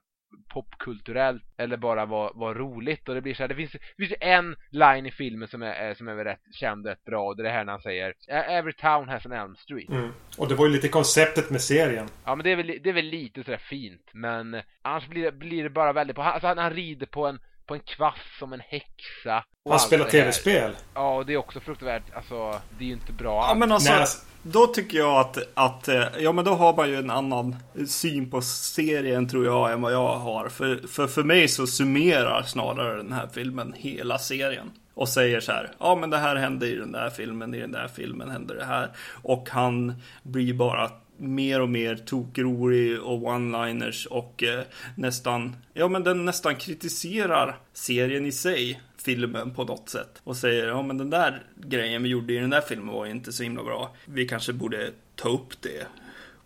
popkulturellt 0.49 1.43
eller 1.57 1.77
bara 1.77 2.07
var, 2.07 2.33
var 2.35 2.55
roligt 2.55 3.09
och 3.09 3.15
det 3.15 3.21
blir 3.21 3.35
så 3.35 3.43
här, 3.43 3.49
det 3.49 3.55
finns, 3.55 3.73
det 3.73 4.07
finns 4.07 4.19
en 4.21 4.57
line 4.71 5.07
i 5.07 5.11
filmen 5.11 5.49
som 5.49 5.63
är, 5.63 5.95
som 5.95 6.09
är 6.09 6.25
rätt 6.25 6.41
känd 6.53 6.87
rätt 6.87 7.05
bra 7.05 7.27
och 7.27 7.37
det 7.37 7.43
är 7.43 7.45
det 7.45 7.51
här 7.51 7.65
när 7.65 7.73
han 7.73 7.83
säger 7.83 8.15
Every 8.29 8.73
town 8.73 9.09
has 9.09 9.27
an 9.27 9.33
Elm 9.33 9.57
Street. 9.57 9.89
Mm. 9.89 10.11
Och 10.39 10.49
det 10.49 10.55
var 10.55 10.67
ju 10.67 10.73
lite 10.73 10.89
konceptet 10.89 11.51
med 11.51 11.61
serien. 11.61 12.09
Ja 12.25 12.35
men 12.35 12.45
det 12.45 12.53
är 12.53 12.57
väl, 12.57 12.79
det 12.83 12.89
är 12.89 12.95
väl 12.95 13.07
lite 13.07 13.45
sådär 13.45 13.59
fint 13.59 14.11
men 14.13 14.63
annars 14.83 15.09
blir 15.09 15.23
det, 15.23 15.33
blir 15.33 15.63
det 15.63 15.71
bara 15.71 15.93
väldigt 15.93 16.17
på, 16.17 16.23
alltså 16.23 16.47
han, 16.47 16.59
han 16.59 16.73
rider 16.73 17.07
på 17.07 17.27
en 17.27 17.39
på 17.67 17.75
en 17.75 17.81
kvass 17.81 18.19
som 18.39 18.53
en 18.53 18.61
häxa. 18.61 19.45
Han 19.69 19.79
spelar 19.79 20.05
tv-spel. 20.05 20.77
Ja, 20.95 21.17
och 21.17 21.27
det 21.27 21.33
är 21.33 21.37
också 21.37 21.61
fruktansvärt. 21.61 22.03
Alltså, 22.17 22.61
det 22.79 22.85
är 22.85 22.89
ju 22.89 22.93
inte 22.93 23.13
bra. 23.13 23.47
Ja, 23.49 23.55
men 23.55 23.73
alltså, 23.73 23.93
Nej. 23.93 24.07
då 24.43 24.67
tycker 24.67 24.99
jag 24.99 25.21
att, 25.21 25.39
att, 25.55 25.89
eh, 25.89 26.05
ja 26.19 26.33
men 26.33 26.45
då 26.45 26.55
har 26.55 26.77
man 26.77 26.89
ju 26.89 26.97
en 26.97 27.11
annan 27.11 27.57
syn 27.87 28.31
på 28.31 28.43
serien 28.43 29.29
tror 29.29 29.45
jag 29.45 29.73
än 29.73 29.83
vad 29.83 29.93
jag 29.93 30.17
har. 30.17 30.49
För, 30.49 30.89
för, 30.89 31.07
för 31.07 31.23
mig 31.23 31.49
så 31.49 31.67
summerar 31.67 32.43
snarare 32.43 32.97
den 32.97 33.13
här 33.13 33.29
filmen 33.33 33.75
hela 33.77 34.19
serien. 34.19 34.71
Och 34.95 35.09
säger 35.09 35.41
så 35.41 35.53
här, 35.53 35.71
ja 35.79 35.95
men 35.95 36.11
det 36.11 36.19
här 36.19 36.37
hände 36.37 36.67
i 36.67 36.75
den 36.75 36.93
där 36.93 37.11
filmen, 37.11 37.55
i 37.55 37.61
den 37.61 37.73
där 37.73 37.89
filmen 37.89 38.31
hände 38.31 38.55
det 38.55 38.65
här. 38.65 38.91
Och 39.23 39.49
han 39.51 39.95
blir 40.23 40.55
bara 40.55 40.91
mer 41.17 41.61
och 41.61 41.69
mer 41.69 41.97
tokrolig 41.97 43.01
och 43.01 43.23
one-liners 43.23 44.07
och 44.07 44.43
eh, 44.43 44.61
nästan, 44.97 45.57
ja 45.73 45.89
men 45.89 46.05
den 46.05 46.25
nästan 46.25 46.57
kritiserar 46.57 47.59
serien 47.73 48.27
i 48.27 48.33
sig, 48.33 48.81
filmen 49.05 49.51
på 49.51 49.65
något 49.65 49.89
sätt. 49.89 50.21
Och 50.25 50.37
säger, 50.37 50.67
ja 50.67 50.83
men 50.83 50.99
den 50.99 51.11
där 51.11 51.43
grejen 51.57 52.03
vi 52.03 52.09
gjorde 52.09 52.33
i 52.33 52.39
den 52.39 52.51
där 52.51 52.61
filmen 52.61 52.95
var 52.95 53.07
inte 53.07 53.33
så 53.33 53.43
himla 53.43 53.63
bra. 53.63 53.95
Vi 54.05 54.29
kanske 54.29 54.53
borde 54.53 54.91
ta 55.15 55.29
upp 55.29 55.63
det 55.63 55.87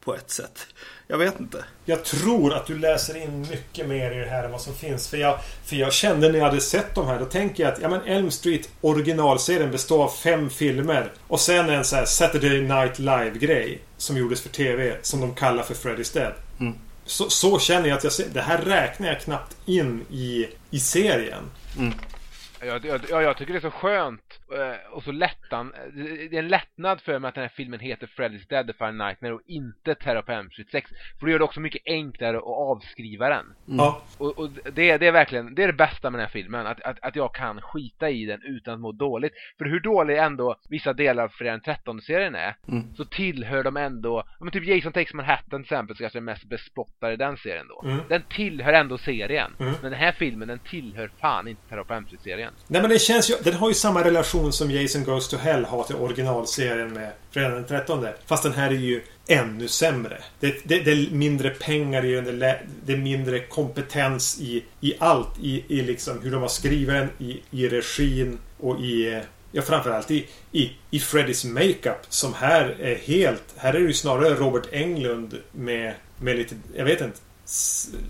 på 0.01 0.15
ett 0.15 0.31
sätt. 0.31 0.67
Jag 1.07 1.19
vet 1.19 1.41
inte. 1.41 1.65
Jag 1.85 2.05
tror 2.05 2.55
att 2.55 2.67
du 2.67 2.79
läser 2.79 3.23
in 3.23 3.41
mycket 3.41 3.89
mer 3.89 4.11
i 4.11 4.19
det 4.19 4.31
här 4.31 4.45
än 4.45 4.51
vad 4.51 4.61
som 4.61 4.75
finns. 4.75 5.09
För 5.09 5.17
jag, 5.17 5.39
för 5.65 5.77
jag 5.77 5.93
kände 5.93 6.29
när 6.29 6.39
jag 6.39 6.47
hade 6.47 6.61
sett 6.61 6.95
de 6.95 7.07
här, 7.07 7.19
då 7.19 7.25
tänker 7.25 7.63
jag 7.63 7.73
att 7.73 7.83
ja, 7.83 7.89
men 7.89 8.03
Elm 8.03 8.31
Street 8.31 8.69
originalserien 8.81 9.71
består 9.71 10.05
av 10.05 10.09
fem 10.09 10.51
filmer. 10.51 11.13
Och 11.29 11.41
sen 11.41 11.71
en 11.71 11.85
så 11.85 11.97
här 11.97 12.05
Saturday 12.05 12.61
Night 12.61 12.99
Live-grej. 12.99 13.83
Som 13.97 14.17
gjordes 14.17 14.41
för 14.41 14.49
TV. 14.49 14.97
Som 15.03 15.21
de 15.21 15.35
kallar 15.35 15.63
för 15.63 15.75
Freddy's 15.75 16.15
Dead. 16.15 16.33
Mm. 16.61 16.75
Så, 17.05 17.31
så, 17.31 17.59
känner 17.59 17.89
jag 17.89 17.99
att 17.99 18.05
jag 18.05 18.13
ser, 18.13 18.27
det 18.33 18.41
här 18.41 18.59
räknar 18.59 19.09
jag 19.09 19.21
knappt 19.21 19.57
in 19.67 20.05
i, 20.11 20.47
i 20.71 20.81
serien. 20.81 21.51
Mm. 21.79 21.95
Jag, 22.61 22.85
jag, 22.85 23.23
jag, 23.23 23.37
tycker 23.37 23.53
det 23.53 23.59
är 23.59 23.61
så 23.61 23.71
skönt 23.71 24.41
eh, 24.53 24.93
och 24.93 25.03
så 25.03 25.13
lättan. 25.13 25.73
Det 25.95 26.37
är 26.37 26.39
en 26.39 26.49
lättnad 26.49 27.01
för 27.01 27.19
mig 27.19 27.29
att 27.29 27.35
den 27.35 27.43
här 27.43 27.53
filmen 27.55 27.81
heter 27.81 28.07
Freddy's 28.07 28.49
Dead 28.49 28.67
The 28.67 28.73
Final 28.73 28.95
Nightmare 28.95 29.35
och 29.35 29.41
inte 29.47 29.95
Terror 29.95 30.23
på 30.23 30.33
Elm 30.33 30.51
Street 30.51 30.71
6. 30.71 30.91
För 31.19 31.27
det 31.27 31.33
gör 31.33 31.39
det 31.39 31.45
också 31.45 31.61
mycket 31.61 31.83
enklare 31.85 32.37
att 32.37 32.43
avskriva 32.45 33.29
den. 33.29 33.45
Mm. 33.45 33.55
Ja. 33.67 34.03
Och, 34.19 34.39
och 34.39 34.51
det, 34.51 34.97
det, 34.99 35.07
är 35.07 35.13
verkligen, 35.13 35.55
det 35.55 35.63
är 35.63 35.67
det 35.67 35.73
bästa 35.73 36.11
med 36.11 36.19
den 36.19 36.27
här 36.27 36.33
filmen. 36.33 36.67
Att, 36.67 36.83
att, 36.83 36.99
att 37.03 37.17
jag 37.17 37.35
kan 37.35 37.61
skita 37.61 38.11
i 38.11 38.27
den 38.27 38.43
utan 38.43 38.75
att 38.75 38.81
må 38.81 38.93
dåligt. 38.93 39.33
För 39.59 39.65
hur 39.65 39.81
dålig 39.81 40.19
ändå 40.19 40.57
vissa 40.69 40.93
delar 40.93 41.25
av 41.25 41.29
Fredag 41.29 41.53
den 41.53 41.61
13 41.61 42.01
serien 42.01 42.35
är. 42.35 42.57
Mm. 42.69 42.95
Så 42.95 43.05
tillhör 43.05 43.65
de 43.65 43.77
ändå, 43.77 44.25
men 44.41 44.51
typ 44.51 44.65
Jason 44.65 44.93
Takes 44.93 45.15
Manhattan 45.15 45.63
till 45.63 45.73
exempel, 45.73 45.97
så 45.97 46.03
kanske 46.03 46.19
den 46.19 46.25
mest 46.25 46.45
bespottade 46.45 47.13
i 47.13 47.17
den 47.17 47.37
serien 47.37 47.67
då. 47.69 47.89
Mm. 47.89 48.01
Den 48.09 48.23
tillhör 48.23 48.73
ändå 48.73 48.99
serien. 48.99 49.53
Mm. 49.61 49.73
Men 49.83 49.91
den 49.91 50.01
här 50.01 50.13
filmen, 50.13 50.49
den 50.49 50.59
tillhör 50.59 51.11
fan 51.21 51.49
inte 51.49 51.69
Terror 51.69 51.85
på 51.85 51.95
Elm 51.95 52.07
Street 52.07 52.23
serien. 52.49 52.65
Nej 52.67 52.83
men 52.83 52.91
det 52.91 52.99
känns 52.99 53.31
ju... 53.31 53.35
Den 53.43 53.55
har 53.55 53.69
ju 53.69 53.75
samma 53.75 54.05
relation 54.05 54.53
som 54.53 54.71
Jason 54.71 55.05
Goes 55.05 55.29
to 55.29 55.37
Hell 55.37 55.65
har 55.65 55.85
till 55.85 55.97
originalserien 55.97 56.93
med 56.93 57.13
Fredag 57.31 57.55
den 57.55 57.67
13. 57.67 58.07
Fast 58.27 58.43
den 58.43 58.53
här 58.53 58.71
är 58.71 58.75
ju 58.75 59.03
ännu 59.27 59.69
sämre. 59.69 60.19
Det, 60.41 60.57
det, 60.65 60.81
det 60.81 60.91
är 60.91 61.11
mindre 61.11 61.51
pengar 61.51 62.05
i 62.05 62.13
den. 62.13 62.39
Det 62.85 62.93
är 62.93 62.97
mindre 62.97 63.41
kompetens 63.41 64.41
i, 64.41 64.65
i 64.81 64.95
allt. 64.99 65.39
I, 65.43 65.65
I 65.69 65.83
liksom 65.83 66.21
hur 66.23 66.31
de 66.31 66.43
har 66.43 66.49
skrivit 66.49 66.89
den. 66.89 67.09
I, 67.19 67.43
i 67.51 67.69
regin 67.69 68.39
och 68.61 68.81
i... 68.81 69.23
Ja, 69.53 69.63
framförallt 69.63 70.11
i, 70.11 70.27
i, 70.53 70.73
i 70.91 71.01
Freddys 71.01 71.45
makeup 71.45 72.07
som 72.09 72.35
här 72.35 72.77
är 72.81 72.95
helt... 72.95 73.45
Här 73.57 73.75
är 73.75 73.81
det 73.81 73.87
ju 73.87 73.93
snarare 73.93 74.35
Robert 74.35 74.69
Englund 74.73 75.39
med, 75.53 75.95
med 76.21 76.37
lite, 76.37 76.55
jag 76.77 76.85
vet 76.85 77.01
inte, 77.01 77.19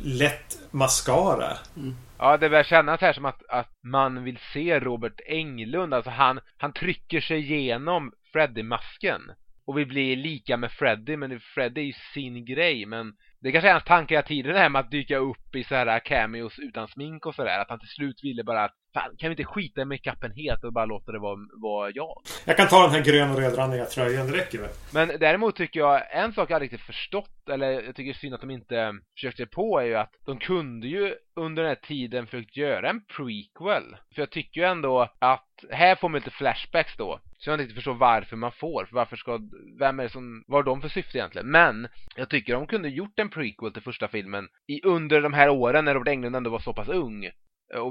lätt 0.05 0.59
mascara. 0.71 1.59
Mm. 1.77 1.97
Ja, 2.19 2.37
det 2.37 2.49
börjar 2.49 2.65
kännas 2.65 3.01
här 3.01 3.13
som 3.13 3.25
att, 3.25 3.43
att 3.49 3.71
man 3.83 4.25
vill 4.25 4.39
se 4.53 4.81
Robert 4.81 5.21
Englund. 5.27 5.95
Alltså 5.95 6.11
han, 6.11 6.41
han 6.57 6.73
trycker 6.73 7.21
sig 7.21 7.39
igenom 7.39 8.13
Freddy-masken. 8.33 9.21
Och 9.67 9.79
vill 9.79 9.87
bli 9.87 10.17
lika 10.17 10.57
med 10.57 10.73
Freddy, 10.73 11.17
men 11.17 11.41
Freddy 11.41 11.81
är 11.81 11.85
ju 11.85 11.93
sin 12.15 12.45
grej. 12.45 12.87
Men 12.87 13.13
det 13.41 13.53
kanske 13.53 13.69
är 13.69 13.73
hans 13.73 13.85
tankar 13.85 14.17
hela 14.17 14.27
tiden 14.27 14.53
det 14.53 14.59
här 14.59 14.69
med 14.69 14.81
att 14.81 14.91
dyka 14.91 15.17
upp 15.17 15.55
i 15.55 15.65
så 15.65 15.75
här 15.75 16.01
cameos 16.01 16.59
utan 16.59 16.89
smink 16.89 17.27
och 17.27 17.35
sådär. 17.35 17.59
Att 17.59 17.71
han 17.71 17.79
till 17.79 17.89
slut 17.89 18.25
ville 18.25 18.45
bara 18.45 18.65
att 18.65 18.75
fan, 18.95 19.17
kan 19.19 19.29
vi 19.29 19.33
inte 19.33 19.45
skita 19.45 19.81
i 19.81 19.85
makeupen 19.85 20.33
helt 20.33 20.65
och 20.65 20.73
bara 20.73 20.85
låta 20.85 21.13
det 21.13 21.19
vara, 21.19 21.39
vara 21.63 21.91
jag? 21.95 22.23
Jag 22.45 22.57
kan 22.57 22.69
ta 22.69 22.83
den 22.83 22.91
här 22.91 23.05
grön 23.05 23.31
och 23.31 23.37
rödrandiga 23.37 23.85
tröjan, 23.85 24.27
det 24.27 24.37
räcker 24.37 24.59
väl? 24.59 24.71
Men 24.93 25.09
däremot 25.21 25.57
tycker 25.57 25.81
jag, 25.81 26.03
en 26.11 26.33
sak 26.33 26.51
jag 26.51 26.55
har 26.55 26.61
riktigt 26.61 26.81
förstått, 26.81 27.49
eller 27.51 27.71
jag 27.71 27.95
tycker 27.97 28.13
synd 28.13 28.35
att 28.35 28.41
de 28.41 28.51
inte 28.51 28.95
försökte 29.15 29.47
på, 29.47 29.79
är 29.81 29.85
ju 29.85 29.95
att 29.95 30.13
de 30.27 30.39
kunde 30.39 30.87
ju 30.87 31.15
under 31.37 31.63
den 31.63 31.69
här 31.71 31.87
tiden 31.87 32.27
försökt 32.27 32.57
göra 32.57 32.91
en 32.91 33.05
prequel. 33.17 33.97
För 34.15 34.23
jag 34.23 34.31
tycker 34.31 34.61
ju 34.61 34.67
ändå 34.67 35.09
att 35.19 35.45
här 35.71 35.97
får 35.97 36.09
man 36.09 36.19
lite 36.19 36.31
flashbacks 36.31 36.97
då. 36.97 37.21
Så 37.39 37.51
jag 37.51 37.55
inte 37.55 37.63
riktigt 37.63 37.75
förstår 37.75 37.95
varför 37.95 38.37
man 38.37 38.53
får. 38.53 38.85
För 38.85 38.95
varför 38.95 39.17
ska, 39.17 39.41
vem 39.79 40.01
är 40.01 40.03
det 40.03 40.09
som, 40.09 40.45
vad 40.47 40.59
har 40.59 40.63
de 40.63 40.81
för 40.81 40.89
syfte 40.89 41.19
egentligen? 41.19 41.51
Men, 41.51 41.89
jag 42.17 42.29
tycker 42.29 42.53
de 42.53 42.67
kunde 42.67 42.89
gjort 42.89 43.19
en 43.19 43.31
prequel 43.31 43.73
till 43.73 43.83
första 43.83 44.09
filmen 44.09 44.49
i, 44.67 44.83
under 44.83 45.21
de 45.21 45.33
här 45.33 45.49
åren 45.49 45.85
när 45.85 45.95
Robert 45.95 46.09
Englund 46.09 46.37
ändå 46.37 46.51
var 46.51 46.59
så 46.59 46.73
pass 46.73 46.89
ung. 46.89 47.31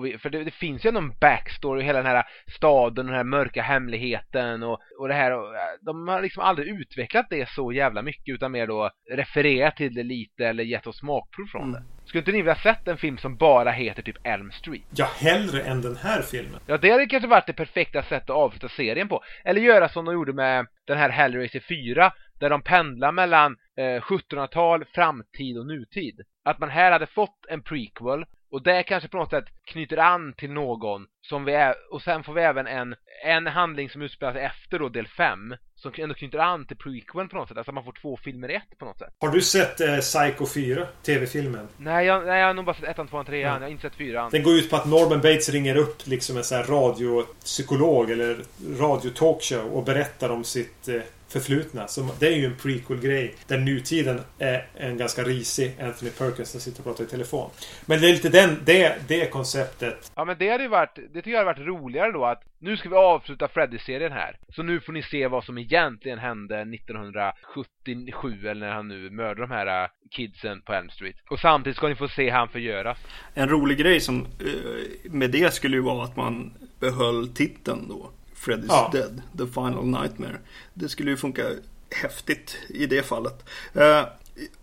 Vi, 0.03 0.17
för 0.17 0.29
det, 0.29 0.43
det, 0.43 0.51
finns 0.51 0.85
ju 0.85 0.91
någon 0.91 1.13
backstory, 1.19 1.83
hela 1.83 1.99
den 1.99 2.11
här 2.11 2.23
staden, 2.55 3.05
den 3.05 3.15
här 3.15 3.23
mörka 3.23 3.61
hemligheten 3.61 4.63
och, 4.63 4.79
och 4.99 5.07
det 5.07 5.13
här. 5.13 5.31
Och, 5.31 5.53
de 5.81 6.07
har 6.07 6.21
liksom 6.21 6.43
aldrig 6.43 6.67
utvecklat 6.67 7.25
det 7.29 7.49
så 7.49 7.71
jävla 7.71 8.01
mycket 8.01 8.35
utan 8.35 8.51
mer 8.51 8.67
då 8.67 8.89
refererat 9.11 9.75
till 9.75 9.93
det 9.93 10.03
lite 10.03 10.45
eller 10.45 10.63
gett 10.63 10.87
oss 10.87 10.97
smakprov 10.97 11.45
från 11.45 11.61
mm. 11.61 11.73
det. 11.73 11.83
Skulle 12.07 12.19
inte 12.21 12.31
ni 12.31 12.37
vilja 12.37 12.55
sett 12.55 12.87
en 12.87 12.97
film 12.97 13.17
som 13.17 13.37
bara 13.37 13.71
heter 13.71 14.01
typ 14.01 14.17
Elm 14.23 14.51
Street? 14.51 14.85
Ja, 14.95 15.09
hellre 15.19 15.61
än 15.61 15.81
den 15.81 15.95
här 15.95 16.21
filmen. 16.21 16.59
Ja, 16.65 16.77
det 16.77 16.91
hade 16.91 17.05
kanske 17.05 17.27
varit 17.27 17.47
det 17.47 17.53
perfekta 17.53 18.03
sättet 18.03 18.29
att 18.29 18.35
avsluta 18.35 18.69
serien 18.69 19.07
på. 19.07 19.23
Eller 19.45 19.61
göra 19.61 19.89
som 19.89 20.05
de 20.05 20.13
gjorde 20.13 20.33
med 20.33 20.65
den 20.87 20.97
här 20.97 21.09
Hellraiser 21.09 21.59
4, 21.59 22.13
där 22.39 22.49
de 22.49 22.61
pendlar 22.61 23.11
mellan 23.11 23.57
eh, 23.77 24.01
1700-tal, 24.01 24.85
framtid 24.85 25.57
och 25.57 25.65
nutid. 25.65 26.21
Att 26.45 26.59
man 26.59 26.69
här 26.69 26.91
hade 26.91 27.05
fått 27.05 27.45
en 27.49 27.63
prequel 27.63 28.25
och 28.51 28.63
det 28.63 28.83
kanske 28.83 29.09
på 29.09 29.17
något 29.17 29.29
sätt 29.29 29.45
knyter 29.65 29.97
an 29.97 30.33
till 30.33 30.51
någon 30.51 31.07
som 31.21 31.45
vi 31.45 31.53
är, 31.53 31.75
och 31.91 32.01
sen 32.01 32.23
får 32.23 32.33
vi 32.33 32.41
även 32.41 32.67
en, 32.67 32.95
en 33.25 33.47
handling 33.47 33.89
som 33.89 34.01
utspelar 34.01 34.33
sig 34.33 34.41
efter 34.41 34.79
då 34.79 34.89
del 34.89 35.07
5 35.07 35.55
som 35.75 35.91
ändå 35.97 36.15
knyter 36.15 36.39
an 36.39 36.65
till 36.65 36.77
prequeln 36.77 37.29
på 37.29 37.35
något 37.35 37.47
sätt. 37.47 37.57
Alltså 37.57 37.71
man 37.71 37.83
får 37.83 37.93
två 38.01 38.17
filmer 38.17 38.51
i 38.51 38.55
ett 38.55 38.77
på 38.77 38.85
något 38.85 38.99
sätt. 38.99 39.13
Har 39.19 39.29
du 39.29 39.41
sett 39.41 39.81
eh, 39.81 39.97
Psycho 39.97 40.45
4? 40.45 40.87
TV-filmen? 41.05 41.67
Nej 41.77 42.05
jag, 42.05 42.25
nej, 42.25 42.39
jag 42.39 42.47
har 42.47 42.53
nog 42.53 42.65
bara 42.65 42.75
sett 42.75 42.89
ettan, 42.89 43.07
tvåan, 43.07 43.25
trean. 43.25 43.53
Jag 43.53 43.61
har 43.61 43.67
inte 43.67 43.81
sett 43.81 43.95
fyran. 43.95 44.29
Den 44.31 44.43
går 44.43 44.53
ut 44.53 44.69
på 44.69 44.75
att 44.75 44.85
Norman 44.85 45.21
Bates 45.21 45.49
ringer 45.49 45.75
upp 45.75 46.07
liksom 46.07 46.37
en 46.37 46.43
sån 46.43 46.57
här 46.57 46.63
radiopsykolog 46.63 48.11
eller 48.11 48.37
radiotalkshow 48.79 49.65
och 49.73 49.83
berättar 49.83 50.29
om 50.29 50.43
sitt 50.43 50.87
eh, 50.87 51.01
förflutna. 51.27 51.87
Så 51.87 52.09
det 52.19 52.27
är 52.27 52.37
ju 52.37 52.45
en 52.45 52.55
prequel-grej. 52.55 53.35
Där 53.47 53.57
nutiden 53.57 54.21
är 54.39 54.67
en 54.75 54.97
ganska 54.97 55.23
risig 55.23 55.75
Anthony 55.81 56.11
Perkins 56.11 56.49
som 56.49 56.61
sitter 56.61 56.79
och 56.79 56.85
pratar 56.85 57.03
i 57.03 57.07
telefon. 57.07 57.49
Men 57.85 58.01
det 58.01 58.09
är 58.09 58.11
lite 58.11 58.29
den, 58.29 58.61
det, 58.65 58.95
det 59.07 59.29
konceptet. 59.29 60.11
Ja 60.15 60.25
men 60.25 60.37
det 60.39 60.49
hade 60.49 60.63
ju 60.63 60.69
varit, 60.69 60.95
det 60.95 61.21
tycker 61.21 61.31
jag 61.31 61.45
hade 61.45 61.59
varit 61.59 61.67
roligare 61.67 62.11
då 62.11 62.25
att 62.25 62.43
nu 62.59 62.77
ska 62.77 62.89
vi 62.89 62.95
avsluta 62.95 63.47
Freddy-serien 63.47 64.11
här. 64.11 64.39
Så 64.55 64.63
nu 64.63 64.79
får 64.79 64.93
ni 64.93 65.03
se 65.03 65.27
vad 65.27 65.43
som 65.43 65.57
egentligen 65.57 66.19
hände 66.19 66.61
1977 66.61 68.47
eller 68.47 68.65
när 68.67 68.73
han 68.73 68.87
nu 68.87 69.09
mördade 69.09 69.41
de 69.41 69.51
här 69.51 69.83
äh, 69.83 69.89
kidsen 70.11 70.61
på 70.61 70.73
Elm 70.73 70.89
Street. 70.89 71.15
Och 71.29 71.39
samtidigt 71.39 71.77
ska 71.77 71.87
ni 71.87 71.95
få 71.95 72.07
se 72.07 72.29
han 72.29 72.49
förgöras. 72.49 72.97
En 73.33 73.49
rolig 73.49 73.77
grej 73.77 73.99
som 73.99 74.21
eh, 74.21 75.11
med 75.11 75.31
det 75.31 75.53
skulle 75.53 75.77
ju 75.77 75.83
vara 75.83 76.03
att 76.03 76.15
man 76.15 76.53
behöll 76.79 77.27
titeln 77.27 77.87
då. 77.89 78.11
Freddy's 78.37 78.67
ja. 78.67 78.89
Dead, 78.91 79.21
The 79.37 79.47
Final 79.47 79.85
Nightmare. 79.85 80.39
Det 80.73 80.89
skulle 80.89 81.11
ju 81.11 81.17
funka 81.17 81.43
häftigt 81.89 82.57
i 82.69 82.85
det 82.85 83.03
fallet. 83.03 83.45
Uh, 83.75 83.81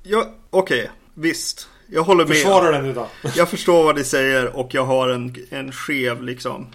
ja, 0.02 0.34
okej, 0.50 0.82
okay, 0.82 0.88
visst. 1.14 1.68
Jag 1.86 2.02
håller 2.02 2.26
med. 2.26 2.36
Försvara 2.36 2.70
den 2.70 2.86
idag. 2.86 3.08
jag 3.36 3.48
förstår 3.48 3.84
vad 3.84 3.96
ni 3.96 4.04
säger 4.04 4.56
och 4.56 4.74
jag 4.74 4.84
har 4.84 5.08
en, 5.08 5.34
en 5.50 5.72
skev 5.72 6.22
liksom, 6.22 6.66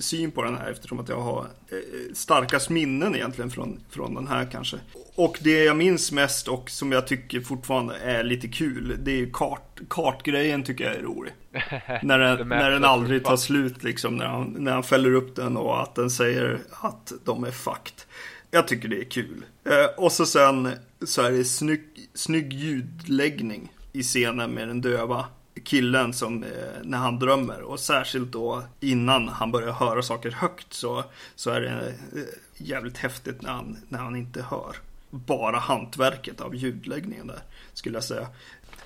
syn 0.00 0.30
på 0.30 0.42
den 0.42 0.56
här 0.56 0.70
eftersom 0.70 1.00
att 1.00 1.08
jag 1.08 1.20
har 1.20 1.40
eh, 1.40 2.14
starkast 2.14 2.70
minnen 2.70 3.14
egentligen 3.14 3.50
från, 3.50 3.80
från 3.90 4.14
den 4.14 4.26
här 4.26 4.48
kanske. 4.52 4.76
Och 5.14 5.38
det 5.40 5.64
jag 5.64 5.76
minns 5.76 6.12
mest 6.12 6.48
och 6.48 6.70
som 6.70 6.92
jag 6.92 7.06
tycker 7.06 7.40
fortfarande 7.40 7.96
är 7.96 8.24
lite 8.24 8.48
kul, 8.48 8.96
det 9.02 9.10
är 9.10 9.16
ju 9.16 9.30
kart, 9.32 9.80
kartgrejen 9.88 10.62
tycker 10.62 10.84
jag 10.84 10.94
är 10.94 11.02
rolig. 11.02 11.32
när 12.02 12.18
den, 12.18 12.48
när 12.48 12.70
den 12.70 12.84
aldrig 12.84 13.24
tar 13.24 13.36
slut 13.36 13.82
liksom, 13.82 14.16
när 14.16 14.26
han, 14.26 14.54
när 14.58 14.72
han 14.72 14.82
fäller 14.82 15.14
upp 15.14 15.36
den 15.36 15.56
och 15.56 15.82
att 15.82 15.94
den 15.94 16.10
säger 16.10 16.58
att 16.70 17.12
de 17.24 17.44
är 17.44 17.50
fucked. 17.50 18.02
Jag 18.50 18.68
tycker 18.68 18.88
det 18.88 18.98
är 18.98 19.04
kul. 19.04 19.44
Eh, 19.64 20.04
och 20.04 20.12
så 20.12 20.26
sen 20.26 20.70
så 21.04 21.22
är 21.22 21.30
det 21.30 21.44
snygg, 21.44 21.84
snygg 22.14 22.52
ljudläggning 22.52 23.72
i 23.96 24.02
scenen 24.02 24.50
med 24.50 24.68
den 24.68 24.80
döva 24.80 25.26
killen 25.64 26.12
som 26.12 26.42
eh, 26.42 26.48
när 26.82 26.98
han 26.98 27.18
drömmer 27.18 27.60
och 27.60 27.80
särskilt 27.80 28.32
då 28.32 28.62
innan 28.80 29.28
han 29.28 29.52
börjar 29.52 29.72
höra 29.72 30.02
saker 30.02 30.30
högt 30.30 30.72
så, 30.72 31.04
så 31.34 31.50
är 31.50 31.60
det 31.60 31.68
eh, 31.68 32.24
jävligt 32.56 32.98
häftigt 32.98 33.42
när 33.42 33.52
han, 33.52 33.78
när 33.88 33.98
han 33.98 34.16
inte 34.16 34.42
hör. 34.42 34.76
Bara 35.10 35.58
hantverket 35.58 36.40
av 36.40 36.54
ljudläggningen 36.54 37.26
där 37.26 37.42
skulle 37.72 37.96
jag 37.96 38.04
säga. 38.04 38.26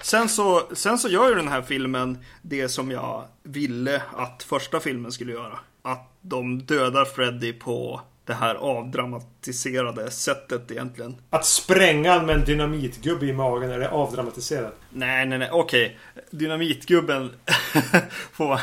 Sen 0.03 0.29
så, 0.29 0.63
sen 0.73 0.99
så 0.99 1.09
gör 1.09 1.29
ju 1.29 1.35
den 1.35 1.49
här 1.49 1.63
filmen 1.63 2.19
det 2.43 2.69
som 2.69 2.91
jag 2.91 3.25
ville 3.43 4.03
att 4.17 4.43
första 4.43 4.81
filmen 4.81 5.13
skulle 5.13 5.33
göra. 5.33 5.59
Att 5.83 6.13
de 6.21 6.63
dödar 6.63 7.05
Freddy 7.05 7.53
på 7.53 8.01
det 8.25 8.35
här 8.35 8.55
avdramatiserade 8.55 10.11
sättet 10.11 10.71
egentligen. 10.71 11.17
Att 11.31 11.47
spränga 11.47 12.23
med 12.23 12.35
en 12.37 12.45
dynamitgubbe 12.45 13.27
i 13.27 13.33
magen, 13.33 13.71
är 13.71 13.79
det 13.79 13.91
avdramatiserat? 13.91 14.75
Nej, 14.91 15.27
nej, 15.27 15.39
nej, 15.39 15.49
okej. 15.53 15.99
Dynamitgubben 16.31 17.31
får, 18.33 18.61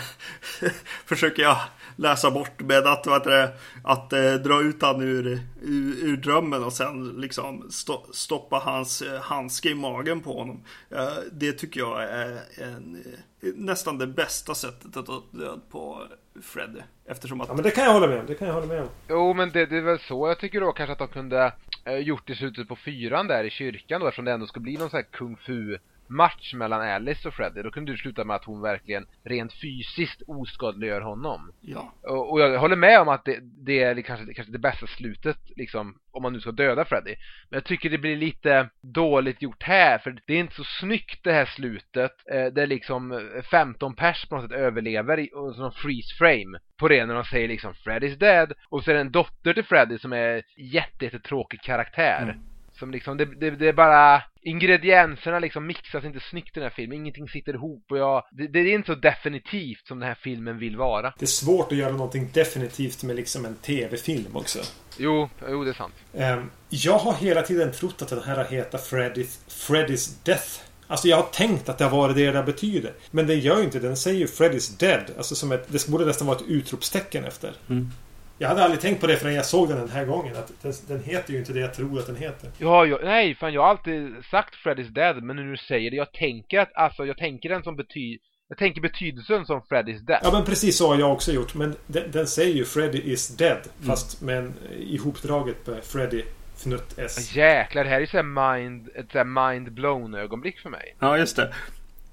försöker 1.06 1.44
jag 1.44 1.58
läsa 1.98 2.32
bort 2.32 2.62
med 2.62 2.88
att, 2.88 3.08
vad 3.08 3.24
det, 3.24 3.54
att 3.84 4.14
eh, 4.14 4.34
dra 4.34 4.62
ut 4.62 4.82
han 4.82 5.02
ur, 5.02 5.40
ur, 5.62 6.06
ur, 6.06 6.18
drömmen 6.18 6.64
och 6.64 6.74
sen 6.74 7.08
liksom 7.08 7.72
sto, 7.72 8.06
stoppa 8.14 8.58
hans 8.58 9.02
eh, 9.02 9.22
handske 9.22 9.70
i 9.70 9.76
magen 9.76 10.22
på 10.22 10.34
honom. 10.34 10.64
Eh, 10.90 11.18
det 11.32 11.52
tycker 11.52 11.80
jag 11.80 12.04
är 12.04 12.40
en, 12.58 13.04
eh, 13.42 13.50
nästan 13.56 13.98
det 13.98 14.08
bästa 14.08 14.56
sättet 14.56 14.98
att 14.98 15.06
ta 15.06 15.24
död 15.32 15.62
på 15.70 16.04
Freddy. 16.42 16.80
Eftersom 17.08 17.42
att... 17.42 17.48
Ja 17.48 17.54
men 17.54 17.64
det 17.64 17.72
kan 17.72 17.84
jag 17.84 17.94
hålla 17.94 18.08
med 18.08 18.20
om. 18.20 18.26
Det 18.26 18.36
kan 18.36 18.48
jag 18.48 18.56
hålla 18.56 18.68
med 18.68 18.82
om. 18.82 18.88
Jo 19.10 19.34
men 19.34 19.52
det, 19.52 19.66
det 19.66 19.78
är 19.78 19.82
väl 19.82 20.00
så 20.00 20.28
jag 20.28 20.40
tycker 20.40 20.62
då 20.62 20.72
kanske 20.72 20.92
att 20.94 21.00
de 21.00 21.08
kunde 21.08 21.54
eh, 21.86 21.98
gjort 21.98 22.30
i 22.30 22.36
slutet 22.36 22.68
på 22.68 22.76
fyran 22.76 23.28
där 23.28 23.44
i 23.44 23.50
kyrkan 23.50 24.02
då 24.02 24.08
eftersom 24.08 24.26
det 24.26 24.32
ändå 24.32 24.48
ska 24.48 24.60
bli 24.60 24.78
någon 24.78 24.90
sån 24.90 24.98
här 24.98 25.08
kung 25.12 25.36
fu 25.36 25.78
match 26.10 26.54
mellan 26.54 26.82
Alice 26.82 27.28
och 27.28 27.34
Freddy, 27.34 27.62
då 27.62 27.72
kunde 27.72 27.92
du 27.92 27.98
sluta 27.98 28.24
med 28.24 28.36
att 28.36 28.46
hon 28.46 28.62
verkligen 28.62 29.06
rent 29.24 29.54
fysiskt 29.54 30.22
oskadliggör 30.28 31.02
honom. 31.02 31.52
Ja. 31.62 31.94
Och, 32.04 32.32
och 32.32 32.40
jag 32.40 32.60
håller 32.60 32.76
med 32.76 33.02
om 33.02 33.10
att 33.10 33.26
det, 33.26 33.40
det 33.42 33.84
är 33.84 34.02
kanske, 34.02 34.34
kanske 34.34 34.52
det 34.52 34.60
bästa 34.60 34.88
slutet, 34.88 35.38
liksom, 35.56 35.98
om 36.12 36.24
man 36.24 36.34
nu 36.34 36.40
ska 36.40 36.52
döda 36.52 36.86
Freddy. 36.86 37.16
Men 37.50 37.58
jag 37.58 37.66
tycker 37.66 37.90
det 37.90 37.98
blir 37.98 38.16
lite 38.16 38.70
dåligt 38.82 39.42
gjort 39.42 39.64
här, 39.64 39.98
för 39.98 40.20
det 40.28 40.34
är 40.34 40.40
inte 40.40 40.56
så 40.56 40.64
snyggt 40.64 41.24
det 41.24 41.34
här 41.34 41.46
slutet, 41.46 42.12
eh, 42.32 42.46
där 42.46 42.68
liksom 42.68 43.30
15 43.52 43.96
pers 43.96 44.26
på 44.26 44.36
något 44.36 44.44
sätt 44.44 44.60
överlever 44.60 45.20
i 45.20 45.30
sån 45.56 45.72
freeze 45.72 46.16
frame 46.18 46.60
på 46.78 46.88
det 46.88 47.06
när 47.06 47.16
de 47.16 47.24
säger 47.24 47.48
liksom 47.48 47.74
Freddy's 47.74 48.16
dead, 48.16 48.54
och 48.70 48.84
så 48.84 48.92
är 48.92 48.96
det 48.96 49.02
en 49.02 49.12
dotter 49.12 49.54
till 49.54 49.64
Freddy 49.64 49.98
som 49.98 50.14
är 50.14 50.44
jättetråkig 50.58 51.62
karaktär. 51.62 52.24
Mm. 52.24 52.57
Som 52.80 52.91
liksom, 52.91 53.18
det, 53.18 53.26
det, 53.26 53.49
det, 53.49 53.68
är 53.68 53.74
bara 53.74 54.24
ingredienserna 54.41 55.40
liksom 55.40 55.68
mixas 55.68 56.04
inte 56.04 56.20
snyggt 56.20 56.58
i 56.58 56.60
den 56.60 56.64
här 56.64 56.76
filmen. 56.76 56.98
Ingenting 56.98 57.28
sitter 57.30 57.54
ihop 57.54 57.86
och 57.91 57.98
jag, 57.98 58.24
det, 58.32 58.48
det, 58.48 58.60
är 58.60 58.74
inte 58.74 58.94
så 58.94 58.99
definitivt 58.99 59.88
som 59.88 59.99
den 59.99 60.08
här 60.08 60.18
filmen 60.22 60.60
vill 60.60 60.78
vara. 60.78 61.14
Det 61.20 61.26
är 61.26 61.28
svårt 61.28 61.72
att 61.72 61.78
göra 61.78 61.91
någonting 61.91 62.30
definitivt 62.34 63.04
med 63.04 63.16
liksom 63.16 63.45
en 63.45 63.56
tv-film 63.56 64.36
också. 64.36 64.60
Jo, 64.98 65.30
jo 65.49 65.64
det 65.64 65.70
är 65.70 65.74
sant. 65.74 65.94
Um, 66.14 66.52
jag 66.70 66.98
har 66.98 67.14
hela 67.14 67.41
tiden 67.41 67.72
trott 67.72 68.02
att 68.02 68.10
den 68.10 68.24
här 68.24 68.45
heter 68.45 68.78
Freddy's, 68.78 69.38
Freddy's 69.49 70.26
Death. 70.26 70.60
Alltså 70.88 71.08
jag 71.08 71.18
har 71.18 71.24
tänkt 71.24 71.70
att 71.70 71.78
det 71.78 71.84
har 71.84 71.98
varit 71.98 72.16
det 72.16 72.32
det 72.32 72.44
betyder. 72.44 72.94
Men 73.12 73.28
det 73.28 73.36
gör 73.36 73.58
ju 73.58 73.64
inte 73.64 73.80
Den 73.80 73.98
säger 73.98 74.20
ju 74.20 74.26
Freddy's 74.26 74.80
Dead. 74.80 75.04
Alltså 75.18 75.36
som 75.36 75.52
ett, 75.52 75.68
det 75.68 75.88
borde 75.88 76.06
nästan 76.06 76.28
vara 76.28 76.38
ett 76.38 76.48
utropstecken 76.48 77.26
efter. 77.26 77.54
Mm. 77.70 77.91
Jag 78.38 78.48
hade 78.48 78.64
aldrig 78.64 78.82
tänkt 78.82 79.02
på 79.02 79.08
det 79.08 79.18
förrän 79.18 79.34
jag 79.34 79.46
såg 79.46 79.70
den 79.70 79.78
den 79.78 79.90
här 79.90 80.06
gången. 80.06 80.36
Att 80.36 80.52
den, 80.62 80.74
den 80.88 81.04
heter 81.04 81.34
ju 81.34 81.40
inte 81.40 81.54
det 81.54 81.60
jag 81.60 81.74
tror 81.74 82.00
att 82.00 82.08
den 82.08 82.16
heter. 82.16 82.50
Ja, 82.58 82.86
jag, 82.86 83.00
nej, 83.04 83.36
fan 83.36 83.54
jag 83.54 83.62
har 83.62 83.70
alltid 83.70 84.26
sagt 84.32 84.56
Freddy's 84.56 84.90
Dead. 84.90 85.24
Men 85.24 85.36
nu 85.36 85.52
du 85.52 85.58
säger 85.58 85.92
det, 85.92 85.98
jag 85.98 86.14
tänker 86.14 86.60
att, 86.60 86.76
alltså 86.76 87.06
jag 87.06 87.18
tänker 87.18 87.50
den 87.50 87.64
som 87.64 87.76
betyder 87.76 88.20
jag 88.50 88.58
tänker 88.58 88.82
betydelsen 88.82 89.46
som 89.46 89.62
Freddy's 89.62 90.00
Dead. 90.00 90.20
Ja 90.24 90.32
men 90.32 90.46
precis 90.46 90.78
så 90.78 90.88
har 90.88 91.00
jag 91.00 91.12
också 91.12 91.32
gjort. 91.32 91.56
Men 91.56 91.76
den, 91.88 92.12
den 92.12 92.28
säger 92.28 92.56
ju 92.56 92.66
Freddy 92.66 93.02
is 93.02 93.28
dead. 93.28 93.58
Mm. 93.58 93.88
Fast 93.88 94.22
med 94.22 94.38
en 94.38 94.54
ihopdraget 94.78 95.68
med 95.68 95.84
Freddy 95.84 96.24
fnutt 96.56 97.00
S. 97.00 97.36
Jäklar, 97.36 97.84
det 97.84 97.90
här 97.90 98.02
är 98.02 98.16
ju 98.16 98.24
mind, 98.24 98.90
ett 98.96 99.12
såhär 99.12 99.50
mind 99.50 99.74
blown 99.74 100.16
ögonblick 100.16 100.60
för 100.60 100.70
mig. 100.70 100.96
Ja, 101.00 101.18
just 101.18 101.36
det. 101.36 101.54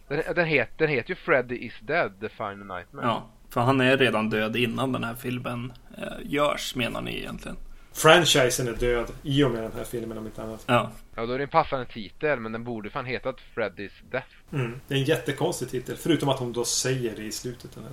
Den, 0.09 0.23
den, 0.35 0.47
het, 0.47 0.69
den 0.79 0.89
heter 0.89 1.11
ju 1.11 1.17
Freddy 1.17 1.57
is 1.57 1.75
dead, 1.81 2.21
The 2.21 2.29
Final 2.29 2.67
Nightmare. 2.67 3.07
Ja. 3.07 3.31
För 3.55 3.61
han 3.61 3.81
är 3.81 3.97
redan 3.97 4.31
död 4.31 4.57
innan 4.57 4.93
den 4.93 5.05
här 5.05 5.15
filmen 5.15 5.73
eh, 5.99 6.05
görs 6.25 6.75
menar 6.75 7.01
ni 7.01 7.19
egentligen? 7.19 7.57
Franchisen 7.93 8.69
är 8.69 8.73
död 8.73 9.07
i 9.23 9.45
och 9.45 9.51
med 9.51 9.63
den 9.63 9.73
här 9.77 9.85
filmen 9.85 10.19
om 10.19 10.27
inte 10.27 10.43
annat. 10.43 10.65
Ja. 10.67 10.91
Ja, 11.17 11.27
då 11.27 11.33
är 11.33 11.39
det 11.39 11.45
en 11.45 11.51
passande 11.51 11.87
titel, 11.87 12.41
men 12.41 12.53
den 12.53 12.65
borde 12.65 12.91
fan 12.91 13.05
hetat 13.05 13.37
Freddy's 13.55 14.11
Death. 14.11 14.29
Mm. 14.53 14.81
Det 14.89 14.95
är 14.95 14.99
en 14.99 15.05
jättekonstig 15.05 15.71
titel, 15.71 15.97
förutom 15.97 16.29
att 16.29 16.39
hon 16.39 16.53
då 16.53 16.65
säger 16.65 17.17
det 17.17 17.23
i 17.23 17.33
slutet. 17.33 17.75
Den 17.75 17.85
här 17.85 17.93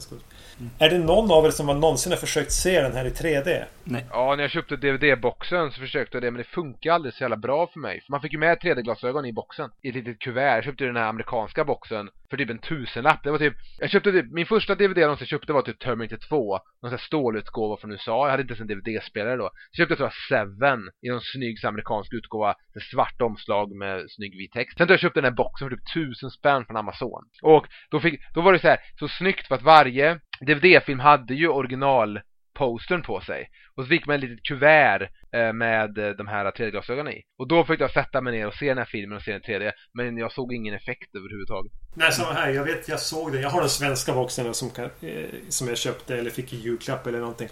mm. 0.60 0.72
Är 0.80 0.90
det 0.90 0.98
någon 0.98 1.32
av 1.32 1.46
er 1.46 1.52
som 1.52 1.68
har 1.68 1.76
någonsin 1.76 2.12
har 2.12 2.18
försökt 2.18 2.52
se 2.52 2.82
den 2.82 2.94
här 2.94 3.06
i 3.06 3.10
3D? 3.10 3.64
Nej. 3.84 4.06
Ja, 4.10 4.36
när 4.36 4.44
jag 4.44 4.52
köpte 4.52 4.76
DVD-boxen 4.76 5.72
så 5.72 5.80
försökte 5.80 6.16
jag 6.16 6.24
det, 6.24 6.32
men 6.32 6.38
det 6.38 6.48
funkar 6.48 6.92
aldrig 6.92 7.14
så 7.14 7.24
jävla 7.24 7.38
bra 7.38 7.68
för 7.68 7.80
mig. 7.80 8.02
För 8.02 8.12
man 8.12 8.22
fick 8.22 8.34
ju 8.34 8.40
med 8.40 8.58
3D-glasögon 8.58 9.26
i 9.26 9.34
boxen. 9.34 9.70
I 9.82 9.90
ett 9.90 9.96
litet 9.96 10.20
kuvert. 10.20 10.56
Jag 10.56 10.64
köpte 10.64 10.84
den 10.84 10.96
här 10.96 11.10
amerikanska 11.10 11.66
boxen 11.66 12.10
för 12.30 12.38
typ 12.38 12.50
en 12.50 12.60
tusenlapp. 12.60 13.24
Det 13.24 13.32
var 13.32 13.40
typ, 13.40 13.54
jag 13.80 13.90
köpte 13.90 14.12
typ, 14.12 14.32
min 14.32 14.46
första 14.46 14.76
DVD 14.76 14.98
jag 14.98 15.08
någonsin 15.08 15.28
köpte 15.28 15.54
var 15.54 15.62
typ 15.62 15.80
Terminator 15.80 16.18
2. 16.18 16.52
Någon 16.54 16.62
sån 16.82 16.90
här 16.90 16.98
stålutgåva 16.98 17.78
från 17.78 17.92
USA. 17.92 18.26
Jag 18.26 18.32
hade 18.32 18.42
inte 18.42 18.54
ens 18.54 18.62
en 18.62 18.68
DVD-spelare 18.68 19.38
då. 19.38 19.50
Så 19.72 19.76
köpte 19.76 19.92
jag 19.92 19.98
tror 19.98 20.12
jag 20.30 20.30
Seven 20.30 20.90
i 21.02 21.10
någon 21.10 21.22
snygg 21.22 21.66
amerikansk 21.66 22.14
utgåva. 22.14 22.56
Svart 22.92 23.11
omslag 23.20 23.76
med 23.76 24.06
snygg 24.10 24.38
vit 24.38 24.52
text. 24.52 24.78
Sen 24.78 24.88
då 24.88 24.94
jag 24.94 25.00
köpte 25.00 25.22
den 25.22 25.32
här 25.32 25.38
boxen 25.44 25.70
för 25.70 25.76
typ 25.76 25.94
tusen 25.94 26.30
spänn 26.32 26.66
från 26.66 26.78
Amazon. 26.78 27.24
Och 27.42 27.68
då 27.92 28.00
fick, 28.00 28.22
då 28.34 28.42
var 28.42 28.54
det 28.54 28.60
så 28.60 28.68
här, 28.68 28.80
så 29.00 29.08
snyggt 29.08 29.48
för 29.48 29.56
att 29.56 29.62
varje 29.62 30.20
DVD-film 30.42 31.00
hade 31.00 31.34
ju 31.34 31.48
original 31.48 32.20
postern 32.54 33.02
på 33.02 33.22
sig. 33.22 33.50
Och 33.76 33.84
så 33.84 33.88
fick 33.88 34.06
man 34.06 34.16
ett 34.16 34.22
litet 34.22 34.44
kuvert 34.44 35.02
eh, 35.36 35.54
med 35.54 35.98
eh, 35.98 36.10
de 36.10 36.28
här 36.28 36.52
3D-glasögonen 36.52 37.14
i. 37.14 37.22
Och 37.40 37.48
då 37.48 37.66
fick 37.66 37.82
jag 37.82 37.92
sätta 37.92 38.22
mig 38.22 38.34
ner 38.34 38.48
och 38.48 38.54
se 38.54 38.68
den 38.68 38.78
här 38.78 38.86
filmen 38.86 39.18
och 39.18 39.24
se 39.24 39.32
den 39.32 39.42
3D. 39.42 39.72
Men 39.94 40.18
jag 40.18 40.32
såg 40.32 40.54
ingen 40.54 40.74
effekt 40.74 41.16
överhuvudtaget. 41.16 41.72
Nej, 41.96 42.12
samma 42.12 42.34
här. 42.34 42.50
Jag 42.50 42.64
vet, 42.64 42.88
jag 42.88 43.00
såg 43.00 43.32
den. 43.32 43.42
Jag 43.42 43.50
har 43.50 43.60
den 43.60 43.70
svenska 43.70 44.14
boxen 44.14 44.54
som, 44.54 44.70
kan, 44.70 44.86
eh, 44.86 45.26
som 45.50 45.68
jag 45.68 45.78
köpte 45.78 46.18
eller 46.18 46.30
fick 46.30 46.54
i 46.54 46.58
julklapp 46.58 47.08
eller 47.08 47.20
någonting. 47.20 47.50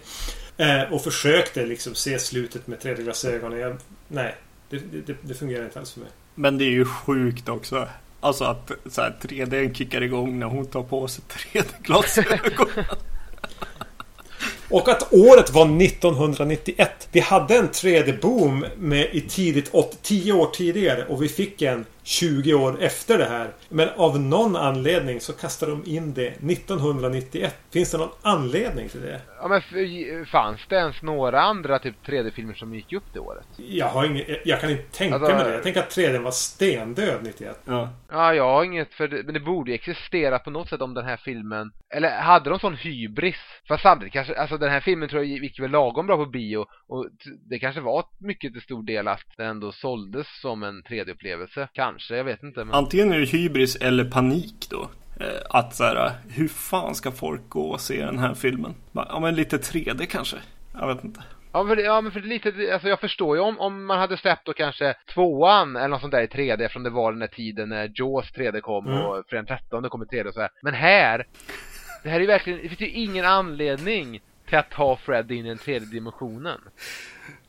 Eh, 0.56 0.92
och 0.92 1.02
försökte 1.02 1.66
liksom 1.66 1.94
se 1.94 2.18
slutet 2.18 2.66
med 2.66 2.78
3D-glasögonen. 2.78 3.78
Nej, 4.08 4.34
det, 4.70 5.06
det, 5.06 5.16
det 5.22 5.34
fungerar 5.34 5.64
inte 5.64 5.78
alls 5.78 5.92
för 5.92 6.00
mig. 6.00 6.08
Men 6.34 6.58
det 6.58 6.64
är 6.64 6.70
ju 6.70 6.84
sjukt 6.84 7.48
också. 7.48 7.88
Alltså 8.20 8.44
att 8.44 8.70
så 8.90 9.00
här, 9.00 9.16
3D 9.22 9.74
kickar 9.74 10.02
igång 10.02 10.38
när 10.38 10.46
hon 10.46 10.66
tar 10.66 10.82
på 10.82 11.08
sig 11.08 11.24
3D-glasögon. 11.28 12.84
Och 14.70 14.88
att 14.88 15.12
året 15.12 15.50
var 15.50 15.82
1991. 15.82 17.08
Vi 17.12 17.20
hade 17.20 17.56
en 17.56 17.68
3D-boom 17.68 18.66
med 18.76 19.08
i 19.12 19.20
tidigt 19.20 19.72
10 20.02 20.32
år 20.32 20.46
tidigare 20.46 21.04
och 21.04 21.22
vi 21.22 21.28
fick 21.28 21.62
en 21.62 21.86
20 22.02 22.54
år 22.54 22.82
efter 22.82 23.18
det 23.18 23.24
här. 23.24 23.50
Men 23.68 23.88
av 23.96 24.20
någon 24.20 24.56
anledning 24.56 25.20
så 25.20 25.32
kastar 25.32 25.66
de 25.66 25.82
in 25.86 26.14
det 26.14 26.26
1991. 26.26 27.56
Finns 27.72 27.90
det 27.90 27.98
någon 27.98 28.14
anledning 28.22 28.88
till 28.88 29.00
det? 29.00 29.20
Ja 29.38 29.48
men 29.48 30.26
fanns 30.26 30.60
det 30.68 30.76
ens 30.76 31.02
några 31.02 31.40
andra 31.40 31.78
typ 31.78 31.94
3D-filmer 32.06 32.54
som 32.54 32.74
gick 32.74 32.92
upp 32.92 33.04
det 33.12 33.20
året? 33.20 33.46
Jag 33.56 33.86
har 33.86 34.04
inget, 34.04 34.26
jag 34.44 34.60
kan 34.60 34.70
inte 34.70 34.96
tänka 34.98 35.14
alltså, 35.14 35.32
mig 35.32 35.44
det. 35.44 35.54
Jag 35.54 35.62
tänker 35.62 35.80
att 35.80 35.96
3D 35.96 36.18
var 36.22 36.30
stendöd 36.30 37.18
91. 37.22 37.60
Ja. 37.64 37.88
Ja, 38.10 38.34
jag 38.34 38.44
har 38.44 38.64
inget 38.64 38.94
för 38.94 39.08
det, 39.08 39.22
men 39.22 39.34
det 39.34 39.40
borde 39.40 39.70
ju 39.70 39.74
existera 39.74 40.38
på 40.38 40.50
något 40.50 40.68
sätt 40.68 40.80
om 40.80 40.94
den 40.94 41.04
här 41.04 41.16
filmen. 41.16 41.72
Eller 41.94 42.20
hade 42.20 42.50
de 42.50 42.58
sån 42.58 42.74
hybris? 42.74 43.36
Fast 43.68 43.82
samtidigt 43.82 44.12
kanske, 44.12 44.34
alltså 44.34 44.58
den 44.58 44.70
här 44.70 44.80
filmen 44.80 45.08
tror 45.08 45.24
jag 45.24 45.38
gick 45.38 45.60
väl 45.60 45.70
lagom 45.70 46.06
bra 46.06 46.16
på 46.16 46.26
bio 46.26 46.66
och 46.88 47.06
det 47.50 47.58
kanske 47.58 47.80
var 47.80 48.04
mycket 48.18 48.52
till 48.52 48.62
stor 48.62 48.82
del 48.82 49.08
att 49.08 49.24
den 49.36 49.46
ändå 49.46 49.72
såldes 49.72 50.40
som 50.40 50.62
en 50.62 50.82
3D-upplevelse. 50.82 51.68
Kanske, 51.90 52.16
jag 52.16 52.24
vet 52.24 52.42
inte. 52.42 52.64
Men... 52.64 52.74
Antingen 52.74 53.12
är 53.12 53.18
det 53.18 53.26
hybris 53.26 53.76
eller 53.76 54.04
panik 54.04 54.66
då. 54.70 54.90
Eh, 55.20 55.26
att 55.50 55.74
så 55.74 55.84
här, 55.84 56.12
hur 56.28 56.48
fan 56.48 56.94
ska 56.94 57.12
folk 57.12 57.48
gå 57.48 57.70
och 57.70 57.80
se 57.80 58.04
den 58.04 58.18
här 58.18 58.34
filmen? 58.34 58.74
Ja 58.92 59.18
men 59.20 59.34
lite 59.34 59.56
3D 59.56 60.06
kanske? 60.06 60.36
Jag 60.80 60.94
vet 60.94 61.04
inte. 61.04 61.20
Ja 61.52 61.62
men, 61.62 61.78
ja, 61.78 62.00
men 62.00 62.12
för 62.12 62.20
lite, 62.20 62.48
alltså 62.72 62.88
jag 62.88 63.00
förstår 63.00 63.36
ju 63.36 63.42
om, 63.42 63.60
om 63.60 63.86
man 63.86 63.98
hade 63.98 64.16
släppt 64.16 64.46
då 64.46 64.52
kanske 64.52 64.94
tvåan 65.14 65.76
eller 65.76 65.88
något 65.88 66.00
sånt 66.00 66.12
där 66.12 66.22
i 66.22 66.26
3D 66.26 66.62
eftersom 66.62 66.82
det 66.82 66.90
var 66.90 67.12
den 67.12 67.20
där 67.20 67.26
tiden 67.26 67.68
när 67.68 67.92
Jaws 67.94 68.32
3D 68.32 68.60
kom 68.60 68.86
mm. 68.86 69.00
och 69.00 69.24
Fredag 69.28 69.44
13 69.44 69.88
kom 69.88 70.02
i 70.02 70.06
3D 70.06 70.26
och 70.26 70.34
så 70.34 70.40
här. 70.40 70.50
Men 70.62 70.74
här, 70.74 71.26
det 72.02 72.08
här 72.08 72.16
är 72.16 72.20
ju 72.20 72.26
verkligen, 72.26 72.62
det 72.62 72.68
finns 72.68 72.80
ju 72.80 72.90
ingen 72.90 73.24
anledning 73.24 74.20
till 74.48 74.58
att 74.58 74.70
ta 74.70 74.96
Fred 74.96 75.30
in 75.30 75.46
i 75.46 75.48
den 75.48 75.58
tredje 75.58 75.88
dimensionen. 75.88 76.60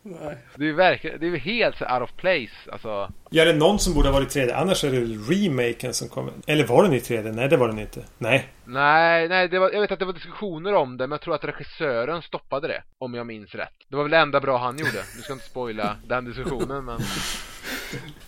Nej. 0.03 0.37
Det 0.55 0.69
är 0.69 0.73
verkligen, 0.73 1.19
det 1.19 1.27
är 1.27 1.37
helt 1.37 1.81
out 1.81 2.01
of 2.01 2.15
place 2.15 2.71
alltså. 2.71 3.11
Ja, 3.29 3.45
det 3.45 3.51
är 3.51 3.55
någon 3.55 3.79
som 3.79 3.93
borde 3.93 4.07
ha 4.09 4.13
varit 4.13 4.35
i 4.35 4.39
3D. 4.39 4.53
Annars 4.55 4.83
är 4.83 4.91
det 4.91 4.99
remaken 4.99 5.93
som 5.93 6.09
kommer. 6.09 6.33
Eller 6.47 6.67
var 6.67 6.83
den 6.83 6.93
i 6.93 6.99
3D? 6.99 7.31
Nej, 7.31 7.49
det 7.49 7.57
var 7.57 7.67
den 7.67 7.79
inte. 7.79 8.03
Nej. 8.17 8.47
Nej, 8.65 9.29
nej, 9.29 9.47
det 9.47 9.59
var, 9.59 9.71
jag 9.71 9.81
vet 9.81 9.91
att 9.91 9.99
det 9.99 10.05
var 10.05 10.13
diskussioner 10.13 10.73
om 10.73 10.97
det, 10.97 11.07
men 11.07 11.11
jag 11.11 11.21
tror 11.21 11.35
att 11.35 11.43
regissören 11.43 12.21
stoppade 12.21 12.67
det. 12.67 12.83
Om 12.97 13.13
jag 13.13 13.27
minns 13.27 13.55
rätt. 13.55 13.73
Det 13.89 13.95
var 13.95 14.03
väl 14.03 14.11
det 14.11 14.17
enda 14.17 14.39
bra 14.39 14.57
han 14.57 14.77
gjorde. 14.77 15.03
Du 15.15 15.21
ska 15.21 15.33
inte 15.33 15.45
spoila 15.45 15.95
den 16.07 16.25
diskussionen, 16.25 16.85
men... 16.85 16.99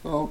Ja. 0.03 0.29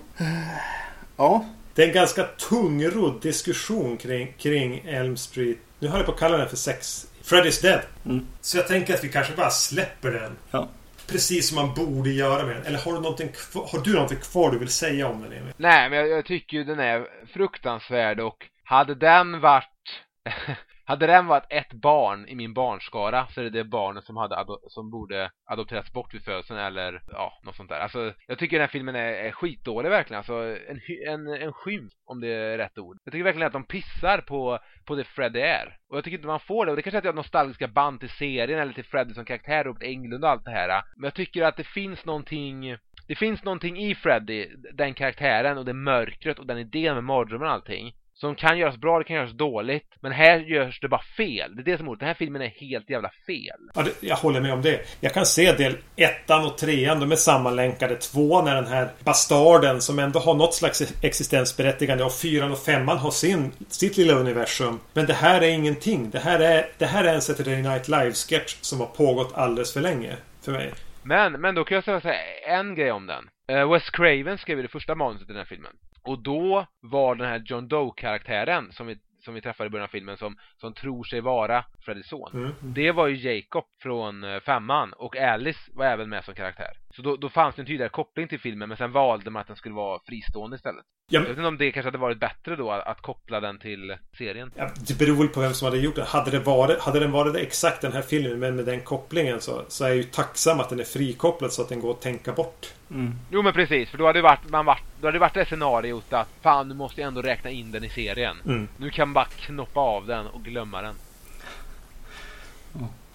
Ja. 1.16 1.46
Det 1.74 1.82
är 1.82 1.86
en 1.86 1.94
ganska 1.94 2.24
tungrodd 2.24 3.22
diskussion 3.22 3.96
kring, 3.96 4.34
kring 4.38 4.78
Elm 4.78 5.16
Street. 5.16 5.58
Nu 5.78 5.88
har 5.88 5.96
jag 5.96 6.06
på 6.06 6.12
att 6.12 6.18
kalla 6.18 6.36
den 6.36 6.48
för 6.48 6.56
sex. 6.56 7.06
Freddy's 7.24 7.62
Dead. 7.62 7.80
Mm. 8.04 8.26
Så 8.40 8.56
jag 8.56 8.68
tänker 8.68 8.94
att 8.94 9.04
vi 9.04 9.08
kanske 9.08 9.36
bara 9.36 9.50
släpper 9.50 10.10
den. 10.10 10.36
Ja 10.50 10.68
precis 11.12 11.48
som 11.48 11.56
man 11.56 11.74
borde 11.74 12.10
göra 12.10 12.46
med 12.46 12.56
den? 12.56 12.66
Eller 12.66 12.78
har 12.78 12.92
du 12.92 13.00
någonting 13.00 13.28
kvar, 13.28 13.68
har 13.72 13.78
du 13.78 13.92
någonting 13.92 14.18
kvar 14.18 14.50
du 14.50 14.58
vill 14.58 14.68
säga 14.68 15.08
om 15.08 15.22
den 15.22 15.32
Emil? 15.32 15.52
Nej, 15.56 15.90
men 15.90 15.98
jag, 15.98 16.08
jag 16.08 16.24
tycker 16.24 16.56
ju 16.56 16.64
den 16.64 16.80
är 16.80 17.06
fruktansvärd 17.32 18.20
och 18.20 18.46
hade 18.64 18.94
den 18.94 19.40
varit 19.40 20.04
Hade 20.92 21.06
den 21.06 21.26
varit 21.26 21.46
ett 21.48 21.72
barn 21.72 22.28
i 22.28 22.34
min 22.34 22.54
barnskara 22.54 23.26
så 23.26 23.40
är 23.40 23.44
det 23.44 23.50
det 23.50 23.64
barnet 23.64 24.04
som, 24.04 24.16
hade 24.16 24.46
som 24.68 24.90
borde 24.90 25.30
adopterats 25.44 25.92
bort 25.92 26.14
vid 26.14 26.24
födseln 26.24 26.58
eller 26.58 27.02
ja, 27.08 27.40
något 27.44 27.56
sånt 27.56 27.68
där. 27.68 27.80
Alltså, 27.80 28.14
jag 28.26 28.38
tycker 28.38 28.56
den 28.56 28.62
här 28.62 28.72
filmen 28.72 28.96
är, 28.96 29.12
är 29.12 29.30
skitdålig 29.30 29.90
verkligen. 29.90 30.18
Alltså, 30.18 30.34
en, 30.68 30.80
en, 31.08 31.26
en 31.42 31.52
skymf 31.52 31.92
om 32.04 32.20
det 32.20 32.28
är 32.28 32.58
rätt 32.58 32.78
ord. 32.78 32.98
Jag 33.04 33.12
tycker 33.12 33.24
verkligen 33.24 33.46
att 33.46 33.52
de 33.52 33.64
pissar 33.64 34.18
på, 34.18 34.58
på 34.84 34.94
det 34.94 35.04
Freddy 35.04 35.40
är. 35.40 35.76
Och 35.88 35.96
jag 35.96 36.04
tycker 36.04 36.16
inte 36.16 36.26
man 36.26 36.40
får 36.40 36.66
det. 36.66 36.72
Och 36.72 36.76
det 36.76 36.82
kanske 36.82 36.96
är 36.96 36.98
att 36.98 37.04
jag 37.04 37.12
har 37.12 37.16
nostalgiska 37.16 37.68
band 37.68 38.00
till 38.00 38.10
serien 38.10 38.60
eller 38.60 38.72
till 38.72 38.84
Freddy 38.84 39.14
som 39.14 39.24
karaktär 39.24 39.64
Robert 39.64 39.82
Englund 39.82 40.24
och 40.24 40.30
allt 40.30 40.44
det 40.44 40.50
här. 40.50 40.82
Men 40.96 41.04
jag 41.04 41.14
tycker 41.14 41.42
att 41.42 41.56
det 41.56 41.66
finns 41.66 42.04
någonting 42.04 42.76
det 43.08 43.14
finns 43.14 43.44
någonting 43.44 43.78
i 43.78 43.94
Freddy, 43.94 44.48
den 44.74 44.94
karaktären 44.94 45.58
och 45.58 45.64
det 45.64 45.74
mörkret 45.74 46.38
och 46.38 46.46
den 46.46 46.58
idén 46.58 46.94
med 46.94 47.04
mardrömmen 47.04 47.48
och 47.48 47.54
allting 47.54 47.94
som 48.22 48.34
kan 48.34 48.58
göras 48.58 48.76
bra, 48.76 48.98
det 48.98 49.04
kan 49.04 49.16
göras 49.16 49.32
dåligt. 49.32 49.86
Men 50.00 50.12
här 50.12 50.38
görs 50.38 50.80
det 50.80 50.88
bara 50.88 51.02
fel. 51.16 51.56
Det 51.56 51.62
är 51.62 51.64
det 51.64 51.78
som 51.78 51.88
är 51.88 51.96
Den 51.96 52.08
här 52.08 52.14
filmen 52.14 52.42
är 52.42 52.48
helt 52.48 52.90
jävla 52.90 53.10
fel. 53.26 53.60
Ja, 53.74 53.82
det, 53.82 54.06
jag 54.06 54.16
håller 54.16 54.40
med 54.40 54.52
om 54.52 54.62
det. 54.62 54.80
Jag 55.00 55.14
kan 55.14 55.26
se 55.26 55.52
del 55.52 55.76
ettan 55.96 56.46
och 56.46 56.58
trean, 56.58 57.00
de 57.00 57.12
är 57.12 57.16
sammanlänkade. 57.16 57.96
Tvåan 57.96 58.46
är 58.46 58.54
den 58.54 58.66
här 58.66 58.88
bastarden 59.04 59.80
som 59.80 59.98
ändå 59.98 60.18
har 60.18 60.34
något 60.34 60.54
slags 60.54 60.82
existensberättigande. 61.02 62.04
Och 62.04 62.12
fyran 62.12 62.52
och 62.52 62.58
femman 62.58 62.98
har 62.98 63.10
sin, 63.10 63.52
sitt 63.68 63.96
lilla 63.96 64.12
universum. 64.12 64.80
Men 64.92 65.06
det 65.06 65.14
här 65.14 65.40
är 65.40 65.48
ingenting. 65.48 66.10
Det 66.10 66.18
här 66.18 66.40
är, 66.40 66.66
det 66.78 66.86
här 66.86 67.04
är 67.04 67.14
en 67.14 67.22
Saturday 67.22 67.62
Night 67.62 67.88
Live-sketch 67.88 68.56
som 68.60 68.80
har 68.80 68.86
pågått 68.86 69.32
alldeles 69.34 69.72
för 69.72 69.80
länge. 69.80 70.16
För 70.42 70.52
mig. 70.52 70.72
Men, 71.04 71.32
men 71.32 71.54
då 71.54 71.64
kan 71.64 71.82
jag 71.86 72.02
säga 72.02 72.20
en 72.46 72.74
grej 72.74 72.92
om 72.92 73.06
den. 73.06 73.30
Uh, 73.52 73.72
Wes 73.72 73.90
Craven 73.90 74.38
skrev 74.38 74.62
det 74.62 74.68
första 74.68 74.94
manuset 74.94 75.28
i 75.28 75.32
den 75.32 75.36
här 75.36 75.44
filmen. 75.44 75.72
Och 76.02 76.22
då 76.22 76.66
var 76.80 77.14
den 77.14 77.28
här 77.28 77.42
John 77.46 77.68
Doe-karaktären 77.68 78.72
som 78.72 78.86
vi 78.86 78.98
som 79.24 79.34
vi 79.34 79.40
träffade 79.40 79.66
i 79.66 79.70
början 79.70 79.84
av 79.84 79.88
filmen 79.88 80.16
som, 80.16 80.36
som 80.56 80.74
tror 80.74 81.04
sig 81.04 81.20
vara 81.20 81.64
Freddys 81.84 82.08
son. 82.08 82.30
Mm. 82.34 82.52
Det 82.60 82.92
var 82.92 83.06
ju 83.06 83.16
Jacob 83.16 83.64
från 83.82 84.24
eh, 84.24 84.40
femman 84.40 84.92
och 84.92 85.16
Alice 85.16 85.70
var 85.74 85.86
även 85.86 86.08
med 86.08 86.24
som 86.24 86.34
karaktär. 86.34 86.72
Så 86.92 87.02
då, 87.02 87.16
då 87.16 87.28
fanns 87.28 87.54
det 87.54 87.62
en 87.62 87.66
tydligare 87.66 87.90
koppling 87.90 88.28
till 88.28 88.40
filmen 88.40 88.68
men 88.68 88.78
sen 88.78 88.92
valde 88.92 89.30
man 89.30 89.40
att 89.40 89.46
den 89.46 89.56
skulle 89.56 89.74
vara 89.74 90.00
fristående 90.06 90.56
istället. 90.56 90.84
Ja. 91.10 91.20
Jag 91.20 91.28
vet 91.28 91.36
inte 91.36 91.48
om 91.48 91.58
det 91.58 91.72
kanske 91.72 91.86
hade 91.86 91.98
varit 91.98 92.20
bättre 92.20 92.56
då 92.56 92.70
att, 92.70 92.86
att 92.86 93.00
koppla 93.00 93.40
den 93.40 93.58
till 93.58 93.96
serien. 94.18 94.52
Ja, 94.56 94.70
det 94.88 94.98
beror 94.98 95.16
väl 95.16 95.28
på 95.28 95.40
vem 95.40 95.54
som 95.54 95.66
hade 95.66 95.78
gjort 95.78 95.94
det. 95.94 96.04
Hade, 96.04 96.30
det 96.30 96.38
varit, 96.38 96.80
hade 96.80 97.00
den 97.00 97.12
varit 97.12 97.36
exakt 97.36 97.80
den 97.80 97.92
här 97.92 98.02
filmen 98.02 98.38
men 98.38 98.56
med 98.56 98.64
den 98.64 98.80
kopplingen 98.80 99.40
så, 99.40 99.64
så 99.68 99.84
är 99.84 99.88
jag 99.88 99.96
ju 99.96 100.02
tacksam 100.02 100.60
att 100.60 100.68
den 100.68 100.80
är 100.80 100.84
frikopplad 100.84 101.52
så 101.52 101.62
att 101.62 101.68
den 101.68 101.80
går 101.80 101.90
att 101.90 102.00
tänka 102.00 102.32
bort. 102.32 102.74
Mm. 102.90 103.14
Jo 103.30 103.42
men 103.42 103.52
precis, 103.52 103.90
för 103.90 103.98
då 103.98 104.06
hade 104.06 104.18
det 104.18 104.22
varit, 104.22 104.50
man 104.50 104.64
varit, 104.64 104.84
då 105.00 105.06
hade 105.06 105.16
det 105.16 105.20
varit 105.20 105.34
det 105.34 105.44
scenariot 105.44 106.12
att 106.12 106.28
fan 106.42 106.68
nu 106.68 106.74
måste 106.74 107.00
jag 107.00 107.08
ändå 107.08 107.22
räkna 107.22 107.50
in 107.50 107.72
den 107.72 107.84
i 107.84 107.88
serien. 107.88 108.36
Mm. 108.44 108.68
Nu 108.76 108.90
kan 108.90 109.08
man 109.08 109.14
bara 109.14 109.24
knoppa 109.24 109.80
av 109.80 110.06
den 110.06 110.26
och 110.26 110.42
glömma 110.42 110.82
den. 110.82 110.94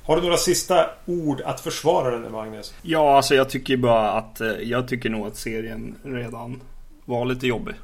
Har 0.08 0.16
du 0.16 0.22
några 0.22 0.38
sista 0.38 0.90
ord 1.06 1.42
att 1.42 1.60
försvara 1.60 2.20
den 2.20 2.32
Magnus? 2.32 2.74
Ja, 2.82 3.16
alltså 3.16 3.36
jag 3.36 3.50
tycker 3.50 3.78
bara 3.78 4.12
att 4.12 4.42
eh, 4.42 4.48
jag 4.48 4.88
tycker 4.88 5.10
nog 5.10 5.28
att 5.28 5.36
serien 5.36 5.96
redan 6.04 6.62
var 7.06 7.26
lite 7.26 7.48
jobbig. 7.48 7.76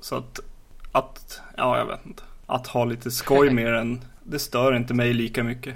Så 0.00 0.14
att, 0.14 0.40
att, 0.92 1.40
ja 1.56 1.78
jag 1.78 1.86
vet 1.86 2.06
inte. 2.06 2.22
Att 2.46 2.66
ha 2.66 2.84
lite 2.84 3.10
skoj 3.10 3.50
med 3.54 3.72
den, 3.72 4.04
det 4.22 4.38
stör 4.38 4.76
inte 4.76 4.94
mig 4.94 5.12
lika 5.12 5.44
mycket. 5.44 5.74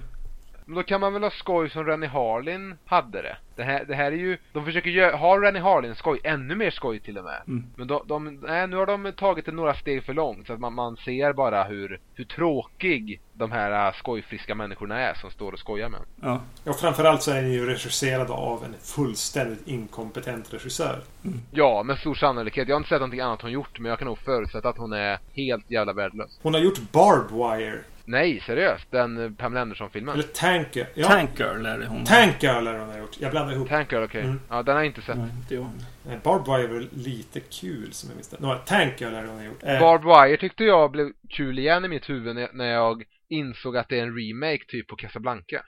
Men 0.64 0.74
då 0.74 0.82
kan 0.82 1.00
man 1.00 1.12
väl 1.12 1.22
ha 1.22 1.30
skoj 1.30 1.70
som 1.70 1.84
Rennie 1.84 2.06
Harlin 2.06 2.74
hade 2.84 3.22
det. 3.22 3.36
Det 3.56 3.62
här, 3.62 3.84
det 3.84 3.94
här 3.94 4.12
är 4.12 4.16
ju, 4.16 4.38
de 4.52 4.64
försöker 4.64 4.90
ju 4.90 5.10
ha 5.10 5.42
Rennie 5.42 5.60
Harlin 5.60 5.94
skoj, 5.94 6.20
ännu 6.24 6.54
mer 6.54 6.70
skoj 6.70 7.00
till 7.00 7.18
och 7.18 7.24
med. 7.24 7.42
Mm. 7.46 7.64
Men 7.76 7.86
de, 7.86 8.02
de, 8.06 8.40
nej, 8.42 8.66
nu 8.66 8.76
har 8.76 8.86
de 8.86 9.12
tagit 9.12 9.46
det 9.46 9.52
några 9.52 9.74
steg 9.74 10.04
för 10.04 10.14
långt 10.14 10.46
så 10.46 10.52
att 10.52 10.60
man, 10.60 10.74
man 10.74 10.96
ser 10.96 11.32
bara 11.32 11.64
hur, 11.64 12.00
hur 12.14 12.24
tråkig 12.24 13.20
de 13.32 13.52
här 13.52 13.86
äh, 13.86 13.94
skojfriska 13.94 14.54
människorna 14.54 15.00
är 15.00 15.14
som 15.14 15.30
står 15.30 15.52
och 15.52 15.58
skojar 15.58 15.88
med 15.88 16.00
Ja. 16.22 16.40
ja, 16.64 16.72
framförallt 16.72 17.22
så 17.22 17.30
är 17.30 17.42
den 17.42 17.52
ju 17.52 17.66
regisserad 17.66 18.30
av 18.30 18.64
en 18.64 18.74
fullständigt 18.80 19.68
inkompetent 19.68 20.54
regissör. 20.54 21.00
Mm. 21.24 21.40
Ja, 21.50 21.82
med 21.82 21.98
stor 21.98 22.14
sannolikhet. 22.14 22.68
Jag 22.68 22.74
har 22.74 22.80
inte 22.80 22.88
sett 22.88 23.00
någonting 23.00 23.20
annat 23.20 23.42
hon 23.42 23.52
gjort, 23.52 23.78
men 23.78 23.88
jag 23.88 23.98
kan 23.98 24.06
nog 24.06 24.18
förutsätta 24.18 24.68
att 24.68 24.78
hon 24.78 24.92
är 24.92 25.18
helt 25.32 25.70
jävla 25.70 25.92
värdelös. 25.92 26.38
Hon 26.42 26.54
har 26.54 26.60
gjort 26.60 26.78
Barbed 26.92 27.30
Wire 27.30 27.78
Nej, 28.04 28.42
seriöst. 28.46 28.90
Den 28.90 29.24
eh, 29.24 29.30
Pamela 29.30 29.60
Anderson-filmen. 29.60 30.14
Eller 30.14 30.22
Tanker. 30.22 30.88
Ja. 30.94 31.08
Tanker 31.08 31.58
lär 31.58 31.78
det 31.78 31.86
hon 31.86 32.04
Tanker 32.04 32.60
lär 32.60 32.78
hon 32.78 32.88
ha 32.88 32.98
gjort. 32.98 33.16
Jag 33.20 33.30
blandar 33.30 33.54
ihop. 33.54 33.68
Tanker, 33.68 33.96
okej. 33.96 34.06
Okay. 34.06 34.22
Mm. 34.22 34.40
Ja, 34.48 34.62
den 34.62 34.74
har 34.74 34.82
jag 34.82 34.86
inte 34.86 35.02
sett. 35.02 35.16
Nej, 35.16 35.28
det 35.48 35.56
var... 35.56 35.70
Nej, 36.06 36.18
Barbed 36.22 36.46
Wire 36.46 36.72
var 36.74 36.86
lite 36.92 37.40
kul 37.40 37.92
som 37.92 38.10
jag 38.10 38.16
minns 38.16 38.28
det. 38.28 38.40
Några 38.40 38.58
Tanker 38.58 39.10
lär 39.10 39.26
hon 39.26 39.36
ha 39.36 39.44
gjort. 39.44 39.62
Eh. 39.62 39.80
Barbed 39.80 40.06
Wire 40.06 40.36
tyckte 40.36 40.64
jag 40.64 40.90
blev 40.90 41.12
kul 41.28 41.58
igen 41.58 41.84
i 41.84 41.88
mitt 41.88 42.10
huvud 42.10 42.48
när 42.52 42.72
jag 42.72 43.04
insåg 43.28 43.76
att 43.76 43.88
det 43.88 43.98
är 43.98 44.02
en 44.02 44.16
remake 44.18 44.64
typ 44.68 44.88
på 44.88 44.96
Casablanca. 44.96 45.64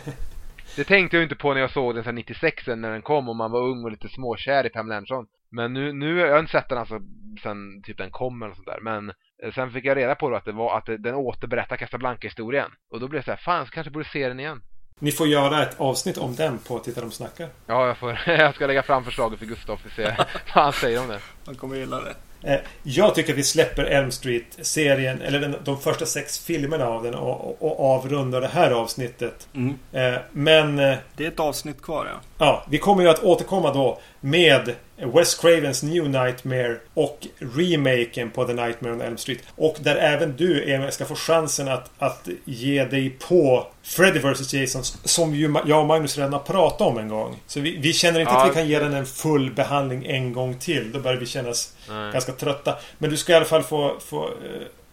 det 0.76 0.84
tänkte 0.84 1.16
jag 1.16 1.24
inte 1.24 1.36
på 1.36 1.54
när 1.54 1.60
jag 1.60 1.70
såg 1.70 1.94
den 1.94 2.04
sen 2.04 2.14
96 2.14 2.66
när 2.66 2.90
den 2.90 3.02
kom 3.02 3.28
och 3.28 3.36
man 3.36 3.50
var 3.50 3.62
ung 3.62 3.84
och 3.84 3.90
lite 3.90 4.08
småkär 4.08 4.66
i 4.66 4.68
Pamela 4.68 4.96
Anderson. 4.96 5.26
Men 5.50 5.72
nu, 5.72 5.92
nu 5.92 6.18
jag 6.18 6.32
har 6.32 6.38
inte 6.38 6.52
sett 6.52 6.68
den 6.68 6.78
alltså 6.78 7.00
sen 7.42 7.82
typ 7.82 7.98
den 7.98 8.10
kom 8.10 8.42
eller 8.42 8.54
sånt 8.54 8.66
där. 8.66 8.80
Men 8.80 9.12
sen 9.54 9.70
fick 9.70 9.84
jag 9.84 9.96
reda 9.96 10.14
på 10.14 10.30
då 10.30 10.36
att 10.36 10.44
det 10.44 10.52
var 10.52 10.78
att 10.78 10.86
den 10.86 11.14
återberättar 11.14 11.76
Casablanca-historien. 11.76 12.70
Och 12.90 13.00
då 13.00 13.08
blev 13.08 13.20
det 13.20 13.24
så 13.24 13.30
här, 13.30 13.38
fan, 13.38 13.58
jag 13.58 13.68
kanske 13.68 13.90
borde 13.90 14.08
se 14.08 14.28
den 14.28 14.40
igen. 14.40 14.62
Ni 15.00 15.12
får 15.12 15.26
göra 15.26 15.62
ett 15.62 15.80
avsnitt 15.80 16.18
om 16.18 16.34
den 16.34 16.58
på 16.58 16.78
Titta 16.78 17.00
de 17.00 17.10
snackar. 17.10 17.48
Ja, 17.66 17.86
jag, 17.86 17.96
får, 17.96 18.18
jag 18.26 18.54
ska 18.54 18.66
lägga 18.66 18.82
fram 18.82 19.04
förslaget 19.04 19.38
för 19.38 19.46
Gustav 19.46 19.80
och 19.84 19.92
se 19.96 20.02
vad 20.54 20.64
han 20.64 20.72
säger 20.72 21.00
om 21.00 21.08
det. 21.08 21.20
Han 21.46 21.54
kommer 21.54 21.76
gilla 21.76 22.00
det. 22.00 22.14
Eh, 22.42 22.60
jag 22.82 23.14
tycker 23.14 23.32
att 23.32 23.38
vi 23.38 23.42
släpper 23.42 23.84
Elm 23.84 24.10
Street-serien, 24.10 25.22
eller 25.22 25.40
den, 25.40 25.56
de 25.64 25.80
första 25.80 26.06
sex 26.06 26.38
filmerna 26.38 26.86
av 26.86 27.02
den 27.02 27.14
och, 27.14 27.62
och 27.62 27.80
avrundar 27.94 28.40
det 28.40 28.48
här 28.48 28.70
avsnittet. 28.70 29.48
Mm. 29.54 29.78
Eh, 29.92 30.20
men... 30.32 30.76
Det 30.76 31.24
är 31.24 31.28
ett 31.28 31.40
avsnitt 31.40 31.82
kvar 31.82 32.06
ja. 32.12 32.20
Ja, 32.38 32.64
vi 32.70 32.78
kommer 32.78 33.02
ju 33.02 33.08
att 33.08 33.24
återkomma 33.24 33.72
då 33.72 34.00
med 34.20 34.74
Wes 34.96 35.34
Cravens 35.34 35.82
New 35.82 36.10
Nightmare 36.10 36.76
och 36.94 37.26
remaken 37.38 38.30
på 38.30 38.44
The 38.44 38.52
Nightmare 38.52 38.92
on 38.92 39.00
Elm 39.00 39.16
Street. 39.16 39.38
Och 39.56 39.76
där 39.80 39.96
även 39.96 40.36
du, 40.36 40.72
Emil, 40.72 40.92
ska 40.92 41.04
få 41.04 41.14
chansen 41.14 41.68
att, 41.68 41.90
att 41.98 42.28
ge 42.44 42.84
dig 42.84 43.10
på 43.10 43.66
Freddy 43.82 44.18
vs 44.18 44.54
Jason 44.54 44.82
som 44.84 45.34
ju 45.34 45.54
jag 45.66 45.80
och 45.80 45.86
Magnus 45.86 46.16
redan 46.16 46.32
har 46.32 46.40
pratat 46.40 46.80
om 46.80 46.98
en 46.98 47.08
gång. 47.08 47.36
Så 47.46 47.60
vi, 47.60 47.76
vi 47.76 47.92
känner 47.92 48.20
inte 48.20 48.32
ja, 48.32 48.42
att 48.42 48.50
vi 48.50 48.54
kan 48.54 48.68
ge 48.68 48.78
den 48.78 48.94
en 48.94 49.06
full 49.06 49.54
behandling 49.54 50.06
en 50.06 50.32
gång 50.32 50.54
till. 50.54 50.92
Då 50.92 51.00
börjar 51.00 51.18
vi 51.18 51.26
kännas 51.26 51.76
nej. 51.88 52.12
ganska 52.12 52.32
trötta. 52.32 52.76
Men 52.98 53.10
du 53.10 53.16
ska 53.16 53.32
i 53.32 53.36
alla 53.36 53.44
fall 53.44 53.62
få, 53.62 53.96
få, 54.00 54.24
eh, 54.24 54.30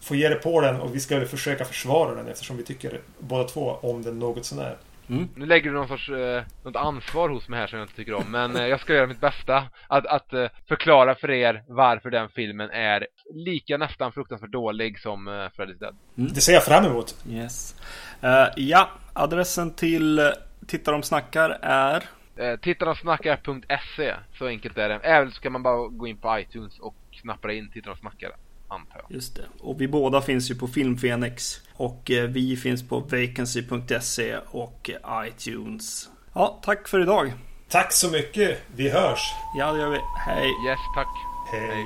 få 0.01 0.15
ge 0.15 0.29
dig 0.29 0.39
på 0.39 0.61
den 0.61 0.81
och 0.81 0.95
vi 0.95 0.99
ska 0.99 1.25
försöka 1.25 1.65
försvara 1.65 2.15
den 2.15 2.27
eftersom 2.27 2.57
vi 2.57 2.63
tycker 2.63 2.99
båda 3.19 3.43
två 3.43 3.77
om 3.81 4.03
den 4.03 4.19
något 4.19 4.45
sånär. 4.45 4.77
Mm. 5.13 5.29
Nu 5.35 5.45
lägger 5.45 5.69
du 5.69 5.75
någon 5.75 5.87
sorts, 5.87 6.09
eh, 6.09 6.43
något 6.63 6.75
ansvar 6.75 7.29
hos 7.29 7.47
mig 7.47 7.59
här 7.59 7.67
som 7.67 7.79
jag 7.79 7.85
inte 7.85 7.95
tycker 7.95 8.13
om. 8.13 8.31
Men 8.31 8.55
eh, 8.55 8.67
jag 8.67 8.79
ska 8.79 8.93
göra 8.93 9.07
mitt 9.07 9.21
bästa 9.21 9.63
att, 9.87 10.05
att 10.05 10.33
eh, 10.33 10.47
förklara 10.67 11.15
för 11.15 11.31
er 11.31 11.63
varför 11.67 12.09
den 12.09 12.29
filmen 12.29 12.69
är 12.69 13.07
lika 13.33 13.77
nästan 13.77 14.11
fruktansvärt 14.11 14.51
dålig 14.51 14.99
som 14.99 15.27
eh, 15.27 15.31
Freddy's 15.31 15.79
Dead. 15.79 15.95
Mm. 16.17 16.33
Det 16.33 16.41
ser 16.41 16.53
jag 16.53 16.63
fram 16.63 16.85
emot. 16.85 17.15
Yes. 17.29 17.75
Uh, 18.23 18.29
ja, 18.55 18.89
adressen 19.13 19.73
till 19.73 20.19
uh, 20.19 20.25
Titta 20.67 20.91
de 20.91 21.03
snackar 21.03 21.49
är? 21.61 22.03
Uh, 22.39 22.59
Tittardomsnackar.se 22.59 24.13
Så 24.37 24.47
enkelt 24.47 24.77
är 24.77 24.89
det. 24.89 24.95
Även 24.95 25.31
så 25.31 25.41
kan 25.41 25.51
man 25.51 25.63
bara 25.63 25.87
gå 25.87 26.07
in 26.07 26.17
på 26.17 26.39
iTunes 26.39 26.79
och 26.79 26.95
knappa 27.11 27.51
in 27.51 27.71
Titta 27.71 27.89
de 27.89 27.97
snackar 27.97 28.31
antar 28.73 29.01
jag. 29.01 29.15
Just 29.15 29.35
det. 29.35 29.43
Och 29.59 29.81
vi 29.81 29.87
båda 29.87 30.21
finns 30.21 30.51
ju 30.51 30.55
på 30.55 30.67
Filmfenix. 30.67 31.61
Och 31.73 32.11
eh, 32.11 32.29
vi 32.29 32.57
finns 32.57 32.87
på 32.89 32.99
vacancy.se 32.99 34.37
och 34.37 34.89
eh, 34.89 35.27
iTunes. 35.27 36.09
Ja, 36.33 36.59
tack 36.63 36.87
för 36.87 37.01
idag. 37.01 37.33
Tack 37.69 37.93
så 37.93 38.09
mycket. 38.09 38.59
Vi 38.75 38.89
hörs. 38.89 39.33
Ja, 39.57 39.71
det 39.71 39.79
gör 39.79 39.89
vi. 39.89 39.99
Hej. 40.25 40.51
Yes, 40.67 40.79
tack. 40.95 41.07
Hej. 41.51 41.67
Hej. 41.69 41.85